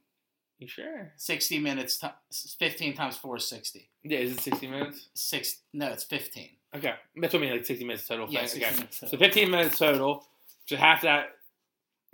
You 0.59 0.67
sure? 0.67 1.11
60 1.17 1.59
minutes, 1.59 1.97
ti 1.97 2.07
15 2.31 2.95
times 2.95 3.15
4 3.17 3.37
is 3.37 3.47
60. 3.47 3.89
Yeah, 4.03 4.19
is 4.19 4.31
it 4.33 4.39
sixty 4.39 4.67
minutes? 4.67 5.09
Six, 5.13 5.61
no, 5.73 5.87
it's 5.87 6.03
15. 6.03 6.49
Okay, 6.75 6.93
that's 7.21 7.33
what 7.33 7.39
I 7.39 7.45
mean. 7.45 7.53
Like 7.53 7.65
sixty 7.65 7.85
minutes 7.85 8.07
total. 8.07 8.27
Yeah, 8.29 8.41
60 8.41 8.65
okay. 8.65 8.75
minutes. 8.75 8.99
So 9.05 9.17
fifteen 9.17 9.51
minutes 9.51 9.77
total. 9.77 10.25
So 10.65 10.75
half 10.77 11.01
that. 11.03 11.29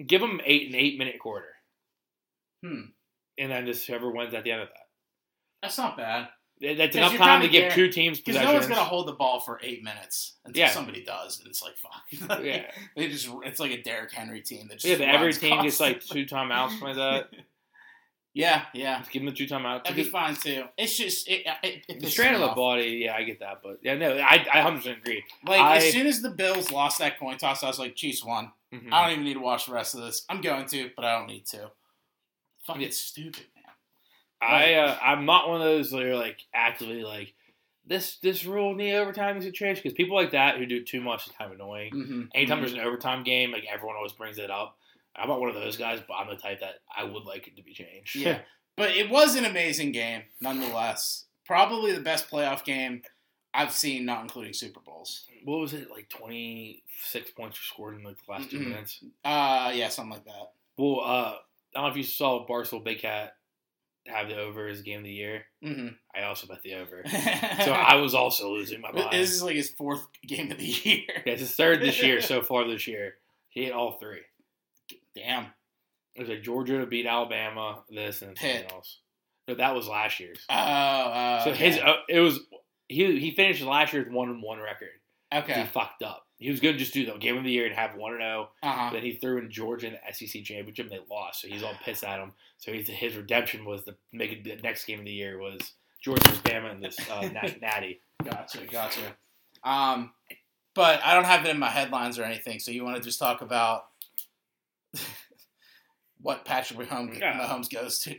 Give 0.06 0.22
them 0.22 0.42
eight 0.46 0.68
an 0.70 0.76
eight 0.76 0.98
minute 0.98 1.20
quarter, 1.20 1.54
Hmm. 2.64 2.82
and 3.38 3.52
then 3.52 3.66
just 3.66 3.86
whoever 3.88 4.12
wins 4.12 4.34
at 4.34 4.44
the 4.44 4.52
end 4.52 4.62
of 4.64 4.70
that. 4.70 4.88
That's 5.62 5.78
not 5.78 5.96
bad. 5.98 6.30
That's 6.62 6.96
enough 6.96 7.16
time 7.16 7.42
to 7.42 7.48
give 7.50 7.74
two 7.74 7.90
teams 7.90 8.20
Because 8.20 8.42
no 8.42 8.54
one's 8.54 8.68
going 8.68 8.78
to 8.80 8.84
hold 8.86 9.08
the 9.08 9.14
ball 9.14 9.40
for 9.42 9.60
eight 9.64 9.84
minutes 9.84 10.34
until 10.46 10.62
Yeah. 10.62 10.70
somebody 10.70 11.04
does. 11.04 11.40
And 11.40 11.48
it's 11.48 11.62
like, 11.62 11.76
fuck. 11.78 12.40
yeah, 12.44 12.70
they 12.96 13.10
just, 13.10 13.28
it's 13.44 13.60
like 13.60 13.72
a 13.72 13.82
Derrick 13.82 14.12
Henry 14.12 14.42
team 14.42 14.68
that 14.70 14.76
just 14.76 14.86
yeah. 14.86 14.98
But 14.98 15.08
every 15.14 15.34
team 15.34 15.62
gets 15.62 15.80
like 15.80 16.02
two 16.06 16.26
timeouts, 16.26 16.80
like 16.82 16.96
that. 16.96 17.30
yeah, 18.34 18.64
yeah. 18.74 19.00
Just 19.00 19.12
give 19.12 19.22
them 19.22 19.32
the 19.32 19.36
two 19.38 19.46
timeouts. 19.48 19.84
That'd 19.84 19.96
be 19.96 20.04
fine 20.04 20.36
too. 20.36 20.64
It's 20.78 20.96
just, 20.98 21.28
it, 21.30 21.46
it, 21.64 21.84
it 21.88 22.00
The 22.02 22.10
strain 22.10 22.34
of 22.34 22.42
the 22.42 22.48
body, 22.56 23.04
yeah, 23.06 23.16
I 23.16 23.24
get 23.24 23.40
that, 23.42 23.62
but 23.64 23.80
yeah, 23.84 23.96
no, 23.96 24.18
I 24.18 24.46
I 24.54 24.62
hundred 24.62 24.78
percent 24.78 24.98
agree. 25.00 25.24
Like, 25.46 25.60
I- 25.62 25.78
as 25.78 25.92
soon 25.92 26.08
as 26.08 26.22
the 26.22 26.30
Bills 26.32 26.72
lost 26.72 27.00
that 27.00 27.20
coin 27.20 27.38
toss, 27.38 27.64
I 27.64 27.68
was 27.68 27.80
like, 27.80 27.96
Chiefs 27.96 28.24
won. 28.26 28.52
Mhm. 28.74 28.92
I 28.92 29.04
don't 29.04 29.12
even 29.14 29.24
need 29.26 29.36
to 29.36 29.40
watch 29.40 29.68
the 29.68 29.74
rest 29.74 29.94
of 29.94 30.02
this. 30.02 30.26
I'm 30.30 30.42
going 30.42 30.66
to, 30.68 30.90
but 30.96 31.06
I 31.06 31.18
don't 31.18 31.28
need 31.28 31.46
to. 31.48 31.70
Fucking 32.66 32.82
Yeah. 32.82 32.88
stupid, 32.92 33.46
man. 33.56 33.64
I 34.42 34.74
uh, 34.76 34.98
I'm 35.02 35.26
not 35.26 35.48
one 35.48 35.62
of 35.62 35.68
those 35.68 35.92
that 35.92 36.02
are 36.02 36.16
like 36.18 36.40
actively 36.54 37.04
like 37.04 37.34
this 37.86 38.18
this 38.18 38.46
rule 38.46 38.76
the 38.76 38.94
overtime 38.94 39.38
is 39.38 39.46
a 39.46 39.52
change 39.52 39.78
because 39.78 39.94
people 39.94 40.16
like 40.16 40.32
that 40.32 40.58
who 40.58 40.66
do 40.66 40.84
too 40.84 41.02
much 41.02 41.28
is 41.28 41.34
kind 41.38 41.52
of 41.52 41.58
annoying. 41.60 41.94
Mm-hmm. 41.94 42.22
Anytime 42.34 42.60
there's 42.62 42.74
an 42.74 42.80
overtime 42.80 43.24
game, 43.24 43.52
like 43.52 43.66
everyone 43.72 43.96
always 43.96 44.12
brings 44.14 44.38
it 44.40 44.50
up. 44.50 44.78
I'm 45.16 45.30
not 45.30 45.40
one 45.40 45.50
of 45.50 45.56
those 45.56 45.78
guys, 45.78 46.00
but 46.08 46.16
I'm 46.16 46.28
the 46.28 46.36
type 46.36 46.60
that 46.62 46.76
I 46.96 47.04
would 47.04 47.24
like 47.26 47.48
it 47.48 47.56
to 47.58 47.64
be 47.64 47.74
changed. 47.74 48.16
Yeah. 48.16 48.40
But 48.76 48.90
it 48.98 49.08
was 49.12 49.36
an 49.36 49.46
amazing 49.46 49.92
game, 49.92 50.24
nonetheless. 50.42 51.26
Probably 51.46 51.92
the 51.92 52.00
best 52.02 52.28
playoff 52.32 52.64
game 52.64 53.04
I've 53.54 53.72
seen, 53.72 54.04
not 54.06 54.22
including 54.24 54.54
Super 54.54 54.80
Bowls. 54.80 55.26
what 55.46 55.60
was 55.60 55.74
it 55.74 55.92
like? 55.92 56.10
Twenty 56.10 56.82
six 57.04 57.30
points 57.30 57.60
were 57.60 57.64
scored 57.66 57.96
in 58.00 58.04
like 58.04 58.16
the 58.26 58.32
last 58.32 58.50
2 58.50 58.58
Mhm. 58.60 58.68
minutes. 58.70 59.04
Uh, 59.24 59.72
yeah, 59.76 59.90
something 59.90 60.14
like 60.14 60.26
that. 60.26 60.54
Well, 60.78 61.02
uh, 61.02 61.06
I 61.06 61.36
don't 61.76 61.84
know 61.84 61.90
if 61.92 61.98
you 61.98 62.02
saw 62.04 62.48
Barstool 62.48 62.84
Big 62.84 62.98
Cat 63.00 63.34
have 64.08 64.28
the 64.28 64.38
over 64.40 64.68
as 64.68 64.82
game 64.82 65.00
of 65.00 65.06
the 65.06 65.12
year. 65.12 65.46
Mm-hmm. 65.64 65.90
I 66.16 66.24
also 66.24 66.48
bet 66.48 66.64
the 66.64 66.74
over. 66.74 67.04
so 67.06 67.18
So 67.66 67.74
I 67.74 67.96
was 67.98 68.16
also 68.16 68.52
losing 68.52 68.82
my 68.82 68.92
mind. 68.92 69.10
this 69.12 69.32
is 69.32 69.44
like 69.44 69.56
his 69.56 69.70
fourth 69.70 70.04
game 70.26 70.52
of 70.52 70.58
the 70.58 70.66
year. 70.84 71.04
Yeah, 71.26 71.34
it's 71.34 71.42
his 71.42 71.56
third 71.56 71.80
this 71.80 72.02
year 72.02 72.22
so 72.22 72.42
far 72.42 72.68
this 72.68 72.88
year. 72.88 73.18
He 73.50 73.66
hit 73.66 73.72
all 73.74 74.00
three. 74.00 74.22
Damn. 75.16 75.48
It 76.16 76.22
was 76.22 76.30
like 76.30 76.44
Georgia 76.44 76.80
to 76.80 76.86
beat 76.86 77.06
Alabama, 77.08 77.84
this 77.90 78.22
and 78.22 78.38
something 78.38 78.66
else. 78.72 79.00
No, 79.48 79.56
that 79.56 79.76
was 79.76 79.88
last 79.88 80.20
year's. 80.20 80.40
Oh, 80.50 80.54
uh, 80.54 81.44
so 81.44 81.52
his 81.54 81.78
uh, 81.78 81.96
it 82.08 82.20
was 82.20 82.40
he 82.88 83.20
he 83.20 83.32
finished 83.32 83.62
last 83.64 83.94
year 83.94 84.04
with 84.04 84.14
one 84.14 84.30
and 84.30 84.42
one 84.44 84.60
record. 84.60 84.90
okay. 85.34 85.62
He 85.62 85.68
fucked 85.68 86.04
up. 86.04 86.28
he 86.38 86.50
was 86.52 86.60
going 86.60 86.76
to 86.76 86.80
just 86.80 86.94
do 86.94 87.06
the 87.06 87.14
game 87.18 87.38
of 87.38 87.44
the 87.44 87.52
year 87.52 87.66
and 87.66 87.76
have 87.76 87.96
one 87.96 88.14
and 88.14 88.22
zero. 88.22 88.50
Uh-huh. 88.62 88.90
Then 88.94 89.02
he 89.02 89.14
threw 89.14 89.40
in 89.40 89.50
Georgia 89.52 89.88
in 89.88 89.94
the 89.94 90.14
SEC 90.14 90.44
championship 90.44 90.86
and 90.86 90.94
they 90.94 91.00
lost, 91.10 91.42
so 91.42 91.48
he's 91.48 91.64
all 91.64 91.74
pissed 91.84 92.04
at 92.04 92.20
him. 92.20 92.34
So 92.58 92.72
he's, 92.72 92.88
his 92.88 93.16
redemption 93.18 93.66
was 93.66 93.84
to 93.86 93.96
make 94.14 94.32
it 94.32 94.44
the 94.44 94.56
next 94.64 94.86
game 94.86 95.00
of 95.00 95.06
the 95.06 95.12
year 95.12 95.38
was 95.40 95.74
Georgia 96.02 96.22
versus 96.30 96.42
Bama 96.44 96.72
and 96.72 96.84
this 96.84 96.98
uh, 97.10 97.22
nat- 97.28 97.58
natty. 97.62 98.00
Gotcha, 98.24 98.60
gotcha. 98.72 99.02
Um, 99.64 100.12
but 100.76 101.02
I 101.04 101.14
don't 101.14 101.26
have 101.26 101.46
it 101.46 101.50
in 101.50 101.60
my 101.60 101.70
headlines 101.70 102.18
or 102.18 102.24
anything. 102.24 102.60
So 102.60 102.72
you 102.72 102.84
want 102.86 102.96
to 102.98 103.04
just 103.04 103.20
talk 103.20 103.42
about 103.42 103.86
what 106.22 106.46
Patrick 106.46 106.80
Mahomes, 106.88 107.20
Yeah. 107.20 107.40
Mahomes 107.40 107.70
goes 107.72 108.00
to 108.00 108.16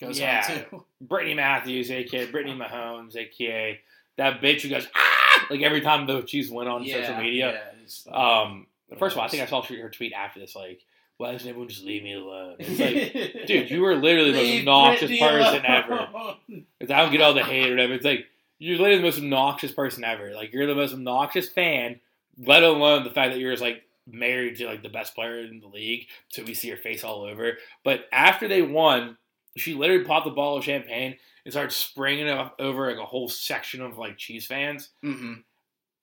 goes 0.00 0.18
Yeah. 0.18 0.64
on 0.72 0.80
to? 0.80 0.84
Brittany 1.00 1.34
Matthews, 1.34 1.90
aka 1.90 2.26
Brittany 2.30 2.56
Mahomes, 2.56 3.16
aka 3.16 3.80
that 4.16 4.40
bitch 4.40 4.62
who 4.62 4.68
goes 4.68 4.86
ah 4.94 5.46
like 5.50 5.62
every 5.62 5.80
time 5.80 6.06
the 6.06 6.22
Chiefs 6.22 6.50
went 6.50 6.68
on 6.68 6.84
social 6.86 7.16
media. 7.16 7.52
yeah, 7.52 7.80
it's- 7.82 8.06
Um, 8.10 8.66
first 8.98 9.14
of 9.14 9.18
all, 9.20 9.24
I 9.24 9.28
think 9.28 9.42
I 9.42 9.46
saw 9.46 9.62
her 9.62 9.88
tweet 9.90 10.12
after 10.12 10.40
this 10.40 10.54
like, 10.56 10.80
"Why 11.18 11.32
doesn't 11.32 11.48
everyone 11.48 11.68
just 11.68 11.84
leave 11.84 12.02
me 12.02 12.14
alone?" 12.14 12.56
It's 12.60 12.78
like, 12.80 13.46
dude, 13.46 13.70
you 13.70 13.80
were 13.82 13.94
literally 13.94 14.32
the 14.32 14.38
most 14.42 14.58
obnoxious 14.60 15.18
person 15.18 15.64
alone. 15.64 15.64
ever. 15.66 16.36
Because 16.78 16.90
I 16.90 17.00
don't 17.02 17.12
get 17.12 17.20
all 17.22 17.34
the 17.34 17.42
hate 17.44 17.68
or 17.68 17.70
whatever. 17.70 17.94
It's 17.94 18.04
like 18.04 18.26
you're 18.58 18.76
literally 18.78 18.96
the 18.98 19.02
most 19.04 19.18
obnoxious 19.18 19.72
person 19.72 20.04
ever. 20.04 20.32
Like 20.34 20.52
you're 20.52 20.66
the 20.66 20.74
most 20.74 20.92
obnoxious 20.94 21.48
fan, 21.48 22.00
let 22.38 22.62
alone 22.62 23.04
the 23.04 23.10
fact 23.10 23.32
that 23.32 23.38
you're 23.40 23.52
just 23.52 23.62
like 23.62 23.82
married 24.06 24.56
to 24.56 24.66
like 24.66 24.82
the 24.82 24.88
best 24.88 25.14
player 25.14 25.40
in 25.40 25.60
the 25.60 25.66
league, 25.66 26.06
so 26.28 26.42
we 26.44 26.54
see 26.54 26.70
her 26.70 26.76
face 26.76 27.02
all 27.04 27.22
over. 27.22 27.58
But 27.84 28.06
after 28.12 28.46
they 28.48 28.62
won, 28.62 29.16
she 29.56 29.74
literally 29.74 30.04
popped 30.04 30.26
the 30.26 30.30
bottle 30.32 30.58
of 30.58 30.64
champagne 30.64 31.16
and 31.44 31.52
started 31.52 31.72
spraying 31.72 32.26
it 32.26 32.50
over 32.58 32.88
like 32.90 33.00
a 33.00 33.06
whole 33.06 33.28
section 33.28 33.80
of 33.82 33.98
like 33.98 34.16
Chiefs 34.18 34.46
fans. 34.46 34.90
Mhm. 35.02 35.42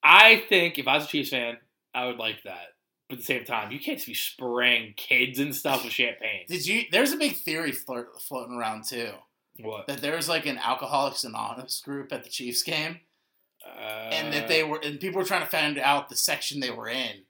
I 0.03 0.43
think 0.49 0.77
if 0.77 0.87
I 0.87 0.95
was 0.95 1.05
a 1.05 1.07
Chiefs 1.07 1.29
fan, 1.29 1.57
I 1.93 2.07
would 2.07 2.17
like 2.17 2.43
that. 2.43 2.69
But 3.09 3.15
at 3.15 3.19
the 3.19 3.25
same 3.25 3.45
time, 3.45 3.71
you 3.71 3.79
can't 3.79 3.97
just 3.97 4.07
be 4.07 4.13
spraying 4.13 4.93
kids 4.95 5.39
and 5.39 5.55
stuff 5.55 5.83
with 5.83 5.93
champagne. 5.93 6.45
Did 6.47 6.65
you? 6.65 6.83
There's 6.91 7.11
a 7.11 7.17
big 7.17 7.35
theory 7.35 7.71
flirt, 7.71 8.19
floating 8.21 8.55
around 8.55 8.85
too 8.85 9.11
What? 9.59 9.87
that 9.87 10.01
there 10.01 10.15
was 10.15 10.27
like 10.29 10.45
an 10.45 10.57
Alcoholics 10.57 11.23
Anonymous 11.23 11.79
group 11.81 12.11
at 12.11 12.23
the 12.23 12.29
Chiefs 12.29 12.63
game, 12.63 13.01
Uh, 13.65 14.09
and 14.11 14.33
that 14.33 14.47
they 14.49 14.63
were 14.63 14.79
and 14.83 14.99
people 14.99 15.19
were 15.19 15.25
trying 15.27 15.41
to 15.43 15.49
find 15.49 15.77
out 15.77 16.09
the 16.09 16.15
section 16.15 16.59
they 16.59 16.71
were 16.71 16.89
in 16.89 17.23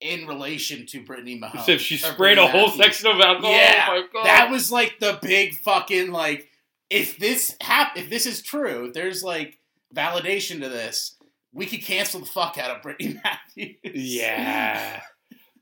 in 0.00 0.26
relation 0.26 0.86
to 0.86 1.02
Brittany 1.04 1.40
Mahomes. 1.40 1.64
So 1.64 1.72
if 1.72 1.80
she 1.80 1.96
sprayed 1.96 2.16
Brittany 2.16 2.46
a 2.46 2.50
whole 2.50 2.66
Matthews. 2.68 2.84
section 2.84 3.10
of 3.10 3.20
alcohol. 3.20 3.50
Oh 3.50 3.56
yeah, 3.56 3.86
oh 3.88 3.92
my 4.00 4.06
God. 4.12 4.26
That 4.26 4.50
was 4.50 4.70
like 4.70 4.98
the 5.00 5.18
big 5.22 5.54
fucking 5.54 6.10
like 6.12 6.48
if 6.90 7.18
this 7.18 7.56
hap- 7.60 7.96
if 7.96 8.10
this 8.10 8.26
is 8.26 8.42
true, 8.42 8.86
if 8.86 8.94
there's 8.94 9.22
like 9.22 9.58
validation 9.94 10.60
to 10.60 10.68
this, 10.68 11.16
we 11.52 11.66
could 11.66 11.82
cancel 11.82 12.20
the 12.20 12.26
fuck 12.26 12.58
out 12.58 12.76
of 12.76 12.82
Brittany 12.82 13.18
Matthews. 13.24 13.76
Yeah. 13.82 15.00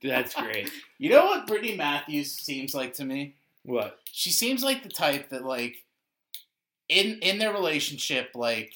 That's 0.03 0.35
great. 0.35 0.71
You 0.97 1.11
know 1.11 1.27
what 1.27 1.47
Brittany 1.47 1.77
Matthews 1.77 2.31
seems 2.33 2.73
like 2.75 2.95
to 2.95 3.05
me? 3.05 3.35
What? 3.65 3.99
She 4.11 4.31
seems 4.31 4.63
like 4.63 4.83
the 4.85 4.89
type 4.89 5.29
that 5.31 5.45
like 5.45 5.85
in 6.89 7.19
in 7.21 7.39
their 7.39 7.53
relationship, 7.53 8.31
like 8.35 8.73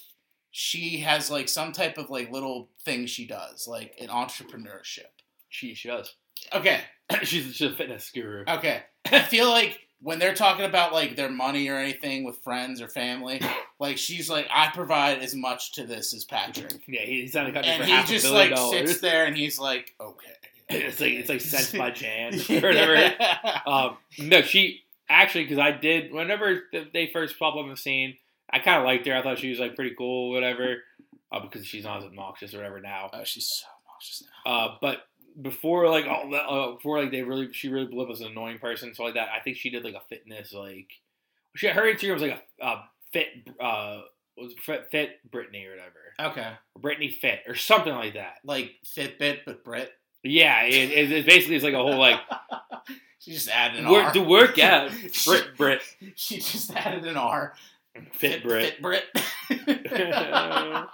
she 0.51 0.99
has 0.99 1.31
like 1.31 1.49
some 1.49 1.73
type 1.73 1.97
of 1.97 2.11
like 2.11 2.31
little 2.31 2.69
thing 2.85 3.07
she 3.07 3.27
does, 3.27 3.67
like 3.69 3.95
an 4.01 4.09
entrepreneurship. 4.09 5.07
She, 5.49 5.75
she 5.75 5.89
does. 5.89 6.15
Okay, 6.55 6.81
she's, 7.23 7.55
she's 7.55 7.63
a 7.73 7.75
fitness 7.75 8.11
guru. 8.15 8.45
Okay. 8.49 8.83
I 9.11 9.21
feel 9.21 9.49
like 9.49 9.81
when 10.01 10.19
they're 10.19 10.35
talking 10.35 10.65
about 10.65 10.93
like 10.93 11.17
their 11.17 11.31
money 11.31 11.69
or 11.69 11.77
anything 11.77 12.25
with 12.25 12.39
friends 12.39 12.81
or 12.81 12.89
family, 12.89 13.41
like 13.81 13.99
she's 13.99 14.29
like, 14.31 14.47
I 14.53 14.69
provide 14.73 15.19
as 15.21 15.35
much 15.35 15.73
to 15.73 15.85
this 15.87 16.15
as 16.15 16.25
Patrick. 16.25 16.75
Yeah, 16.87 17.01
he's 17.01 17.35
on 17.35 17.47
a 17.47 17.53
country 17.53 17.73
And 17.73 17.81
for 17.83 17.87
he 17.87 17.93
half 17.93 18.05
a 18.05 18.09
just 18.13 18.25
billion 18.27 18.51
like 18.51 18.57
dollars. 18.57 18.89
sits 18.91 19.01
there 19.01 19.25
and 19.25 19.37
he's 19.37 19.59
like, 19.59 19.95
okay. 20.01 20.33
it's 20.69 21.01
like 21.01 21.13
it's 21.13 21.29
like 21.29 21.41
Sense 21.43 21.73
by 21.73 21.91
Jan 21.91 22.35
or 22.35 22.61
whatever. 22.61 23.15
Um, 23.67 23.97
no, 24.19 24.43
she 24.43 24.83
actually 25.09 25.45
because 25.45 25.59
I 25.59 25.73
did 25.73 26.13
whenever 26.13 26.63
they 26.93 27.09
first 27.13 27.39
popped 27.39 27.57
up 27.57 27.65
on 27.65 27.71
the 27.71 27.77
scene, 27.77 28.17
I 28.51 28.59
kind 28.61 28.79
of 28.79 28.85
liked 28.85 29.07
her. 29.07 29.17
I 29.17 29.23
thought 29.23 29.39
she 29.39 29.51
was 29.51 29.59
like 29.59 29.75
pretty 29.75 29.95
cool, 29.97 30.31
whatever, 30.31 30.83
uh, 31.33 31.41
because 31.41 31.67
she's 31.67 31.85
not 31.85 31.99
as 31.99 32.05
obnoxious 32.05 32.55
or 32.55 32.59
whatever 32.59 32.81
now. 32.81 33.11
Oh, 33.13 33.25
she's 33.25 33.47
so 33.47 33.67
obnoxious 33.83 34.23
now. 34.45 34.53
Uh, 34.53 34.75
but 34.81 34.99
before 35.41 35.89
like 35.89 36.07
all 36.07 36.31
that, 36.31 36.45
uh, 36.47 36.73
before 36.73 37.01
like 37.03 37.11
they 37.11 37.23
really 37.23 37.53
she 37.53 37.69
really 37.69 37.87
blew 37.87 38.03
up 38.05 38.11
as 38.11 38.21
an 38.21 38.29
annoying 38.29 38.59
person, 38.59 38.95
so 38.95 39.05
like 39.05 39.15
that. 39.15 39.29
I 39.37 39.41
think 39.41 39.57
she 39.57 39.71
did 39.71 39.85
like 39.85 39.95
a 39.95 40.03
fitness 40.09 40.53
like 40.53 40.91
she 41.57 41.69
her 41.69 41.83
Instagram 41.83 42.15
was 42.15 42.23
like 42.23 42.45
a, 42.61 42.65
a 42.67 42.85
fit 43.13 43.29
uh 43.61 44.01
was 44.37 44.55
fit, 44.65 44.89
fit 44.91 45.19
Brittany 45.31 45.67
or 45.67 45.71
whatever 45.71 46.31
Okay. 46.33 46.53
Brittany 46.79 47.11
fit 47.11 47.41
or 47.49 47.55
something 47.55 47.93
like 47.95 48.15
that. 48.15 48.35
Like 48.45 48.73
Fitbit, 48.85 49.41
but 49.45 49.65
Brit. 49.65 49.91
Yeah, 50.23 50.65
it, 50.65 50.91
it, 50.91 51.13
it's 51.13 51.27
basically 51.27 51.57
it's 51.57 51.65
like 51.65 51.75
a 51.75 51.79
whole 51.79 51.99
like 51.99 52.21
she 53.21 53.33
just 53.33 53.49
added 53.49 53.81
an 53.81 53.91
work 53.91 54.07
R. 54.07 54.13
to 54.15 54.21
work 54.21 54.59
out. 54.59 54.91
Brit 55.27 55.57
Brit 55.57 55.81
She 56.17 56.37
just 56.39 56.71
added 56.73 57.05
an 57.07 57.17
R. 57.17 57.55
fit 58.13 58.43
Brit. 58.43 58.75
Fit 58.75 58.83
Brit. 58.83 59.05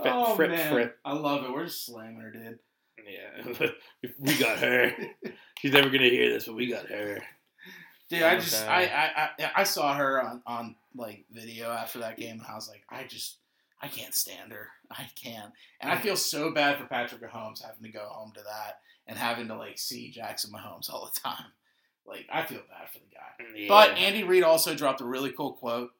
oh 0.00 0.34
Frit- 0.36 0.50
man, 0.50 0.72
Frit. 0.72 0.96
I 1.04 1.12
love 1.14 1.44
it. 1.44 1.52
We're 1.52 1.64
just 1.66 1.84
slamming 1.86 2.20
her, 2.20 2.30
dude. 2.30 2.58
Yeah, 3.06 3.68
we 4.18 4.38
got 4.38 4.58
her. 4.58 4.92
She's 5.58 5.72
never 5.72 5.90
gonna 5.90 6.08
hear 6.08 6.30
this, 6.30 6.46
but 6.46 6.54
we 6.54 6.66
got 6.68 6.86
her. 6.86 7.22
Dude, 8.08 8.22
I 8.22 8.36
just 8.36 8.66
I, 8.66 8.84
I 8.84 9.30
I 9.38 9.50
I 9.56 9.64
saw 9.64 9.94
her 9.94 10.22
on 10.22 10.42
on 10.46 10.76
like 10.94 11.24
video 11.30 11.70
after 11.70 12.00
that 12.00 12.16
game, 12.16 12.38
and 12.38 12.46
I 12.48 12.54
was 12.54 12.68
like, 12.68 12.82
I 12.90 13.04
just 13.04 13.38
I 13.80 13.88
can't 13.88 14.14
stand 14.14 14.52
her. 14.52 14.68
I 14.90 15.06
can't, 15.22 15.52
and 15.80 15.90
I 15.90 15.96
feel 15.96 16.16
so 16.16 16.50
bad 16.50 16.78
for 16.78 16.84
Patrick 16.84 17.22
Mahomes 17.22 17.64
having 17.64 17.84
to 17.84 17.90
go 17.90 18.04
home 18.04 18.32
to 18.34 18.42
that 18.42 18.80
and 19.06 19.18
having 19.18 19.48
to 19.48 19.56
like 19.56 19.78
see 19.78 20.10
Jackson 20.10 20.52
Mahomes 20.52 20.92
all 20.92 21.10
the 21.12 21.20
time. 21.20 21.52
Like 22.06 22.26
I 22.32 22.42
feel 22.44 22.60
bad 22.68 22.88
for 22.92 22.98
the 22.98 23.14
guy. 23.14 23.58
Yeah. 23.58 23.68
But 23.68 23.96
Andy 23.96 24.24
Reid 24.24 24.42
also 24.42 24.74
dropped 24.74 25.00
a 25.00 25.04
really 25.04 25.32
cool 25.32 25.52
quote 25.52 25.90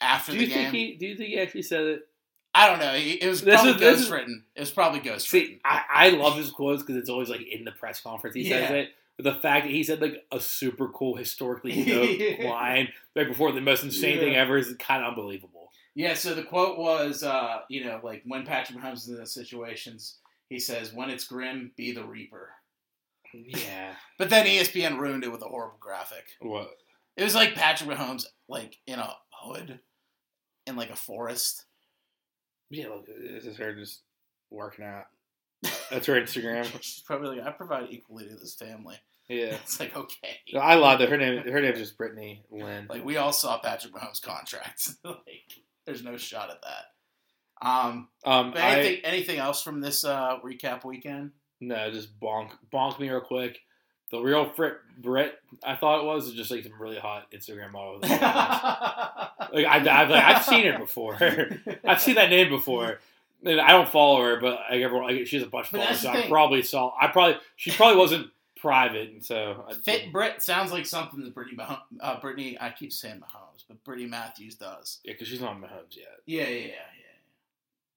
after 0.00 0.32
do 0.32 0.38
the 0.38 0.44
you 0.44 0.50
game. 0.50 0.70
think 0.70 0.74
he? 0.74 0.96
Do 0.96 1.06
you 1.06 1.16
think 1.16 1.30
he 1.30 1.38
actually 1.38 1.62
said 1.62 1.84
it? 1.84 2.08
I 2.58 2.68
don't 2.68 2.78
know. 2.78 2.94
It 2.94 3.26
was 3.28 3.42
This 3.42 3.54
probably 3.60 3.72
is- 3.86 4.00
this 4.00 4.08
ghostwritten. 4.08 4.42
It 4.54 4.60
was 4.60 4.70
probably 4.70 5.00
ghostwritten. 5.00 5.20
See, 5.22 5.60
I, 5.64 5.82
I 5.90 6.08
love 6.10 6.36
his 6.36 6.50
quotes 6.50 6.82
because 6.82 6.96
it's 6.96 7.10
always 7.10 7.28
like 7.28 7.42
in 7.42 7.64
the 7.64 7.72
press 7.72 8.00
conference 8.00 8.34
he 8.34 8.48
says 8.48 8.70
it. 8.70 8.88
But 9.16 9.24
the 9.24 9.34
fact 9.34 9.64
that 9.66 9.72
he 9.72 9.82
said 9.84 10.00
like 10.00 10.24
a 10.32 10.40
super 10.40 10.88
cool 10.88 11.16
historically 11.16 11.84
dope 12.38 12.38
line 12.50 12.88
right 13.14 13.28
before 13.28 13.52
the 13.52 13.60
most 13.60 13.82
insane 13.84 14.18
thing 14.18 14.34
ever 14.36 14.56
is 14.58 14.74
kind 14.78 15.02
of 15.04 15.10
unbelievable. 15.10 15.70
Yeah, 15.94 16.12
so 16.14 16.34
the 16.34 16.42
quote 16.42 16.78
was, 16.78 17.22
uh, 17.22 17.60
you 17.70 17.84
know, 17.84 18.00
like 18.02 18.22
when 18.26 18.44
Patrick 18.44 18.78
Mahomes 18.78 18.96
is 18.98 19.08
in 19.08 19.16
those 19.16 19.32
situations, 19.32 20.18
he 20.50 20.58
says, 20.58 20.92
"When 20.92 21.08
it's 21.08 21.24
grim, 21.24 21.72
be 21.76 21.92
the 21.92 22.04
reaper." 22.04 22.50
Yeah. 23.32 23.94
But 24.18 24.30
then 24.30 24.46
ESPN 24.46 24.98
ruined 24.98 25.24
it 25.24 25.32
with 25.32 25.42
a 25.42 25.46
horrible 25.48 25.76
graphic. 25.80 26.24
what? 26.40 26.70
It 27.16 27.24
was 27.24 27.34
like 27.34 27.54
Patrick 27.54 27.88
Mahomes, 27.90 28.24
like 28.48 28.76
in 28.86 28.98
a 28.98 29.14
hood, 29.30 29.80
in 30.66 30.76
like 30.76 30.90
a 30.90 30.96
forest. 30.96 31.64
Yeah, 32.70 32.88
look, 32.88 33.06
this 33.06 33.44
is 33.44 33.56
her 33.58 33.74
just 33.74 34.02
working 34.50 34.84
out. 34.84 35.04
That's 35.90 36.06
her 36.06 36.14
Instagram. 36.20 36.64
She's 36.80 37.02
probably 37.06 37.38
like, 37.38 37.46
"I 37.46 37.50
provide 37.50 37.88
equally 37.90 38.28
to 38.28 38.34
this 38.36 38.54
family." 38.54 38.96
Yeah. 39.28 39.56
It's 39.62 39.80
like 39.80 39.96
okay, 39.96 40.38
No, 40.52 40.60
I 40.60 40.74
lied. 40.74 41.00
That 41.00 41.08
her 41.08 41.16
name. 41.16 41.42
Her 41.42 41.60
name 41.60 41.72
is 41.72 41.78
just 41.80 41.96
Brittany 41.98 42.44
Lynn. 42.50 42.86
like 42.88 43.04
we 43.04 43.16
all 43.16 43.32
saw 43.32 43.58
Patrick 43.58 43.92
Mahomes' 43.94 44.22
contract. 44.22 44.90
like, 45.04 45.16
there's 45.84 46.04
no 46.04 46.16
shot 46.16 46.50
at 46.50 46.62
that. 46.62 47.66
Um, 47.66 48.08
Um, 48.24 48.50
but 48.52 48.60
I, 48.60 48.74
anything, 48.80 49.04
anything 49.04 49.38
else 49.38 49.62
from 49.62 49.80
this 49.80 50.04
uh, 50.04 50.38
recap 50.44 50.84
weekend? 50.84 51.32
no, 51.60 51.90
just 51.90 52.20
bonk, 52.20 52.50
bonk 52.72 52.98
me 53.00 53.08
real 53.08 53.20
quick. 53.20 53.58
The 54.10 54.20
real 54.20 54.48
Frit 54.50 54.74
Brit, 54.98 55.38
I 55.64 55.74
thought 55.74 56.00
it 56.00 56.06
was, 56.06 56.28
is 56.28 56.34
just 56.34 56.50
like 56.50 56.62
some 56.62 56.80
really 56.80 56.98
hot 56.98 57.30
Instagram 57.32 57.72
model. 57.72 58.00
with 58.00 58.10
Like 58.10 59.64
I, 59.66 59.76
I've, 59.76 60.10
like, 60.10 60.24
I've 60.24 60.44
seen 60.44 60.64
her 60.66 60.78
before. 60.78 61.16
I've 61.84 62.00
seen 62.00 62.14
that 62.16 62.30
name 62.30 62.48
before. 62.48 63.00
And 63.44 63.60
I 63.60 63.70
don't 63.72 63.88
follow 63.88 64.22
her, 64.22 64.40
but 64.40 64.60
like 64.70 64.80
everyone, 64.80 65.14
like, 65.14 65.26
she 65.26 65.36
has 65.36 65.46
a 65.46 65.48
bunch 65.48 65.66
of 65.66 65.72
But 65.72 65.80
followers. 65.80 66.00
So 66.00 66.10
I 66.10 66.28
probably 66.28 66.62
saw. 66.62 66.92
I 67.00 67.08
probably 67.08 67.36
she 67.56 67.70
probably 67.70 67.98
wasn't 67.98 68.30
private, 68.56 69.10
and 69.10 69.24
so 69.24 69.64
I, 69.68 69.74
Fit 69.74 70.10
Brit 70.12 70.42
sounds 70.42 70.72
like 70.72 70.86
something 70.86 71.22
that 71.22 71.34
Brittany, 71.34 71.56
Mahom- 71.56 71.78
uh, 72.00 72.18
Brittany, 72.20 72.56
I 72.60 72.70
keep 72.70 72.92
saying 72.92 73.20
Mahomes, 73.20 73.64
but 73.68 73.82
Brittany 73.84 74.08
Matthews 74.08 74.54
does. 74.56 74.98
Yeah, 75.04 75.12
because 75.12 75.28
she's 75.28 75.40
not 75.40 75.56
Mahomes 75.60 75.96
yet. 75.96 76.06
Yeah, 76.24 76.48
yeah, 76.48 76.48
yeah, 76.48 76.66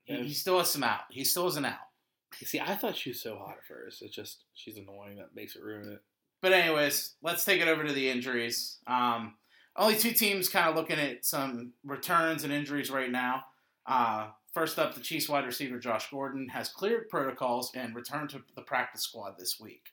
yeah. 0.07 0.17
He, 0.17 0.27
he 0.27 0.33
still 0.33 0.57
has 0.59 0.69
some 0.69 0.83
out. 0.83 1.01
He 1.09 1.23
still 1.23 1.45
has 1.45 1.55
an 1.55 1.65
out. 1.65 1.77
See, 2.43 2.59
I 2.59 2.75
thought 2.75 2.95
she 2.95 3.09
was 3.09 3.21
so 3.21 3.37
hot 3.37 3.57
at 3.57 3.65
first. 3.67 4.01
It's 4.01 4.15
just 4.15 4.43
she's 4.53 4.77
annoying. 4.77 5.17
That 5.17 5.35
makes 5.35 5.55
it 5.55 5.63
ruin 5.63 5.91
it. 5.91 6.01
But 6.41 6.53
anyways, 6.53 7.15
let's 7.21 7.43
take 7.43 7.61
it 7.61 7.67
over 7.67 7.83
to 7.83 7.91
the 7.91 8.09
injuries. 8.09 8.77
Um, 8.87 9.35
only 9.75 9.95
two 9.97 10.11
teams 10.11 10.47
kind 10.49 10.69
of 10.69 10.75
looking 10.75 10.99
at 10.99 11.25
some 11.25 11.73
returns 11.83 12.43
and 12.43 12.53
injuries 12.53 12.89
right 12.91 13.11
now. 13.11 13.43
Uh, 13.85 14.27
first 14.53 14.79
up, 14.79 14.93
the 14.95 15.01
Chiefs 15.01 15.27
wide 15.27 15.45
receiver 15.45 15.79
Josh 15.79 16.09
Gordon 16.09 16.47
has 16.49 16.69
cleared 16.69 17.09
protocols 17.09 17.71
and 17.75 17.95
returned 17.95 18.29
to 18.31 18.41
the 18.55 18.61
practice 18.61 19.01
squad 19.01 19.35
this 19.37 19.59
week. 19.59 19.83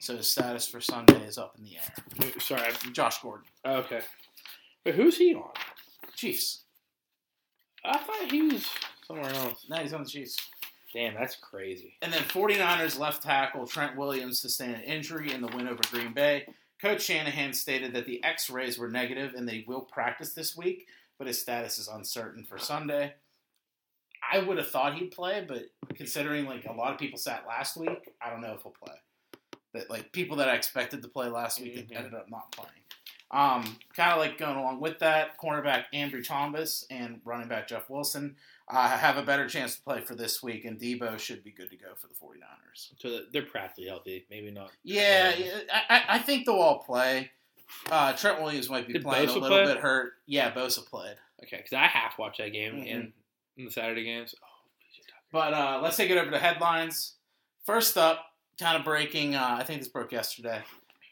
So 0.00 0.16
his 0.16 0.28
status 0.28 0.66
for 0.66 0.80
Sunday 0.80 1.24
is 1.24 1.38
up 1.38 1.54
in 1.56 1.64
the 1.64 1.76
air. 1.76 2.32
Sorry. 2.40 2.62
I- 2.62 2.90
Josh 2.92 3.22
Gordon, 3.22 3.46
oh, 3.64 3.76
Okay. 3.76 4.00
But 4.84 4.94
who's 4.94 5.16
he 5.16 5.34
on? 5.34 5.50
Chiefs. 6.14 6.64
I 7.84 7.96
thought 7.98 8.30
he 8.30 8.42
was 8.42 8.68
somewhere 9.06 9.30
else. 9.32 9.66
No, 9.70 9.76
he's 9.76 9.92
on 9.94 10.02
the 10.04 10.08
Chiefs. 10.08 10.36
Damn, 10.94 11.14
that's 11.14 11.34
crazy. 11.36 11.96
And 12.02 12.12
then 12.12 12.22
49ers 12.22 12.98
left 12.98 13.22
tackle 13.24 13.66
Trent 13.66 13.96
Williams 13.96 14.38
sustained 14.38 14.76
an 14.76 14.82
injury 14.82 15.32
in 15.32 15.40
the 15.40 15.48
win 15.48 15.66
over 15.68 15.82
Green 15.90 16.12
Bay. 16.14 16.46
Coach 16.80 17.02
Shanahan 17.02 17.52
stated 17.52 17.92
that 17.94 18.06
the 18.06 18.22
x 18.22 18.48
rays 18.48 18.78
were 18.78 18.88
negative 18.88 19.34
and 19.34 19.48
they 19.48 19.64
will 19.66 19.80
practice 19.80 20.34
this 20.34 20.56
week, 20.56 20.86
but 21.18 21.26
his 21.26 21.40
status 21.40 21.78
is 21.78 21.88
uncertain 21.88 22.44
for 22.44 22.58
Sunday. 22.58 23.14
I 24.32 24.38
would 24.38 24.56
have 24.56 24.68
thought 24.68 24.94
he'd 24.94 25.10
play, 25.10 25.44
but 25.46 25.64
considering 25.96 26.46
like 26.46 26.64
a 26.66 26.72
lot 26.72 26.92
of 26.92 26.98
people 26.98 27.18
sat 27.18 27.44
last 27.46 27.76
week, 27.76 28.10
I 28.22 28.30
don't 28.30 28.40
know 28.40 28.54
if 28.54 28.62
he'll 28.62 28.72
play. 28.72 28.94
That 29.74 29.90
like 29.90 30.12
people 30.12 30.36
that 30.36 30.48
I 30.48 30.54
expected 30.54 31.02
to 31.02 31.08
play 31.08 31.26
last 31.28 31.60
week 31.60 31.74
Mhm. 31.90 31.96
ended 31.96 32.14
up 32.14 32.30
not 32.30 32.52
playing. 32.52 32.70
Um, 33.30 33.64
kind 33.96 34.12
of 34.12 34.18
like 34.18 34.38
going 34.38 34.56
along 34.56 34.80
with 34.80 35.00
that, 35.00 35.38
cornerback 35.40 35.84
Ambry 35.92 36.24
Thomas 36.26 36.86
and 36.90 37.20
running 37.24 37.48
back 37.48 37.66
Jeff 37.66 37.90
Wilson 37.90 38.36
uh, 38.68 38.88
have 38.96 39.16
a 39.16 39.22
better 39.22 39.48
chance 39.48 39.74
to 39.76 39.82
play 39.82 40.00
for 40.02 40.14
this 40.14 40.42
week, 40.42 40.64
and 40.64 40.78
Debo 40.78 41.18
should 41.18 41.42
be 41.42 41.50
good 41.50 41.68
to 41.70 41.76
go 41.76 41.94
for 41.96 42.06
the 42.06 42.14
49ers. 42.14 42.90
So 42.98 43.20
they're 43.32 43.42
practically 43.42 43.86
healthy. 43.88 44.24
Maybe 44.30 44.50
not. 44.52 44.70
Yeah, 44.84 45.32
I, 45.90 46.02
I- 46.08 46.18
think 46.20 46.46
they'll 46.46 46.54
all 46.56 46.78
play. 46.78 47.30
Uh, 47.90 48.12
Trent 48.12 48.40
Williams 48.40 48.70
might 48.70 48.86
be 48.86 48.92
Did 48.92 49.02
playing 49.02 49.28
a 49.28 49.32
little 49.32 49.48
play? 49.48 49.64
bit 49.66 49.78
hurt. 49.78 50.12
Yeah, 50.26 50.52
Bosa 50.52 50.84
played. 50.86 51.16
Okay, 51.42 51.56
because 51.56 51.72
I 51.72 51.86
half 51.86 52.18
watched 52.18 52.38
that 52.38 52.52
game 52.52 52.74
Mhm. 52.74 52.86
in, 52.86 53.12
in 53.56 53.64
the 53.64 53.70
Saturday 53.70 54.04
games. 54.04 54.34
Oh, 54.40 54.46
But 55.32 55.52
uh, 55.54 55.80
let's 55.82 55.96
take 55.96 56.10
it 56.10 56.18
over 56.18 56.30
to 56.30 56.38
headlines. 56.38 57.14
First 57.64 57.96
up, 57.98 58.24
kind 58.60 58.76
of 58.78 58.84
breaking. 58.84 59.34
Uh, 59.34 59.56
I 59.58 59.64
think 59.64 59.80
this 59.80 59.88
broke 59.88 60.12
yesterday. 60.12 60.62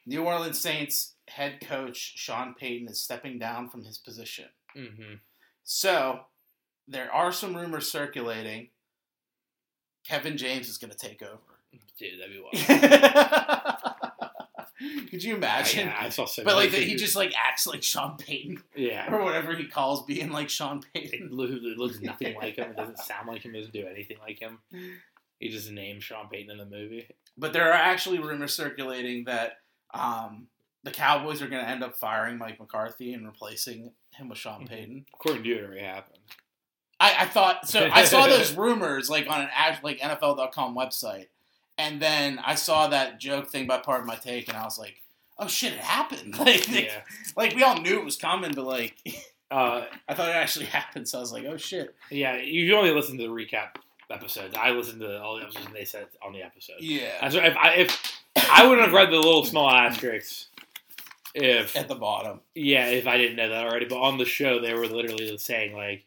New 0.07 0.25
Orleans 0.25 0.59
Saints 0.61 1.15
head 1.29 1.61
coach 1.61 1.97
Sean 2.17 2.55
Payton 2.55 2.89
is 2.89 3.03
stepping 3.03 3.39
down 3.39 3.69
from 3.69 3.85
his 3.85 3.99
position. 3.99 4.47
Mhm. 4.77 5.21
So 5.65 6.27
there 6.89 7.13
are 7.13 7.33
some 7.33 7.57
rumors 7.57 7.91
circulating. 7.91 8.71
Kevin 10.07 10.37
James 10.37 10.69
is 10.69 10.79
going 10.79 10.91
to 10.91 10.97
take 10.99 11.23
over. 11.23 11.39
Dude, 11.99 12.21
that'd 12.21 12.33
be 12.33 12.41
wild. 14.81 15.09
Could 15.11 15.23
you 15.23 15.37
imagine? 15.37 15.87
Yeah, 15.89 15.97
I 15.99 16.09
saw 16.09 16.25
so 16.25 16.43
But 16.43 16.57
like 16.57 16.71
he 16.71 16.97
just 16.97 17.15
like 17.15 17.33
acts 17.37 17.67
like 17.69 17.83
Sean 17.85 18.17
Payton 18.17 18.63
yeah. 18.75 19.15
or 19.15 19.23
whatever 19.23 19.55
he 19.55 19.67
calls 19.67 20.05
being 20.05 20.31
like 20.33 20.49
Sean 20.49 20.83
Payton. 20.93 21.29
it 21.31 21.79
looks 21.79 22.01
nothing 22.03 22.35
like 22.35 22.57
him. 22.57 22.71
It 22.73 22.77
doesn't 22.77 22.99
sound 22.99 23.29
like 23.29 23.43
him. 23.45 23.55
It 23.55 23.59
doesn't 23.59 23.73
do 23.75 23.87
anything 23.87 24.17
like 24.21 24.41
him. 24.41 24.59
He 25.39 25.49
just 25.51 25.71
named 25.71 26.03
Sean 26.03 26.29
Payton 26.29 26.51
in 26.51 26.59
the 26.59 26.67
movie. 26.67 27.07
But 27.39 27.53
there 27.53 27.69
are 27.69 27.73
actually 27.75 28.19
rumors 28.19 28.55
circulating 28.55 29.25
that 29.25 29.59
um, 29.95 30.47
the 30.85 30.91
Cowboys 30.91 31.41
are 31.43 31.49
going 31.49 31.63
to 31.65 31.69
end 31.69 31.83
up 31.85 31.95
firing 31.97 32.39
Mike 32.39 32.59
McCarthy 32.59 33.13
and 33.13 33.27
replacing 33.27 33.93
him 34.15 34.29
with 34.29 34.39
Sean 34.39 34.63
Mhm. 34.65 34.69
Payton. 34.69 35.07
According 35.15 35.43
to 35.45 35.49
you, 35.49 35.57
it 35.57 35.65
already 35.65 35.81
happened. 35.83 36.19
I, 37.01 37.15
I 37.21 37.27
thought 37.27 37.69
so. 37.69 37.89
I 37.93 38.05
saw 38.05 38.27
those 38.29 38.55
rumors 38.55 39.09
like 39.11 39.29
on 39.29 39.43
an 39.43 39.49
like 39.83 39.99
NFL.com 40.01 40.75
website, 40.77 41.27
and 41.79 42.01
then 42.01 42.39
I 42.45 42.55
saw 42.55 42.89
that 42.89 43.19
joke 43.19 43.49
thing 43.49 43.67
by 43.67 43.79
Pardon 43.79 44.07
My 44.07 44.17
Take, 44.17 44.49
and 44.49 44.57
I 44.57 44.65
was 44.65 44.79
like, 44.79 45.03
"Oh 45.39 45.49
shit, 45.49 45.73
it 45.73 45.79
happened!" 45.81 46.37
Like, 46.39 46.69
Yeah. 46.69 47.01
like 47.37 47.55
we 47.55 47.63
all 47.63 47.81
knew 47.81 47.99
it 47.99 48.05
was 48.05 48.17
coming, 48.17 48.53
but 48.55 48.65
like 48.65 48.97
Uh, 49.51 49.85
I 50.09 50.15
thought 50.15 50.29
it 50.29 50.37
actually 50.37 50.67
happened. 50.67 51.09
So 51.09 51.19
I 51.19 51.21
was 51.21 51.33
like, 51.33 51.45
"Oh 51.45 51.57
shit." 51.57 51.95
yeah, 52.11 52.37
you 52.37 52.75
only 52.77 52.91
listen 52.93 53.17
to 53.19 53.25
the 53.25 53.31
recap 53.31 53.77
episodes. 54.11 54.55
I 54.57 54.71
listened 54.71 55.01
to 55.01 55.21
all 55.21 55.37
the 55.37 55.43
episodes 55.43 55.67
and 55.67 55.75
they 55.75 55.85
said 55.85 56.07
on 56.25 56.33
the 56.35 56.43
episode. 56.43 56.77
Yeah. 56.81 57.11
That's 57.21 57.35
right. 57.35 57.47
If 57.51 57.57
I, 57.57 57.73
if 57.75 58.22
I 58.51 58.67
wouldn't 58.67 58.87
have 58.87 58.95
read 58.95 59.11
the 59.11 59.17
little 59.17 59.45
small 59.45 59.71
asterisks, 59.71 60.49
if 61.35 61.77
At 61.77 61.89
the 61.89 61.95
bottom. 61.95 62.41
yeah, 62.55 62.87
if 62.87 63.07
I 63.07 63.17
didn't 63.19 63.37
know 63.37 63.49
that 63.49 63.65
already. 63.67 63.87
But 63.87 64.01
on 64.01 64.19
the 64.19 64.25
show, 64.25 64.61
they 64.61 64.75
were 64.75 64.87
literally 64.87 65.37
saying 65.39 65.75
like, 65.75 66.05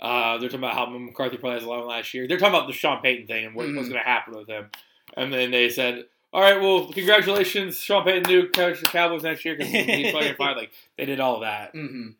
uh, 0.00 0.38
they're 0.38 0.48
talking 0.48 0.60
about 0.64 0.74
how 0.74 0.86
McCarthy 0.86 1.36
probably 1.36 1.58
has 1.58 1.64
a 1.66 1.68
lot 1.68 1.86
last 1.86 2.12
year. 2.14 2.26
They're 2.26 2.38
talking 2.38 2.54
about 2.54 2.66
the 2.66 2.72
Sean 2.72 3.00
Payton 3.02 3.26
thing 3.26 3.44
and 3.46 3.54
what, 3.54 3.66
what's 3.66 3.88
Mhm. 3.88 3.92
going 3.92 4.02
to 4.02 4.08
happen 4.08 4.34
with 4.36 4.48
him. 4.48 4.70
And 5.16 5.32
then 5.32 5.50
they 5.50 5.68
said, 5.68 6.06
"All 6.32 6.40
right, 6.40 6.60
well, 6.60 6.90
congratulations, 6.92 7.78
Sean 7.78 8.04
Payton, 8.04 8.24
new 8.32 8.48
coach 8.48 8.78
of 8.78 8.84
the 8.84 8.88
Cowboys 8.90 9.22
next 9.22 9.44
year 9.44 9.54
because 9.56 9.70
he's 9.72 10.10
fucking 10.12 10.34
fired." 10.36 10.56
Like 10.56 10.72
they 10.96 11.04
did 11.04 11.20
all 11.20 11.40
that. 11.40 11.72
hmm 11.72 12.10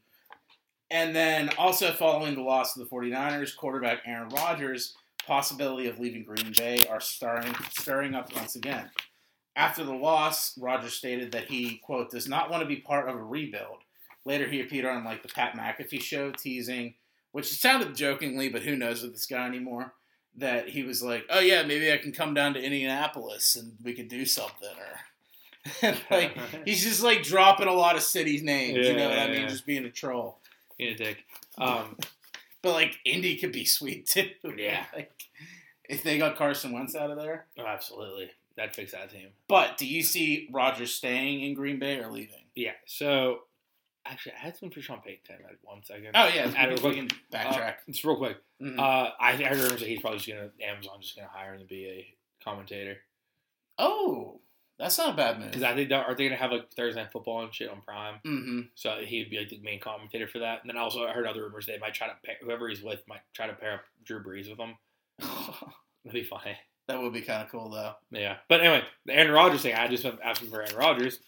And 0.90 1.16
then 1.16 1.48
also 1.58 1.92
following 1.92 2.34
the 2.34 2.42
loss 2.42 2.76
of 2.76 2.82
the 2.88 2.94
49ers, 2.94 3.56
quarterback 3.56 4.02
Aaron 4.04 4.28
Rodgers, 4.28 4.94
possibility 5.26 5.88
of 5.88 5.98
leaving 5.98 6.22
Green 6.24 6.52
Bay 6.56 6.84
are 6.90 7.00
stirring, 7.00 7.54
stirring 7.70 8.14
up 8.14 8.34
once 8.36 8.54
again. 8.56 8.90
After 9.54 9.84
the 9.84 9.92
loss, 9.94 10.56
Rodgers 10.58 10.94
stated 10.94 11.32
that 11.32 11.44
he, 11.46 11.76
quote, 11.84 12.10
does 12.10 12.28
not 12.28 12.50
want 12.50 12.62
to 12.62 12.68
be 12.68 12.76
part 12.76 13.08
of 13.08 13.16
a 13.16 13.22
rebuild. 13.22 13.78
Later, 14.24 14.48
he 14.48 14.60
appeared 14.60 14.86
on 14.86 15.04
like 15.04 15.22
the 15.22 15.28
Pat 15.28 15.54
McAfee 15.54 16.00
show, 16.00 16.30
teasing, 16.30 16.94
which 17.32 17.48
sounded 17.52 17.94
jokingly, 17.94 18.48
but 18.48 18.62
who 18.62 18.76
knows 18.76 19.02
with 19.02 19.12
this 19.12 19.26
guy 19.26 19.46
anymore, 19.46 19.92
that 20.36 20.68
he 20.70 20.82
was 20.82 21.02
like, 21.02 21.26
oh 21.28 21.40
yeah, 21.40 21.62
maybe 21.64 21.92
I 21.92 21.98
can 21.98 22.12
come 22.12 22.32
down 22.34 22.54
to 22.54 22.62
Indianapolis 22.62 23.56
and 23.56 23.72
we 23.82 23.92
could 23.92 24.08
do 24.08 24.24
something. 24.24 24.68
Or 25.82 25.94
like, 26.10 26.36
he's 26.64 26.82
just 26.82 27.02
like 27.02 27.22
dropping 27.22 27.68
a 27.68 27.72
lot 27.74 27.96
of 27.96 28.02
cities' 28.02 28.42
names, 28.42 28.86
you 28.86 28.96
know 28.96 29.08
what 29.08 29.18
I 29.18 29.26
mean? 29.28 29.42
yeah. 29.42 29.48
Just 29.48 29.66
being 29.66 29.84
a 29.84 29.90
troll. 29.90 30.38
In 30.78 30.88
a 30.88 30.94
dick. 30.94 31.24
Um, 31.58 31.96
But 32.62 32.74
like 32.74 33.00
Indy 33.04 33.36
could 33.38 33.50
be 33.50 33.64
sweet 33.64 34.06
too. 34.06 34.30
Yeah. 34.56 34.84
like, 34.94 35.10
if 35.88 36.04
they 36.04 36.16
got 36.16 36.36
Carson 36.36 36.70
Wentz 36.70 36.94
out 36.94 37.10
of 37.10 37.18
there. 37.18 37.46
oh, 37.58 37.66
absolutely, 37.66 38.30
that'd 38.56 38.74
fix 38.74 38.92
that 38.92 39.10
team. 39.10 39.28
But 39.48 39.76
do 39.78 39.86
you 39.86 40.02
see 40.02 40.48
Rodgers 40.52 40.94
staying 40.94 41.42
in 41.42 41.54
Green 41.54 41.78
Bay 41.78 41.98
or 41.98 42.10
leaving? 42.10 42.44
Yeah. 42.54 42.72
So 42.86 43.40
actually, 44.06 44.32
I 44.32 44.38
had 44.38 44.56
some 44.56 44.70
for 44.70 44.80
Sean 44.80 45.00
Payton. 45.00 45.36
Like 45.44 45.58
one 45.62 45.82
second. 45.84 46.10
Oh 46.14 46.28
yeah, 46.34 46.50
Add 46.56 46.82
we, 46.82 46.88
we 46.90 46.96
can 46.96 47.08
backtrack. 47.32 47.74
Just 47.88 48.04
real 48.04 48.16
quick. 48.16 48.38
Mhm. 48.60 48.78
Uh, 48.78 49.10
I, 49.20 49.30
I 49.30 49.32
heard 49.36 49.58
rumors 49.58 49.80
that 49.80 49.88
he's 49.88 50.00
probably 50.00 50.18
just 50.18 50.28
gonna 50.28 50.50
Amazon 50.62 50.98
just 51.00 51.16
gonna 51.16 51.28
hire 51.32 51.54
him 51.54 51.60
to 51.60 51.66
be 51.66 51.86
a 51.86 52.44
commentator 52.44 52.98
oh, 53.78 54.40
that's 54.78 54.98
not 54.98 55.14
a 55.14 55.16
bad 55.16 55.38
move. 55.38 55.50
because. 55.50 55.62
I 55.62 55.74
think 55.74 55.90
are 55.92 56.14
they 56.14 56.24
gonna 56.24 56.36
have 56.36 56.50
like 56.52 56.72
Thursday 56.72 57.00
Night 57.02 57.12
Football 57.12 57.44
and 57.44 57.54
shit 57.54 57.70
on 57.70 57.80
Prime, 57.82 58.16
Mm-hmm. 58.24 58.60
so 58.74 58.96
he'd 59.04 59.30
be 59.30 59.38
like 59.38 59.48
the 59.48 59.60
main 59.60 59.80
commentator 59.80 60.26
for 60.28 60.40
that. 60.40 60.60
And 60.62 60.68
then 60.70 60.76
also 60.76 61.04
I 61.06 61.12
heard 61.12 61.26
other 61.26 61.42
rumors 61.42 61.66
they 61.66 61.78
might 61.78 61.94
try 61.94 62.08
to 62.08 62.14
pair, 62.24 62.36
whoever 62.42 62.68
he's 62.68 62.82
with 62.82 63.00
might 63.08 63.20
try 63.34 63.46
to 63.46 63.54
pair 63.54 63.74
up 63.74 63.80
Drew 64.04 64.22
Brees 64.22 64.48
with 64.50 64.58
him. 64.58 64.74
That'd 65.18 66.12
be 66.12 66.24
funny. 66.24 66.56
That 66.88 67.00
would 67.00 67.12
be 67.12 67.20
kind 67.22 67.42
of 67.42 67.48
cool 67.50 67.70
though. 67.70 67.94
Yeah. 68.10 68.36
But 68.48 68.60
anyway, 68.60 68.82
the 69.06 69.14
Aaron 69.14 69.30
Rodgers 69.32 69.62
thing. 69.62 69.74
I 69.74 69.88
just 69.88 70.04
asked 70.24 70.42
him 70.42 70.50
for 70.50 70.62
Aaron 70.62 70.76
Rodgers. 70.76 71.18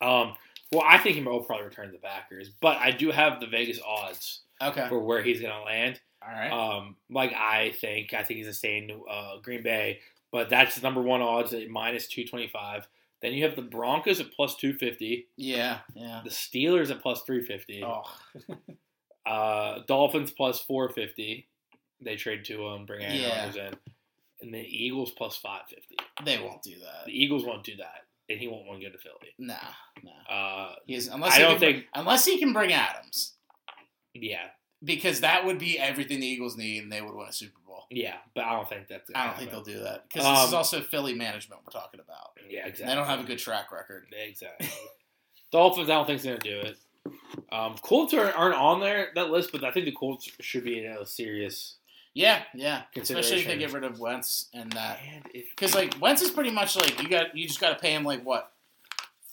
Um. 0.00 0.34
Well, 0.72 0.82
I 0.84 0.98
think 0.98 1.14
he 1.16 1.22
will 1.22 1.40
probably 1.44 1.66
return 1.66 1.86
to 1.86 1.92
the 1.92 1.98
Packers, 1.98 2.50
but 2.60 2.78
I 2.78 2.90
do 2.90 3.12
have 3.12 3.38
the 3.38 3.46
Vegas 3.46 3.78
odds 3.86 4.40
Okay. 4.60 4.88
for 4.88 4.98
where 4.98 5.22
he's 5.22 5.40
gonna 5.40 5.62
land. 5.62 6.00
All 6.20 6.32
right. 6.32 6.50
Um, 6.50 6.96
like 7.10 7.32
I 7.32 7.72
think, 7.80 8.12
I 8.12 8.22
think 8.24 8.38
he's 8.38 8.46
gonna 8.46 8.54
stay 8.54 8.78
in 8.78 8.90
uh, 9.08 9.36
Green 9.40 9.62
Bay, 9.62 10.00
but 10.32 10.48
that's 10.48 10.74
the 10.74 10.80
number 10.82 11.00
one 11.00 11.22
odds 11.22 11.52
at 11.52 11.68
minus 11.68 12.08
two 12.08 12.26
twenty 12.26 12.48
five. 12.48 12.88
Then 13.22 13.34
you 13.34 13.44
have 13.44 13.54
the 13.54 13.62
Broncos 13.62 14.18
at 14.20 14.32
plus 14.32 14.56
two 14.56 14.72
fifty, 14.74 15.28
yeah. 15.36 15.78
Yeah. 15.94 16.22
the 16.24 16.30
Steelers 16.30 16.90
at 16.90 17.00
plus 17.02 17.22
three 17.22 17.44
fifty, 17.44 17.84
Oh. 17.84 18.02
uh, 19.26 19.80
Dolphins 19.86 20.30
plus 20.30 20.60
four 20.60 20.88
fifty. 20.88 21.46
They 22.00 22.16
trade 22.16 22.44
to 22.46 22.66
him, 22.68 22.84
bring 22.86 23.02
Aaron 23.04 23.16
Yeah. 23.20 23.44
Rodgers 23.46 23.56
in, 23.56 23.74
and 24.40 24.52
the 24.54 24.58
Eagles 24.60 25.10
plus 25.12 25.36
five 25.36 25.62
fifty. 25.68 25.96
They 26.24 26.38
won't 26.38 26.62
do 26.62 26.74
that. 26.80 27.06
The 27.06 27.12
Eagles 27.12 27.44
won't 27.44 27.64
do 27.64 27.76
that, 27.76 28.04
and 28.28 28.38
he 28.38 28.48
won't 28.48 28.66
want 28.66 28.80
to 28.80 28.86
go 28.86 28.92
to 28.92 28.98
Philly. 28.98 29.34
Nah. 29.38 29.54
Nah. 30.02 30.34
Uh, 30.34 30.74
He 30.86 30.94
is, 30.94 31.08
unless 31.08 31.32
I 31.32 31.36
he 31.36 31.42
don't 31.42 31.50
can, 31.52 31.60
think- 31.60 31.84
unless 31.94 32.24
he 32.24 32.38
can 32.38 32.52
bring 32.52 32.72
Adams 32.72 33.32
yeah, 34.14 34.46
because 34.82 35.20
that 35.22 35.44
would 35.44 35.58
be 35.58 35.78
everything 35.78 36.20
the 36.20 36.26
Eagles 36.26 36.56
need 36.56 36.82
and 36.82 36.92
they 36.92 37.00
would 37.02 37.14
win 37.14 37.26
a 37.28 37.32
Super 37.32 37.58
Bowl. 37.66 37.86
yeah, 37.90 38.16
but 38.34 38.44
I 38.44 38.52
don't 38.52 38.68
think 38.68 38.86
that's. 38.88 39.10
I 39.14 39.26
don't 39.26 39.36
think 39.36 39.50
they'll 39.50 39.62
do 39.62 39.80
that 39.80 40.04
because 40.08 40.24
this 40.24 40.44
is 40.48 40.52
Um, 40.52 40.58
also 40.58 40.80
Philly 40.82 41.14
management 41.14 41.62
we're 41.66 41.72
talking 41.78 42.00
about. 42.00 42.30
Yeah, 42.48 42.60
exactly. 42.66 42.82
And 42.84 42.90
they 42.90 42.94
don't 42.94 43.06
have 43.06 43.20
a 43.20 43.24
good 43.26 43.38
track 43.38 43.72
record. 43.72 44.06
Exactly. 44.12 44.68
Dolphins, 45.52 45.88
I 45.90 45.94
don't 45.94 46.06
think 46.06 46.22
going 46.22 46.38
to 46.38 46.48
do 46.50 46.68
it. 46.68 46.76
Um, 47.52 47.76
Colts 47.82 48.14
are, 48.14 48.30
aren't 48.32 48.54
on 48.56 48.80
there 48.80 49.08
that 49.14 49.30
list, 49.30 49.50
but 49.52 49.62
I 49.64 49.70
think 49.70 49.86
the 49.86 49.92
Colts 49.92 50.28
should 50.40 50.64
be 50.64 50.84
in 50.84 50.90
a 50.92 51.04
serious. 51.06 51.76
Yeah, 52.14 52.42
yeah. 52.54 52.82
Especially 52.96 53.40
if 53.40 53.46
they 53.46 53.58
get 53.58 53.72
rid 53.72 53.82
of 53.84 53.98
Wentz 53.98 54.48
and 54.54 54.70
that. 54.72 55.00
Because 55.32 55.74
like 55.74 56.00
Wentz 56.00 56.22
is 56.22 56.30
pretty 56.30 56.50
much 56.52 56.76
like 56.76 57.02
you 57.02 57.08
got 57.08 57.36
you 57.36 57.46
just 57.46 57.60
got 57.60 57.70
to 57.70 57.78
pay 57.78 57.92
him 57.92 58.04
like 58.04 58.24
what 58.24 58.52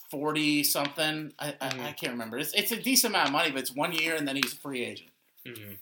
forty 0.09 0.63
something. 0.63 1.31
I, 1.39 1.55
I, 1.61 1.69
Mhm. 1.69 1.85
I 1.85 1.91
can't 1.93 2.11
remember. 2.13 2.37
It's 2.39 2.53
it's 2.53 2.71
a 2.71 2.77
decent 2.81 3.13
amount 3.13 3.27
of 3.27 3.33
money, 3.33 3.51
but 3.51 3.59
it's 3.61 3.75
one 3.75 3.91
year 3.93 4.15
and 4.15 4.27
then 4.27 4.35
he's 4.35 4.53
a 4.53 4.55
free 4.55 4.83
agent. 4.83 5.09
Mhm. 5.45 5.77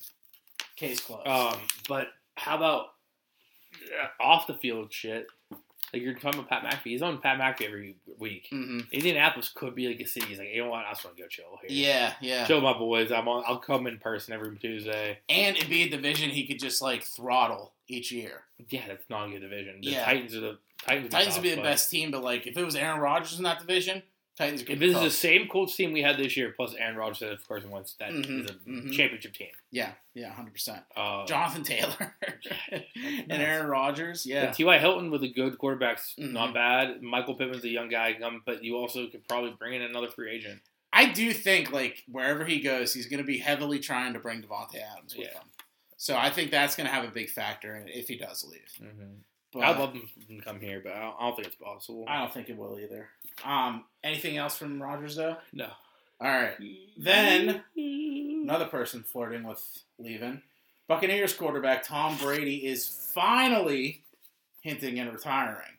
Case 0.76 1.00
closed. 1.00 1.26
um, 1.28 1.60
but 1.88 2.10
how 2.36 2.56
about 2.58 2.94
uh, 4.02 4.08
off 4.24 4.48
the 4.48 4.54
field 4.56 4.92
shit? 4.94 5.28
Like 5.94 6.02
you're 6.04 6.14
talking 6.14 6.40
about 6.40 6.50
Pat 6.50 6.64
McAfee. 6.64 6.84
He's 6.92 7.02
on 7.02 7.20
Pat 7.20 7.40
McAfee 7.40 7.66
every 7.66 7.96
week. 8.18 8.48
hmm 8.52 8.80
Indianapolis 8.92 9.50
could 9.50 9.76
be 9.76 9.88
like 9.88 10.00
a 10.00 10.06
city. 10.06 10.28
He's 10.28 10.38
like, 10.40 10.50
you 10.54 10.64
know 10.64 10.70
what? 10.70 10.86
I 10.86 10.92
just 10.92 11.04
want 11.06 11.18
to 11.18 11.24
go 11.24 11.28
chill 11.28 11.58
here. 11.62 11.70
Yeah, 11.72 12.14
yeah. 12.22 12.46
Chill 12.46 12.62
my 12.62 12.74
boys. 12.78 13.12
I'm 13.12 13.28
on. 13.28 13.44
I'll 13.48 13.58
come 13.58 13.88
in 13.88 13.98
person 13.98 14.34
every 14.34 14.56
Tuesday. 14.58 15.20
And 15.30 15.56
it'd 15.58 15.70
be 15.70 15.84
a 15.84 15.90
division 15.90 16.30
he 16.30 16.46
could 16.48 16.60
just 16.60 16.82
like 16.82 17.04
throttle 17.04 17.74
each 17.88 18.12
year. 18.12 18.44
Yeah, 18.70 18.84
that's 18.88 19.10
not 19.10 19.28
a 19.28 19.32
good 19.32 19.42
division. 19.42 19.82
The 19.82 19.92
Yeah. 19.92 20.06
Titans 20.06 20.36
are 20.36 20.40
the 20.42 20.58
Titans. 20.86 21.08
are 21.08 21.10
Titans 21.10 21.36
tough, 21.36 21.44
would 21.44 21.50
be 21.50 21.56
the 21.56 21.62
best 21.62 21.90
team, 21.90 22.12
but 22.12 22.24
like 22.24 22.46
if 22.48 22.56
it 22.58 22.64
was 22.64 22.76
Aaron 22.76 23.00
Rodgers 23.00 23.38
in 23.38 23.44
that 23.44 23.60
division, 23.60 24.04
Titans 24.40 24.64
are 24.64 24.76
this 24.76 24.96
is 24.96 25.02
the 25.02 25.12
same 25.12 25.48
Colts 25.48 25.76
team 25.76 25.92
we 25.92 26.02
had 26.02 26.18
this 26.18 26.36
year, 26.36 26.54
plus 26.56 26.74
Aaron 26.74 26.96
Rodgers 26.96 27.22
of 27.22 27.48
course 27.48 27.64
Wentz, 27.66 27.94
that 28.00 28.12
is 28.14 28.26
Mhm, 28.26 28.50
a 28.50 28.54
mhm. 28.70 28.94
championship 28.96 29.34
team. 29.34 29.50
yeah, 29.70 29.92
yeah, 30.16 30.34
hundred 30.34 30.54
percent. 30.54 30.82
Uh, 30.96 31.26
Jonathan 31.26 31.64
Taylor 31.64 32.16
and. 32.72 33.32
Aaron 33.32 33.68
Rodgers. 33.68 34.26
Yeah, 34.26 34.46
And 34.46 34.54
T.Y. 34.56 34.80
Hilton 34.80 35.12
with 35.12 35.24
a 35.24 35.28
good 35.28 35.58
quarterback's 35.58 36.16
Mhm. 36.18 36.32
not 36.32 36.54
bad. 36.54 37.02
Michael 37.04 37.36
Pittman's 37.36 37.64
a 37.66 37.70
young 37.70 37.90
guy, 37.90 38.14
um, 38.24 38.42
but 38.46 38.64
you 38.64 38.78
also 38.78 39.08
could 39.08 39.28
probably 39.28 39.52
bring 39.60 39.74
in 39.74 39.82
another 39.82 40.10
free 40.10 40.32
agent. 40.32 40.62
I 40.92 41.12
do 41.12 41.32
think 41.34 41.72
like 41.72 42.04
wherever 42.08 42.46
he 42.46 42.62
goes, 42.62 42.94
he's 42.94 43.06
going 43.08 43.20
to 43.22 43.28
be 43.28 43.38
heavily 43.38 43.78
trying 43.80 44.14
to 44.14 44.20
bring 44.20 44.42
Davante 44.42 44.78
Adams 44.82 45.16
with 45.16 45.28
Yeah. 45.28 45.34
him. 45.40 45.48
So 45.98 46.16
I 46.18 46.30
think 46.30 46.50
that's 46.50 46.78
going 46.78 46.88
to 46.88 46.94
have 46.94 47.04
a 47.04 47.12
big 47.12 47.30
factor 47.30 47.76
in 47.76 47.88
it 47.90 47.94
if 47.94 48.08
he 48.08 48.16
does 48.18 48.44
leave. 48.46 48.90
But 49.52 49.64
I'd 49.64 49.78
love 49.80 49.94
them 49.94 50.08
to 50.28 50.42
come 50.42 50.60
here, 50.60 50.80
but 50.84 50.94
I 50.94 51.00
don't, 51.02 51.16
I 51.20 51.26
don't 51.28 51.36
think 51.36 51.48
it's 51.48 51.56
possible. 51.56 52.06
I 52.08 52.20
don't 52.20 52.32
think 52.34 52.50
it 52.50 52.58
will 52.58 52.80
either. 52.80 53.10
Um, 53.44 53.86
anything 54.04 54.38
else 54.38 54.58
from 54.58 54.82
Rodgers 54.82 55.16
though? 55.16 55.38
no. 55.54 55.70
All 56.22 56.28
right, 56.28 56.58
Then- 56.98 57.64
another 57.78 58.66
person 58.66 59.04
flirting 59.04 59.44
with 59.44 59.64
leaving. 59.98 60.42
Buccaneers 60.90 61.34
quarterback 61.34 61.82
Tom 61.84 62.18
Brady 62.18 62.66
is 62.68 62.88
finally 63.14 64.04
hinting 64.62 65.00
at 65.00 65.12
retiring. 65.14 65.78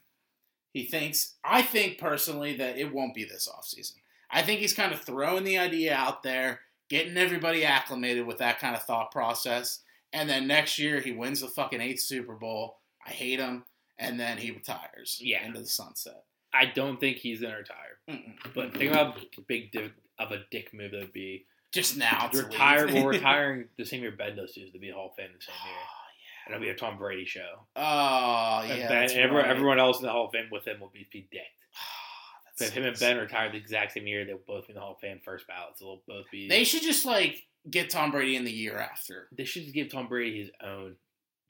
He 0.72 0.84
thinks, 0.84 1.34
I 1.44 1.60
think 1.62 1.98
personally 1.98 2.56
that 2.56 2.78
it 2.78 2.90
won't 2.94 3.12
be 3.14 3.24
this 3.24 3.48
offseason. 3.54 3.96
I 4.30 4.40
think 4.42 4.60
he's 4.60 4.72
kind 4.72 4.92
of 4.94 5.00
throwing 5.02 5.44
the 5.44 5.58
idea 5.58 5.94
out 5.94 6.22
there, 6.22 6.60
getting 6.88 7.16
everybody 7.18 7.64
acclimated 7.64 8.26
with 8.26 8.38
that 8.38 8.60
kind 8.60 8.74
of 8.74 8.82
thought 8.84 9.10
process. 9.12 9.80
And 10.12 10.26
then 10.30 10.46
next 10.46 10.78
year 10.78 11.00
he 11.00 11.12
wins 11.12 11.40
the 11.42 11.48
fucking 11.48 11.80
eighth 11.82 12.00
Super 12.00 12.34
Bowl. 12.34 12.78
I 13.06 13.10
hate 13.10 13.38
him. 13.40 13.64
And 13.98 14.18
then 14.18 14.38
he 14.38 14.50
retires 14.50 15.18
Yeah. 15.22 15.44
into 15.44 15.60
the 15.60 15.66
sunset. 15.66 16.24
I 16.52 16.64
don't 16.66 16.98
think 16.98 17.18
he's 17.18 17.40
gonna 17.42 17.58
retire. 17.58 17.98
Mm-mm. 18.08 18.34
But 18.54 18.72
think 18.76 18.90
about 18.92 19.18
how 19.18 19.42
big 19.46 19.70
dick 19.72 19.92
of 20.18 20.32
a 20.32 20.42
dick 20.50 20.72
move 20.74 20.90
that 20.92 21.00
would 21.00 21.12
be. 21.12 21.44
just 21.72 21.96
now 21.96 22.26
to 22.32 22.42
Retire, 22.44 22.86
retiring 23.06 23.68
the 23.76 23.84
same 23.84 24.00
year 24.02 24.10
Ben 24.10 24.34
does 24.36 24.56
is 24.56 24.72
to 24.72 24.78
be 24.78 24.88
a 24.90 24.94
Hall 24.94 25.10
of 25.10 25.14
Fame 25.16 25.28
the 25.38 25.44
same 25.44 25.54
year. 25.64 25.76
Oh, 25.78 26.46
And 26.46 26.54
it'll 26.56 26.64
be 26.64 26.70
a 26.70 26.74
Tom 26.74 26.98
Brady 26.98 27.24
show. 27.24 27.66
Oh, 27.76 28.64
yeah. 28.66 28.88
ben, 28.88 29.10
everyone, 29.12 29.44
right. 29.44 29.46
everyone 29.50 29.78
else 29.78 29.98
in 30.00 30.06
the 30.06 30.10
Hall 30.12 30.26
of 30.26 30.32
Fame 30.32 30.48
with 30.50 30.66
him 30.66 30.80
will 30.80 30.90
be, 30.92 31.06
be 31.12 31.28
decked. 31.32 31.44
Ah, 31.76 32.50
that 32.58 32.68
If 32.68 32.72
him 32.74 32.84
and. 32.84 32.98
Ben 32.98 33.18
retired 33.18 33.52
the 33.52 33.58
exact 33.58 33.92
same 33.92 34.06
year, 34.08 34.24
they'll 34.24 34.38
both 34.46 34.66
be 34.66 34.72
in 34.72 34.74
the 34.74 34.80
Hall 34.80 34.94
of 34.94 34.98
Fame 35.00 35.20
first 35.24 35.46
ballot. 35.46 35.78
So 35.78 36.00
they'll 36.08 36.16
both 36.22 36.30
be. 36.32 36.48
They 36.48 36.64
should 36.64 36.82
just 36.82 37.04
like 37.06 37.44
get 37.70 37.90
Tom 37.90 38.10
Brady 38.10 38.34
in 38.34 38.44
the 38.44 38.50
year 38.52 38.76
after. 38.76 39.28
They 39.30 39.44
should 39.44 39.72
give 39.72 39.90
Tom 39.90 40.08
Brady 40.08 40.40
his 40.40 40.50
own 40.62 40.96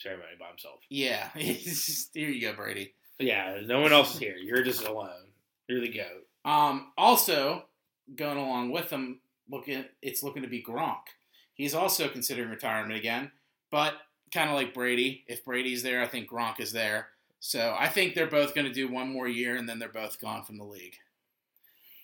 ceremony 0.01 0.31
by 0.39 0.49
himself. 0.49 0.81
Yeah, 0.89 1.29
here 1.35 2.29
you 2.31 2.41
go, 2.41 2.55
Brady. 2.55 2.95
But 3.19 3.27
yeah, 3.27 3.61
no 3.65 3.81
one 3.81 3.93
else 3.93 4.15
is 4.15 4.19
here. 4.21 4.37
You're 4.37 4.63
just 4.63 4.85
alone. 4.87 5.29
You're 5.69 5.81
the 5.81 5.89
goat. 5.93 6.27
Um, 6.45 6.93
also 6.97 7.65
going 8.17 8.39
along 8.39 8.71
with 8.71 8.91
him, 8.91 9.21
looking 9.51 9.85
it's 10.03 10.23
looking 10.23 10.43
to 10.43 10.49
be 10.49 10.63
Gronk. 10.63 11.01
He's 11.55 11.75
also 11.75 12.09
considering 12.09 12.49
retirement 12.49 12.99
again, 12.99 13.31
but 13.71 13.95
kind 14.33 14.49
of 14.49 14.57
like 14.57 14.73
Brady. 14.73 15.25
If 15.29 15.45
Brady's 15.45 15.83
there, 15.83 16.03
I 16.03 16.07
think 16.07 16.31
Gronk 16.31 16.61
is 16.61 16.73
there. 16.73 17.09
So 17.41 17.75
I 17.79 17.89
think 17.89 18.15
they're 18.15 18.27
both 18.27 18.55
going 18.55 18.67
to 18.67 18.73
do 18.73 18.91
one 18.91 19.09
more 19.13 19.29
year, 19.29 19.57
and 19.57 19.69
then 19.69 19.79
they're 19.79 19.89
both 19.89 20.21
gone 20.21 20.43
from 20.45 20.57
the 20.59 20.65
league. 20.65 20.97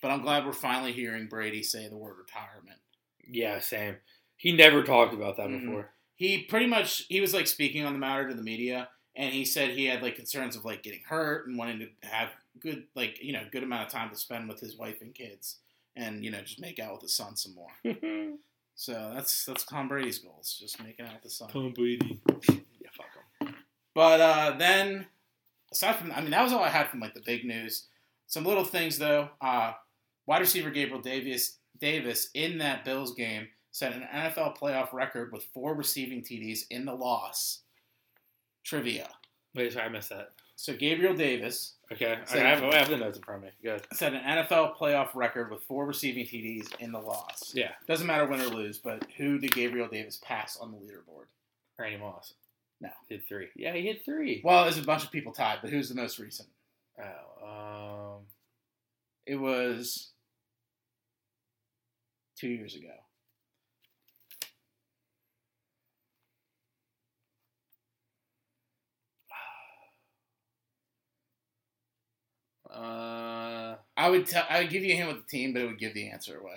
But 0.02 0.10
I'm 0.10 0.22
glad 0.22 0.44
we're 0.46 0.52
finally 0.52 0.92
hearing 0.92 1.26
Brady 1.26 1.62
say 1.62 1.88
the 1.88 1.96
word 1.96 2.16
retirement. 2.18 2.78
Yeah, 3.26 3.58
same. 3.60 3.96
He 4.36 4.52
never 4.52 4.82
talked 4.82 5.14
about 5.14 5.36
that 5.38 5.48
Mhm. 5.48 5.60
before. 5.60 5.90
He 6.16 6.42
pretty 6.42 6.66
much 6.66 7.06
he 7.08 7.20
was 7.20 7.32
like 7.32 7.46
speaking 7.46 7.84
on 7.84 7.92
the 7.92 7.98
matter 7.98 8.28
to 8.28 8.34
the 8.34 8.42
media 8.42 8.88
and 9.14 9.32
he 9.32 9.44
said 9.44 9.70
he 9.70 9.86
had 9.86 10.02
like 10.02 10.16
concerns 10.16 10.56
of 10.56 10.64
like 10.64 10.82
getting 10.82 11.00
hurt 11.08 11.46
and 11.46 11.56
wanting 11.56 11.78
to 11.78 12.08
have 12.08 12.30
good 12.60 12.84
like 12.94 13.22
you 13.22 13.32
know 13.32 13.42
good 13.52 13.62
amount 13.62 13.86
of 13.86 13.92
time 13.92 14.10
to 14.10 14.16
spend 14.16 14.48
with 14.48 14.60
his 14.60 14.76
wife 14.76 15.00
and 15.00 15.14
kids 15.14 15.56
and 15.94 16.24
you 16.24 16.30
know 16.30 16.40
just 16.40 16.60
make 16.60 16.78
out 16.78 16.92
with 16.92 17.02
his 17.02 17.12
son 17.14 17.36
some 17.36 17.54
more 17.54 17.70
so 18.74 19.12
that's 19.14 19.44
that's 19.44 19.64
tom 19.64 19.88
brady's 19.88 20.18
goals 20.18 20.56
just 20.60 20.82
making 20.82 21.04
out 21.06 21.14
with 21.14 21.22
his 21.22 21.36
son 21.36 21.48
Tom 21.48 21.72
Brady. 21.72 22.20
Yeah, 22.28 22.88
fuck 22.92 23.06
him. 23.40 23.54
but 23.94 24.20
uh 24.20 24.56
then 24.58 25.06
aside 25.72 25.96
from 25.96 26.12
i 26.12 26.20
mean 26.20 26.30
that 26.30 26.42
was 26.42 26.52
all 26.52 26.62
i 26.64 26.68
had 26.68 26.88
from 26.88 27.00
like 27.00 27.14
the 27.14 27.22
big 27.24 27.44
news 27.44 27.86
some 28.26 28.44
little 28.44 28.64
things 28.64 28.98
though 28.98 29.28
uh 29.40 29.72
wide 30.26 30.40
receiver 30.40 30.70
gabriel 30.70 31.00
davis 31.02 31.58
davis 31.78 32.30
in 32.34 32.58
that 32.58 32.84
bills 32.84 33.14
game 33.14 33.48
set 33.76 33.92
an 33.92 34.08
nfl 34.14 34.56
playoff 34.56 34.92
record 34.94 35.32
with 35.32 35.44
four 35.52 35.74
receiving 35.74 36.22
td's 36.22 36.64
in 36.70 36.84
the 36.86 36.94
loss 36.94 37.60
trivia 38.64 39.08
Wait, 39.56 39.72
sorry, 39.72 39.86
I 39.86 39.88
missed 39.88 40.10
that. 40.10 40.32
So 40.56 40.74
Gabriel 40.74 41.14
Davis 41.14 41.76
Okay, 41.90 42.18
I, 42.32 42.36
have, 42.38 42.64
I 42.64 42.76
have 42.76 42.88
the 42.90 42.96
notes 42.96 43.16
in 43.16 43.22
front 43.22 43.38
of 43.38 43.44
me. 43.44 43.50
Good. 43.62 43.86
set 43.92 44.12
an 44.12 44.20
NFL 44.20 44.76
playoff 44.76 45.14
record 45.14 45.50
with 45.50 45.62
four 45.62 45.86
receiving 45.86 46.24
TDs 46.24 46.78
in 46.80 46.90
the 46.92 46.98
loss. 46.98 47.52
Yeah, 47.54 47.70
Doesn't 47.86 48.06
matter 48.06 48.26
win 48.26 48.40
or 48.40 48.48
lose, 48.48 48.78
but 48.78 49.06
who 49.16 49.38
did 49.38 49.54
Gabriel 49.54 49.88
Davis 49.88 50.20
pass 50.22 50.58
on 50.60 50.72
the 50.72 50.78
leaderboard? 50.78 51.26
Randy 51.78 51.98
Moss. 51.98 52.34
No. 52.80 52.88
He 53.08 53.14
Hit 53.14 53.24
three. 53.28 53.48
Yeah, 53.54 53.72
he 53.72 53.82
hit 53.82 54.04
three. 54.04 54.40
Well, 54.44 54.64
there's 54.64 54.78
a 54.78 54.82
bunch 54.82 55.04
of 55.04 55.12
people 55.12 55.32
tied, 55.32 55.58
but 55.62 55.70
who's 55.70 55.88
the 55.88 55.94
most 55.94 56.18
recent? 56.18 56.48
Oh, 57.00 58.16
um, 58.18 58.26
It 59.26 59.36
was 59.36 60.10
two 62.38 62.48
years 62.48 62.74
ago. 62.74 62.92
Uh, 72.76 73.76
I 73.96 74.10
would 74.10 74.26
tell. 74.26 74.44
I 74.50 74.60
would 74.60 74.70
give 74.70 74.84
you 74.84 74.92
a 74.92 74.96
hint 74.96 75.08
with 75.08 75.24
the 75.24 75.30
team, 75.30 75.52
but 75.52 75.62
it 75.62 75.66
would 75.66 75.78
give 75.78 75.94
the 75.94 76.10
answer 76.10 76.38
away. 76.38 76.56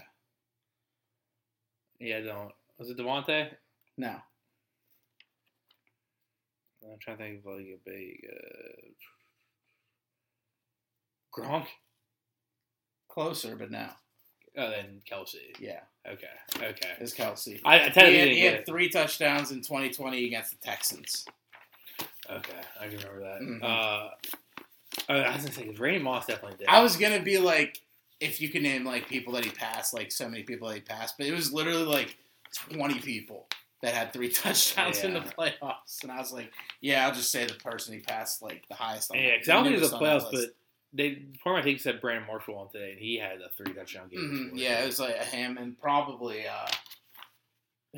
yeah, 2.00 2.20
don't. 2.22 2.52
Was 2.78 2.90
it 2.90 2.98
Davante? 2.98 3.50
No. 3.98 4.16
I'm 6.84 6.98
trying 7.00 7.18
to 7.18 7.24
think 7.24 7.40
of 7.40 7.46
like 7.54 7.66
a 7.66 7.78
big 7.86 8.26
uh, 8.32 8.88
Gronk. 11.42 11.66
Closer, 13.10 13.56
but 13.56 13.72
no. 13.72 13.88
Oh, 14.58 14.70
then 14.70 15.02
Kelce. 15.10 15.36
Yeah, 15.60 15.82
Okay, 16.10 16.28
okay. 16.58 16.92
it's 17.00 17.14
Kelce. 17.14 17.60
I, 17.66 17.76
I 17.76 17.84
He 17.86 17.90
technically 17.92 18.18
had, 18.20 18.28
he 18.30 18.42
had 18.42 18.66
three 18.66 18.90
touchdowns 18.90 19.52
in 19.52 19.58
2020 19.62 20.26
against 20.26 20.52
the 20.52 20.58
Texans. 20.66 21.26
Okay, 22.30 22.54
I 22.80 22.88
can 22.88 22.98
remember 22.98 23.20
that. 23.22 23.42
Mhm. 23.42 23.64
Uh, 23.64 24.10
I 25.08 25.34
was 25.34 25.44
gonna 25.44 25.54
say 25.54 25.66
'cause 25.68 25.80
Randy 25.80 26.00
Moss 26.00 26.26
definitely 26.28 26.58
did. 26.58 26.68
I 26.68 26.82
was 26.82 26.98
gonna 26.98 27.22
be 27.22 27.38
like, 27.38 27.82
if 28.20 28.42
you 28.42 28.50
could 28.50 28.64
name 28.64 28.84
like 28.86 29.08
people 29.08 29.34
that 29.34 29.46
he 29.46 29.52
passed, 29.52 29.94
like 29.94 30.12
so 30.12 30.28
many 30.28 30.44
people 30.44 30.68
that 30.68 30.76
he 30.76 30.82
passed, 30.82 31.18
but 31.18 31.28
it 31.28 31.34
was 31.34 31.54
literally 31.54 31.86
like 31.86 32.18
20 32.54 33.00
people 33.00 33.48
that 33.82 33.94
had 33.94 34.12
three 34.12 34.30
touchdowns 34.30 35.04
in 35.04 35.14
the 35.14 35.22
playoffs, 35.22 36.04
and 36.04 36.12
I 36.12 36.18
was 36.18 36.34
like, 36.34 36.52
yeah, 36.82 37.06
I'll 37.08 37.14
just 37.14 37.32
say 37.32 37.46
the 37.46 37.54
person 37.56 37.94
he 37.94 38.00
passed 38.02 38.42
like 38.42 38.68
the 38.68 38.76
highest. 38.76 39.12
On 39.12 39.18
Yeah, 39.18 39.32
because 39.36 39.50
I 39.50 39.54
don't 39.56 39.64
think 39.66 39.78
it 39.78 39.82
was 39.82 39.92
the 39.92 39.98
playoffs, 39.98 40.32
but 40.32 40.56
they 40.92 41.24
Pardon 41.44 41.62
My 41.64 41.72
Take 41.72 41.80
said 41.80 42.02
Brandon 42.02 42.28
Marshall 42.28 42.58
on 42.58 42.70
today, 42.72 42.92
and 42.92 43.00
he 43.00 43.18
had 43.18 43.42
a 43.42 43.50
three 43.50 43.74
touchdown 43.74 44.10
game. 44.10 44.50
hmm 44.52 44.58
yeah, 44.58 44.82
it 44.84 44.88
was 44.88 45.00
like 45.00 45.16
him 45.24 45.58
and 45.58 45.78
probably 45.78 46.48
uh, 46.48 46.68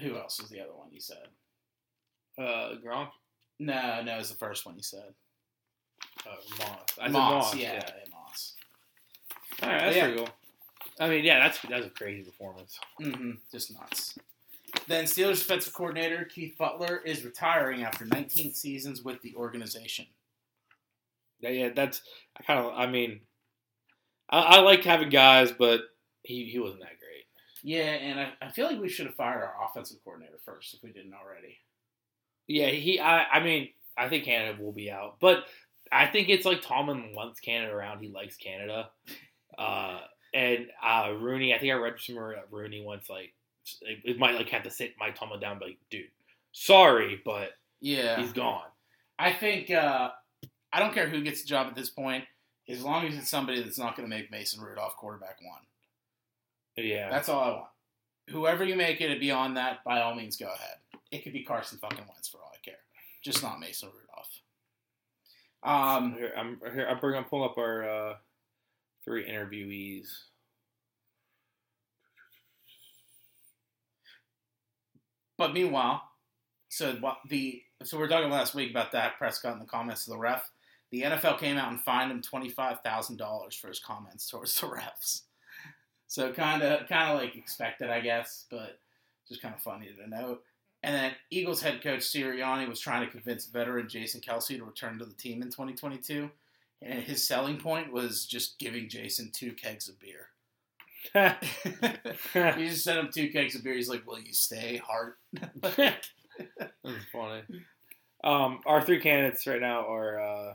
who 0.01 0.17
else 0.17 0.39
was 0.39 0.49
the 0.49 0.61
other 0.61 0.73
one 0.75 0.89
you 0.91 0.99
said? 0.99 1.27
uh, 2.37 2.75
Gronk, 2.83 3.09
No, 3.59 4.01
no, 4.03 4.15
it 4.15 4.17
was 4.17 4.29
the 4.31 4.37
first 4.37 4.65
one 4.65 4.75
you 4.75 4.83
said. 4.83 5.13
Uh, 6.25 6.35
Moss. 6.59 6.87
I 6.99 7.07
Moss, 7.09 7.53
Moss. 7.53 7.55
yeah, 7.55 7.73
Yeah. 7.73 7.89
Moss. 8.11 8.55
All 9.63 9.69
right, 9.69 9.79
that's 9.81 9.95
Yeah. 9.95 10.03
pretty 10.07 10.17
cool. 10.19 10.29
I 10.99 11.09
mean, 11.09 11.23
yeah, 11.25 11.39
that's 11.39 11.59
that's 11.61 11.85
a 11.85 11.89
crazy 11.89 12.23
performance. 12.23 12.79
hmm 12.97 13.31
Just 13.51 13.73
nuts. 13.73 14.17
Then 14.87 15.05
Steelers 15.05 15.39
defensive 15.39 15.73
coordinator 15.73 16.23
Keith 16.25 16.55
Butler 16.57 17.01
is 17.05 17.25
retiring 17.25 17.83
after 17.83 18.05
19 18.05 18.53
seasons 18.53 19.01
with 19.01 19.21
the 19.21 19.35
organization. 19.35 20.05
Yeah, 21.39 21.49
yeah, 21.49 21.69
that's 21.69 22.01
I 22.37 22.43
kind 22.43 22.59
of. 22.59 22.73
I 22.77 22.85
mean, 22.87 23.21
I, 24.29 24.39
I 24.39 24.59
like 24.61 24.83
having 24.83 25.09
guys, 25.09 25.51
but 25.51 25.81
he 26.23 26.45
he 26.45 26.59
wasn't 26.59 26.81
that 26.81 26.99
great. 26.99 27.25
Yeah, 27.63 27.81
and 27.83 28.19
I, 28.19 28.33
I 28.41 28.49
feel 28.51 28.67
like 28.67 28.79
we 28.79 28.89
should 28.89 29.07
have 29.07 29.15
fired 29.15 29.43
our 29.43 29.55
offensive 29.67 29.97
coordinator 30.03 30.37
first 30.45 30.73
if 30.73 30.83
we 30.83 30.91
didn't 30.91 31.13
already. 31.13 31.57
Yeah, 32.47 32.67
he. 32.67 32.99
I. 32.99 33.23
I 33.25 33.43
mean, 33.43 33.69
I 33.97 34.07
think 34.07 34.23
Canada 34.25 34.61
will 34.61 34.71
be 34.71 34.91
out, 34.91 35.19
but 35.19 35.45
I 35.91 36.07
think 36.07 36.29
it's 36.29 36.45
like 36.45 36.61
Tomlin 36.61 37.13
wants 37.15 37.39
Canada 37.39 37.73
around. 37.73 38.01
He 38.01 38.09
likes 38.09 38.37
Canada, 38.37 38.89
uh, 39.57 39.99
and 40.33 40.67
uh, 40.83 41.13
Rooney. 41.19 41.53
I 41.53 41.59
think 41.59 41.73
I 41.73 41.75
read 41.75 41.95
somewhere 41.99 42.35
that 42.35 42.47
Rooney 42.49 42.83
once 42.83 43.09
like 43.09 43.33
it, 43.81 44.17
might 44.17 44.35
like 44.35 44.49
have 44.49 44.63
to 44.63 44.71
sit 44.71 44.95
Mike 44.99 45.15
Tomlin 45.15 45.39
down, 45.39 45.59
be 45.59 45.65
like, 45.65 45.77
dude, 45.89 46.05
sorry, 46.51 47.21
but 47.23 47.49
Yeah, 47.81 48.21
he's 48.21 48.33
gone. 48.33 48.63
I 49.19 49.33
think 49.33 49.69
uh, 49.69 50.11
I 50.73 50.79
don't 50.79 50.93
care 50.93 51.07
who 51.07 51.21
gets 51.21 51.41
the 51.41 51.47
job 51.47 51.67
at 51.67 51.75
this 51.75 51.89
point, 51.89 52.23
as 52.67 52.83
long 52.83 53.05
as 53.05 53.15
it's 53.17 53.29
somebody 53.29 53.61
that's 53.61 53.77
not 53.77 53.95
going 53.95 54.09
to 54.09 54.15
make 54.15 54.31
Mason 54.31 54.61
Rudolph 54.61 54.95
quarterback 54.95 55.39
one. 55.41 55.61
Yeah, 56.77 57.09
That's 57.09 57.29
all 57.29 57.43
I 57.43 57.49
want. 57.49 57.67
Whoever 58.29 58.63
you 58.63 58.75
make 58.75 59.01
it 59.01 59.19
beyond 59.19 59.57
that, 59.57 59.83
by 59.83 60.01
all 60.01 60.15
means, 60.15 60.37
go 60.37 60.45
ahead. 60.45 60.77
It 61.11 61.23
could 61.23 61.33
be 61.33 61.43
Carson 61.43 61.77
fucking 61.79 62.05
Wentz 62.07 62.29
for 62.29 62.37
all 62.37 62.51
I 62.53 62.59
care, 62.63 62.79
just 63.21 63.43
not 63.43 63.59
Mason 63.59 63.89
Rudolph. 63.89 64.40
Um, 65.63 66.13
here, 66.13 66.33
I'm 66.35 66.59
here. 66.73 66.87
I 66.89 66.93
bring. 66.95 67.15
I'm 67.15 67.25
pulling 67.25 67.49
up 67.49 67.57
our 67.57 67.87
uh, 67.87 68.15
three 69.05 69.25
interviewees. 69.25 70.07
But 75.37 75.53
meanwhile, 75.53 76.01
so 76.69 76.97
the 77.29 77.61
so 77.83 77.97
we 77.97 78.03
are 78.03 78.07
talking 78.07 78.29
last 78.29 78.55
week 78.55 78.71
about 78.71 78.91
Dak 78.91 79.17
Prescott 79.17 79.53
and 79.53 79.61
the 79.61 79.65
comments 79.65 80.07
of 80.07 80.13
the 80.13 80.19
ref. 80.19 80.49
The 80.91 81.03
NFL 81.03 81.39
came 81.39 81.57
out 81.57 81.71
and 81.71 81.81
fined 81.81 82.11
him 82.11 82.21
twenty 82.21 82.49
five 82.49 82.81
thousand 82.81 83.17
dollars 83.17 83.55
for 83.55 83.67
his 83.67 83.79
comments 83.79 84.29
towards 84.29 84.59
the 84.59 84.67
refs. 84.67 85.21
So 86.07 86.33
kind 86.33 86.61
of 86.61 86.87
kind 86.89 87.11
of 87.11 87.19
like 87.19 87.35
expected, 87.35 87.89
I 87.89 88.01
guess, 88.01 88.45
but 88.51 88.79
just 89.27 89.41
kind 89.41 89.55
of 89.55 89.61
funny 89.61 89.89
to 89.95 90.09
note. 90.09 90.43
And 90.83 90.95
then 90.95 91.11
Eagles 91.29 91.61
head 91.61 91.81
coach 91.83 92.01
Sirianni 92.01 92.67
was 92.67 92.79
trying 92.79 93.05
to 93.05 93.11
convince 93.11 93.45
veteran 93.45 93.87
Jason 93.87 94.19
Kelce 94.19 94.57
to 94.57 94.63
return 94.63 94.97
to 94.99 95.05
the 95.05 95.13
team 95.13 95.41
in 95.41 95.49
2022. 95.49 96.29
And 96.81 97.03
his 97.03 97.27
selling 97.27 97.57
point 97.57 97.93
was 97.93 98.25
just 98.25 98.57
giving 98.57 98.89
Jason 98.89 99.29
two 99.31 99.53
kegs 99.53 99.87
of 99.87 99.99
beer. 99.99 100.27
he 102.55 102.67
just 102.67 102.83
sent 102.83 102.99
him 102.99 103.09
two 103.13 103.29
kegs 103.29 103.55
of 103.55 103.63
beer. 103.63 103.73
He's 103.73 103.89
like, 103.89 104.05
"Will 104.05 104.19
you 104.19 104.33
stay, 104.33 104.77
Hart?" 104.77 105.17
That's 105.61 106.09
funny. 107.11 107.41
Um, 108.23 108.59
our 108.65 108.81
three 108.81 108.99
candidates 108.99 109.45
right 109.47 109.61
now 109.61 109.87
are. 109.87 110.19
Uh, 110.19 110.53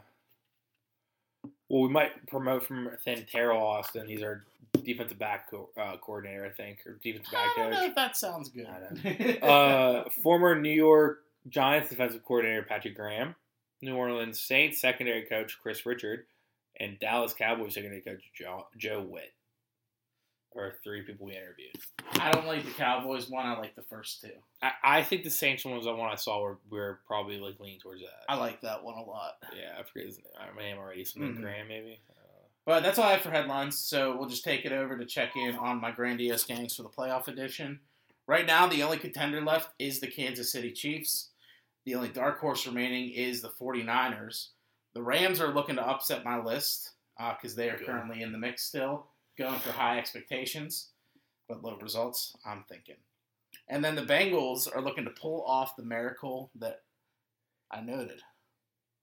well, 1.68 1.82
we 1.82 1.88
might 1.88 2.26
promote 2.26 2.64
from 2.66 2.86
within 2.86 3.24
Teryl 3.24 3.60
Austin. 3.60 4.06
He's 4.06 4.22
our 4.22 4.44
defensive 4.84 5.18
back 5.18 5.50
co- 5.50 5.70
uh, 5.80 5.96
coordinator, 5.96 6.44
I 6.46 6.50
think, 6.50 6.78
or 6.86 6.98
defensive 7.02 7.32
back 7.32 7.54
coach. 7.54 7.58
I 7.58 7.62
don't 7.62 7.72
coach. 7.72 7.80
know 7.80 7.86
if 7.88 7.94
that 7.94 8.16
sounds 8.16 8.50
good. 8.50 9.42
uh, 9.42 10.04
former 10.22 10.60
New 10.60 10.70
York 10.70 11.20
Giants 11.48 11.90
defensive 11.90 12.24
coordinator 12.24 12.62
Patrick 12.62 12.96
Graham, 12.96 13.34
New 13.82 13.96
Orleans 13.96 14.40
Saints 14.40 14.80
secondary 14.80 15.22
coach 15.22 15.58
Kris 15.62 15.84
Richard, 15.86 16.26
and 16.78 16.98
Dallas 16.98 17.34
Cowboys 17.34 17.74
secondary 17.74 18.00
coach 18.02 18.22
Joe, 18.34 18.66
Joe 18.76 19.02
Whitt. 19.02 19.32
Are 20.56 20.74
three 20.82 21.02
people 21.02 21.26
we 21.26 21.32
interviewed. 21.36 21.70
I 22.20 22.30
don't 22.30 22.46
like 22.46 22.64
the 22.64 22.70
Cowboys 22.72 23.28
one. 23.28 23.44
I 23.46 23.58
like 23.58 23.74
the 23.74 23.82
first 23.82 24.22
two. 24.22 24.30
I, 24.62 24.72
I 24.82 25.02
think 25.02 25.22
the 25.24 25.30
Saints 25.30 25.64
one 25.64 25.76
was 25.76 25.84
the 25.84 25.94
one 25.94 26.10
I 26.10 26.14
saw 26.14 26.40
where 26.40 26.56
we 26.70 26.78
are 26.78 27.00
probably 27.06 27.38
like 27.38 27.60
leaning 27.60 27.78
towards 27.80 28.00
that. 28.00 28.24
I 28.28 28.36
like 28.36 28.62
that 28.62 28.82
one 28.82 28.96
a 28.96 29.02
lot. 29.04 29.34
yeah, 29.54 29.78
I 29.78 29.82
forget 29.82 30.06
his 30.06 30.16
name. 30.18 30.26
I 30.38 30.56
name 30.58 30.78
already. 30.78 31.04
Something 31.04 31.34
Mhm. 31.36 31.40
Graham 31.42 31.68
maybe. 31.68 32.00
Uh, 32.08 32.12
But 32.64 32.82
that's 32.82 32.98
all 32.98 33.04
I 33.04 33.12
have 33.12 33.20
for 33.20 33.30
headlines. 33.30 33.78
So 33.78 34.16
we'll 34.16 34.28
just 34.28 34.44
take 34.44 34.64
it 34.64 34.72
over 34.72 34.96
to 34.96 35.04
check 35.04 35.36
in 35.36 35.54
on 35.56 35.80
my 35.80 35.90
grandiose 35.90 36.44
gangs 36.44 36.74
for 36.74 36.82
the 36.84 36.88
playoff 36.88 37.28
edition. 37.28 37.80
Right 38.26 38.46
now, 38.46 38.66
the 38.66 38.82
only 38.82 38.98
contender 38.98 39.40
left 39.42 39.72
is 39.78 40.00
the 40.00 40.08
Kansas 40.08 40.50
City 40.50 40.72
Chiefs. 40.72 41.30
The 41.84 41.94
only 41.94 42.08
dark 42.08 42.40
horse 42.40 42.66
remaining 42.66 43.10
is 43.10 43.40
the 43.42 43.50
49ers. 43.50 44.48
The 44.94 45.02
Rams 45.02 45.40
are 45.40 45.52
looking 45.54 45.76
to 45.76 45.86
upset 45.86 46.24
my 46.24 46.42
list 46.42 46.92
because 47.18 47.54
they 47.54 47.68
are 47.70 47.76
Good. 47.76 47.86
currently 47.86 48.22
in 48.22 48.32
the 48.32 48.38
mix 48.38 48.64
still, 48.64 49.06
going 49.38 49.58
for 49.60 49.70
high 49.72 49.98
expectations, 49.98 50.88
but 51.48 51.62
low 51.62 51.76
results, 51.80 52.36
I'm 52.44 52.64
thinking. 52.68 52.96
And 53.68 53.84
then 53.84 53.94
the 53.94 54.02
Bengals 54.02 54.68
are 54.74 54.82
looking 54.82 55.04
to 55.04 55.10
pull 55.10 55.42
off 55.44 55.76
the 55.76 55.82
miracle 55.82 56.50
that 56.58 56.82
I 57.70 57.80
noted. 57.80 58.20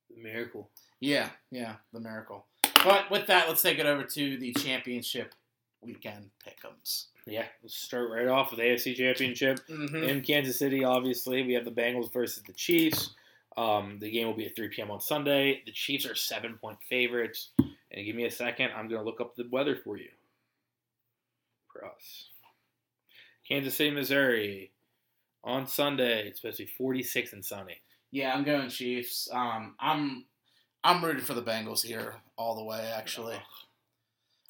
the 0.09 0.21
miracle. 0.21 0.69
Yeah, 0.99 1.29
yeah, 1.51 1.75
the 1.91 1.99
miracle. 1.99 2.45
But 2.83 3.09
with 3.11 3.27
that, 3.27 3.47
let's 3.49 3.61
take 3.61 3.79
it 3.79 3.85
over 3.85 4.03
to 4.03 4.37
the 4.37 4.53
championship 4.53 5.33
weekend 5.81 6.29
pickums. 6.47 7.07
Yeah, 7.25 7.45
let's 7.61 7.75
start 7.75 8.09
right 8.09 8.27
off 8.27 8.51
with 8.51 8.59
AFC 8.59 8.95
Championship. 8.95 9.59
Mm-hmm. 9.69 10.03
in 10.03 10.21
Kansas 10.21 10.59
City, 10.59 10.83
obviously, 10.83 11.43
we 11.43 11.53
have 11.53 11.65
the 11.65 11.71
Bengals 11.71 12.11
versus 12.11 12.43
the 12.45 12.53
Chiefs. 12.53 13.11
Um, 13.57 13.97
the 13.99 14.09
game 14.09 14.27
will 14.27 14.33
be 14.33 14.45
at 14.45 14.55
3 14.55 14.69
p.m. 14.69 14.91
on 14.91 14.99
Sunday. 14.99 15.61
The 15.65 15.71
Chiefs 15.71 16.05
are 16.05 16.15
seven 16.15 16.55
point 16.55 16.77
favorites. 16.89 17.49
And 17.59 18.05
give 18.05 18.15
me 18.15 18.25
a 18.25 18.31
second, 18.31 18.71
I'm 18.75 18.87
going 18.89 18.99
to 19.01 19.05
look 19.05 19.21
up 19.21 19.35
the 19.35 19.47
weather 19.51 19.75
for 19.75 19.97
you. 19.97 20.09
Us. 21.85 22.29
Kansas 23.47 23.75
City, 23.75 23.91
Missouri. 23.91 24.71
On 25.43 25.67
Sunday, 25.67 26.27
it's 26.27 26.39
supposed 26.39 26.57
to 26.57 26.63
be 26.63 26.71
46 26.77 27.33
and 27.33 27.43
sunny. 27.43 27.81
Yeah, 28.11 28.33
I'm 28.33 28.43
going 28.43 28.69
Chiefs. 28.69 29.27
Um, 29.31 29.75
I'm 29.79 30.25
I'm 30.83 31.03
rooting 31.03 31.23
for 31.23 31.33
the 31.33 31.41
Bengals 31.41 31.83
here 31.83 32.15
all 32.37 32.55
the 32.55 32.63
way. 32.63 32.91
Actually, 32.95 33.35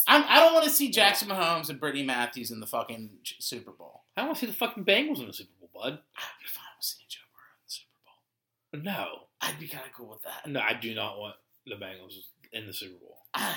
I'm, 0.08 0.24
I 0.28 0.40
don't 0.40 0.54
want 0.54 0.66
to 0.66 0.70
see 0.70 0.92
Jackson 0.92 1.30
Mahomes 1.30 1.70
and 1.70 1.80
Brittany 1.80 2.04
Matthews 2.04 2.52
in 2.52 2.60
the 2.60 2.68
fucking 2.68 3.10
Super 3.40 3.72
Bowl. 3.72 4.02
I 4.16 4.22
don't 4.22 4.30
want 4.30 4.40
to 4.40 4.46
see 4.46 4.52
the 4.52 4.58
fucking 4.58 4.86
Bengals 4.86 5.20
in 5.20 5.28
the 5.28 5.34
Super 5.34 5.52
Bowl, 5.60 5.70
bud. 5.74 5.94
I'd 5.94 6.42
be 6.42 6.48
fine 6.48 6.66
with 6.78 6.86
seeing 6.86 7.06
Joe 7.08 7.22
Burrow 7.34 7.56
in 7.58 7.64
the 7.66 7.72
Super 7.72 8.84
Bowl. 8.84 8.94
No. 8.94 9.28
I'd 9.42 9.60
be 9.60 9.68
kind 9.68 9.86
of 9.86 9.94
cool 9.94 10.10
with 10.10 10.24
that. 10.24 10.50
No, 10.50 10.60
I 10.60 10.74
do 10.74 10.94
not 10.94 11.20
want 11.20 11.36
the 11.66 11.76
Bengals 11.76 12.16
in 12.52 12.68
the 12.68 12.74
Super 12.74 12.98
Bowl. 13.00 13.18
I, 13.34 13.56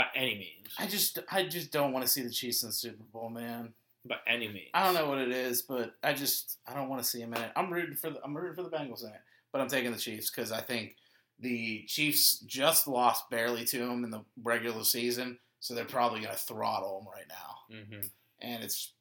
By 0.00 0.06
any 0.14 0.34
means. 0.34 0.74
I 0.78 0.86
just 0.86 1.18
I 1.30 1.44
just 1.44 1.70
don't 1.72 1.92
want 1.92 2.06
to 2.06 2.10
see 2.10 2.22
the 2.22 2.30
Chiefs 2.30 2.62
in 2.62 2.70
the 2.70 2.72
Super 2.72 3.04
Bowl, 3.12 3.28
man. 3.28 3.74
By 4.08 4.16
any 4.26 4.48
means. 4.48 4.70
I 4.72 4.82
don't 4.82 4.94
know 4.94 5.06
what 5.06 5.18
it 5.18 5.30
is, 5.30 5.60
but 5.60 5.94
I 6.02 6.14
just 6.14 6.56
I 6.66 6.72
don't 6.72 6.88
want 6.88 7.02
to 7.02 7.08
see 7.08 7.20
him 7.20 7.34
in 7.34 7.42
it. 7.42 7.52
I'm 7.54 7.70
rooting 7.70 7.96
for 7.96 8.08
the 8.08 8.24
I'm 8.24 8.34
rooting 8.34 8.54
for 8.54 8.62
the 8.62 8.74
Bengals 8.74 9.02
in 9.02 9.10
it, 9.10 9.20
but 9.52 9.60
I'm 9.60 9.68
taking 9.68 9.92
the 9.92 9.98
Chiefs 9.98 10.30
because 10.30 10.52
I 10.52 10.62
think 10.62 10.96
the 11.38 11.84
Chiefs 11.86 12.38
just 12.46 12.88
lost 12.88 13.28
barely 13.28 13.66
to 13.66 13.78
them 13.78 14.04
in 14.04 14.10
the 14.10 14.22
regular 14.42 14.84
season, 14.84 15.38
so 15.58 15.74
they're 15.74 15.84
probably 15.84 16.22
gonna 16.22 16.34
throttle 16.34 17.00
them 17.00 17.08
right 17.14 17.28
now, 17.28 17.76
hmm 17.84 18.06
and 18.40 18.64
it's 18.64 18.92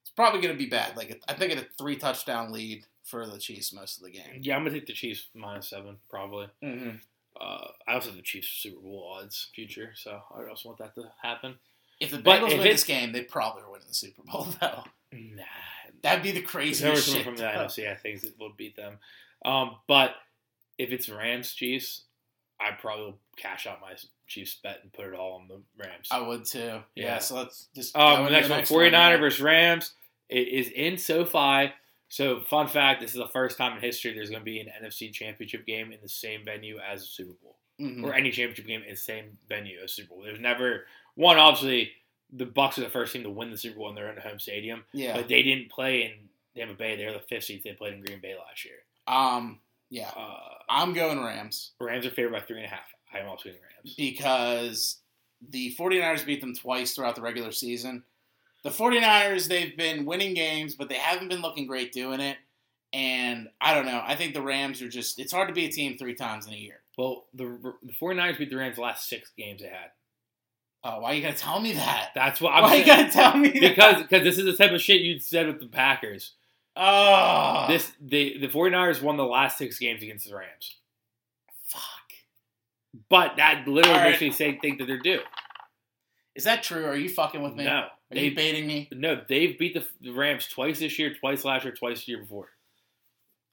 it's 0.00 0.10
probably 0.16 0.40
gonna 0.40 0.54
be 0.54 0.70
bad. 0.70 0.96
Like 0.96 1.22
I 1.28 1.34
think 1.34 1.52
it's 1.52 1.60
a 1.60 1.66
three 1.76 1.96
touchdown 1.96 2.50
lead 2.50 2.86
for 3.04 3.26
the 3.26 3.38
Chiefs 3.38 3.72
most 3.72 3.98
of 3.98 4.04
the 4.04 4.10
game. 4.10 4.40
Yeah, 4.40 4.56
I'm 4.56 4.62
going 4.62 4.72
to 4.72 4.80
take 4.80 4.88
the 4.88 4.92
Chiefs 4.92 5.28
minus 5.32 5.68
seven, 5.68 5.96
probably. 6.10 6.48
Mm-hmm. 6.62 6.96
Uh, 7.40 7.68
I 7.86 7.94
also 7.94 8.08
have 8.08 8.16
the 8.16 8.22
Chiefs 8.22 8.48
Super 8.48 8.80
Bowl 8.80 9.16
odds 9.18 9.48
future, 9.54 9.92
so 9.94 10.20
I 10.34 10.48
also 10.48 10.68
want 10.70 10.78
that 10.78 10.94
to 10.94 11.10
happen. 11.22 11.56
If 12.00 12.10
the 12.10 12.18
Bengals 12.18 12.50
if 12.52 12.58
win 12.58 12.62
this 12.68 12.84
game, 12.84 13.12
they 13.12 13.22
probably 13.22 13.62
are 13.62 13.70
winning 13.70 13.86
the 13.88 13.94
Super 13.94 14.22
Bowl 14.22 14.46
though. 14.60 14.84
Nah, 15.12 15.42
That'd 16.02 16.22
be 16.22 16.32
the 16.32 16.42
craziest 16.42 17.10
shit. 17.12 17.24
from 17.24 17.36
the. 17.36 17.44
NFC 17.44 17.90
I 17.90 17.94
think 17.94 18.20
that 18.22 18.38
will 18.38 18.52
beat 18.56 18.76
them. 18.76 18.98
Um, 19.44 19.76
but 19.86 20.14
if 20.78 20.90
it's 20.92 21.08
Rams 21.08 21.52
Chiefs, 21.54 22.02
I 22.60 22.72
probably 22.72 23.04
will 23.06 23.18
cash 23.36 23.66
out 23.66 23.80
my 23.80 23.94
Chiefs 24.26 24.58
bet 24.62 24.80
and 24.82 24.92
put 24.92 25.06
it 25.06 25.14
all 25.14 25.34
on 25.40 25.48
the 25.48 25.60
Rams. 25.82 26.08
I 26.10 26.20
would 26.20 26.44
too. 26.44 26.58
Yeah. 26.58 26.80
Yeah. 26.94 27.18
So 27.18 27.36
let's 27.36 27.68
just 27.74 27.96
Um, 27.96 28.30
next 28.30 28.48
the 28.48 28.54
one, 28.54 28.64
49er 28.64 29.10
one. 29.12 29.20
versus 29.20 29.40
Rams. 29.40 29.92
It 30.28 30.48
is 30.48 30.68
in 30.68 30.98
SoFi. 30.98 31.72
So, 32.08 32.40
fun 32.40 32.68
fact: 32.68 33.00
this 33.00 33.10
is 33.12 33.16
the 33.18 33.28
first 33.28 33.58
time 33.58 33.72
in 33.76 33.80
history 33.82 34.12
there's 34.14 34.30
going 34.30 34.40
to 34.40 34.44
be 34.44 34.60
an 34.60 34.68
NFC 34.82 35.12
Championship 35.12 35.66
game 35.66 35.92
in 35.92 35.98
the 36.02 36.08
same 36.08 36.44
venue 36.44 36.78
as 36.78 37.00
the 37.00 37.06
Super 37.06 37.32
Bowl. 37.42 37.56
Mhm. 37.78 38.04
or 38.04 38.14
any 38.14 38.30
championship 38.30 38.66
game 38.66 38.82
in 38.84 38.88
the 38.88 38.96
same 38.96 39.36
venue 39.50 39.78
as 39.84 39.92
Super 39.92 40.14
Bowl. 40.14 40.22
There's 40.22 40.40
never 40.40 40.86
one. 41.14 41.36
Obviously, 41.36 41.92
the 42.32 42.46
Bucks 42.46 42.78
are 42.78 42.82
the 42.82 42.88
first 42.88 43.12
team 43.12 43.22
to 43.24 43.28
win 43.28 43.50
the 43.50 43.58
Super 43.58 43.76
Bowl 43.80 43.90
in 43.90 43.94
their 43.94 44.08
own 44.08 44.16
home 44.16 44.38
stadium, 44.38 44.82
Yeah. 44.94 45.14
but 45.14 45.28
they 45.28 45.42
didn't 45.42 45.70
play 45.70 46.04
in 46.04 46.12
Tampa 46.56 46.72
Bay. 46.72 46.96
They're 46.96 47.12
the 47.12 47.18
fifth 47.20 47.44
seed. 47.44 47.62
They 47.62 47.74
played 47.74 47.92
in 47.92 48.00
Green 48.02 48.20
Bay 48.20 48.34
last 48.34 48.64
year. 48.64 48.78
Um. 49.06 49.60
Yeah. 49.90 50.08
Uh, 50.16 50.54
I'm 50.70 50.94
going 50.94 51.20
Rams 51.22 51.72
Rams 51.78 52.06
are 52.06 52.10
favored 52.10 52.32
by 52.32 52.40
three 52.40 52.56
and 52.56 52.64
a 52.64 52.68
half. 52.70 52.90
I 53.12 53.18
am 53.18 53.28
also 53.28 53.50
going 53.50 53.60
Rams. 53.60 53.94
because 53.94 54.98
the 55.50 55.74
49ers 55.78 56.24
beat 56.24 56.40
them 56.40 56.54
twice 56.54 56.94
throughout 56.94 57.14
the 57.14 57.20
regular 57.20 57.52
season. 57.52 58.02
The 58.66 58.72
49ers, 58.72 59.46
they've 59.46 59.76
been 59.76 60.04
winning 60.04 60.34
games, 60.34 60.74
but 60.74 60.88
they 60.88 60.96
haven't 60.96 61.28
been 61.28 61.40
looking 61.40 61.68
great 61.68 61.92
doing 61.92 62.18
it. 62.18 62.36
And 62.92 63.48
I 63.60 63.72
don't 63.72 63.86
know. 63.86 64.02
I 64.04 64.16
think 64.16 64.34
the 64.34 64.42
Rams 64.42 64.82
are 64.82 64.88
just, 64.88 65.20
it's 65.20 65.32
hard 65.32 65.46
to 65.46 65.54
be 65.54 65.66
a 65.66 65.70
team 65.70 65.96
three 65.96 66.16
times 66.16 66.48
in 66.48 66.52
a 66.52 66.56
year. 66.56 66.80
Well, 66.98 67.26
the 67.32 67.74
the 67.82 67.92
49ers 67.92 68.38
beat 68.38 68.50
the 68.50 68.56
Rams 68.56 68.74
the 68.76 68.82
last 68.82 69.08
six 69.08 69.30
games 69.38 69.62
they 69.62 69.68
had. 69.68 69.90
Oh, 70.82 71.00
why 71.00 71.12
are 71.12 71.14
you 71.14 71.22
going 71.22 71.34
to 71.34 71.38
tell 71.40 71.60
me 71.60 71.74
that? 71.74 72.10
That's 72.14 72.40
what 72.40 72.54
I'm 72.54 72.64
why 72.64 72.74
are 72.74 72.76
you 72.78 72.84
to 72.84 73.10
tell 73.10 73.36
me 73.36 73.50
because 73.50 74.02
because 74.02 74.24
this 74.24 74.38
is 74.38 74.46
the 74.46 74.56
type 74.56 74.72
of 74.72 74.80
shit 74.80 75.00
you'd 75.00 75.22
said 75.22 75.46
with 75.46 75.60
the 75.60 75.66
Packers. 75.66 76.32
Oh. 76.74 77.66
This 77.68 77.92
the 78.00 78.38
the 78.38 78.48
49ers 78.48 79.00
won 79.00 79.16
the 79.16 79.24
last 79.24 79.58
six 79.58 79.78
games 79.78 80.02
against 80.02 80.28
the 80.28 80.36
Rams. 80.36 80.76
Fuck. 81.64 81.82
But 83.08 83.36
that 83.36 83.68
literally 83.68 83.98
All 83.98 84.04
makes 84.04 84.20
right. 84.20 84.28
me 84.28 84.32
say 84.32 84.58
think 84.58 84.78
that 84.78 84.86
they're 84.86 84.98
due. 84.98 85.20
Is 86.34 86.44
that 86.44 86.62
true? 86.62 86.86
Are 86.86 86.96
you 86.96 87.08
fucking 87.08 87.42
with 87.42 87.54
me? 87.54 87.64
No, 87.64 87.86
Are 88.10 88.14
they 88.14 88.26
you 88.26 88.34
baiting 88.36 88.66
me? 88.66 88.88
No, 88.92 89.20
they've 89.28 89.58
beat 89.58 89.74
the, 89.74 90.12
Rams 90.12 90.46
twice 90.46 90.78
this 90.78 90.98
year, 90.98 91.14
twice 91.14 91.44
last 91.44 91.64
year, 91.64 91.74
twice 91.74 92.04
the 92.04 92.12
year 92.12 92.20
before. 92.20 92.48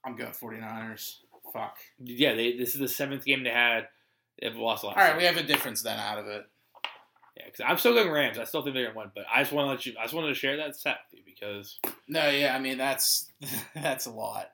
I'm 0.06 0.16
going 0.16 0.32
49ers. 0.32 1.16
Fuck. 1.52 1.78
Yeah, 2.00 2.34
they, 2.36 2.56
this 2.58 2.74
is 2.74 2.80
the 2.80 2.88
seventh 2.88 3.26
game 3.26 3.44
they 3.44 3.50
had. 3.50 3.88
They've 4.42 4.56
lost 4.56 4.84
last. 4.84 4.98
All 4.98 5.04
right, 5.04 5.18
we 5.18 5.24
have 5.24 5.38
a 5.38 5.44
difference 5.44 5.82
then 5.82 6.00
out 6.00 6.18
of 6.18 6.28
it. 6.28 6.46
Yeah, 7.38 7.46
because 7.46 7.62
I'm 7.68 7.78
still 7.78 7.94
going 7.94 8.12
Rams. 8.12 8.38
I 8.38 8.44
still 8.44 8.64
think 8.64 8.76
they're 8.76 8.86
gonna 8.88 8.98
win, 9.00 9.12
but 9.16 9.26
I 9.34 9.42
just 9.42 9.52
want 9.52 9.66
to 9.68 9.70
let 9.72 9.86
you. 9.86 9.94
I 10.00 10.04
just 10.04 10.14
wanted 10.14 10.28
to 10.30 10.34
share 10.36 10.58
that 10.58 10.76
stat 10.76 10.98
with 11.12 11.20
you 11.20 11.26
because 11.26 11.80
No, 12.08 12.30
yeah, 12.30 12.56
I 12.56 12.60
mean 12.60 12.78
that's 12.78 13.32
that's 13.76 14.06
a 14.06 14.12
lot. 14.12 14.50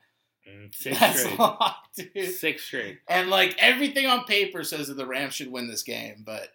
mm, 0.49 0.73
six 0.75 0.97
That's 0.99 1.19
straight, 1.21 1.39
a 1.39 1.41
lot, 1.41 1.75
dude. 1.95 2.31
six 2.35 2.63
straight. 2.63 2.99
And 3.09 3.29
like 3.29 3.55
everything 3.59 4.05
on 4.05 4.23
paper 4.25 4.63
says 4.63 4.87
that 4.87 4.95
the 4.95 5.05
Rams 5.05 5.33
should 5.35 5.51
win 5.51 5.67
this 5.67 5.83
game, 5.83 6.23
but 6.25 6.49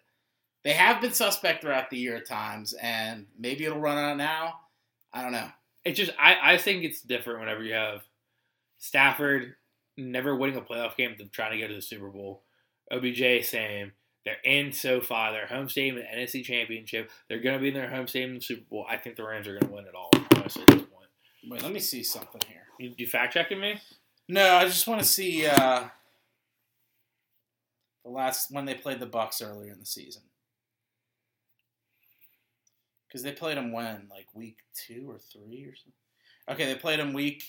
they 0.65 0.73
have 0.73 0.99
been 0.99 1.13
suspect 1.13 1.61
throughout 1.61 1.91
the 1.91 1.97
year 1.97 2.15
at 2.15 2.27
times, 2.27 2.73
and 2.73 3.27
maybe 3.37 3.65
it'll 3.65 3.79
run 3.79 3.99
out 3.99 4.17
now. 4.17 4.55
I 5.13 5.21
don't 5.21 5.31
know. 5.31 5.47
It's 5.85 5.97
just 5.97 6.11
I, 6.19 6.55
I 6.55 6.57
think 6.57 6.83
it's 6.83 7.01
different 7.01 7.39
whenever 7.39 7.63
you 7.63 7.75
have 7.75 8.01
Stafford 8.79 9.55
never 9.95 10.35
winning 10.35 10.57
a 10.57 10.61
playoff 10.61 10.97
game 10.97 11.15
to 11.17 11.25
trying 11.25 11.51
to 11.51 11.59
go 11.59 11.67
to 11.67 11.75
the 11.75 11.81
Super 11.81 12.09
Bowl. 12.09 12.41
OBJ 12.91 13.45
same. 13.45 13.91
They're 14.25 14.37
in 14.43 14.71
SoFi, 14.71 15.31
their 15.31 15.45
home 15.45 15.69
stadium 15.69 15.97
in 15.97 16.03
the 16.03 16.21
NFC 16.21 16.43
Championship. 16.43 17.11
They're 17.29 17.39
going 17.39 17.55
to 17.55 17.61
be 17.61 17.67
in 17.67 17.75
their 17.75 17.87
home 17.87 18.07
stadium 18.07 18.31
in 18.31 18.37
the 18.37 18.41
Super 18.41 18.65
Bowl. 18.67 18.87
I 18.89 18.97
think 18.97 19.17
the 19.17 19.23
Rams 19.23 19.47
are 19.47 19.59
going 19.59 19.67
to 19.67 19.71
win 19.71 19.85
it 19.85 19.93
all, 19.93 20.09
honestly, 20.35 20.63
at 20.63 20.67
this 20.69 20.77
point. 20.77 21.09
Wait, 21.47 21.61
let 21.61 21.71
me 21.71 21.79
see 21.79 22.01
something 22.01 22.41
here. 22.47 22.63
You, 22.79 22.91
you 22.97 23.05
fact 23.05 23.33
checking 23.33 23.59
me? 23.59 23.79
No, 24.27 24.55
I 24.55 24.65
just 24.65 24.87
want 24.87 24.99
to 24.99 25.07
see 25.07 25.45
uh, 25.45 25.83
the 28.03 28.09
last 28.09 28.49
when 28.49 28.65
they 28.65 28.73
played 28.73 28.99
the 28.99 29.05
Bucks 29.05 29.43
earlier 29.43 29.71
in 29.71 29.79
the 29.79 29.85
season. 29.85 30.23
Because 33.15 33.23
they 33.23 33.31
played 33.31 33.55
them 33.55 33.71
when, 33.71 34.09
like 34.11 34.27
week 34.33 34.57
two 34.73 35.05
or 35.09 35.17
three 35.17 35.63
or 35.63 35.73
something. 35.73 35.93
Okay, 36.49 36.65
they 36.65 36.75
played 36.77 36.99
them 36.99 37.13
week. 37.13 37.43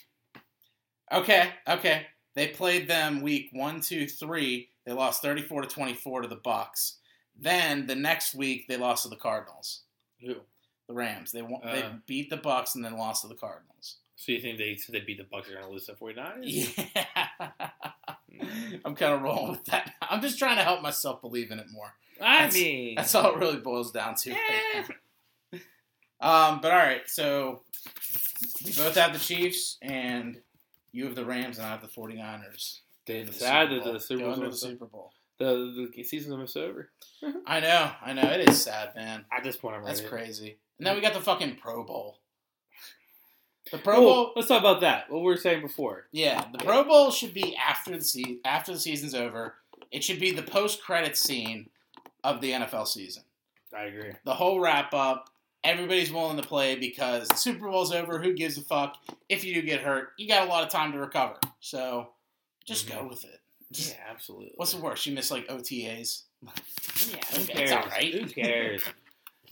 Okay, 1.13 1.49
okay, 1.67 2.07
they 2.37 2.47
played 2.47 2.87
them 2.87 3.21
week 3.21 3.49
one, 3.53 3.81
two, 3.81 4.07
three. 4.07 4.69
They 4.85 4.93
lost 4.93 5.23
thirty-four 5.23 5.63
to 5.63 5.69
twenty-four 5.69 6.23
to 6.23 6.29
the 6.29 6.37
Bucks. 6.37 6.99
Then 7.37 7.89
the 7.89 7.97
next 7.97 8.33
week 8.33 8.69
they 8.69 8.77
lost 8.77 9.03
to 9.03 9.09
the 9.09 9.17
Cardinals, 9.17 9.81
Who? 10.25 10.37
the 10.87 10.95
Rams. 10.95 11.33
They 11.33 11.43
won, 11.43 11.63
they 11.65 11.83
Uh. 11.83 11.95
beat 12.07 12.31
the 12.31 12.37
Bucks 12.37 12.77
and 12.77 12.85
then 12.85 12.97
lost 12.97 13.23
to 13.23 13.29
the 13.29 13.35
Cardinals. 13.35 13.97
So 14.15 14.31
you 14.31 14.41
think 14.41 14.59
they 14.59 14.79
they 14.89 15.01
beat 15.01 15.19
the 15.19 15.25
Bucks, 15.25 15.49
they're 15.49 15.59
gonna 15.61 15.73
lose 15.73 15.87
to 15.87 15.95
49ers? 15.95 16.43
Yeah. 16.95 18.81
I'm 18.85 18.95
kind 18.95 19.15
of 19.15 19.23
rolling 19.23 19.51
with 19.51 19.65
that. 19.65 19.95
I'm 20.01 20.21
just 20.23 20.39
trying 20.39 20.59
to 20.59 20.63
help 20.63 20.81
myself 20.81 21.21
believe 21.21 21.51
in 21.51 21.59
it 21.59 21.67
more. 21.73 21.93
I 22.21 22.37
That's- 22.45 22.55
mean, 22.55 22.95
That's 22.95 23.15
all 23.17 23.33
it 23.33 23.37
really 23.39 23.59
boils 23.59 23.91
down 23.91 24.15
to. 24.15 24.31
right 24.31 24.41
now. 24.89 24.95
Um, 26.21 26.61
but 26.61 26.71
all 26.73 26.79
right, 26.79 27.03
so 27.09 27.63
we 28.65 28.73
both 28.73 28.95
have 28.97 29.13
the 29.13 29.19
Chiefs, 29.19 29.77
and 29.83 30.41
you 30.93 31.05
have 31.05 31.15
the 31.15 31.25
Rams, 31.25 31.59
and 31.59 31.67
I 31.67 31.71
have 31.71 31.83
the 31.83 31.89
49ers. 31.89 32.81
It's 33.07 33.31
The 33.31 33.33
sad 33.39 33.71
that 33.71 33.85
the 33.85 34.01
Super 34.01 34.25
Bowl, 34.25 34.35
the 34.51 34.53
Super 34.57 34.87
Bowl. 34.87 35.13
the, 35.39 35.89
the 35.95 36.03
season's 36.03 36.33
almost 36.33 36.57
over. 36.57 36.91
I 37.47 37.61
know, 37.61 37.91
I 38.05 38.13
know. 38.15 38.23
It 38.31 38.49
is 38.49 38.63
sad, 38.63 38.95
man. 38.97 39.25
At 39.31 39.45
this 39.45 39.57
point, 39.57 39.77
I'm 39.77 39.85
That's 39.85 40.01
ready. 40.01 40.11
crazy. 40.11 40.57
And 40.79 40.87
then 40.87 40.95
we 40.97 41.01
got 41.03 41.15
the 41.15 41.21
fucking 41.21 41.57
Pro 41.57 41.85
Bowl. 41.85 42.19
The 43.73 43.79
Pro 43.79 44.01
Well, 44.01 44.15
Bowl, 44.15 44.33
let's 44.37 44.49
talk 44.49 44.61
about 44.61 44.81
that. 44.83 45.11
What 45.11 45.21
we 45.21 45.27
were 45.27 45.37
saying 45.37 45.61
before. 45.63 46.07
yeah, 46.13 46.45
the 46.53 46.59
Pro 46.59 46.85
Bowl 46.85 47.11
should 47.11 47.35
be 47.35 47.57
after 47.57 47.97
the 47.97 48.05
se- 48.05 48.39
after 48.45 48.73
the 48.73 48.79
season's 48.81 49.15
over. 49.15 49.55
It 49.91 50.03
should 50.05 50.21
be 50.21 50.31
the 50.33 50.43
post 50.43 50.83
credit 50.83 51.17
scene 51.17 51.69
of 52.25 52.41
the 52.41 52.53
NFL 52.53 52.87
season. 52.89 53.23
I 53.77 53.85
agree. 53.85 54.13
the 54.25 54.35
whole 54.35 54.59
wrap 54.61 54.95
up. 54.95 55.31
Everybody's 55.67 56.13
willing 56.13 56.37
to 56.37 56.47
play 56.47 56.77
because 56.77 57.27
the 57.29 57.35
Super 57.37 57.69
Bowl's 57.69 57.93
over. 57.93 58.21
Who 58.23 58.33
gives 58.35 58.57
a 58.57 58.63
fuck? 58.63 58.97
If 59.29 59.45
you 59.45 59.53
do 59.55 59.63
get 59.63 59.81
hurt, 59.81 60.11
you 60.17 60.29
got 60.29 60.47
a 60.47 60.51
lot 60.51 60.63
of 60.63 60.71
time 60.71 60.93
to 60.93 60.99
recover. 60.99 61.39
So 61.61 62.11
just 62.65 62.89
go 62.89 62.97
Mhm. 63.03 63.09
with 63.11 63.25
it. 63.25 63.41
Yeah, 63.73 63.95
absolutely. 64.09 64.53
What's 64.55 64.73
the 64.73 64.81
worst? 64.81 65.05
You 65.07 65.13
miss 65.15 65.31
like 65.31 65.49
OTAs. 65.49 66.23
Yeah, 66.43 66.51
Okay, 67.17 67.37
who 67.37 67.43
it's 67.43 67.47
cares? 67.51 67.71
all 67.73 67.87
right. 67.91 68.15
Who 68.15 68.27
cares? 68.29 68.83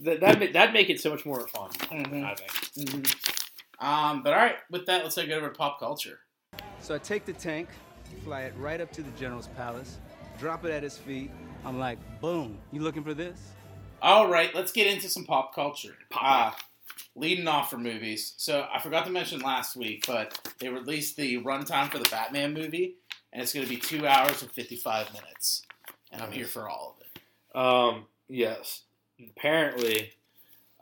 that 0.01 0.20
that 0.20 0.53
that 0.53 0.73
make 0.73 0.89
it 0.91 1.01
so 1.01 1.11
much 1.11 1.24
more 1.27 1.47
fun. 1.49 1.70
Mhm. 1.70 2.24
I 2.24 2.35
think. 2.36 3.09
Um, 3.81 4.23
but 4.23 4.32
all 4.32 4.39
right, 4.39 4.57
with 4.70 4.86
that, 4.86 5.03
let's 5.03 5.16
take 5.16 5.28
it 5.28 5.32
over 5.32 5.49
to 5.49 5.55
pop 5.55 5.81
culture. 5.81 6.20
So 6.81 6.95
I 6.95 6.99
take 6.99 7.24
the 7.24 7.32
tank, 7.32 7.69
fly 8.23 8.43
it 8.43 8.55
right 8.57 8.81
up 8.81 8.93
to 8.93 9.03
the 9.03 9.11
general's 9.12 9.49
palace, 9.49 9.99
drop 10.39 10.65
it 10.65 10.70
at 10.70 10.82
his 10.85 10.97
feet. 10.97 11.31
I'm 11.65 11.78
like, 11.81 11.99
boom, 12.20 12.59
you 12.73 12.82
looking 12.82 13.03
for 13.03 13.15
this? 13.15 13.41
All 14.05 14.28
right, 14.28 14.55
let's 14.55 14.70
get 14.70 14.86
into 14.86 15.09
some 15.09 15.24
pop 15.24 15.55
culture. 15.55 15.97
Pop 16.10 16.52
Uh, 16.52 16.62
leading 17.16 17.48
off 17.48 17.70
for 17.70 17.78
movies. 17.78 18.35
So 18.36 18.68
I 18.70 18.78
forgot 18.78 19.06
to 19.06 19.10
mention 19.10 19.40
last 19.40 19.76
week, 19.76 20.05
but 20.06 20.39
they 20.59 20.68
released 20.68 21.16
the 21.16 21.39
runtime 21.43 21.90
for 21.90 21.98
the 21.98 22.09
Batman 22.10 22.52
movie, 22.52 22.97
and 23.32 23.40
it's 23.40 23.55
going 23.55 23.64
to 23.64 23.70
be 23.70 23.78
two 23.81 24.06
hours 24.06 24.43
and 24.43 24.52
fifty-five 24.52 25.10
minutes, 25.14 25.62
and 26.12 26.20
I'm 26.20 26.32
here 26.32 26.47
for 26.47 26.68
all 26.68 26.97
of 26.98 27.06
it. 27.06 27.59
Um. 27.59 28.05
Yes. 28.28 28.82
Apparently, 29.36 30.12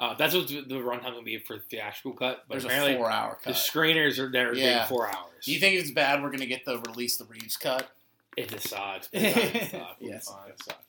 uh, 0.01 0.15
that's 0.15 0.35
what 0.35 0.49
the 0.49 0.63
the 0.63 0.75
runtime 0.77 1.15
will 1.15 1.23
be 1.23 1.39
for 1.39 1.59
the 1.59 1.63
theatrical 1.63 2.15
cut. 2.15 2.45
But 2.49 2.55
There's 2.55 2.65
a 2.65 2.67
apparently, 2.67 2.97
four-hour 2.97 3.39
cut. 3.43 3.45
the 3.45 3.51
screeners 3.53 4.19
are 4.19 4.33
there 4.33 4.53
Yeah. 4.53 4.79
being 4.79 4.89
four 4.89 5.07
hours. 5.07 5.45
Do 5.45 5.53
you 5.53 5.61
think 5.61 5.79
it's 5.79 5.93
bad 5.93 6.23
we're 6.23 6.31
gonna 6.33 6.47
get 6.47 6.65
the 6.65 6.81
release 6.81 7.19
the 7.19 7.25
Reeves 7.27 7.57
cut? 7.57 7.89
It 8.37 8.49
just 8.49 8.69
sucks? 8.69 9.09
but 9.13 9.23
it's 9.23 9.73
not 9.73 9.99
gonna 10.01 10.01
suck. 10.01 10.01
We'll 10.01 10.09
be 10.09 10.15
yes. 10.15 10.35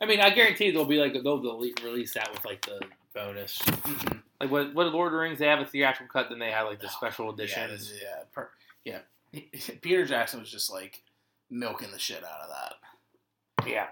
I 0.01 0.05
mean, 0.05 0.19
I 0.21 0.29
guarantee 0.29 0.71
they'll 0.71 0.85
be 0.85 0.97
like 0.97 1.13
they'll 1.13 1.41
delete, 1.41 1.81
release 1.83 2.13
that 2.13 2.31
with 2.31 2.43
like 2.45 2.65
the 2.65 2.79
bonus. 3.13 3.57
Mhm. 3.59 4.21
Like 4.41 4.51
what? 4.51 4.73
What 4.73 4.87
Lord 4.93 5.07
of 5.07 5.13
the 5.13 5.19
Rings? 5.19 5.39
They 5.39 5.47
have 5.47 5.59
a 5.59 5.65
theatrical 5.65 6.11
cut, 6.11 6.29
then 6.29 6.39
they 6.39 6.51
have 6.51 6.67
like 6.67 6.79
the 6.79 6.89
special 6.89 7.27
Yeah, 7.27 7.33
editions. 7.33 7.89
this- 7.89 8.01
yeah, 8.01 8.23
per, 8.33 8.49
yeah. 8.85 8.99
Peter 9.81 10.05
Jackson 10.05 10.39
was 10.39 10.51
just 10.51 10.71
like 10.71 11.01
milking 11.49 11.91
the 11.91 11.99
shit 11.99 12.23
out 12.23 12.41
of 12.41 12.49
that. 12.49 13.67
Yeah. 13.69 13.87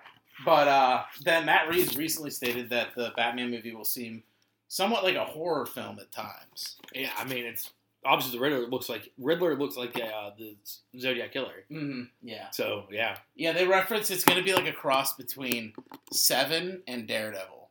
But 0.45 0.67
uh, 0.67 1.03
then 1.23 1.45
Matt 1.45 1.69
Reeves 1.69 1.95
recently 1.97 2.31
stated 2.31 2.69
that 2.71 2.95
the 2.95 3.11
Batman 3.15 3.51
movie 3.51 3.75
will 3.75 3.85
seem 3.85 4.23
somewhat 4.67 5.03
like 5.03 5.15
a 5.15 5.25
horror 5.25 5.65
film 5.65 5.99
at 5.99 6.11
times. 6.11 6.77
Yeah, 6.93 7.11
I 7.17 7.25
mean, 7.25 7.45
it's 7.45 7.69
obviously 8.05 8.37
the 8.37 8.43
Riddler 8.43 8.67
looks 8.67 8.89
like 8.89 9.11
Riddler 9.17 9.55
looks 9.55 9.77
like 9.77 9.95
uh, 9.95 10.31
the 10.37 10.55
Zodiac 10.99 11.31
killer. 11.31 11.65
Mm-hmm. 11.71 12.03
Yeah, 12.23 12.49
So 12.51 12.85
yeah, 12.91 13.17
yeah. 13.35 13.53
They 13.53 13.67
reference 13.67 14.09
it's 14.09 14.23
going 14.23 14.37
to 14.37 14.43
be 14.43 14.53
like 14.53 14.67
a 14.67 14.73
cross 14.73 15.15
between 15.15 15.73
Seven 16.11 16.81
and 16.87 17.07
Daredevil. 17.07 17.69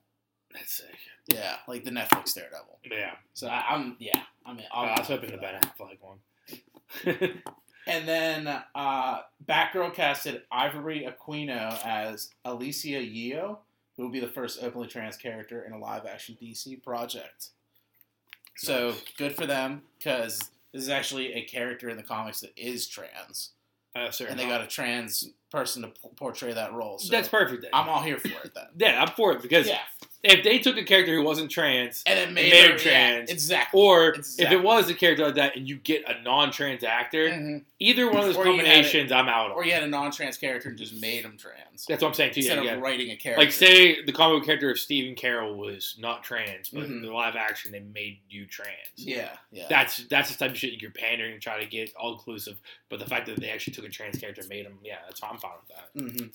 that's 0.52 0.76
sick. 0.76 0.86
Yeah, 1.28 1.56
like 1.68 1.84
the 1.84 1.90
Netflix 1.90 2.34
Daredevil. 2.34 2.78
Yeah, 2.90 3.12
So 3.34 3.46
I, 3.46 3.64
I'm 3.70 3.96
yeah. 3.98 4.22
I 4.44 4.52
mean, 4.52 4.66
I 4.72 4.98
was 4.98 5.06
hoping 5.08 5.30
the 5.30 5.36
that. 5.36 5.62
Ben 5.62 5.88
Affleck 5.88 5.98
one. 6.00 7.40
And 7.86 8.06
then 8.06 8.62
uh, 8.74 9.20
Batgirl 9.44 9.94
casted 9.94 10.42
Ivory 10.52 11.08
Aquino 11.08 11.78
as 11.84 12.30
Alysia 12.44 13.00
Yeoh, 13.00 13.58
who 13.96 14.02
will 14.04 14.10
be 14.10 14.20
the 14.20 14.28
first 14.28 14.62
openly 14.62 14.86
trans 14.86 15.16
character 15.16 15.62
in 15.64 15.72
a 15.72 15.78
live 15.78 16.06
action 16.06 16.36
DC 16.40 16.82
project. 16.82 17.48
So 18.60 18.94
good 19.16 19.34
for 19.34 19.46
them 19.46 19.82
because 19.98 20.38
this 20.72 20.82
is 20.82 20.88
actually 20.90 21.32
a 21.32 21.42
character 21.42 21.88
in 21.88 21.96
the 21.96 22.02
comics 22.02 22.40
that 22.40 22.52
is 22.56 22.86
trans, 22.86 23.52
uh, 23.96 24.10
sorry, 24.10 24.30
and 24.30 24.38
they 24.38 24.46
got 24.46 24.60
a 24.60 24.66
trans 24.66 25.30
person 25.50 25.82
to 25.82 25.88
p- 25.88 26.08
portray 26.16 26.52
that 26.52 26.72
role. 26.74 26.98
So 26.98 27.10
that's 27.10 27.28
perfect. 27.28 27.62
Then. 27.62 27.70
I'm 27.72 27.88
all 27.88 28.02
here 28.02 28.18
for 28.18 28.28
it 28.44 28.52
then. 28.54 28.66
yeah, 28.76 29.02
I'm 29.02 29.14
for 29.16 29.32
it 29.32 29.40
because 29.42 29.66
yeah, 29.66 29.78
if 30.22 30.44
they 30.44 30.58
took 30.58 30.76
a 30.76 30.84
character 30.84 31.14
who 31.14 31.22
wasn't 31.22 31.50
trans, 31.50 32.02
and 32.06 32.18
it 32.18 32.30
made, 32.32 32.52
made 32.52 32.70
her 32.72 32.76
trans, 32.78 33.28
yeah, 33.28 33.34
exactly. 33.34 33.80
or 33.80 34.10
if 34.10 34.38
it 34.38 34.62
was 34.62 34.90
a 34.90 34.94
character 34.94 35.24
like 35.26 35.36
that, 35.36 35.56
and 35.56 35.68
you 35.68 35.76
get 35.76 36.04
a 36.08 36.20
non-trans 36.22 36.84
actor, 36.84 37.28
Mhm. 37.30 37.64
either 37.78 38.06
one 38.08 38.18
of 38.18 38.24
those 38.26 38.36
Or 38.36 38.44
you 38.46 38.52
had 38.52 38.60
it- 38.60 38.64
combinations, 38.64 39.12
I'm 39.12 39.28
out. 39.28 39.52
Or 39.52 39.64
you 39.64 39.72
had 39.72 39.82
a 39.82 39.86
non-trans 39.86 40.36
character 40.36 40.68
and 40.68 40.76
just 40.78 40.94
made 40.94 41.24
him 41.24 41.38
trans 41.38 41.86
That's 41.86 42.02
what 42.02 42.08
I'm 42.08 42.14
saying 42.14 42.34
too. 42.34 42.40
instead 42.40 42.56
Yeah, 42.64 42.72
of 42.72 42.78
yeah. 42.78 42.84
writing 42.84 43.10
a 43.10 43.16
character. 43.16 43.42
Like 43.42 43.52
say 43.52 44.02
the 44.02 44.12
comic 44.12 44.40
book 44.40 44.46
character 44.46 44.70
of 44.70 44.78
Stephen 44.78 45.14
Carroll 45.14 45.54
was 45.56 45.96
not 45.98 46.22
trans, 46.22 46.68
but 46.68 46.82
Mhm. 46.82 46.86
in 46.90 47.02
the 47.02 47.12
live 47.12 47.36
action 47.36 47.72
they 47.72 47.80
made 47.80 48.18
you 48.28 48.44
trans. 48.46 48.76
yeah, 48.96 49.36
yeah. 49.50 49.66
That's 49.70 49.96
that's 50.08 50.30
the 50.30 50.36
type 50.36 50.50
of 50.50 50.58
shit 50.58 50.82
you're 50.82 50.90
pandering 50.90 51.32
and 51.32 51.40
try 51.42 51.58
to 51.58 51.66
get 51.66 51.94
all 51.96 52.12
inclusive. 52.12 52.58
But 52.90 52.98
the 52.98 53.06
fact 53.06 53.26
that 53.26 53.40
they 53.40 53.48
actually 53.50 53.72
took 53.72 53.86
a 53.86 53.88
trans 53.88 54.18
character 54.18 54.42
and 54.42 54.50
made 54.50 54.66
him, 54.66 54.78
yeah, 54.84 54.98
that's 55.06 55.22
I'm 55.22 55.38
fine 55.38 55.52
with 55.66 55.76
that. 55.76 56.18
hmm 56.20 56.26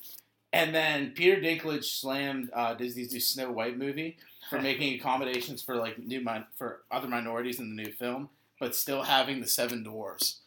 And 0.56 0.74
then 0.74 1.12
Peter 1.12 1.36
Dinklage 1.42 1.84
slammed 1.84 2.50
uh, 2.54 2.74
Disney's 2.76 3.12
new 3.12 3.20
Snow 3.20 3.52
White 3.52 3.78
movie 3.78 4.18
for 4.50 4.62
making 4.62 4.96
accommodations 5.00 5.62
for 5.62 5.76
like 5.76 6.00
new 6.00 6.22
min- 6.22 6.46
for 6.58 6.82
other 6.90 7.08
minorities 7.10 7.60
in 7.60 7.76
the 7.76 7.84
new 7.84 7.92
film, 7.92 8.30
but 8.60 8.76
still 8.76 9.04
having 9.04 9.42
the 9.42 9.48
Seven 9.48 9.84
Dwarfs. 9.84 10.40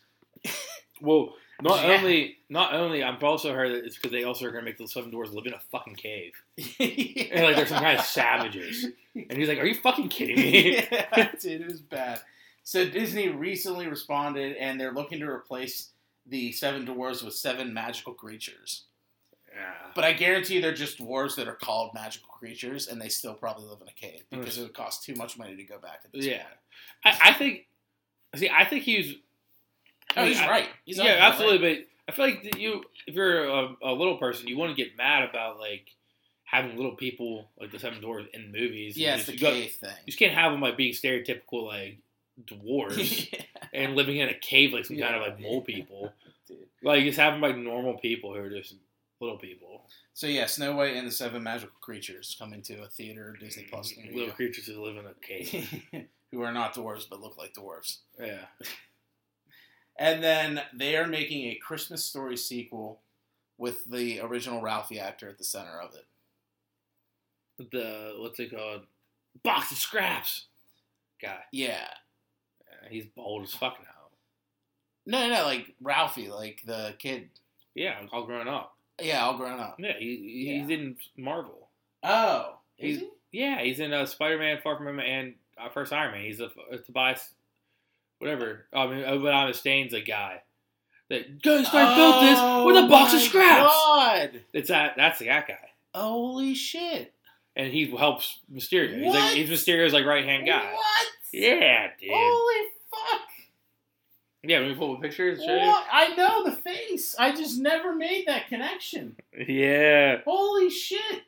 Well, 1.01 1.35
not 1.61 1.85
Yeah. 1.85 1.97
only 1.99 2.39
not 2.49 2.73
only 2.75 3.03
I've 3.03 3.23
also 3.23 3.53
heard 3.53 3.71
that 3.73 3.85
it's 3.85 3.97
because 3.97 4.11
they 4.13 4.25
also 4.25 4.47
are 4.47 4.51
gonna 4.51 4.65
make 4.65 4.79
the 4.79 4.89
Seven 4.89 5.11
Dwarfs 5.11 5.33
live 5.33 5.47
in 5.47 5.53
a 5.55 5.61
fucking 5.71 5.97
cave, 5.97 6.33
and 6.57 7.45
like 7.45 7.57
they're 7.57 7.67
some 7.67 7.83
kind 7.83 7.99
of 7.99 8.05
savages. 8.05 8.87
And 9.15 9.33
he's 9.39 9.49
like, 9.49 9.59
"Are 9.59 9.67
you 9.67 9.75
fucking 9.75 10.09
kidding 10.09 10.37
me?" 10.37 10.75
yeah, 10.93 11.31
dude, 11.41 11.61
it 11.63 11.67
was 11.67 11.81
bad. 11.81 12.21
So 12.65 12.89
Disney 12.89 13.29
recently 13.29 13.87
responded, 13.89 14.57
and 14.57 14.81
they're 14.81 14.93
looking 14.93 15.21
to 15.21 15.27
replace 15.29 15.91
the 16.27 16.53
Seven 16.53 16.85
Dwarfs 16.85 17.23
with 17.23 17.35
seven 17.35 17.75
magical 17.75 18.13
creatures. 18.15 18.85
Yeah. 19.59 19.73
But 19.95 20.05
I 20.05 20.13
guarantee 20.13 20.61
they're 20.61 20.73
just 20.73 20.99
dwarves 20.99 21.37
that 21.37 21.49
are 21.49 21.55
called 21.55 21.93
magical 21.95 22.29
creatures, 22.29 22.89
and 22.89 23.01
they 23.01 23.09
still 23.09 23.35
probably 23.35 23.67
live 23.67 23.81
in 23.81 23.89
a 23.89 23.93
cave 23.93 24.23
mm. 24.33 24.39
because 24.39 24.59
it 24.59 24.63
would 24.63 24.75
cost 24.75 25.05
too 25.05 25.15
much 25.15 25.39
money 25.39 25.57
to 25.57 25.65
go 25.65 25.79
back 25.79 26.01
at 26.05 26.13
this. 26.13 26.25
Yeah. 26.25 26.43
point. 26.43 26.49
I, 27.05 27.31
I 27.31 27.35
think. 27.35 27.67
See, 28.37 28.51
I 28.51 28.65
think 28.65 28.85
he's. 28.85 29.15
Oh, 30.17 30.25
he's 30.25 30.39
I- 30.41 30.49
right. 30.49 30.69
He's 30.85 30.99
yeah, 30.99 31.17
absolutely 31.21 31.57
absolutely. 31.57 31.87
But 32.07 32.13
I 32.13 32.17
feel 32.17 32.25
like 32.25 32.59
you, 32.59 32.85
if 33.07 33.15
you're 33.15 33.45
a, 33.45 33.77
a 33.83 33.93
little 33.93 34.17
person, 34.17 34.49
you 34.49 34.57
want 34.57 34.75
to 34.75 34.83
get 34.83 34.97
mad 34.97 35.29
about 35.29 35.59
like 35.59 35.95
having 36.45 36.77
little 36.77 36.97
people 36.97 37.49
like 37.61 37.71
the 37.71 37.79
Seven 37.79 38.01
dwarves 38.01 38.29
in 38.33 38.53
movies. 38.53 38.97
Yeah, 38.97 39.17
it's 39.17 39.27
the 39.27 39.33
just- 39.33 39.43
got- 39.43 39.53
cave 39.53 39.73
thing. 39.73 39.91
You 39.91 40.07
just 40.07 40.19
can't 40.19 40.35
have 40.35 40.53
them 40.53 40.61
like 40.61 40.77
being 40.77 40.93
stereotypical 40.93 41.67
like 41.67 41.99
dwarves 42.45 43.33
Yeah, 43.33 43.41
and 43.73 43.97
living 43.97 44.19
in 44.19 44.29
a 44.29 44.35
cave 44.35 44.73
like 44.73 44.85
some 44.85 44.99
kind 44.99 45.15
of 45.15 45.23
like 45.23 45.41
mole 45.41 45.63
people. 45.63 46.13
dude. 46.49 46.59
Like 46.83 47.05
just 47.05 47.19
have 47.19 47.35
them 47.35 47.43
like 47.43 47.57
normal 47.57 47.99
people 47.99 48.35
who 48.35 48.41
are 48.41 48.51
just 48.51 48.75
little 49.21 49.39
people, 49.39 49.87
So 50.15 50.27
yeah, 50.27 50.47
Snow 50.47 50.77
White 50.77 50.97
and 50.97 51.07
the 51.07 51.11
Seven 51.13 51.43
Magical 51.43 51.75
Creatures 51.81 52.37
coming 52.39 52.63
to 52.63 52.83
a 52.83 52.87
theater 52.89 53.37
Disney 53.39 53.65
Plus 53.65 53.93
little 54.13 54.31
creatures 54.35 54.67
who 54.67 54.83
live 54.85 54.97
in 54.97 55.07
a 55.07 55.15
cave. 55.21 55.85
who 56.31 56.43
are 56.43 56.53
not 56.53 56.75
dwarves 56.75 57.07
but 57.09 57.21
look 57.21 57.37
like 57.37 57.55
dwarves. 57.55 57.99
yeah, 58.21 58.45
And 59.99 60.23
then 60.23 60.61
they 60.73 60.97
are 60.97 61.07
making 61.09 61.47
a 61.47 61.57
Christmas 61.57 62.05
Story 62.05 62.37
sequel 62.37 63.01
with 63.57 63.85
the 63.87 64.21
original 64.21 64.63
Ralphie 64.63 65.01
actor 65.01 65.29
at 65.29 65.39
the 65.39 65.45
center 65.45 65.81
of 65.81 65.95
it. 65.95 67.71
the 67.73 68.15
what's 68.19 68.39
it 68.39 68.55
called? 68.55 68.83
Box 69.43 69.73
of 69.73 69.79
scraps 69.79 70.47
guy. 71.21 71.41
Yeah, 71.53 71.89
Yeah, 72.61 72.89
he's 72.89 73.07
bold 73.07 73.43
as 73.45 73.55
fuck 73.55 73.79
now. 73.81 73.89
No, 75.07 75.27
no, 75.29 75.45
like 75.45 75.75
Ralphie, 75.81 76.29
like 76.29 76.63
the 76.65 76.95
kid. 76.99 77.31
Yeah, 77.75 77.97
all 78.13 78.25
grown 78.27 78.47
up. 78.47 78.77
Yeah, 79.01 79.25
all 79.25 79.37
grown 79.37 79.61
up. 79.61 79.77
Yeah, 79.79 79.93
he, 79.99 80.59
he's 80.61 80.69
in 80.71 80.97
Marvel. 81.17 81.69
Oh, 82.03 82.57
He's- 82.77 83.01
he? 83.01 83.09
Yeah, 83.31 83.61
he's 83.61 83.79
in 83.79 83.93
uh, 83.93 84.07
Spider 84.07 84.39
Man, 84.39 84.59
Far 84.63 84.77
From 84.77 84.87
Home, 84.87 85.01
and 85.01 85.35
uh, 85.63 85.69
first 85.69 85.93
Iron 85.93 86.13
Man. 86.13 86.23
He's 86.25 86.41
a, 86.41 86.51
a 86.73 86.79
Tobias, 86.79 87.29
whatever. 88.21 88.65
I 88.73 88.87
mean, 88.87 89.05
Obadiah 89.05 89.53
Stane's 89.53 89.93
a 89.93 90.01
guy 90.01 90.43
that 91.11 91.43
Tony 91.43 91.65
Stark 91.65 91.95
built 91.95 92.21
this 92.23 92.39
with 92.65 92.85
a 92.85 92.89
box 92.89 93.13
of 93.13 93.21
Oh 93.21 93.23
scraps. 93.25 93.73
God. 93.75 94.41
It's 94.55 94.69
that 94.71 94.95
that's 94.97 95.19
the 95.19 95.27
that 95.27 95.47
guy, 95.47 95.59
Holy 95.95 96.55
shit! 96.55 97.13
and 97.55 97.71
he 97.71 97.95
helps 97.95 98.39
Mysterio. 98.51 98.97
He's 98.97 99.07
What? 99.07 99.15
like 99.17 99.35
he's 99.37 99.51
Mysterio's 99.51 99.93
like 99.93 100.07
right 100.07 100.25
hand 100.25 100.47
guy. 100.47 100.73
What? 100.73 101.07
Yeah, 101.31 101.89
dude. 102.01 102.11
Holy 102.11 102.69
fuck! 102.91 103.21
Yeah, 104.49 104.61
let 104.61 104.69
me 104.71 104.75
pull 104.77 104.95
up 104.97 105.03
pictures. 105.03 105.41
What? 105.41 105.85
I 105.93 106.15
know 106.17 106.43
the 106.43 106.57
face. 106.57 107.15
I 107.19 107.33
just 107.33 107.61
never 107.61 107.95
made 107.95 108.27
that 108.27 108.49
connection. 108.49 109.15
Yeah, 109.47 110.23
Holy 110.25 110.71
shit, 110.71 111.23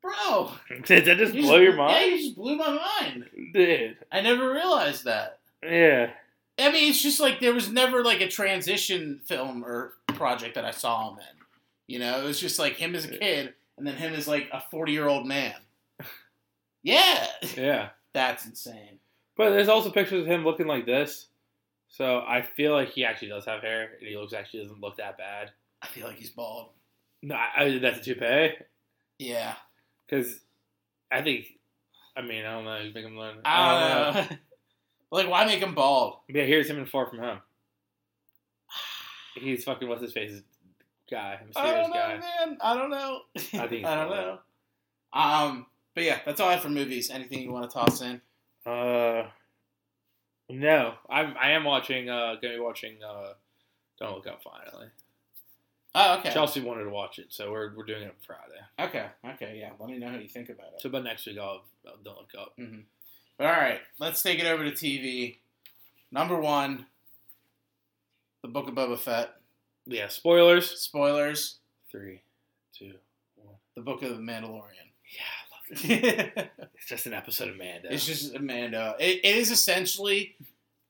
bro! 0.00 0.52
did 0.86 1.04
that 1.04 1.18
just 1.18 1.34
You 1.34 1.42
blow 1.42 1.58
your 1.58 1.76
mind? 1.76 1.92
Yeah, 1.92 2.00
mind, 2.00 2.12
you 2.12 2.18
just 2.24 2.36
blew 2.36 2.56
my 2.56 2.70
mind. 3.00 3.26
dude? 3.52 3.98
I 4.10 4.22
never 4.22 4.50
realized 4.50 5.04
that. 5.04 5.40
Yeah, 5.62 6.12
I 6.58 6.72
mean, 6.72 6.88
it's 6.88 7.02
just 7.02 7.20
like 7.20 7.40
there 7.40 7.52
was 7.52 7.70
never 7.70 8.02
like 8.02 8.22
a 8.22 8.28
transition 8.28 9.20
film 9.26 9.62
or 9.62 9.92
project 10.06 10.54
that 10.54 10.64
I 10.64 10.70
saw 10.70 11.10
him 11.10 11.18
in. 11.18 11.36
You 11.88 11.98
know, 11.98 12.22
it 12.22 12.24
was 12.24 12.40
just 12.40 12.58
like 12.58 12.76
him 12.76 12.94
as 12.94 13.04
a 13.04 13.08
kid, 13.08 13.52
and 13.76 13.86
then 13.86 13.96
him 13.96 14.14
as 14.14 14.26
like 14.26 14.48
a 14.50 14.62
forty-year-old 14.70 15.26
man. 15.26 15.56
Yeah, 16.82 17.26
yeah. 17.54 17.88
that's 18.14 18.46
insane. 18.46 18.98
But 19.36 19.50
there's 19.50 19.68
also 19.68 19.90
pictures 19.90 20.22
of 20.22 20.26
him 20.26 20.42
looking 20.42 20.66
like 20.66 20.86
this. 20.86 21.26
So 21.92 22.24
I 22.26 22.40
feel 22.40 22.72
like 22.72 22.88
he 22.88 23.04
actually 23.04 23.28
does 23.28 23.44
have 23.44 23.60
hair, 23.60 23.90
and 23.98 24.08
he 24.08 24.16
looks 24.16 24.32
actually 24.32 24.62
doesn't 24.62 24.80
look 24.80 24.96
that 24.96 25.18
bad. 25.18 25.50
I 25.82 25.86
feel 25.88 26.06
like 26.06 26.16
he's 26.16 26.30
bald. 26.30 26.70
No, 27.22 27.34
I, 27.34 27.64
I, 27.64 27.78
that's 27.78 28.00
a 28.00 28.02
toupee 28.02 28.54
Yeah, 29.18 29.54
because 30.08 30.40
I 31.10 31.22
think. 31.22 31.46
I 32.16 32.22
mean, 32.22 32.44
I 32.44 32.52
don't 32.52 32.64
know. 32.64 32.78
You 32.78 32.92
think 32.92 33.06
I'm 33.06 33.16
learning? 33.16 33.42
I 33.44 34.12
don't 34.14 34.30
know. 34.30 34.36
like, 35.10 35.28
why 35.28 35.44
make 35.44 35.60
him 35.60 35.74
bald? 35.74 36.16
Yeah, 36.28 36.44
here's 36.44 36.68
him 36.68 36.78
in 36.78 36.86
Far 36.86 37.06
From 37.06 37.18
Home. 37.20 37.40
He's 39.34 39.64
fucking 39.64 39.88
what's 39.88 40.02
his 40.02 40.12
face 40.12 40.42
guy, 41.10 41.38
I 41.56 41.72
don't 41.72 41.88
know, 41.90 41.94
guy. 41.94 42.18
man. 42.18 42.58
I 42.60 42.74
don't 42.74 42.90
know. 42.90 43.20
I 43.36 43.38
think 43.38 43.70
he's 43.72 43.84
I 43.86 43.94
don't 43.96 44.08
bald. 44.08 44.10
know. 44.10 44.38
Um, 45.20 45.66
but 45.94 46.04
yeah, 46.04 46.18
that's 46.24 46.40
all 46.40 46.48
I 46.48 46.52
have 46.52 46.62
for 46.62 46.70
movies. 46.70 47.10
Anything 47.10 47.42
you 47.42 47.52
want 47.52 47.70
to 47.70 47.74
toss 47.74 48.00
in? 48.00 48.20
Uh, 48.64 49.24
no, 50.48 50.94
I'm 51.08 51.34
I 51.40 51.52
am 51.52 51.64
watching. 51.64 52.08
Uh, 52.08 52.34
gonna 52.40 52.54
be 52.54 52.60
watching. 52.60 52.96
Uh, 53.02 53.34
Don't 53.98 54.14
look 54.14 54.26
up 54.26 54.42
finally. 54.42 54.88
Oh, 55.94 56.18
okay. 56.18 56.30
Chelsea 56.32 56.60
wanted 56.60 56.84
to 56.84 56.90
watch 56.90 57.18
it, 57.18 57.26
so 57.30 57.52
we're 57.52 57.74
we're 57.76 57.84
doing 57.84 58.02
it 58.02 58.06
on 58.06 58.12
Friday. 58.26 58.88
Okay. 58.90 59.06
Okay. 59.34 59.58
Yeah. 59.60 59.70
Let 59.78 59.90
me 59.90 59.98
know 59.98 60.08
how 60.08 60.16
you 60.16 60.28
think 60.28 60.48
about 60.48 60.68
it. 60.74 60.80
So, 60.80 60.88
but 60.88 61.04
next 61.04 61.26
week 61.26 61.38
I'll, 61.38 61.64
I'll 61.86 61.96
don't 62.02 62.16
look 62.16 62.30
up. 62.38 62.54
All 63.40 63.46
right, 63.46 63.80
let's 63.98 64.22
take 64.22 64.38
it 64.38 64.46
over 64.46 64.62
to 64.64 64.70
TV. 64.70 65.38
Number 66.10 66.38
one, 66.38 66.86
the 68.42 68.48
Book 68.48 68.68
of 68.68 68.74
Boba 68.74 68.98
Fett. 68.98 69.30
Yeah, 69.86 70.08
spoilers. 70.08 70.70
Spoilers: 70.80 71.56
Three, 71.90 72.22
two, 72.76 72.92
one. 73.36 73.56
the 73.74 73.80
Book 73.82 74.02
of 74.02 74.10
the 74.10 74.22
Mandalorian. 74.22 74.88
Yeah, 75.10 75.22
I 75.24 75.41
love 75.41 75.41
it. 75.41 75.41
it's 76.76 76.86
just 76.86 77.06
an 77.06 77.14
episode 77.14 77.48
of 77.48 77.56
Mando. 77.56 77.88
It's 77.90 78.06
just 78.06 78.34
Amanda. 78.34 78.94
It, 79.00 79.20
it 79.24 79.36
is 79.36 79.50
essentially 79.50 80.36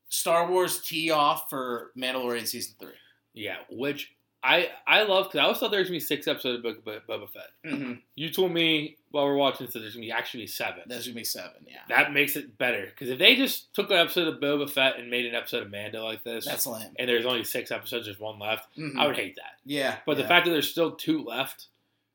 Star 0.09 0.51
Wars 0.51 0.81
tee 0.81 1.11
off 1.11 1.49
for 1.49 1.93
Mandalorian 1.97 2.47
season 2.47 2.75
three. 2.79 2.91
yeah, 3.33 3.57
which 3.71 4.13
I 4.45 4.71
I 4.87 5.05
love 5.05 5.27
because 5.27 5.39
I 5.39 5.43
always 5.45 5.59
thought 5.59 5.71
there 5.71 5.79
was 5.81 5.89
gonna 5.89 5.97
be 5.97 6.01
six 6.01 6.27
episodes 6.27 6.57
of 6.57 6.63
Book 6.63 6.79
of 6.85 7.07
Boba 7.07 7.29
Fett. 7.31 7.51
Mm-hmm. 7.65 7.93
You 8.17 8.31
told 8.31 8.51
me 8.53 8.97
while 9.13 9.25
we're 9.27 9.37
watching 9.37 9.67
this 9.67 9.75
that 9.75 9.81
there's 9.81 9.95
gonna 9.95 10.05
be 10.07 10.11
actually 10.11 10.49
seven. 10.49 10.83
There's 10.87 11.07
gonna 11.07 11.15
be 11.15 11.23
seven. 11.25 11.51
Yeah, 11.67 11.77
That 11.89 12.13
makes 12.13 12.35
it 12.35 12.59
better 12.59 12.87
because 12.87 13.09
if 13.09 13.19
they 13.21 13.37
just 13.37 13.73
took 13.73 13.89
an 13.91 13.99
episode 13.99 14.27
of 14.27 14.41
Boba 14.41 14.69
Fett 14.69 14.99
and 14.99 15.11
made 15.11 15.27
an 15.27 15.35
episode 15.37 15.63
of 15.63 15.71
Mando 15.71 16.03
like 16.05 16.25
this, 16.25 16.45
that's 16.45 16.67
lame. 16.67 16.91
and 16.99 17.09
there's 17.09 17.25
only 17.25 17.45
six 17.45 17.71
episodes, 17.71 18.07
there's 18.07 18.19
one 18.19 18.41
left, 18.41 18.67
Mhm. 18.77 18.99
I 18.99 19.07
would 19.07 19.17
hate 19.17 19.37
that. 19.37 19.59
Yeah, 19.65 19.99
But 20.07 20.17
the 20.17 20.25
fact 20.25 20.47
that 20.47 20.51
there's 20.53 20.69
still 20.69 20.91
two 20.93 21.23
left, 21.23 21.67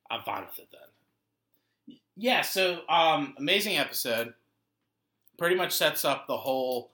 I'm 0.10 0.22
fine 0.24 0.46
with 0.46 0.60
it 0.60 0.68
then. 0.72 0.82
Yeah, 2.18 2.42
so 2.42 2.82
um, 2.90 3.36
amazing 3.38 3.78
episode. 3.78 4.34
Pretty 5.38 5.56
much 5.56 5.72
sets 5.72 6.04
up 6.04 6.26
the 6.28 6.36
whole 6.38 6.92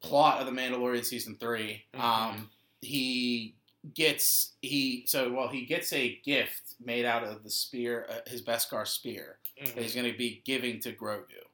plot 0.00 0.40
of 0.40 0.46
the 0.46 0.52
Mandalorian 0.52 1.04
season 1.04 1.36
3 1.38 1.84
Mhm. 1.94 2.00
Um, 2.00 2.50
he 2.80 3.54
gets 3.94 4.52
he 4.62 5.04
so 5.06 5.32
well 5.32 5.48
he 5.48 5.64
gets 5.64 5.92
a 5.92 6.16
gift 6.24 6.74
made 6.84 7.04
out 7.04 7.22
of 7.24 7.44
the 7.44 7.50
spear, 7.50 8.06
uh, 8.10 8.28
his 8.28 8.42
Beskar 8.42 8.86
spear 8.86 9.38
that 9.64 9.76
he's 9.82 9.94
going 9.94 10.10
to 10.10 10.16
be 10.18 10.40
giving 10.44 10.80
to 10.80 10.92
Grogu, 10.92 11.44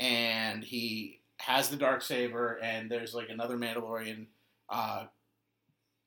and 0.00 0.64
he 0.64 1.20
has 1.38 1.68
the 1.68 1.76
dark 1.76 2.00
saber, 2.02 2.58
and 2.62 2.90
there's 2.90 3.14
like 3.14 3.28
another 3.28 3.56
Mandalorian, 3.58 4.26
uh, 4.70 5.04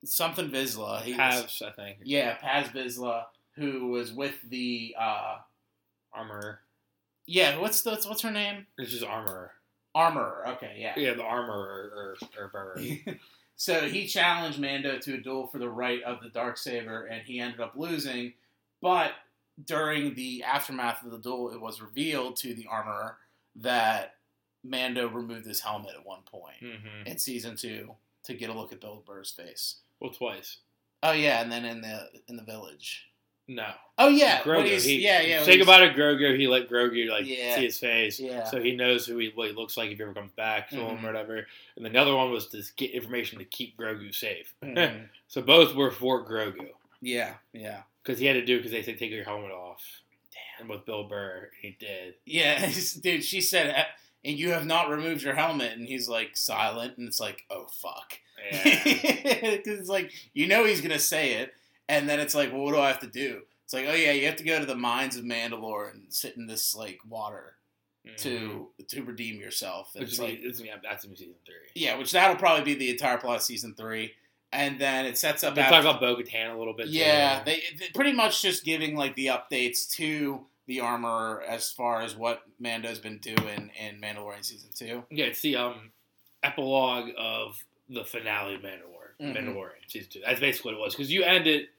something 0.03 0.49
Vizsla. 0.49 1.01
He 1.03 1.13
was- 1.13 1.61
I 1.61 1.71
think. 1.71 1.99
yeah, 2.03 2.35
Paz 2.37 2.67
Vizsla, 2.69 3.25
who 3.55 3.87
was 3.89 4.11
with 4.11 4.41
the. 4.49 4.95
Uh, 4.97 5.37
Armor. 6.13 6.59
Yeah, 7.25 7.59
what's 7.59 7.81
the 7.81 7.91
what's 8.07 8.21
her 8.21 8.31
name? 8.31 8.65
It's 8.77 8.91
just 8.91 9.03
armor. 9.03 9.51
Armorer. 9.93 10.47
Okay, 10.49 10.75
yeah. 10.77 10.93
Yeah, 10.97 11.13
the 11.13 11.23
armor 11.23 11.53
or 11.53 12.17
or, 12.38 12.77
so 13.55 13.81
he 13.88 14.07
challenged 14.07 14.59
Mando 14.59 14.97
to 14.99 15.15
a 15.15 15.17
duel 15.17 15.47
for 15.47 15.57
the 15.57 15.69
right 15.69 16.01
of 16.03 16.21
the 16.21 16.29
dark 16.29 16.57
saber, 16.57 17.05
and 17.05 17.21
he 17.23 17.39
ended 17.39 17.59
up 17.59 17.73
losing. 17.75 18.33
But 18.81 19.11
during 19.65 20.15
the 20.15 20.43
aftermath 20.43 21.03
of 21.03 21.11
the 21.11 21.19
duel, 21.19 21.51
it 21.53 21.61
was 21.61 21.81
revealed 21.81 22.38
to 22.38 22.53
the 22.53 22.67
armorer 22.69 23.17
that 23.57 24.15
Mando 24.63 25.09
removed 25.09 25.45
his 25.45 25.59
helmet 25.59 25.95
at 25.97 26.05
one 26.05 26.21
point 26.25 26.57
hmm 26.59 27.05
in 27.05 27.17
season 27.17 27.55
two 27.55 27.93
to 28.23 28.33
get 28.33 28.49
a 28.49 28.53
look 28.53 28.71
at 28.71 28.81
Bill 28.81 29.03
Burr's 29.05 29.31
face. 29.31 29.77
Well, 29.99 30.11
twice. 30.11 30.57
Oh 31.03 31.11
yeah, 31.13 31.41
and 31.41 31.51
then 31.51 31.65
in 31.65 31.81
the 31.81 32.09
in 32.27 32.35
the 32.35 32.43
village. 32.43 33.07
No. 33.53 33.67
Oh 33.97 34.07
yeah, 34.07 34.39
Grogu. 34.41 34.65
he's, 34.65 34.85
he, 34.85 34.99
yeah, 35.03 35.19
yeah. 35.21 35.43
Say 35.43 35.51
he's- 35.53 35.57
goodbye 35.57 35.85
to 35.85 35.93
Grogu. 35.93 36.39
He 36.39 36.47
let 36.47 36.69
Grogu 36.69 37.09
like 37.09 37.25
Yeah. 37.25 37.55
see 37.55 37.65
his 37.65 37.77
face, 37.77 38.17
Yeah. 38.19 38.45
so 38.45 38.61
he 38.61 38.75
knows 38.75 39.05
who 39.05 39.17
he 39.17 39.29
what 39.35 39.49
he 39.49 39.53
looks 39.53 39.75
like 39.75 39.91
if 39.91 39.97
he 39.97 40.03
ever 40.03 40.13
comes 40.13 40.31
back 40.31 40.69
to 40.69 40.77
Mhm. 40.77 40.89
him 40.97 41.05
or 41.05 41.09
whatever. 41.09 41.47
And 41.75 41.85
the 41.85 41.99
other 41.99 42.15
one 42.15 42.31
was 42.31 42.47
to 42.47 42.63
get 42.77 42.91
information 42.91 43.39
to 43.39 43.45
keep 43.45 43.77
Grogu 43.77 44.15
safe. 44.15 44.53
Mhm. 44.63 45.09
so 45.27 45.41
both 45.41 45.75
were 45.75 45.91
for 45.91 46.25
Grogu 46.25 46.69
yeah, 47.01 47.35
yeah. 47.53 47.81
because 48.03 48.19
he 48.19 48.25
had 48.25 48.33
to 48.33 48.45
do 48.45 48.57
because 48.57 48.71
they 48.71 48.81
said 48.83 48.97
take 48.97 49.11
your 49.11 49.25
helmet 49.25 49.51
off. 49.51 49.83
Damn. 50.31 50.61
And 50.61 50.69
with 50.69 50.85
Bill 50.85 51.03
Burr, 51.03 51.49
he 51.61 51.75
did. 51.77 52.15
Yeah, 52.25 52.71
dude, 53.01 53.23
she 53.25 53.41
said, 53.41 53.75
"Uh, 53.75 53.83
and 54.23 54.39
you 54.39 54.51
have 54.51 54.65
not 54.65 54.89
removed 54.89 55.21
your 55.23 55.35
helmet, 55.35 55.73
and 55.73 55.85
he's 55.85 56.07
like 56.07 56.37
silent, 56.37 56.97
and 56.97 57.07
it's 57.07 57.19
like, 57.19 57.43
oh 57.49 57.67
fuck, 57.67 58.17
Yeah. 58.51 58.83
because 59.57 59.79
it's 59.79 59.89
like 59.89 60.11
you 60.33 60.47
know 60.47 60.63
he's 60.63 60.79
gonna 60.81 60.97
say 60.99 61.33
it, 61.33 61.53
and 61.91 62.09
then 62.09 62.19
it's 62.19 62.34
like, 62.34 62.51
well, 62.51 62.61
what 62.63 62.72
do 62.73 62.80
I 62.80 62.88
have 62.88 62.99
to 63.01 63.07
do? 63.07 63.41
It's 63.65 63.73
like, 63.73 63.85
oh 63.88 63.93
yeah, 63.93 64.11
you 64.11 64.26
have 64.26 64.35
to 64.38 64.43
go 64.43 64.59
to 64.59 64.65
the 64.65 64.76
mines 64.76 65.15
of 65.15 65.23
Mandalore 65.23 65.91
and 65.91 66.03
sit 66.09 66.35
in 66.38 66.45
this 66.47 66.73
like 66.76 66.99
water 67.07 67.53
to 68.18 68.68
to 68.88 69.03
redeem 69.03 69.39
yourself. 69.39 69.91
And 69.95 70.03
Mm-hmm. 70.03 70.05
which 70.05 70.13
is 70.13 70.19
like, 70.19 70.39
it's, 70.41 70.59
yeah, 70.61 70.76
that's 70.84 71.05
in 71.05 71.15
season 71.15 71.35
three. 71.45 71.55
yeah, 71.76 71.97
which 71.97 72.11
that'll 72.11 72.35
probably 72.35 72.63
be 72.65 72.73
the 72.80 72.89
entire 72.89 73.18
plot 73.18 73.35
of 73.38 73.41
season 73.43 73.76
three, 73.76 74.13
and 74.51 74.80
then 74.81 75.05
it 75.05 75.18
sets 75.18 75.43
up. 75.43 75.53
They 75.55 75.61
after- 75.61 75.76
talk 75.84 75.97
about 75.97 76.01
Bo 76.01 76.15
Katan 76.15 76.55
a 76.55 76.57
little 76.57 76.73
bit. 76.73 76.88
yeah, 76.88 77.43
they, 77.43 77.61
they 77.80 77.88
pretty 77.93 78.11
much 78.13 78.41
just 78.41 78.63
giving 78.65 78.95
like 78.95 79.15
the 79.15 79.27
updates 79.27 79.89
to 79.91 80.41
the 80.68 80.80
armor 80.80 81.43
as 81.47 81.72
far 81.72 82.01
as 82.01 82.15
what 82.15 82.41
Mando's 82.59 82.99
been 82.99 83.18
doing 83.19 83.72
in 83.80 84.01
Mandalorian 84.01 84.43
season 84.43 84.69
two. 84.76 85.03
Yeah, 85.11 85.26
it's 85.26 85.41
the 85.41 85.55
um 85.57 85.91
epilogue 86.43 87.09
of 87.18 87.63
the 87.89 88.03
finale 88.03 88.55
of 88.55 88.61
Mandalorian. 88.61 88.88
Mhm. 89.22 89.35
Mandalorian 89.38 89.88
season 89.88 90.09
two. 90.11 90.22
That's 90.26 90.39
basically 90.39 90.73
what 90.73 90.80
it 90.80 90.84
was 90.84 90.95
because 90.95 91.11
you 91.11 91.23
end 91.23 91.45
it 91.47 91.69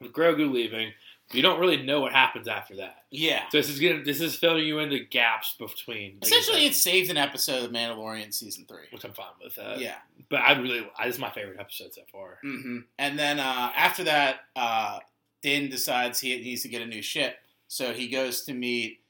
with 0.00 0.12
Grogu 0.12 0.50
leaving. 0.52 0.92
You 1.32 1.42
don't 1.42 1.58
really 1.58 1.82
know 1.82 2.00
what 2.00 2.12
happens 2.12 2.46
after 2.46 2.76
that. 2.76 2.98
Yeah, 3.10 3.48
So 3.50 3.58
this 3.58 3.68
is 3.68 3.80
gonna 3.80 4.04
this 4.04 4.20
is 4.20 4.36
filling 4.36 4.64
you 4.64 4.78
in 4.78 4.90
the 4.90 5.04
gaps 5.04 5.56
between. 5.58 6.18
like 6.22 6.30
essentially, 6.30 6.66
it 6.66 6.74
saved 6.74 7.10
an 7.10 7.16
episode 7.16 7.64
of 7.64 7.72
Mandalorian 7.72 8.32
season 8.32 8.64
three. 8.68 8.86
which 8.92 9.04
I'm 9.04 9.12
fine 9.12 9.26
with. 9.42 9.58
Uh, 9.58 9.74
yeah, 9.76 9.96
but 10.28 10.36
I 10.40 10.52
really 10.52 10.88
I, 10.96 11.06
this 11.06 11.16
is 11.16 11.20
my 11.20 11.30
favorite 11.30 11.58
episode 11.58 11.92
so 11.94 12.02
far. 12.12 12.38
hmm 12.42 12.78
and 12.98 13.18
then 13.18 13.40
uh, 13.40 13.72
after 13.74 14.04
that, 14.04 14.40
uh, 14.54 15.00
Din 15.42 15.68
decides 15.68 16.20
he 16.20 16.36
needs 16.40 16.62
to 16.62 16.68
get 16.68 16.80
a 16.82 16.86
new 16.86 17.02
ship, 17.02 17.38
so 17.66 17.92
he 17.92 18.06
goes 18.08 18.44
to 18.44 18.54
meet 18.54 19.00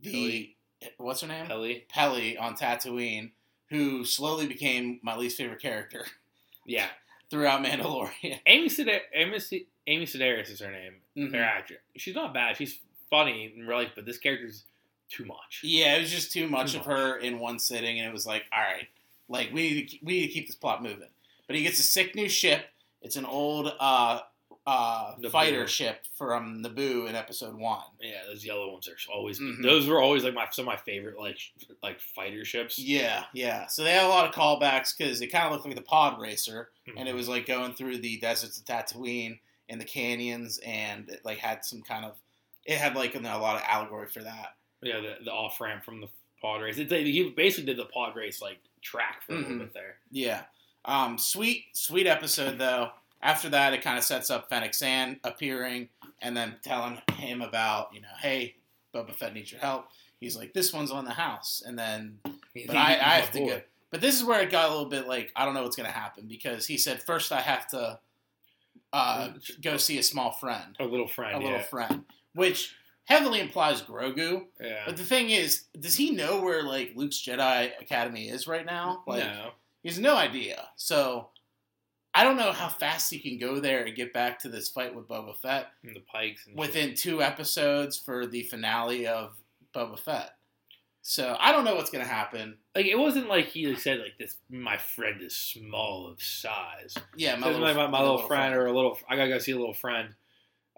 the 0.00 0.54
what's 0.98 1.22
her 1.22 1.26
name 1.26 1.50
Ellie, 1.50 1.86
Peli 1.88 2.36
on 2.38 2.54
Tatooine, 2.54 3.32
who 3.70 4.04
slowly 4.04 4.46
became 4.46 5.00
my 5.02 5.16
least 5.16 5.36
favorite 5.38 5.60
character 5.60 6.06
yeah, 6.66 6.86
throughout 7.34 7.64
Mandalorian. 7.64 8.38
Amy 8.46 8.68
Sedaris, 8.68 9.00
Amy, 9.12 9.38
Se- 9.40 9.66
Amy 9.88 10.06
Sedaris 10.06 10.50
is 10.50 10.60
her 10.60 10.70
name. 10.70 10.94
Mhm. 11.16 11.34
Her 11.34 11.42
actor. 11.42 11.76
She's 11.96 12.14
not 12.14 12.32
bad. 12.32 12.56
She's 12.56 12.78
funny 13.10 13.52
in 13.56 13.66
real 13.66 13.78
life, 13.78 13.90
but 13.96 14.06
this 14.06 14.18
character's 14.18 14.64
too 15.10 15.24
much. 15.24 15.60
Yeah, 15.64 15.96
it 15.96 16.00
was 16.02 16.10
just 16.12 16.32
too 16.32 16.48
much 16.48 16.72
Too 16.72 16.78
of 16.80 16.86
much. 16.86 16.96
her 16.96 17.16
in 17.18 17.38
one 17.40 17.58
sitting, 17.58 17.98
and 17.98 18.08
it 18.08 18.12
was 18.12 18.26
like, 18.26 18.44
all 18.52 18.62
right, 18.62 18.86
like 19.28 19.50
we 19.52 19.62
need 19.70 19.88
to 19.88 19.98
we 20.02 20.12
need 20.20 20.26
to 20.28 20.32
keep 20.32 20.46
this 20.46 20.56
plot 20.56 20.82
moving. 20.82 21.08
But 21.46 21.56
he 21.56 21.62
gets 21.62 21.78
a 21.80 21.82
sick 21.82 22.14
new 22.14 22.28
ship. 22.28 22.66
It's 23.02 23.16
an 23.16 23.24
old 23.26 23.72
uh, 23.80 24.20
uh, 24.66 25.14
Naboo. 25.16 25.30
fighter 25.30 25.66
ship 25.66 26.04
from 26.16 26.62
Naboo 26.62 27.08
in 27.08 27.14
episode 27.14 27.54
one. 27.56 27.82
Yeah, 28.00 28.22
those 28.26 28.44
yellow 28.44 28.72
ones 28.72 28.88
are 28.88 28.96
always. 29.12 29.38
Mhm. 29.38 29.62
Those 29.62 29.86
were 29.86 30.00
always 30.00 30.24
like 30.24 30.32
my 30.34 30.46
some 30.50 30.62
of 30.64 30.66
my 30.74 30.76
favorite 30.76 31.18
like 31.18 31.38
like 31.82 32.00
fighter 32.00 32.44
ships. 32.44 32.78
Yeah, 32.78 33.24
yeah. 33.34 33.66
So 33.66 33.84
they 33.84 33.92
have 33.92 34.04
a 34.06 34.08
lot 34.08 34.26
of 34.28 34.34
callbacks 34.34 34.96
because 34.96 35.20
it 35.20 35.26
kind 35.28 35.44
of 35.46 35.52
looked 35.52 35.66
like 35.66 35.74
the 35.76 35.82
pod 35.82 36.20
racer, 36.20 36.70
and 36.86 36.96
Mm-hmm. 36.96 37.06
it 37.08 37.14
was 37.14 37.28
like 37.28 37.46
going 37.46 37.74
through 37.74 37.98
the 37.98 38.16
deserts 38.18 38.58
of 38.58 38.64
Tatooine 38.64 39.38
and 39.68 39.80
the 39.80 39.84
canyons, 39.84 40.58
and 40.64 41.08
it 41.10 41.24
like 41.24 41.38
had 41.38 41.64
some 41.64 41.82
kind 41.82 42.04
of. 42.04 42.16
It 42.64 42.78
had 42.78 42.94
like 42.96 43.12
you 43.14 43.20
know, 43.20 43.36
a 43.36 43.40
lot 43.40 43.56
of 43.56 43.62
allegory 43.66 44.08
for 44.08 44.22
that. 44.22 44.54
yeah, 44.82 45.00
the, 45.00 45.16
the 45.24 45.30
off 45.32 45.60
ramp 45.60 45.84
from 45.84 46.00
the 46.00 46.08
pod 46.40 46.60
race. 46.62 46.78
It's, 46.78 46.90
like, 46.90 47.04
he 47.06 47.30
basically 47.30 47.66
did 47.66 47.76
the 47.78 47.84
pod 47.86 48.16
race 48.16 48.40
like 48.42 48.58
track 48.82 49.22
for 49.26 49.32
a 49.32 49.36
Mhm. 49.36 49.42
little 49.42 49.58
bit 49.58 49.74
there. 49.74 49.96
Yeah. 50.10 50.42
Um, 50.86 51.16
sweet, 51.18 51.64
sweet 51.72 52.06
episode 52.06 52.58
though. 52.58 52.90
After 53.24 53.48
that, 53.48 53.72
it 53.72 53.82
kind 53.82 53.98
of 53.98 54.04
sets 54.04 54.30
up 54.30 54.48
Fennec 54.48 54.74
Shand 54.74 55.18
appearing 55.24 55.88
and 56.20 56.36
then 56.36 56.56
telling 56.62 57.00
him 57.14 57.42
about, 57.42 57.88
you 57.92 58.02
know, 58.02 58.08
hey, 58.20 58.54
Boba 58.94 59.14
Fett 59.14 59.34
needs 59.34 59.50
your 59.50 59.60
help. 59.60 59.86
He's 60.20 60.36
like, 60.36 60.52
this 60.52 60.72
one's 60.72 60.90
on 60.90 61.04
the 61.04 61.10
house, 61.10 61.62
and 61.66 61.76
then, 61.78 62.18
but 62.24 62.76
I, 62.76 62.92
I 62.92 63.14
have 63.20 63.32
to 63.32 63.40
go. 63.40 63.60
But 63.90 64.00
this 64.00 64.14
is 64.14 64.24
where 64.24 64.40
it 64.40 64.50
got 64.50 64.68
a 64.68 64.72
little 64.72 64.88
bit 64.88 65.06
like 65.06 65.32
I 65.36 65.44
don't 65.44 65.54
know 65.54 65.62
what's 65.62 65.76
gonna 65.76 65.88
happen 65.90 66.26
because 66.26 66.66
he 66.66 66.76
said 66.76 67.02
first 67.02 67.30
I 67.30 67.40
have 67.40 67.66
to 67.68 67.98
uh, 68.92 69.28
go 69.62 69.76
see 69.76 69.98
a 69.98 70.02
small 70.02 70.32
friend, 70.32 70.76
A 70.80 70.84
little 70.84 71.08
friend. 71.08 71.36
a 71.36 71.38
little 71.38 71.58
yeah. 71.58 71.62
friend, 71.64 72.04
which 72.34 72.74
heavily 73.04 73.40
implies 73.40 73.82
Grogu. 73.82 74.46
yeah. 74.60 74.82
But 74.86 74.96
the 74.96 75.04
thing 75.04 75.30
is, 75.30 75.64
does 75.78 75.94
he 75.96 76.10
know 76.10 76.42
where 76.42 76.62
like 76.62 76.92
Luke's 76.94 77.18
Jedi 77.18 77.70
Academy 77.80 78.28
is 78.28 78.46
right 78.46 78.64
now? 78.66 79.02
Like, 79.06 79.24
no. 79.24 79.50
he 79.82 79.88
has 79.88 79.98
no 79.98 80.16
idea. 80.16 80.68
So 80.76 81.28
I 82.14 82.22
don't 82.22 82.36
know 82.36 82.52
how 82.52 82.68
fast 82.68 83.10
he 83.12 83.18
can 83.18 83.38
go 83.38 83.58
there 83.58 83.84
and 83.84 83.96
get 83.96 84.12
back 84.12 84.38
to 84.40 84.48
this 84.48 84.68
fight 84.68 84.94
with 84.94 85.08
Boba 85.08 85.36
Fett 85.36 85.68
And 85.82 85.96
the 85.96 86.00
pikes. 86.00 86.46
And 86.46 86.56
within 86.56 86.94
two 86.94 87.22
episodes 87.22 87.98
for 87.98 88.26
the 88.26 88.42
finale 88.44 89.06
of 89.06 89.36
Boba 89.74 89.98
Fett. 89.98 90.30
So 91.02 91.36
I 91.38 91.52
don't 91.52 91.64
know 91.64 91.74
what's 91.74 91.90
gonna 91.90 92.04
happen. 92.04 92.56
like 92.74 92.86
it 92.86 92.98
wasn't 92.98 93.28
like 93.28 93.48
he 93.48 93.74
said 93.74 93.98
like 93.98 94.16
this. 94.18 94.36
My 94.48 94.76
friend 94.78 95.20
is 95.20 95.36
small 95.36 96.06
of 96.06 96.22
size. 96.22 96.94
Yeah, 97.16 97.36
My, 97.36 97.52
my, 97.52 97.74
my, 97.74 97.86
my 97.88 98.00
little 98.00 98.26
friend 98.26 98.54
or 98.54 98.66
a 98.66 98.72
little. 98.72 98.98
I 99.08 99.16
gotta 99.16 99.28
go 99.28 99.38
see 99.38 99.52
a 99.52 99.58
little 99.58 99.74
friend. 99.74 100.14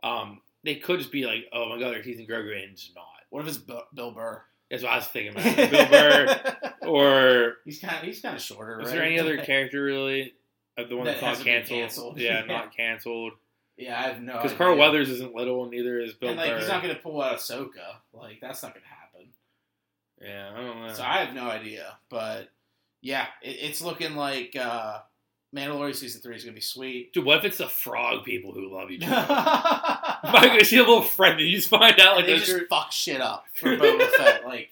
Um, 0.02 0.40
they 0.64 0.76
could 0.76 0.98
just 0.98 1.12
be 1.12 1.26
like, 1.26 1.44
oh 1.52 1.68
my 1.68 1.78
god, 1.78 1.92
they're 1.92 2.02
teasing 2.02 2.26
and 2.28 2.72
it's 2.72 2.90
not. 2.96 3.04
What 3.30 3.42
if 3.42 3.48
it's 3.48 3.58
Bill, 3.58 3.84
Bill 3.94 4.10
Burr? 4.10 4.42
That's 4.70 4.82
what 4.82 4.92
I 4.92 4.96
was 4.96 5.06
thinking 5.06 5.32
about. 5.32 5.70
Bill 5.70 5.86
Burr 5.86 6.56
or 6.86 7.56
he's 7.64 7.78
kind 7.78 7.96
of 7.96 8.02
he's 8.02 8.20
kind 8.20 8.34
of 8.34 8.42
shorter. 8.42 8.80
is 8.80 8.86
right? 8.86 8.94
there 8.94 9.04
any 9.04 9.20
other 9.20 9.36
character 9.44 9.82
really? 9.82 10.34
Of 10.76 10.88
the 10.88 10.96
one 10.96 11.06
That 11.06 11.20
that's 11.20 11.38
not 11.38 11.44
canceled? 11.44 11.78
canceled. 11.80 12.18
Yeah, 12.18 12.40
Yeah. 12.40 12.46
not 12.52 12.76
canceled. 12.76 13.32
Yeah, 13.78 13.98
I 13.98 14.02
have 14.08 14.22
no. 14.22 14.34
Because. 14.34 14.52
Carl 14.54 14.76
Weathers 14.76 15.10
isn't 15.10 15.34
little, 15.34 15.62
and 15.62 15.70
neither 15.70 16.00
is 16.00 16.14
Bill 16.14 16.30
and 16.30 16.38
like 16.38 16.50
Burr. 16.50 16.58
he's 16.60 16.68
not 16.68 16.80
gonna 16.82 16.94
pull 16.94 17.20
out 17.20 17.36
Ahsoka. 17.36 17.96
Like 18.12 18.40
that's 18.40 18.62
not 18.62 18.72
gonna 18.74 18.86
happen. 18.86 19.28
yeah, 20.22 20.52
I 20.54 20.60
don't 20.62 20.86
know. 20.86 20.92
So 20.94 21.02
I 21.02 21.18
have 21.18 21.34
no 21.34 21.48
idea, 21.48 21.96
but 22.08 22.48
yeah, 23.02 23.26
it, 23.42 23.56
it's 23.60 23.82
looking 23.82 24.16
like 24.16 24.56
uh, 24.56 25.00
Mandalorian 25.54 25.94
season 25.94 26.22
three 26.22 26.36
is 26.36 26.42
gonna 26.44 26.54
be 26.54 26.60
sweet. 26.62 27.12
Dude, 27.12 27.24
what 27.26 27.38
if 27.38 27.44
it's 27.44 27.58
the 27.58 27.68
frog 27.68 28.24
people 28.24 28.52
who 28.52 28.74
love 28.74 28.90
each 28.90 29.02
other? 29.06 29.12
Am 29.14 30.34
I 30.34 30.46
gonna 30.48 30.64
see 30.64 30.76
a 30.78 30.80
little 30.80 31.02
friend 31.02 31.38
and 31.38 31.46
you 31.48 31.56
just 31.56 31.68
find 31.68 32.00
out 32.00 32.16
like 32.16 32.26
they 32.26 32.38
just 32.38 32.68
fuck 32.70 32.90
shit 32.92 33.20
up 33.20 33.44
for 33.54 33.76
Boba 33.76 34.08
Fett. 34.12 34.46
Like 34.46 34.70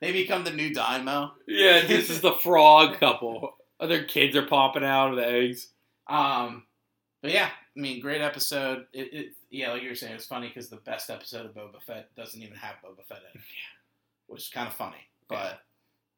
they 0.00 0.12
become 0.12 0.44
the 0.44 0.52
new 0.52 0.72
Daimyo. 0.72 1.32
Yeah, 1.48 1.84
this 1.84 2.10
is 2.10 2.20
the 2.20 2.32
frog 2.32 2.98
couple. 3.00 3.55
Other 3.80 4.04
kids 4.04 4.36
are 4.36 4.46
popping 4.46 4.84
out 4.84 5.10
of 5.10 5.16
the 5.16 5.26
eggs. 5.26 5.68
Um, 6.08 6.64
but 7.22 7.30
yeah, 7.32 7.50
I 7.76 7.80
mean, 7.80 8.00
great 8.00 8.20
episode. 8.22 8.86
It, 8.92 9.12
it 9.12 9.32
yeah, 9.50 9.72
like 9.72 9.82
you 9.82 9.88
were 9.88 9.94
saying, 9.94 10.14
it's 10.14 10.26
funny 10.26 10.48
because 10.48 10.68
the 10.68 10.76
best 10.76 11.10
episode 11.10 11.46
of 11.46 11.54
Boba 11.54 11.82
Fett 11.82 12.14
doesn't 12.16 12.40
even 12.40 12.56
have 12.56 12.76
Boba 12.76 13.04
Fett 13.06 13.22
in 13.34 13.40
it, 13.40 13.46
which 14.28 14.42
is 14.42 14.48
kind 14.48 14.68
of 14.68 14.74
funny. 14.74 14.96
But 15.28 15.60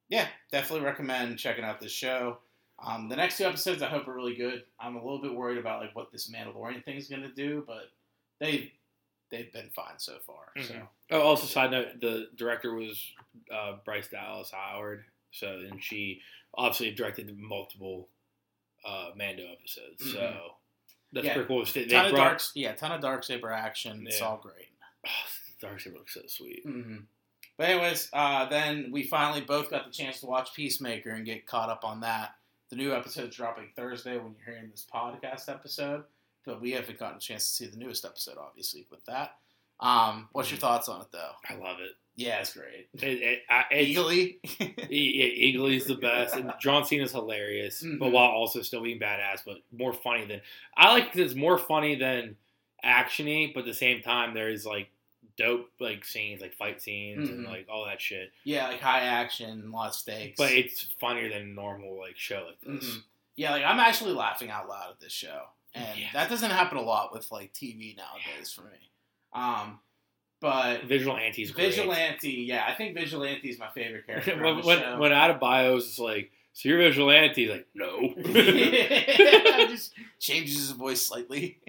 yeah, 0.09 0.27
definitely 0.53 0.85
recommend 0.85 1.39
checking 1.39 1.65
out 1.65 1.81
this 1.81 1.93
show. 1.93 2.39
Um, 2.85 3.09
the 3.09 3.17
next 3.17 3.39
two 3.39 3.45
episodes 3.45 3.83
I 3.83 3.89
hope 3.89 4.07
are 4.07 4.15
really 4.15 4.37
good. 4.37 4.63
I'm 4.79 4.95
a 4.97 5.03
little 5.03 5.21
bit 5.21 5.35
worried 5.35 5.59
about 5.59 5.81
like 5.81 5.97
what 5.97 6.13
this 6.13 6.31
Mandalorian 6.31 6.85
thing 6.85 6.97
is 6.97 7.09
going 7.09 7.23
to 7.23 7.33
do, 7.33 7.65
but 7.67 7.91
they 8.39 8.73
they've 9.31 9.53
been 9.53 9.69
fine 9.75 9.99
so 9.99 10.19
far. 10.27 10.53
So 10.63 10.75
Mhm. 10.75 10.89
Oh, 11.11 11.21
also 11.21 11.47
side 11.47 11.71
note, 11.73 12.01
the 12.01 12.29
director 12.37 12.75
was 12.75 13.03
uh, 13.53 13.77
Bryce 13.85 14.09
Dallas 14.09 14.51
Howard. 14.51 15.05
So 15.33 15.61
and 15.71 15.83
she 15.83 16.23
obviously 16.55 16.91
directed 16.93 17.37
multiple 17.39 18.09
uh, 18.85 19.11
Mando 19.17 19.45
episodes. 19.53 20.13
So 20.13 20.19
Mhm. 20.21 20.51
that's 21.13 21.27
Yeah. 21.27 21.33
pretty 21.35 21.49
cool. 21.49 21.65
They, 21.65 21.85
they 21.85 21.89
ton 21.91 22.07
of 22.07 22.13
brought- 22.13 22.25
dark, 22.29 22.41
yeah, 22.55 22.75
ton 22.75 22.93
of 22.93 23.01
dark 23.01 23.25
saber 23.25 23.51
action. 23.51 24.07
It's 24.07 24.21
all 24.23 24.37
great. 24.39 24.69
Oh, 25.07 25.11
dark 25.61 25.81
saber 25.81 25.99
looks 25.99 26.15
so 26.15 26.23
sweet. 26.29 26.63
hmm 26.65 26.99
But 27.57 27.71
anyways, 27.71 28.09
uh, 28.13 28.47
then 28.47 28.93
we 28.93 29.03
finally 29.03 29.41
both 29.41 29.69
got 29.69 29.85
the 29.85 29.91
chance 29.91 30.21
to 30.21 30.27
watch 30.27 30.55
Peacemaker 30.55 31.11
and 31.11 31.27
get 31.27 31.45
caught 31.47 31.69
up 31.71 31.85
on 31.85 32.01
that. 32.01 32.37
The 32.71 32.77
new 32.77 32.95
episode's 32.95 33.35
dropping 33.35 33.73
Thursday 33.75 34.17
when 34.17 34.35
you're 34.37 34.45
hearing 34.55 34.71
this 34.71 34.87
podcast 34.93 35.49
episode, 35.49 36.05
but 36.45 36.61
we 36.61 36.71
haven't 36.71 36.99
gotten 37.01 37.17
a 37.17 37.21
chance 37.21 37.49
to 37.49 37.53
see 37.53 37.67
the 37.67 37.77
newest 37.79 38.05
episode, 38.05 38.39
obviously, 38.39 38.87
with 38.91 39.05
that. 39.07 39.39
Um, 39.81 40.29
what's 40.33 40.51
your 40.53 40.61
thoughts 40.61 40.89
on 40.89 41.01
it, 41.01 41.09
though? 41.11 41.33
I 41.49 41.55
love 41.57 41.81
it. 41.81 41.97
Yeah, 42.19 42.41
it's 42.41 42.53
great. 42.53 42.89
It, 42.95 43.05
it, 43.05 43.43
I, 43.49 43.65
it's, 43.71 43.91
Eagerly, 43.91 44.41
E- 44.91 45.55
Eagly's 45.55 45.85
the 45.87 45.95
best, 45.95 46.35
and 46.35 46.53
John 46.61 46.85
Cena's 46.85 47.13
hilarious, 47.13 47.81
but 47.81 48.09
Mhm. 48.09 48.13
while 48.13 48.29
also 48.31 48.61
still 48.63 48.83
being 48.83 48.99
badass, 48.99 49.43
but 49.47 49.59
more 49.71 49.93
funny 49.93 50.25
than 50.27 50.41
I 50.77 50.93
like. 50.93 51.15
It's 51.15 51.35
more 51.37 51.59
funny 51.59 51.95
than 51.95 52.37
actiony, 52.85 53.55
but 53.55 53.61
at 53.61 53.67
the 53.67 53.75
same 53.75 54.03
time, 54.03 54.35
there's 54.35 54.67
like 54.67 54.91
dope 55.37 55.71
like 55.79 56.05
scenes, 56.05 56.41
like 56.41 56.55
fight 56.57 56.83
scenes, 56.83 57.29
and 57.29 57.47
Mhm. 57.47 57.49
like 57.51 57.69
all 57.71 57.85
that 57.85 58.01
shit. 58.01 58.33
yeah, 58.43 58.67
like 58.67 58.81
high 58.81 59.03
action, 59.03 59.71
lot 59.71 59.91
of 59.91 59.95
stakes. 59.95 60.37
But 60.37 60.51
it's 60.51 60.83
funnier 61.01 61.29
than 61.29 61.43
a 61.43 61.47
normal 61.47 61.99
like 62.01 62.17
show 62.17 62.47
like 62.49 62.61
this. 62.81 62.85
Mhm. 62.97 63.03
yeah, 63.37 63.53
like 63.53 63.63
I'm 63.65 63.79
actually 63.79 64.13
laughing 64.15 64.51
out 64.51 64.69
loud 64.69 64.91
at 64.91 64.99
this 65.01 65.13
show, 65.13 65.45
and 65.73 65.97
Yeah. 65.97 66.09
that 66.15 66.29
doesn't 66.31 66.51
happen 66.51 66.79
a 66.79 66.83
lot 66.83 67.13
with 67.13 67.31
like 67.31 67.53
TV 67.53 67.95
nowadays 67.97 68.53
for 68.53 68.63
me. 68.63 68.91
Um, 69.33 69.79
but 70.41 70.85
Vigilante's 70.85 71.51
great. 71.51 71.75
Vigilante, 71.75 72.31
yeah, 72.31 72.65
I 72.69 72.75
think 72.75 72.95
Vigilante 72.95 73.49
is 73.49 73.59
my 73.59 73.69
favorite 73.69 74.07
character 74.07 74.43
when 74.43 74.65
when, 74.65 74.99
when 74.99 75.13
Adebayo's 75.13 75.87
is 75.87 75.99
like, 75.99 76.31
so 76.53 76.69
you're 76.69 76.79
vigilante, 76.79 77.43
He's 77.43 77.51
like 77.51 77.67
no. 77.75 78.15
just 79.69 79.93
changes 80.19 80.57
his 80.57 80.71
voice 80.73 81.07
slightly. 81.07 81.61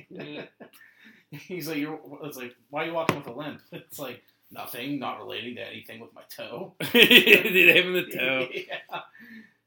He's 1.32 1.68
like, 1.68 1.78
"You're." 1.78 2.00
It's 2.24 2.38
like, 2.38 2.56
why 2.70 2.84
are 2.84 2.86
you 2.88 2.94
walking 2.94 3.18
with 3.18 3.28
a 3.28 3.34
limp? 3.34 3.62
It's 3.72 4.00
like 4.00 4.24
nothing, 4.52 4.98
not 4.98 5.20
relating 5.20 5.56
to 5.56 5.68
anything 5.68 6.00
with 6.00 6.14
my 6.14 6.24
toe. 6.36 6.74
have 6.80 6.92
him 6.94 7.94
the 7.94 8.10
toe. 8.12 8.48
yeah. 8.52 9.02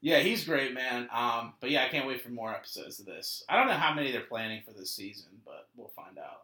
yeah, 0.01 0.19
he's 0.19 0.45
great, 0.45 0.75
man. 0.75 1.09
Um, 1.13 1.55
but 1.61 1.71
yeah, 1.71 1.85
I 1.85 1.89
can't 1.89 2.07
wait 2.09 2.21
for 2.21 2.31
more 2.31 2.53
episodes 2.53 2.99
of 2.99 3.07
this. 3.07 3.45
I 3.49 3.57
don't 3.57 3.69
know 3.69 3.75
how 3.75 3.95
many 3.95 4.11
they're 4.11 4.23
planning 4.23 4.63
for 4.67 4.73
this 4.73 4.91
season, 4.91 5.29
but 5.45 5.69
we'll 5.77 5.93
find 5.95 6.19
out. 6.19 6.43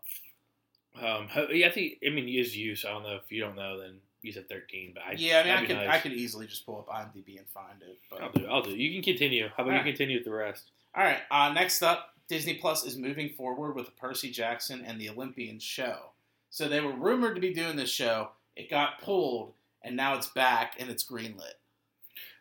Um, 0.96 1.28
yeah, 1.50 1.68
I 1.68 1.70
think 1.70 1.98
I 2.06 2.10
mean 2.10 2.28
is 2.28 2.56
you. 2.56 2.74
So 2.76 2.88
I 2.88 2.92
don't 2.92 3.02
know 3.04 3.16
if 3.16 3.30
you 3.30 3.40
don't 3.40 3.56
know, 3.56 3.80
then 3.80 3.98
you 4.22 4.32
said 4.32 4.48
thirteen. 4.48 4.92
But 4.94 5.04
I, 5.04 5.12
yeah, 5.16 5.40
I 5.40 5.44
mean, 5.44 5.52
I 5.52 5.66
could, 5.66 5.76
nice. 5.76 5.88
I 5.88 5.98
could 5.98 6.12
easily 6.12 6.46
just 6.46 6.66
pull 6.66 6.78
up 6.78 6.88
IMDb 6.88 7.38
and 7.38 7.46
find 7.48 7.80
it. 7.82 7.98
But 8.10 8.22
I'll 8.22 8.32
do. 8.32 8.46
I'll 8.46 8.62
do. 8.62 8.76
You 8.76 8.92
can 8.92 9.02
continue. 9.02 9.48
How 9.56 9.64
about 9.64 9.76
you 9.76 9.82
continue 9.82 10.16
with 10.18 10.24
the 10.24 10.32
rest? 10.32 10.70
All 10.94 11.04
right. 11.04 11.20
Uh, 11.30 11.52
next 11.52 11.82
up, 11.82 12.14
Disney 12.28 12.54
Plus 12.54 12.84
is 12.84 12.96
moving 12.96 13.30
forward 13.30 13.74
with 13.74 13.86
the 13.86 13.92
Percy 13.92 14.30
Jackson 14.30 14.84
and 14.84 15.00
the 15.00 15.08
Olympian 15.10 15.58
show. 15.58 16.10
So 16.50 16.68
they 16.68 16.80
were 16.80 16.92
rumored 16.92 17.34
to 17.34 17.40
be 17.40 17.52
doing 17.52 17.76
this 17.76 17.90
show. 17.90 18.30
It 18.56 18.70
got 18.70 19.00
pulled, 19.00 19.52
and 19.82 19.96
now 19.96 20.16
it's 20.16 20.26
back 20.28 20.74
and 20.78 20.90
it's 20.90 21.04
greenlit. 21.04 21.54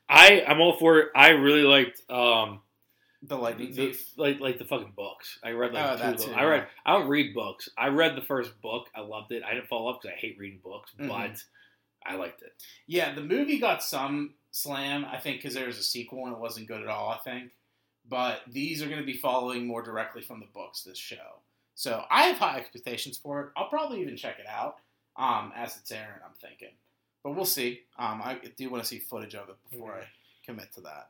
I 0.10 0.44
I'm 0.48 0.62
all 0.62 0.78
for 0.78 1.00
it. 1.00 1.10
I 1.16 1.30
really 1.30 1.64
liked 1.64 2.02
um 2.10 2.62
The 3.24 3.36
Lightning 3.36 3.74
the, 3.74 3.88
Thief. 3.88 4.12
like 4.16 4.40
like 4.40 4.60
the 4.60 4.66
fucking 4.66 4.94
books. 4.96 5.40
I 5.44 5.52
read 5.52 5.74
like 5.74 5.84
Oh, 5.86 5.96
two 5.96 6.04
them. 6.04 6.18
too, 6.18 6.34
I 6.34 6.44
read. 6.46 6.68
I 6.86 6.94
don't 6.94 7.08
read 7.08 7.34
books. 7.34 7.68
I 7.78 7.88
read 7.88 8.16
the 8.16 8.22
first 8.22 8.60
book. 8.62 8.90
I 8.96 9.02
loved 9.02 9.32
it. 9.32 9.44
I 9.44 9.54
didn't 9.56 9.68
follow 9.70 9.90
up 9.90 10.02
because 10.02 10.16
I 10.16 10.20
hate 10.20 10.38
reading 10.38 10.60
books, 10.64 10.92
Mhm. 11.00 11.08
but 11.10 11.44
I 12.06 12.16
liked 12.16 12.42
it. 12.44 12.54
Yeah, 12.86 13.14
the 13.16 13.22
movie 13.24 13.58
got 13.58 13.82
some 13.84 14.36
slam, 14.52 15.04
I 15.06 15.18
think, 15.18 15.38
because 15.40 15.56
there 15.56 15.66
was 15.66 15.80
a 15.80 15.84
sequel 15.84 16.26
and 16.26 16.34
it 16.36 16.40
wasn't 16.40 16.68
good 16.68 16.82
at 16.82 16.88
all. 16.88 17.10
I 17.10 17.18
think, 17.18 17.52
but 18.08 18.42
these 18.48 18.82
are 18.84 18.88
going 18.88 19.00
to 19.02 19.06
be 19.06 19.18
following 19.18 19.66
more 19.66 19.82
directly 19.82 20.22
from 20.22 20.40
the 20.40 20.46
books. 20.54 20.84
This 20.84 20.98
show, 21.00 21.40
so 21.74 22.06
I 22.12 22.26
have 22.28 22.38
high 22.38 22.58
expectations 22.60 23.18
for 23.18 23.42
it. 23.42 23.52
I'll 23.58 23.68
probably 23.70 24.02
even 24.02 24.16
check 24.16 24.38
it 24.40 24.48
out 24.48 24.78
um, 25.16 25.52
as 25.56 25.76
it's 25.76 25.92
airing. 25.92 26.22
I'm 26.24 26.34
thinking, 26.40 26.76
but 27.24 27.32
we'll 27.32 27.46
see. 27.46 27.82
Um, 27.98 28.22
I 28.24 28.36
do 28.56 28.70
want 28.70 28.84
to 28.84 28.88
see 28.88 29.00
footage 29.00 29.34
of 29.34 29.50
it 29.50 29.56
before 29.72 29.96
I 29.96 30.08
commit 30.46 30.72
to 30.76 30.82
that. 30.82 31.10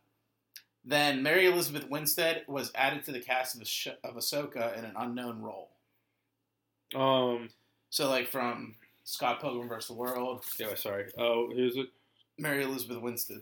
Then 0.89 1.22
Mary 1.22 1.47
Elizabeth 1.47 1.89
Winstead 1.89 2.43
was 2.47 2.72
added 2.73 3.03
to 3.03 3.11
the 3.11 3.19
cast 3.19 3.55
of, 3.55 3.61
Ash- 3.61 3.89
of 4.05 4.15
Ahsoka 4.15 4.77
in 4.77 4.85
an 4.85 4.93
unknown 4.97 5.41
role. 5.41 5.69
Um. 6.95 7.49
So, 7.89 8.09
like 8.09 8.27
from 8.30 8.76
Scott 9.03 9.41
Pilgrim 9.41 9.68
vs. 9.69 9.88
the 9.89 9.93
World, 9.93 10.43
Yeah. 10.57 10.76
Sorry. 10.76 11.05
Oh, 11.18 11.49
who's 11.53 11.76
it? 11.77 11.88
Mary 12.38 12.64
Elizabeth 12.64 13.01
Winstead. 13.01 13.41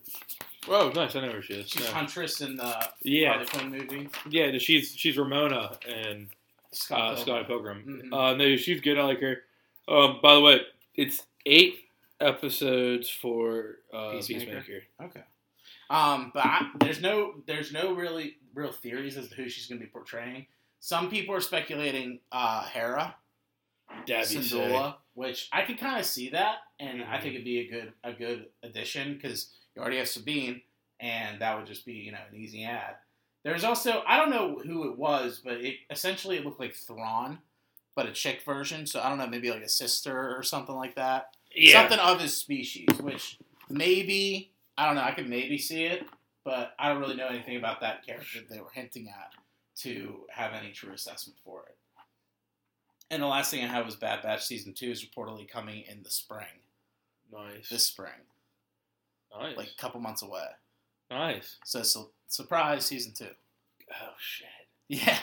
Oh, 0.68 0.90
nice. 0.96 1.16
I 1.16 1.22
know 1.22 1.32
where 1.34 1.42
she 1.42 1.54
is. 1.54 1.70
She's 1.70 1.84
Yeah. 1.84 1.92
Huntress 1.92 2.42
in 2.42 2.56
the 2.56 2.90
Yeah, 3.04 3.30
Harley 3.34 3.46
Quinn 3.46 3.70
movie. 3.72 4.10
yeah. 4.30 4.58
She's 4.58 4.96
she's 4.96 5.18
Ramona 5.18 5.78
and 5.88 6.30
Scott 6.72 7.00
uh, 7.00 7.16
Pilgrim. 7.16 7.24
Scotty 7.26 7.46
Pilgrim. 7.46 8.10
Mhm. 8.12 8.14
Uh, 8.18 8.36
no, 8.38 8.56
she's 8.56 8.82
good. 8.82 8.98
I 8.98 9.04
like 9.04 9.20
her. 9.22 9.44
Um, 9.88 10.20
by 10.24 10.34
the 10.36 10.42
way, 10.42 10.62
it's 10.96 11.24
eight 11.46 11.90
episodes 12.20 13.10
for 13.10 13.80
uh, 13.94 14.12
Peacemaker? 14.14 14.46
Peacemaker. 14.46 14.84
Okay. 15.04 15.24
Um, 15.90 16.32
but 16.34 16.46
I, 16.46 16.70
there's 16.80 17.02
no 17.02 17.36
there's 17.46 17.72
no 17.72 17.94
really 17.94 18.38
real 18.54 18.72
theories 18.72 19.18
as 19.18 19.28
to 19.30 19.36
who 19.36 19.50
she's 19.50 19.68
going 19.68 19.80
to 19.80 19.86
be 19.86 19.92
portraying. 19.92 20.48
Some 20.80 21.10
people 21.10 21.36
are 21.36 21.42
speculating 21.42 22.20
uh, 22.32 22.64
Hera. 22.66 23.16
Syndulla, 24.24 24.96
which 25.14 25.48
I 25.52 25.62
could 25.64 25.78
kind 25.80 26.00
of 26.00 26.06
see 26.06 26.30
that, 26.30 26.58
and 26.80 27.04
I 27.04 27.18
Mhm. 27.18 27.22
think 27.22 27.34
it'd 27.36 27.46
be 27.46 27.60
a 27.60 27.68
good 27.68 27.94
a 28.04 28.14
good 28.14 28.50
addition 28.64 29.14
because 29.16 29.52
you 29.76 29.82
already 29.82 29.98
have 29.98 30.08
Sabine, 30.10 30.62
and 31.00 31.40
that 31.42 31.56
would 31.58 31.66
just 31.68 31.86
be 31.86 31.94
you 31.94 32.12
know 32.12 32.20
an 32.32 32.36
easy 32.38 32.64
ad. 32.66 32.96
There's 33.44 33.64
also 33.64 34.04
I 34.08 34.18
don't 34.18 34.32
know 34.32 34.58
who 34.60 34.90
it 34.92 34.98
was, 34.98 35.40
but 35.44 35.62
it 35.62 35.76
essentially 35.92 36.38
it 36.38 36.46
looked 36.46 36.60
like 36.60 36.74
Thrawn, 36.76 37.40
but 37.96 38.08
a 38.08 38.12
chick 38.12 38.42
version. 38.44 38.86
So 38.88 39.02
I 39.02 39.10
don't 39.10 39.18
know, 39.20 39.28
maybe 39.28 39.52
like 39.52 39.62
a 39.64 39.70
sister 39.70 40.36
or 40.36 40.42
something 40.44 40.76
like 40.76 40.96
that. 40.96 41.36
Yeah. 41.54 41.82
Something 41.82 42.00
of 42.00 42.20
his 42.20 42.36
species, 42.36 42.88
which 43.00 43.38
maybe 43.70 44.52
I 44.78 44.86
don't 44.86 44.96
know. 44.96 45.02
I 45.04 45.12
could 45.12 45.30
maybe 45.30 45.58
see 45.58 45.86
it, 45.86 46.04
but 46.44 46.74
I 46.80 46.90
don't 46.90 47.00
really 47.00 47.16
know 47.16 47.28
anything 47.28 47.58
about 47.58 47.82
that 47.82 48.06
character 48.06 48.40
they 48.50 48.60
were 48.60 48.70
hinting 48.74 49.08
at 49.10 49.32
to 49.82 50.22
have 50.30 50.54
any 50.54 50.72
true 50.72 50.94
assessment 50.94 51.38
for 51.44 51.64
it. 51.68 51.76
And 53.12 53.22
the 53.22 53.28
last 53.28 53.52
thing 53.52 53.64
I 53.64 53.68
had 53.68 53.86
was 53.86 53.96
Bad 53.96 54.22
Batch 54.24 54.46
season 54.46 54.74
two 54.74 54.90
is 54.92 55.06
reportedly 55.06 55.48
coming 55.48 55.84
in 55.88 56.02
the 56.04 56.10
spring, 56.10 56.48
Nice. 57.32 57.70
this 57.70 57.84
spring, 57.86 58.12
nice. 59.38 59.56
like 59.58 59.68
a 59.78 59.82
couple 59.82 60.00
months 60.02 60.24
away. 60.24 60.48
nice. 61.12 61.58
So, 61.66 61.84
su- 61.84 62.10
surprise 62.28 62.86
season 62.86 63.14
two. 63.16 63.30
Oh 63.92 64.14
shit. 64.20 64.48
Yeah. 64.88 65.18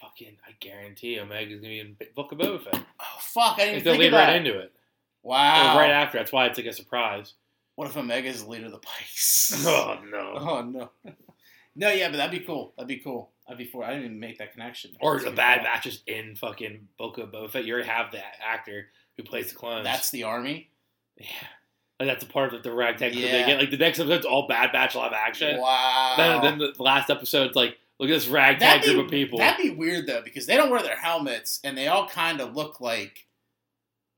Fucking, 0.00 0.36
I 0.46 0.52
guarantee 0.60 1.18
Omega's 1.18 1.60
gonna 1.60 1.68
be 1.70 1.80
in 1.80 1.96
Book 2.14 2.30
of 2.32 2.38
Boba 2.38 2.62
Fett. 2.62 2.84
Oh 3.00 3.18
fuck! 3.20 3.54
I 3.58 3.64
didn't 3.64 3.78
If 3.78 3.84
they'll 3.84 3.94
think 3.94 4.12
lead 4.12 4.16
right 4.16 4.36
into 4.36 4.56
it, 4.58 4.72
Wow. 5.24 5.74
or 5.74 5.80
right 5.80 5.90
after. 5.90 6.18
That's 6.18 6.30
why 6.32 6.46
it's 6.46 6.56
like 6.56 6.66
a 6.68 6.72
surprise. 6.72 7.34
What 7.78 7.86
if 7.86 7.96
Omega 7.96 8.28
is 8.28 8.42
the 8.42 8.50
leader 8.50 8.66
of 8.66 8.72
the 8.72 8.78
Pikes? 8.78 9.64
Oh 9.68 9.98
no. 10.10 10.32
Oh 10.36 10.62
no. 10.62 10.90
No, 11.76 11.92
yeah, 11.92 12.08
but 12.08 12.16
that'd 12.16 12.36
be 12.36 12.44
cool. 12.44 12.74
That'd 12.76 12.88
be 12.88 12.96
cool. 12.98 13.30
That'd 13.46 13.58
be 13.64 13.70
for. 13.70 13.84
I 13.84 13.90
didn't 13.90 14.06
even 14.06 14.18
make 14.18 14.38
that 14.38 14.50
connection. 14.52 14.96
Or 15.00 15.20
the 15.20 15.30
Bad 15.30 15.58
cool. 15.60 15.64
Batch 15.66 15.86
is 15.86 16.02
in 16.08 16.34
fucking 16.34 16.88
Boca 16.98 17.20
Boba 17.22 17.48
Fett. 17.48 17.64
You 17.66 17.74
already 17.74 17.88
have 17.88 18.10
that 18.12 18.34
actor 18.44 18.86
who 19.16 19.22
plays 19.22 19.50
the 19.50 19.54
clones. 19.54 19.84
That's 19.84 20.10
the 20.10 20.24
army. 20.24 20.70
yeah. 21.16 21.26
Like 22.00 22.08
that's 22.08 22.24
a 22.24 22.26
part 22.26 22.52
of 22.52 22.64
the 22.64 22.72
ragtag 22.72 23.12
crew 23.12 23.20
Yeah. 23.22 23.30
they 23.30 23.46
get. 23.46 23.60
Like 23.60 23.70
the 23.70 23.76
next 23.76 24.00
episode's 24.00 24.26
all 24.26 24.48
Bad 24.48 24.72
Batch 24.72 24.96
live 24.96 25.12
action. 25.12 25.60
Wow. 25.60 26.14
Then, 26.16 26.42
then 26.42 26.58
the 26.58 26.82
last 26.82 27.10
episode's 27.10 27.54
like, 27.54 27.78
look 28.00 28.10
at 28.10 28.12
this 28.14 28.26
ragtag 28.26 28.80
That'd 28.80 28.82
be- 28.86 28.94
group 28.94 29.04
of 29.06 29.10
people. 29.12 29.38
That'd 29.38 29.62
be 29.62 29.70
weird 29.70 30.08
though, 30.08 30.22
because 30.22 30.46
they 30.46 30.56
don't 30.56 30.70
wear 30.70 30.82
their 30.82 30.96
helmets 30.98 31.60
and 31.62 31.78
they 31.78 31.86
all 31.86 32.08
kind 32.08 32.40
of 32.40 32.56
look 32.56 32.80
like. 32.80 33.24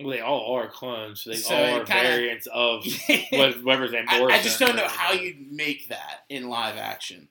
Well, 0.00 0.10
they 0.10 0.20
all 0.20 0.54
are 0.56 0.68
clones. 0.68 1.22
So 1.22 1.30
they 1.30 1.36
So 1.36 1.54
all 1.54 1.80
are 1.80 1.84
kinda- 1.84 2.02
variants 2.08 2.46
of 2.48 2.84
I, 3.08 3.26
what- 3.30 3.62
whatever's 3.64 3.92
Andorra. 3.94 4.32
I 4.32 4.42
just 4.42 4.58
don't 4.58 4.76
know 4.76 4.88
how 4.88 5.12
you'd 5.12 5.50
make 5.52 5.88
that 5.88 6.24
in 6.28 6.48
live 6.48 6.76
action. 6.76 7.28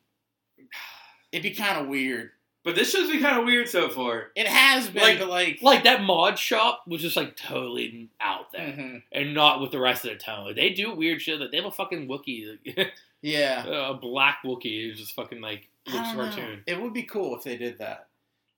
It'd 1.31 1.43
be 1.43 1.51
kind 1.55 1.77
of 1.79 1.87
weird. 1.87 2.31
But 2.63 2.75
this 2.75 2.91
show's 2.91 3.09
been 3.09 3.21
kind 3.21 3.39
of 3.39 3.45
weird 3.45 3.69
so 3.69 3.87
far. 3.89 4.31
It 4.35 4.47
has 4.47 4.89
been, 4.89 5.01
Like- 5.01 5.19
but 5.19 5.29
like, 5.29 5.59
Like 5.61 5.83
that 5.85 6.01
mod 6.03 6.37
shop 6.37 6.83
was 6.87 7.01
just 7.01 7.15
like 7.15 7.35
totally 7.37 8.09
out 8.19 8.51
there, 8.51 8.67
Mhm. 8.67 9.03
and 9.11 9.33
not 9.33 9.61
with 9.61 9.71
the 9.71 9.79
rest 9.79 10.03
of 10.05 10.11
the 10.11 10.17
tone. 10.17 10.53
They 10.55 10.69
do 10.71 10.93
weird 10.93 11.21
shit. 11.21 11.39
Like, 11.39 11.51
they 11.51 11.57
have 11.57 11.65
a 11.65 11.71
fucking 11.71 12.07
Wookiee, 12.07 12.57
yeah. 13.21 13.65
a 13.65 13.93
black 13.93 14.39
Wookiee 14.43 14.87
who's 14.89 14.99
just 14.99 15.13
fucking 15.13 15.39
like 15.41 15.69
looks 15.87 16.09
don't 16.09 16.17
know. 16.17 16.23
cartoon. 16.25 16.63
It 16.67 16.81
would 16.81 16.93
be 16.93 17.03
cool 17.03 17.35
if 17.37 17.43
they 17.43 17.55
did 17.57 17.77
that. 17.79 18.07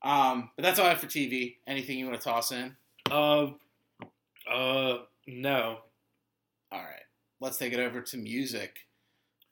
Um, 0.02 0.50
but 0.56 0.64
that's 0.64 0.80
all 0.80 0.88
I 0.88 0.90
have 0.90 1.00
for 1.00 1.06
TV. 1.08 1.58
Anything 1.68 2.00
you 2.00 2.08
want 2.08 2.20
to 2.20 2.24
toss 2.28 2.52
in? 2.52 2.76
Uh, 3.10 3.48
uh, 4.52 4.98
no. 5.28 5.80
All 6.72 6.80
right, 6.80 7.04
let's 7.40 7.58
take 7.58 7.74
it 7.74 7.80
over 7.80 8.02
to 8.02 8.18
music. 8.18 8.78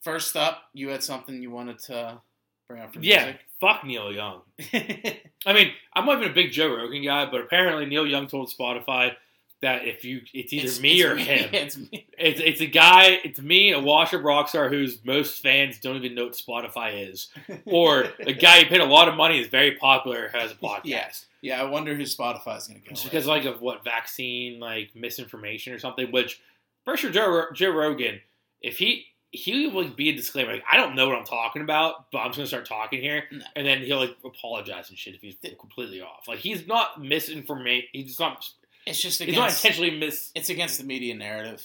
First 0.01 0.35
up, 0.35 0.63
you 0.73 0.89
had 0.89 1.03
something 1.03 1.41
you 1.41 1.51
wanted 1.51 1.79
to 1.79 2.21
bring 2.67 2.81
up 2.81 2.93
for 2.93 2.99
Yeah, 3.01 3.33
fuck 3.59 3.83
Neil 3.83 4.13
Young. 4.13 4.41
I 4.73 5.53
mean, 5.53 5.71
I'm 5.93 6.05
not 6.05 6.19
even 6.19 6.31
a 6.31 6.33
big 6.33 6.51
Joe 6.51 6.73
Rogan 6.73 7.03
guy, 7.03 7.29
but 7.29 7.41
apparently 7.41 7.85
Neil 7.85 8.07
Young 8.07 8.27
told 8.27 8.51
Spotify 8.51 9.11
that 9.61 9.85
if 9.85 10.05
you, 10.05 10.21
it's 10.33 10.53
either 10.53 10.63
It's- 10.65 10.79
me 10.79 11.01
it's 11.01 11.11
or 11.11 11.15
him. 11.17 11.49
It's 11.53 11.77
me. 11.77 12.07
It's 12.17 12.39
it's 12.39 12.61
a 12.61 12.65
guy. 12.65 13.19
It's 13.23 13.39
me, 13.41 13.71
a 13.71 13.79
washer 13.79 14.17
rock 14.19 14.49
star 14.49 14.69
whose 14.69 15.03
most 15.03 15.41
fans 15.41 15.79
don't 15.79 15.95
even 15.97 16.15
know 16.15 16.25
what 16.25 16.33
Spotify 16.33 17.09
is, 17.09 17.29
or 17.65 18.07
a 18.19 18.33
guy 18.33 18.63
who 18.63 18.69
paid 18.69 18.81
a 18.81 18.85
lot 18.85 19.07
of 19.07 19.15
money 19.15 19.39
is 19.39 19.47
very 19.47 19.75
popular 19.75 20.29
has 20.29 20.51
a 20.51 20.55
podcast. 20.63 20.81
Yes. 20.85 21.25
Yeah, 21.41 21.61
I 21.61 21.65
wonder 21.69 21.95
who 21.95 22.03
Spotify's 22.03 22.67
going 22.67 22.81
to 22.81 22.85
go. 22.85 22.91
It's 22.91 23.03
because 23.03 23.25
like 23.25 23.45
of 23.45 23.61
what 23.61 23.83
vaccine 23.85 24.59
like 24.59 24.91
misinformation 24.95 25.71
or 25.73 25.79
something. 25.79 26.11
Which 26.11 26.41
for 26.85 26.97
sure, 26.97 27.11
Joe 27.11 27.45
Joe 27.53 27.69
Rogan, 27.71 28.19
if 28.61 28.77
he 28.77 29.05
he 29.31 29.67
would 29.67 29.85
like, 29.87 29.95
be 29.95 30.09
a 30.09 30.15
disclaimer, 30.15 30.53
like 30.53 30.63
I 30.69 30.75
don't 30.75 30.95
know 30.95 31.07
what 31.07 31.17
I'm 31.17 31.23
talking 31.23 31.61
about, 31.61 32.11
but 32.11 32.17
I'm 32.19 32.29
just 32.29 32.37
gonna 32.37 32.47
start 32.47 32.65
talking 32.65 32.99
here, 32.99 33.23
No. 33.31 33.45
and 33.55 33.65
then 33.65 33.81
he'll 33.81 33.99
like 33.99 34.17
apologize 34.25 34.89
and 34.89 34.97
shit 34.97 35.15
if 35.15 35.21
he's 35.21 35.35
completely 35.59 36.01
off. 36.01 36.27
Like 36.27 36.39
he's 36.39 36.67
not 36.67 37.01
misinformation. 37.01 37.87
He's 37.93 38.19
not. 38.19 38.45
It's 38.89 39.01
just 39.01 39.21
He's 39.21 39.35
not 39.35 39.45
against. 39.49 39.63
intentionally 39.65 39.97
mis. 39.99 40.31
It's 40.35 40.49
against 40.49 40.77
the 40.79 40.83
media 40.83 41.15
narrative. 41.15 41.63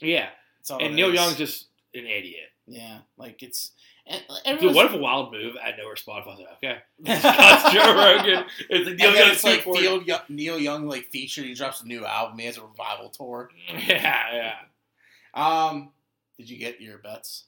Yeah, 0.00 0.28
It's 0.60 0.70
all 0.70 0.82
and 0.82 0.94
Neil 0.96 1.08
is. 1.08 1.14
Young's 1.14 1.36
just 1.36 1.66
an 1.94 2.06
idiot. 2.06 2.48
yeah, 2.66 2.98
like 3.18 3.42
it's. 3.42 3.72
Dude, 4.60 4.74
what 4.74 4.86
if 4.86 4.92
a 4.94 4.96
wild 4.96 5.30
move 5.30 5.54
at 5.62 5.76
nowhere 5.78 5.94
Spotify's 5.94 6.38
like, 6.40 6.48
okay, 6.56 6.78
that's 7.00 7.72
Joe 7.72 7.94
Rogan. 7.94 8.44
It's 8.68 8.86
like 8.88 8.96
Neil 8.98 9.14
Young's 9.14 9.32
it's 9.34 9.44
like 9.44 9.66
Neil 9.66 10.02
Young, 10.02 10.20
Neil 10.28 10.58
Young 10.58 10.88
like 10.88 11.04
featured. 11.10 11.44
He 11.44 11.54
drops 11.54 11.82
a 11.82 11.86
new 11.86 12.04
album. 12.04 12.38
He 12.38 12.46
has 12.46 12.56
a 12.56 12.62
revival 12.62 13.10
tour. 13.10 13.50
yeah, 13.86 14.24
yeah. 14.32 14.54
Um, 15.34 15.90
did 16.38 16.50
you 16.50 16.58
get 16.58 16.80
your 16.80 16.98
bets? 16.98 17.44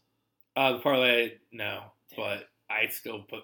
Uh, 0.55 0.75
the 0.75 0.79
parlay, 0.81 1.33
no, 1.51 1.83
but 2.17 2.49
I 2.71 2.87
still 2.89 3.21
put. 3.23 3.41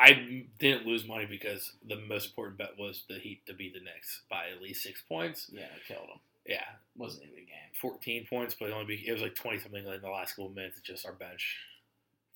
I 0.00 0.46
didn't 0.58 0.86
lose 0.86 1.06
money 1.06 1.26
because 1.26 1.72
the 1.86 1.96
most 1.96 2.28
important 2.28 2.56
bet 2.58 2.78
was 2.78 3.04
the 3.08 3.18
Heat 3.18 3.44
to 3.46 3.52
beat 3.54 3.74
the 3.74 3.80
Knicks 3.80 4.22
by 4.30 4.48
at 4.54 4.62
least 4.62 4.82
six 4.82 5.02
points. 5.08 5.50
Yeah, 5.52 5.66
I 5.66 5.92
killed 5.92 6.08
him. 6.08 6.20
Yeah, 6.46 6.64
Wasn't 6.96 7.22
even 7.24 7.34
a 7.34 7.40
game. 7.40 7.70
fourteen 7.80 8.26
points, 8.26 8.56
but 8.58 8.70
it 8.70 8.72
only 8.72 8.86
be, 8.96 9.06
it 9.06 9.12
was 9.12 9.20
like 9.22 9.34
twenty 9.34 9.58
something 9.58 9.84
in 9.86 10.00
the 10.00 10.08
last 10.08 10.32
couple 10.32 10.46
of 10.46 10.54
minutes. 10.54 10.78
It's 10.78 10.86
just 10.86 11.04
our 11.06 11.12
bench 11.12 11.56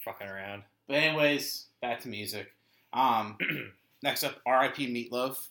fucking 0.05 0.27
around. 0.28 0.62
But 0.86 0.97
anyways, 0.99 1.66
back 1.81 2.01
to 2.01 2.09
music. 2.09 2.53
Um, 2.93 3.39
next 4.03 4.23
up, 4.24 4.36
R.I.P. 4.45 4.86
Meatloaf. 5.11 5.49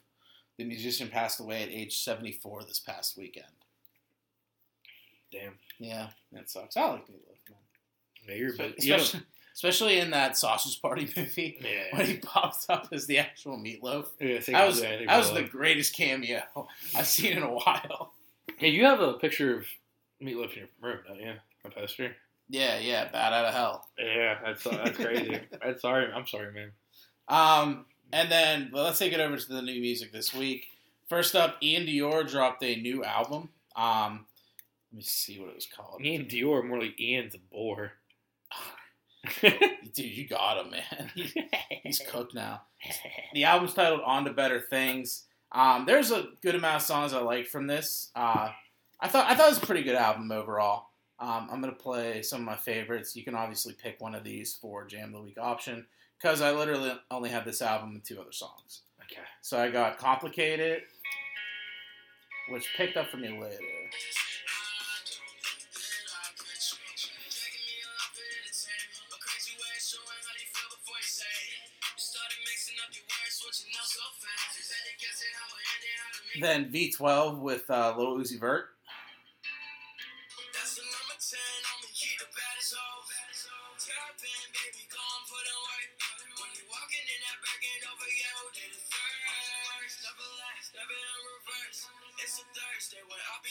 The 0.58 0.66
musician 0.66 1.08
passed 1.10 1.40
away 1.40 1.64
at 1.64 1.70
age 1.70 1.98
74 2.04 2.64
this 2.66 2.80
past 2.80 3.18
weekend. 3.18 3.48
Damn, 5.32 5.54
Yeah, 5.80 6.10
that 6.32 6.50
sucks. 6.50 6.78
I 6.78 6.86
like 6.92 7.08
Meatloaf. 7.08 7.50
Man. 7.50 7.58
yeah, 8.28 8.36
you're 8.36 8.54
bit, 8.56 8.84
you 8.84 8.98
know- 8.98 9.04
especially, 9.54 10.00
in 10.00 10.12
that 10.12 10.38
Sausage 10.38 10.82
Party 10.82 11.10
movie 11.18 11.60
yeah, 11.62 11.98
when 11.98 12.06
he 12.06 12.18
pops 12.18 12.70
up 12.70 12.90
as 12.92 13.08
the 13.08 13.20
actual 13.20 13.58
Meatloaf. 13.58 14.08
yeah, 14.20 14.40
same 14.40 14.54
That 14.54 14.68
was 14.68 14.82
that 14.82 15.18
was 15.18 15.32
the 15.34 15.44
greatest 15.44 15.96
cameo 15.96 16.42
I've 16.96 17.08
seen 17.08 17.38
in 17.38 17.44
a 17.44 17.54
while. 17.54 18.14
Yeah, 18.60 18.70
you 18.70 18.86
have 18.86 19.00
a 19.00 19.14
picture 19.14 19.58
of 19.58 19.66
Meatloaf 20.22 20.54
in 20.54 20.60
your 20.60 20.68
room, 20.82 21.00
don't 21.08 21.20
you? 21.20 21.34
A 21.66 21.70
poster. 21.70 22.16
Yeah, 22.50 22.78
yeah, 22.80 23.10
Bat 23.10 23.34
Out 23.34 23.46
of 23.46 23.54
Hell. 23.54 23.88
Yeah, 23.98 24.38
that's 24.44 24.64
that's 24.64 24.98
crazy. 24.98 25.40
that's 25.64 25.82
sorry. 25.82 26.12
I'm 26.12 26.28
sorry, 26.28 26.52
man. 26.52 26.72
Um, 27.28 27.86
and 28.12 28.30
then 28.32 28.70
well, 28.74 28.84
let's 28.84 29.00
take 29.00 29.14
it 29.14 29.20
over 29.20 29.38
to 29.38 29.48
the 29.48 29.62
new 29.62 29.80
music 29.80 30.12
this 30.12 30.34
week. 30.34 30.68
First 31.08 31.36
up, 31.36 31.58
Ian 31.62 31.86
Dior 31.88 32.30
dropped 32.30 32.64
a 32.64 32.76
new 32.76 33.04
album. 33.04 33.50
Um, 33.76 34.26
let 34.92 34.98
me 34.98 35.04
see 35.04 35.40
what 35.40 35.50
it 35.50 35.56
was 35.56 35.68
called. 35.68 36.04
Ian 36.04 36.26
Dior 36.26 36.68
more 36.68 36.80
like 36.80 37.00
Ian's 37.00 37.36
a 37.36 37.40
bore. 37.52 37.94
Dude, 39.42 40.18
you 40.18 40.28
got 40.28 40.58
him, 40.66 40.72
man. 40.72 41.12
He's 41.84 42.00
cooked 42.00 42.34
now. 42.34 42.64
The 43.34 43.46
album's 43.46 43.74
titled 43.74 44.02
"On 44.06 44.26
to 44.26 44.34
Better 44.34 44.60
Things." 44.60 45.24
Um, 45.52 45.86
there's 45.86 46.12
a 46.12 46.26
good 46.42 46.56
amount 46.56 46.78
of 46.78 46.82
songs 46.82 47.14
I 47.14 47.20
like 47.20 47.48
from 47.48 47.66
this. 47.68 48.10
Uh, 48.16 48.50
I 49.00 49.08
thought 49.08 49.30
I 49.30 49.36
thought 49.36 49.48
it 49.48 49.56
was 49.56 49.64
a 49.64 49.66
pretty 49.66 49.84
good 49.84 49.96
album 49.96 50.32
overall. 50.32 50.88
Um, 51.20 51.48
I'm 51.52 51.62
gonna 51.62 51.72
play 51.74 52.22
some 52.22 52.42
of 52.42 52.46
my 52.46 52.56
favorites. 52.58 53.16
You 53.16 53.24
can 53.24 53.36
obviously 53.36 53.74
pick 53.74 54.02
one 54.02 54.14
of 54.16 54.24
these 54.24 54.54
for 54.54 54.86
Jam 54.86 55.10
of 55.10 55.14
the 55.14 55.22
Week 55.22 55.38
option 55.40 55.86
because 56.22 56.42
I 56.42 56.52
literally 56.52 56.92
only 57.10 57.30
have 57.30 57.46
this 57.46 57.62
album 57.62 57.92
and 57.92 58.04
two 58.04 58.20
other 58.20 58.32
songs. 58.34 58.82
okay. 59.04 59.22
So 59.42 59.58
I 59.60 59.70
got 59.70 59.98
"Complicated," 59.98 60.82
which 62.50 62.68
picked 62.76 62.98
up 62.98 63.10
for 63.10 63.18
me 63.18 63.30
later. 63.30 63.58
Then 76.40 76.72
V12 76.72 77.40
with 77.40 77.70
uh, 77.70 77.94
Lil 77.98 78.18
Uzi 78.18 78.40
Vert. 78.40 78.70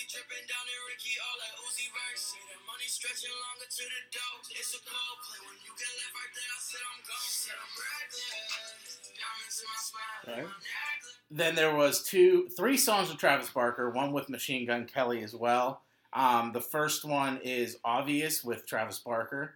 When 0.02 0.10
dripping 0.10 0.46
down 0.50 0.66
in 0.66 0.80
Ricky 0.90 1.14
all 1.22 1.36
like 1.38 1.54
Uzi 1.62 1.86
verse. 1.94 2.34
Say 2.34 2.42
the 2.50 2.58
money 2.66 2.90
stretching 2.90 3.30
longer 3.30 3.70
to 3.70 3.84
the 3.86 4.02
dough. 4.10 4.42
It's 4.50 4.74
a 4.74 4.82
cold 4.82 5.18
play 5.22 5.38
when 5.46 5.58
you 5.62 5.70
can 5.78 5.92
live 5.94 6.10
right 6.18 6.32
there. 6.34 6.50
I 6.50 6.58
said 6.58 6.82
I'm 6.82 7.00
gone. 7.06 7.30
Said 7.30 7.54
I'm 7.54 7.70
reckless. 7.78 9.14
Diamonds 9.14 9.56
in 9.62 9.66
my 9.70 9.78
smile. 9.78 10.22
Right. 10.26 10.50
Then 11.30 11.54
there 11.54 11.74
was 11.74 12.02
two, 12.02 12.48
three 12.56 12.76
songs 12.76 13.10
with 13.10 13.18
Travis 13.18 13.50
Barker, 13.50 13.90
one 13.90 14.12
with 14.12 14.28
Machine 14.28 14.66
Gun 14.66 14.90
Kelly 14.90 15.22
as 15.22 15.34
well. 15.34 15.82
Um, 16.12 16.50
the 16.50 16.60
first 16.60 17.04
one 17.04 17.38
is 17.44 17.78
Obvious 17.84 18.42
with 18.42 18.66
Travis 18.66 18.98
Barker. 18.98 19.54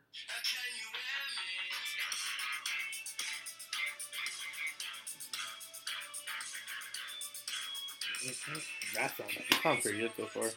That 8.96 9.16
sounds 9.16 9.32
sounds 9.62 9.82
pretty 9.82 9.98
good 9.98 10.12
so 10.16 10.26
far. 10.26 10.50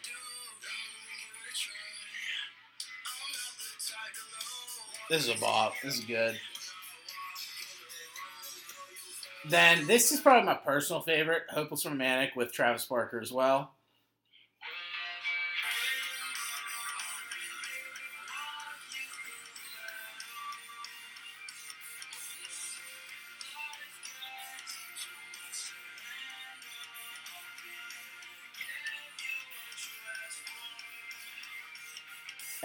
This 5.09 5.27
is 5.27 5.35
a 5.35 5.39
bop. 5.39 5.73
This 5.83 5.95
is 5.95 6.05
good. 6.05 6.39
Then 9.49 9.87
this 9.87 10.11
is 10.11 10.19
probably 10.19 10.45
my 10.45 10.53
personal 10.53 11.01
favorite, 11.01 11.43
Hopeless 11.49 11.85
Romantic 11.85 12.35
with 12.35 12.53
Travis 12.53 12.85
Barker 12.85 13.19
as 13.19 13.31
well. 13.31 13.71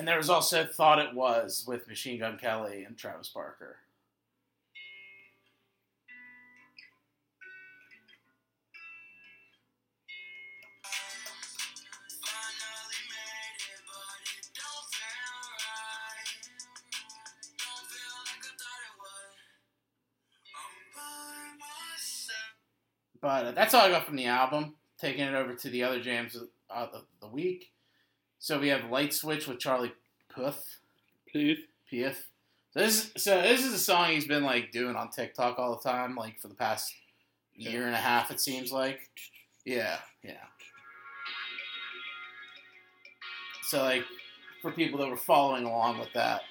And 0.04 0.08
there 0.10 0.18
was 0.18 0.28
also 0.28 0.66
Thought 0.66 0.98
It 0.98 1.14
Was 1.14 1.64
with 1.66 1.88
Machine 1.88 2.18
Gun 2.18 2.36
Kelly 2.36 2.84
and 2.84 2.94
Travis 2.94 3.30
Barker. 3.30 3.78
But 23.22 23.46
uh, 23.46 23.52
that's 23.52 23.72
all 23.72 23.80
I 23.80 23.88
got 23.88 24.04
from 24.04 24.16
the 24.16 24.26
album. 24.26 24.74
Taking 24.98 25.24
it 25.24 25.34
over 25.34 25.54
to 25.54 25.70
the 25.70 25.82
other 25.82 25.98
jams 25.98 26.36
of 26.36 26.48
uh, 26.68 26.88
the, 26.92 27.04
the 27.22 27.28
week. 27.28 27.70
So 28.44 28.58
we 28.58 28.68
have 28.68 28.90
Light 28.90 29.14
Switch 29.14 29.46
with 29.46 29.58
Charlie 29.58 29.94
Puth. 30.28 30.76
Please. 31.32 31.60
Puth. 31.88 32.26
So 32.74 32.80
this, 32.80 33.10
so 33.16 33.40
this 33.40 33.64
is 33.64 33.72
a 33.72 33.78
song 33.78 34.10
he's 34.10 34.26
been 34.26 34.44
like 34.44 34.70
doing 34.70 34.96
on 34.96 35.08
TikTok 35.08 35.58
all 35.58 35.76
the 35.76 35.80
time, 35.80 36.14
like 36.14 36.38
for 36.38 36.48
the 36.48 36.54
past 36.54 36.92
year 37.54 37.86
and 37.86 37.94
a 37.94 37.98
half. 37.98 38.30
It 38.30 38.42
seems 38.42 38.70
like. 38.70 39.08
Yeah, 39.64 39.96
yeah. 40.22 40.34
So 43.62 43.82
like, 43.82 44.04
for 44.60 44.72
people 44.72 44.98
that 44.98 45.08
were 45.08 45.16
following 45.16 45.64
along 45.64 45.98
with 45.98 46.12
that, 46.12 46.42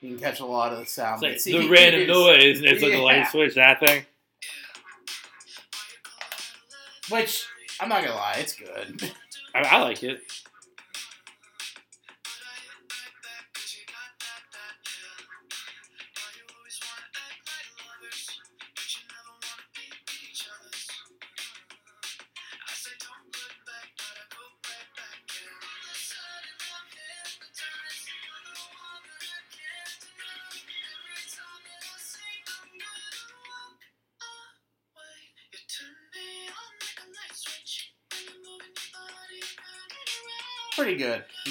you 0.00 0.10
can 0.10 0.20
catch 0.20 0.38
a 0.38 0.46
lot 0.46 0.72
of 0.72 0.78
the 0.78 0.86
sound. 0.86 1.20
Like 1.20 1.40
see, 1.40 1.58
the 1.58 1.68
random 1.68 2.06
noise, 2.06 2.58
and 2.58 2.68
it's 2.68 2.80
like 2.80 2.92
a 2.92 2.98
light 2.98 3.26
switch. 3.26 3.56
That 3.56 3.80
thing. 3.80 4.04
Which 7.08 7.44
I'm 7.80 7.88
not 7.88 8.04
gonna 8.04 8.14
lie, 8.14 8.36
it's 8.38 8.54
good. 8.54 9.10
I, 9.56 9.62
I 9.62 9.82
like 9.82 10.04
it. 10.04 10.22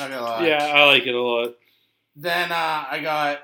Good. 0.10 0.18
I'm 0.18 0.42
not. 0.42 0.44
Yeah, 0.48 0.66
I 0.66 0.86
like 0.86 1.06
it 1.08 1.16
a 1.16 1.22
lot. 1.22 1.56
Then 2.16 2.52
uh, 2.52 2.86
I 2.92 3.00
got 3.02 3.40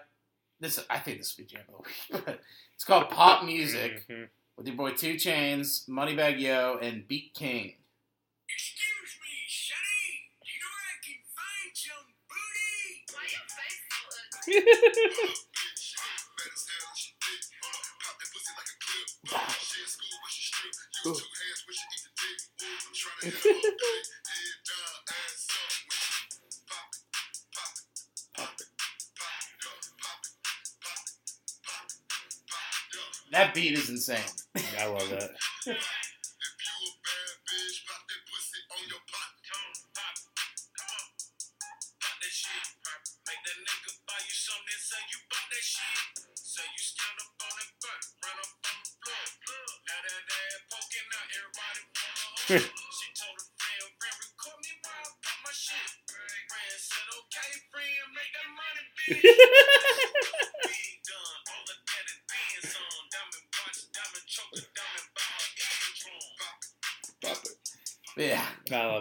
this. 0.60 0.80
I 0.90 1.00
think 1.00 1.20
this 1.20 1.36
will 1.38 1.44
be 1.46 1.48
jam 1.48 1.62
of 1.70 1.86
the 2.12 2.18
week. 2.18 2.24
But 2.26 2.40
it's 2.74 2.84
called 2.84 3.10
Pop 3.10 3.44
Music 3.46 4.08
Mhm. 4.10 4.28
with 4.58 4.68
your 4.68 4.76
boy 4.76 4.92
2 4.92 5.16
Chainz, 5.16 5.88
Moneybagg 5.90 6.40
Yo, 6.40 6.78
and 6.82 7.08
Beat 7.08 7.34
King. 7.34 7.76
Excuse 8.50 9.16
me, 9.22 9.34
Shani. 9.48 10.32
Do 10.44 10.50
you 10.52 10.60
know 10.60 10.74
where 10.76 10.92
I 10.92 10.98
can 11.06 11.20
find 11.34 11.72
some 11.74 12.08
booty? 12.30 13.06
Why 13.14 13.24
your 13.32 13.46
face 13.48 15.36
That 33.36 33.53
beat 33.53 33.74
is 33.74 33.90
insane. 33.90 34.18
I 34.80 34.86
love 34.86 35.10
that. 35.10 35.76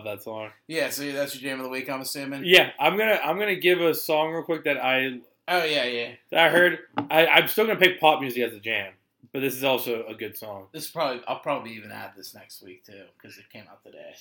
love 0.05 0.19
that 0.19 0.23
song. 0.23 0.51
yeah. 0.67 0.91
So 0.91 1.11
that's 1.13 1.35
your 1.35 1.51
jam 1.51 1.61
of 1.61 1.65
the 1.65 1.71
week, 1.71 1.89
I'm 1.89 2.01
assuming. 2.01 2.43
Yeah, 2.45 2.71
I'm 2.79 2.97
gonna 2.97 3.21
I'm 3.23 3.39
gonna 3.39 3.57
give 3.57 3.81
a 3.81 3.95
song 3.95 4.33
real 4.33 4.43
quick 4.43 4.65
that 4.65 4.83
I 4.83 5.21
Oh 5.47 5.65
yeah, 5.65 5.85
yeah. 5.85 6.13
I 6.33 6.49
heard. 6.49 6.79
I, 7.11 7.27
I'm 7.27 7.49
still 7.49 7.67
gonna 7.67 7.79
pick 7.79 8.01
pop 8.01 8.21
music 8.21 8.43
as 8.43 8.55
a 8.55 8.61
jam, 8.61 8.93
but 9.33 9.41
this 9.41 9.55
is 9.55 9.65
also 9.65 10.05
a 10.07 10.15
good 10.15 10.37
song. 10.37 10.67
This 10.73 10.85
is 10.85 10.91
probably. 10.91 11.23
I'll 11.29 11.41
probably 11.41 11.73
even 11.73 11.91
add 11.91 12.13
this 12.17 12.35
next 12.35 12.63
week 12.63 12.85
too 12.85 13.03
because 13.21 13.37
it 13.37 13.45
came 13.51 13.65
out 13.71 13.83
today. 13.85 14.15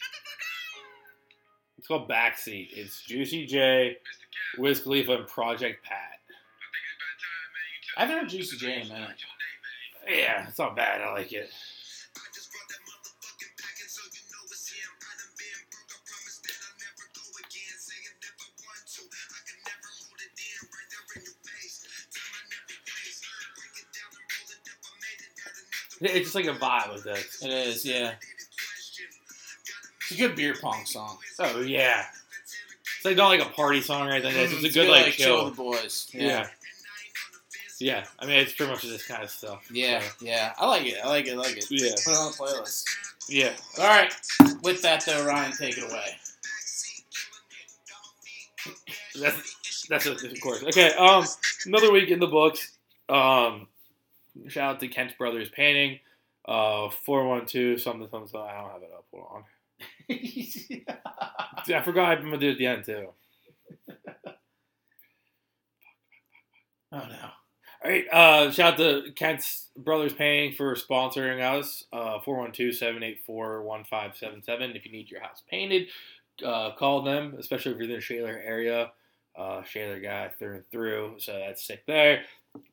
It's 1.78 1.88
called 1.88 2.10
Backseat. 2.10 2.70
It's 2.72 3.04
Juicy 3.04 3.46
J, 3.46 3.98
Wiz 4.58 4.82
Khalifa, 4.82 5.14
and 5.14 5.28
Project 5.28 5.84
Pat. 5.86 6.20
I've 7.98 8.10
heard 8.10 8.30
Juicy 8.30 8.58
J 8.58 8.82
in 8.82 8.88
a 8.88 8.94
minute. 8.94 9.24
Yeah, 10.08 10.48
it's 10.48 10.60
not 10.60 10.76
bad. 10.76 11.02
I 11.02 11.12
like 11.14 11.32
it. 11.32 11.50
It's 26.04 26.32
just 26.32 26.36
like 26.36 26.46
a 26.46 26.54
vibe 26.54 26.94
with 26.94 27.04
this. 27.04 27.42
It 27.44 27.50
is, 27.52 27.86
yeah. 27.86 28.14
It's 30.02 30.12
a 30.12 30.16
good 30.18 30.36
beer 30.36 30.56
pong 30.60 30.86
song. 30.86 31.18
Oh 31.40 31.62
yeah, 31.62 32.06
it's 32.98 33.06
like 33.06 33.16
not 33.18 33.28
like 33.30 33.42
a 33.42 33.50
party 33.50 33.82
song 33.82 34.08
or 34.08 34.12
anything. 34.12 34.36
It's 34.36 34.52
just 34.52 34.64
a 34.64 34.68
It's 34.68 34.76
good 34.76 34.90
like 34.90 35.06
chill 35.14 35.38
chill. 35.38 35.50
the 35.50 35.56
boys. 35.56 36.10
Yeah. 36.14 36.48
Yeah, 37.80 38.06
I 38.20 38.26
mean 38.26 38.36
it's 38.40 38.54
pretty 38.54 38.72
much 38.72 38.82
this 38.84 39.06
kind 39.06 39.24
of 39.24 39.30
stuff. 39.30 39.68
Yeah, 39.72 40.00
So, 40.02 40.26
yeah. 40.26 40.54
I 40.58 40.68
like 40.68 40.86
it. 40.86 40.98
I 41.04 41.08
like 41.10 41.26
it. 41.28 41.34
I 41.34 41.38
like 41.38 41.58
it. 41.58 41.66
Yeah. 41.70 41.90
Put 42.06 42.12
it 42.14 42.18
on 42.18 42.32
the 42.32 42.38
playlist. 42.38 42.84
yeah. 43.28 43.52
All 43.80 43.88
right. 43.88 44.14
With 44.62 44.82
that, 44.84 45.04
though, 45.06 45.26
Ryan, 45.26 45.52
take 45.52 45.78
it 45.78 45.84
away. 45.90 46.06
That's 49.20 49.86
That's 49.90 50.06
it, 50.06 50.24
of 50.24 50.42
course. 50.42 50.64
Okay. 50.64 50.94
Um, 50.94 51.26
another 51.66 51.92
week 51.92 52.10
in 52.10 52.20
the 52.20 52.28
books. 52.28 52.72
Um, 53.10 53.68
shout 54.48 54.76
out 54.76 54.80
to 54.80 54.88
Kent's 54.88 55.16
Brothers 55.16 55.50
Painting. 55.50 56.00
Uh, 56.46 56.90
four 56.90 57.28
one 57.28 57.46
two 57.46 57.78
something 57.78 58.08
something. 58.10 58.40
I 58.40 58.62
don't 58.62 58.72
have 58.72 58.84
it 58.84 58.92
up. 58.94 59.06
Hold 59.12 59.28
on. 59.34 59.44
I 61.76 61.82
forgot 61.82 62.18
I'm 62.18 62.26
gonna 62.26 62.38
do 62.38 62.50
it 62.50 62.54
at 62.54 62.58
the 62.58 62.68
end 62.68 62.84
too. 62.84 63.08
Oh 66.92 67.08
no. 67.10 67.30
All 67.84 67.92
right. 67.92 68.06
Uh, 68.12 68.52
shout 68.52 68.74
out 68.74 68.78
to 68.78 69.12
Kent's 69.14 69.70
Brothers 69.76 70.14
Painting 70.14 70.54
for 70.54 70.76
sponsoring 70.76 71.42
us. 71.42 71.86
Uh, 71.92 72.20
412-784-1577. 72.20 74.76
If 74.76 74.86
you 74.86 74.92
need 74.92 75.10
your 75.10 75.22
house 75.22 75.42
painted, 75.50 75.88
uh, 76.46 76.76
call 76.76 77.02
them, 77.02 77.34
especially 77.40 77.72
if 77.72 77.80
you're 77.80 77.90
in 77.90 77.96
the 77.96 78.02
Shaler 78.02 78.40
area. 78.46 78.92
Uh, 79.36 79.64
Shaler 79.64 80.00
guy 80.00 80.30
through 80.38 80.58
and 80.58 80.70
through. 80.72 81.16
So 81.18 81.34
that's 81.34 81.66
sick 81.66 81.84
there. 81.88 82.26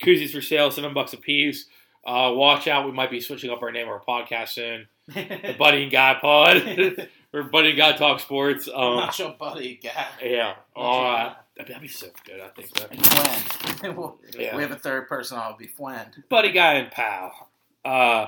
Koozies 0.02 0.32
for 0.32 0.40
sale, 0.40 0.70
seven 0.70 0.94
bucks 0.94 1.12
a 1.12 1.16
piece. 1.16 1.66
Uh, 2.06 2.32
watch 2.34 2.66
out, 2.66 2.86
we 2.86 2.92
might 2.92 3.10
be 3.10 3.20
switching 3.20 3.50
up 3.50 3.62
our 3.62 3.70
name 3.70 3.86
of 3.88 3.92
our 3.92 4.00
podcast 4.00 4.48
soon. 4.50 4.88
The 5.08 5.54
Buddy 5.58 5.82
and 5.84 5.92
Guy 5.92 6.14
Pod. 6.20 7.08
or 7.34 7.42
Buddy 7.44 7.70
and 7.70 7.78
Guy 7.78 7.92
Talk 7.96 8.20
Sports. 8.20 8.68
Um, 8.72 9.08
your 9.18 9.34
buddy 9.38 9.78
guy. 9.82 10.06
yeah. 10.22 10.54
Uh, 10.74 11.34
that'd 11.56 11.80
be 11.80 11.88
so 11.88 12.06
good, 12.24 12.40
I 12.40 12.48
think 12.48 12.68
so. 12.76 12.86
And 12.90 13.00
Fwen. 13.02 14.14
Yeah. 14.38 14.56
We 14.56 14.62
have 14.62 14.70
a 14.72 14.76
third 14.76 15.08
person. 15.08 15.38
I'll 15.38 15.56
be 15.56 15.66
Fwen. 15.66 16.06
buddy 16.28 16.52
guy 16.52 16.74
and 16.74 16.90
pal. 16.90 17.48
Uh, 17.84 18.26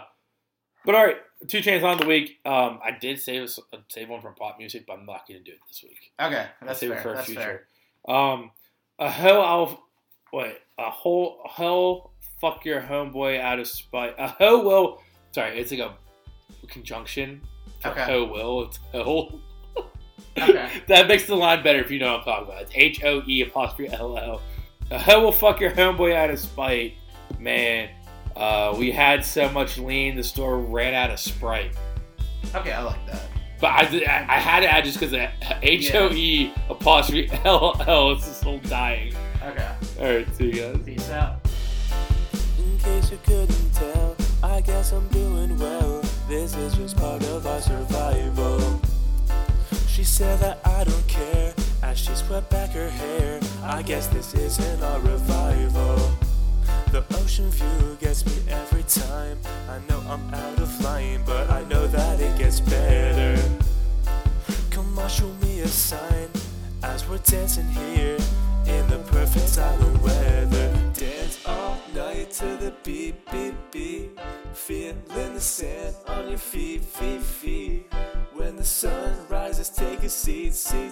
but 0.84 0.94
all 0.94 1.04
right, 1.06 1.16
2 1.48 1.58
Chainz 1.58 1.82
on 1.84 1.98
the 1.98 2.06
week. 2.06 2.38
Um, 2.44 2.80
I 2.84 2.90
did 2.98 3.20
save 3.20 3.42
us- 3.44 3.58
uh, 3.72 3.78
save 3.88 4.08
one 4.08 4.20
from 4.20 4.34
pop 4.34 4.58
music, 4.58 4.84
but 4.86 4.94
I'm 4.94 5.06
not 5.06 5.26
going 5.28 5.38
to 5.42 5.44
do 5.44 5.52
it 5.52 5.60
this 5.68 5.82
week. 5.82 6.12
Okay, 6.20 6.46
I'll 6.60 6.66
that's 6.68 6.80
save 6.80 6.90
fair. 6.90 6.98
it 6.98 7.02
for 7.02 7.14
That's 7.14 7.26
future. 7.26 7.66
fair. 8.06 8.14
Um, 8.14 8.50
a 8.98 9.10
hoe 9.10 9.40
I'll 9.40 9.84
wait 10.32 10.56
a 10.82 10.90
whole 10.90 11.38
hoe 11.44 12.10
fuck 12.40 12.64
your 12.64 12.80
homeboy 12.80 13.40
out 13.40 13.58
of 13.58 13.66
spite. 13.66 14.14
A 14.18 14.28
hoe 14.28 14.62
will 14.62 15.02
sorry, 15.32 15.58
it's 15.58 15.70
like 15.70 15.80
a 15.80 15.94
conjunction. 16.66 17.40
Okay. 17.84 18.04
Hoe 18.04 18.24
will 18.24 18.64
it's 18.64 18.78
hoe. 18.92 19.40
Okay. 20.36 20.70
that 20.88 21.08
makes 21.08 21.26
the 21.26 21.34
line 21.34 21.62
better 21.62 21.80
if 21.80 21.90
you 21.90 21.98
know 21.98 22.12
what 22.12 22.20
I'm 22.20 22.24
talking 22.24 22.48
about. 22.48 22.62
It's 22.62 22.72
H 22.74 23.04
O 23.04 23.22
E 23.26 23.42
apostrophe 23.42 23.92
L 23.92 24.18
L. 24.18 24.40
A 24.90 24.98
hoe 24.98 25.22
will 25.22 25.32
fuck 25.32 25.60
your 25.60 25.70
homeboy 25.70 26.14
out 26.14 26.30
of 26.30 26.38
spite. 26.38 26.94
Man, 27.38 27.88
uh, 28.36 28.74
we 28.78 28.90
had 28.90 29.24
so 29.24 29.48
much 29.50 29.78
lean, 29.78 30.16
the 30.16 30.22
store 30.22 30.58
ran 30.58 30.94
out 30.94 31.10
of 31.10 31.18
Sprite. 31.18 31.76
Okay, 32.54 32.72
I 32.72 32.82
like 32.82 33.06
that. 33.06 33.22
But 33.60 33.70
I, 33.70 33.82
I, 34.06 34.36
I 34.36 34.38
had 34.40 34.60
to 34.60 34.70
add 34.70 34.84
just 34.84 34.98
because 34.98 35.14
H 35.62 35.94
O 35.94 36.10
E 36.10 36.52
apostrophe 36.68 37.30
L 37.44 37.80
L. 37.86 38.12
It's 38.12 38.26
just 38.26 38.44
all 38.44 38.58
dying. 38.58 39.14
Okay. 39.44 39.74
All 39.98 40.06
right, 40.06 40.36
see 40.36 40.46
you 40.46 40.52
guys. 40.52 40.78
Peace 40.84 41.10
out. 41.10 41.36
In 42.58 42.78
case 42.78 43.10
you 43.10 43.18
couldn't 43.24 43.74
tell, 43.74 44.16
I 44.42 44.60
guess 44.60 44.92
I'm 44.92 45.08
doing 45.08 45.58
well. 45.58 46.00
This 46.28 46.54
is 46.54 46.74
just 46.74 46.96
part 46.96 47.24
of 47.24 47.44
our 47.46 47.60
survival. 47.60 48.80
She 49.88 50.04
said 50.04 50.38
that 50.38 50.60
I 50.64 50.84
don't 50.84 51.08
care 51.08 51.52
as 51.82 51.98
she 51.98 52.14
swept 52.14 52.50
back 52.50 52.70
her 52.70 52.88
hair. 52.88 53.40
I 53.64 53.82
guess 53.82 54.06
this 54.06 54.32
isn't 54.34 54.82
our 54.82 55.00
revival. 55.00 55.96
The 56.92 57.04
ocean 57.14 57.50
view 57.50 57.96
gets 58.00 58.24
me 58.24 58.32
every 58.48 58.84
time. 58.84 59.38
I 59.68 59.78
know 59.88 60.00
I'm 60.08 60.32
out 60.32 60.58
of 60.60 60.80
line, 60.82 61.20
but 61.26 61.50
I 61.50 61.64
know 61.64 61.88
that 61.88 62.20
it 62.20 62.38
gets 62.38 62.60
better. 62.60 63.42
Come 64.70 64.96
on, 64.98 65.08
show 65.08 65.32
me 65.42 65.60
a 65.60 65.68
sign 65.68 66.28
as 66.84 67.08
we're 67.08 67.18
dancing 67.18 67.68
here 67.68 68.18
in 68.66 68.88
the 68.88 68.98
the 72.72 72.90
beat, 72.90 73.30
beat, 73.30 73.54
beat. 73.70 74.20
Feeling 74.52 75.34
the 75.34 75.40
sand 75.40 75.96
on 76.06 76.28
your 76.28 76.38
feet, 76.38 76.82
feet, 76.82 77.20
feet. 77.20 77.92
When 78.34 78.56
the 78.56 78.64
sun 78.64 79.14
rises, 79.28 79.68
take 79.68 80.02
a 80.02 80.08
seat, 80.08 80.54
seat. 80.54 80.91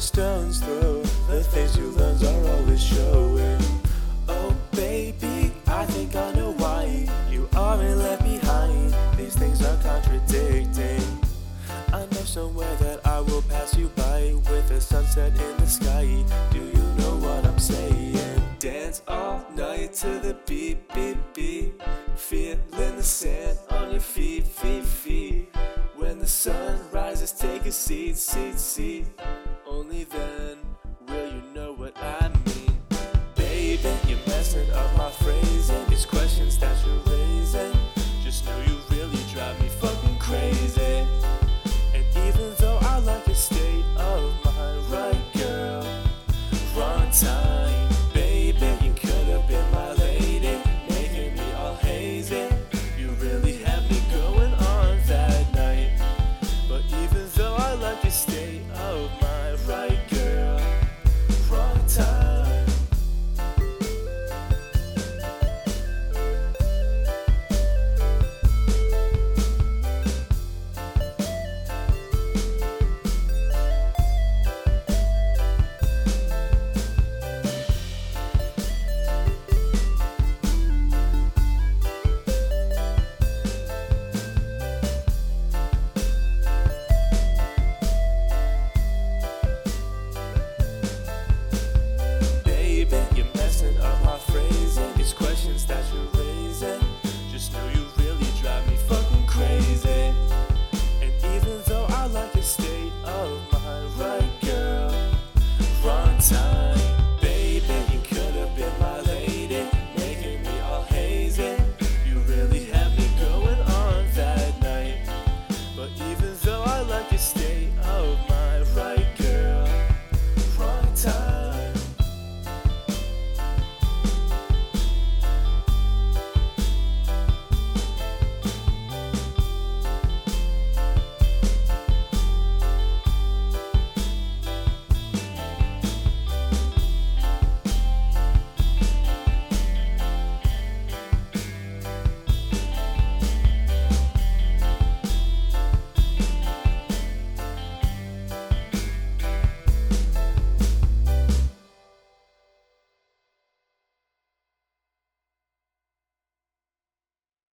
Stone's 0.00 0.60
throw, 0.60 1.02
the 1.28 1.42
things 1.42 1.76
you 1.76 1.90
learn 1.90 2.16
are 2.24 2.56
always 2.56 2.82
showing. 2.82 3.29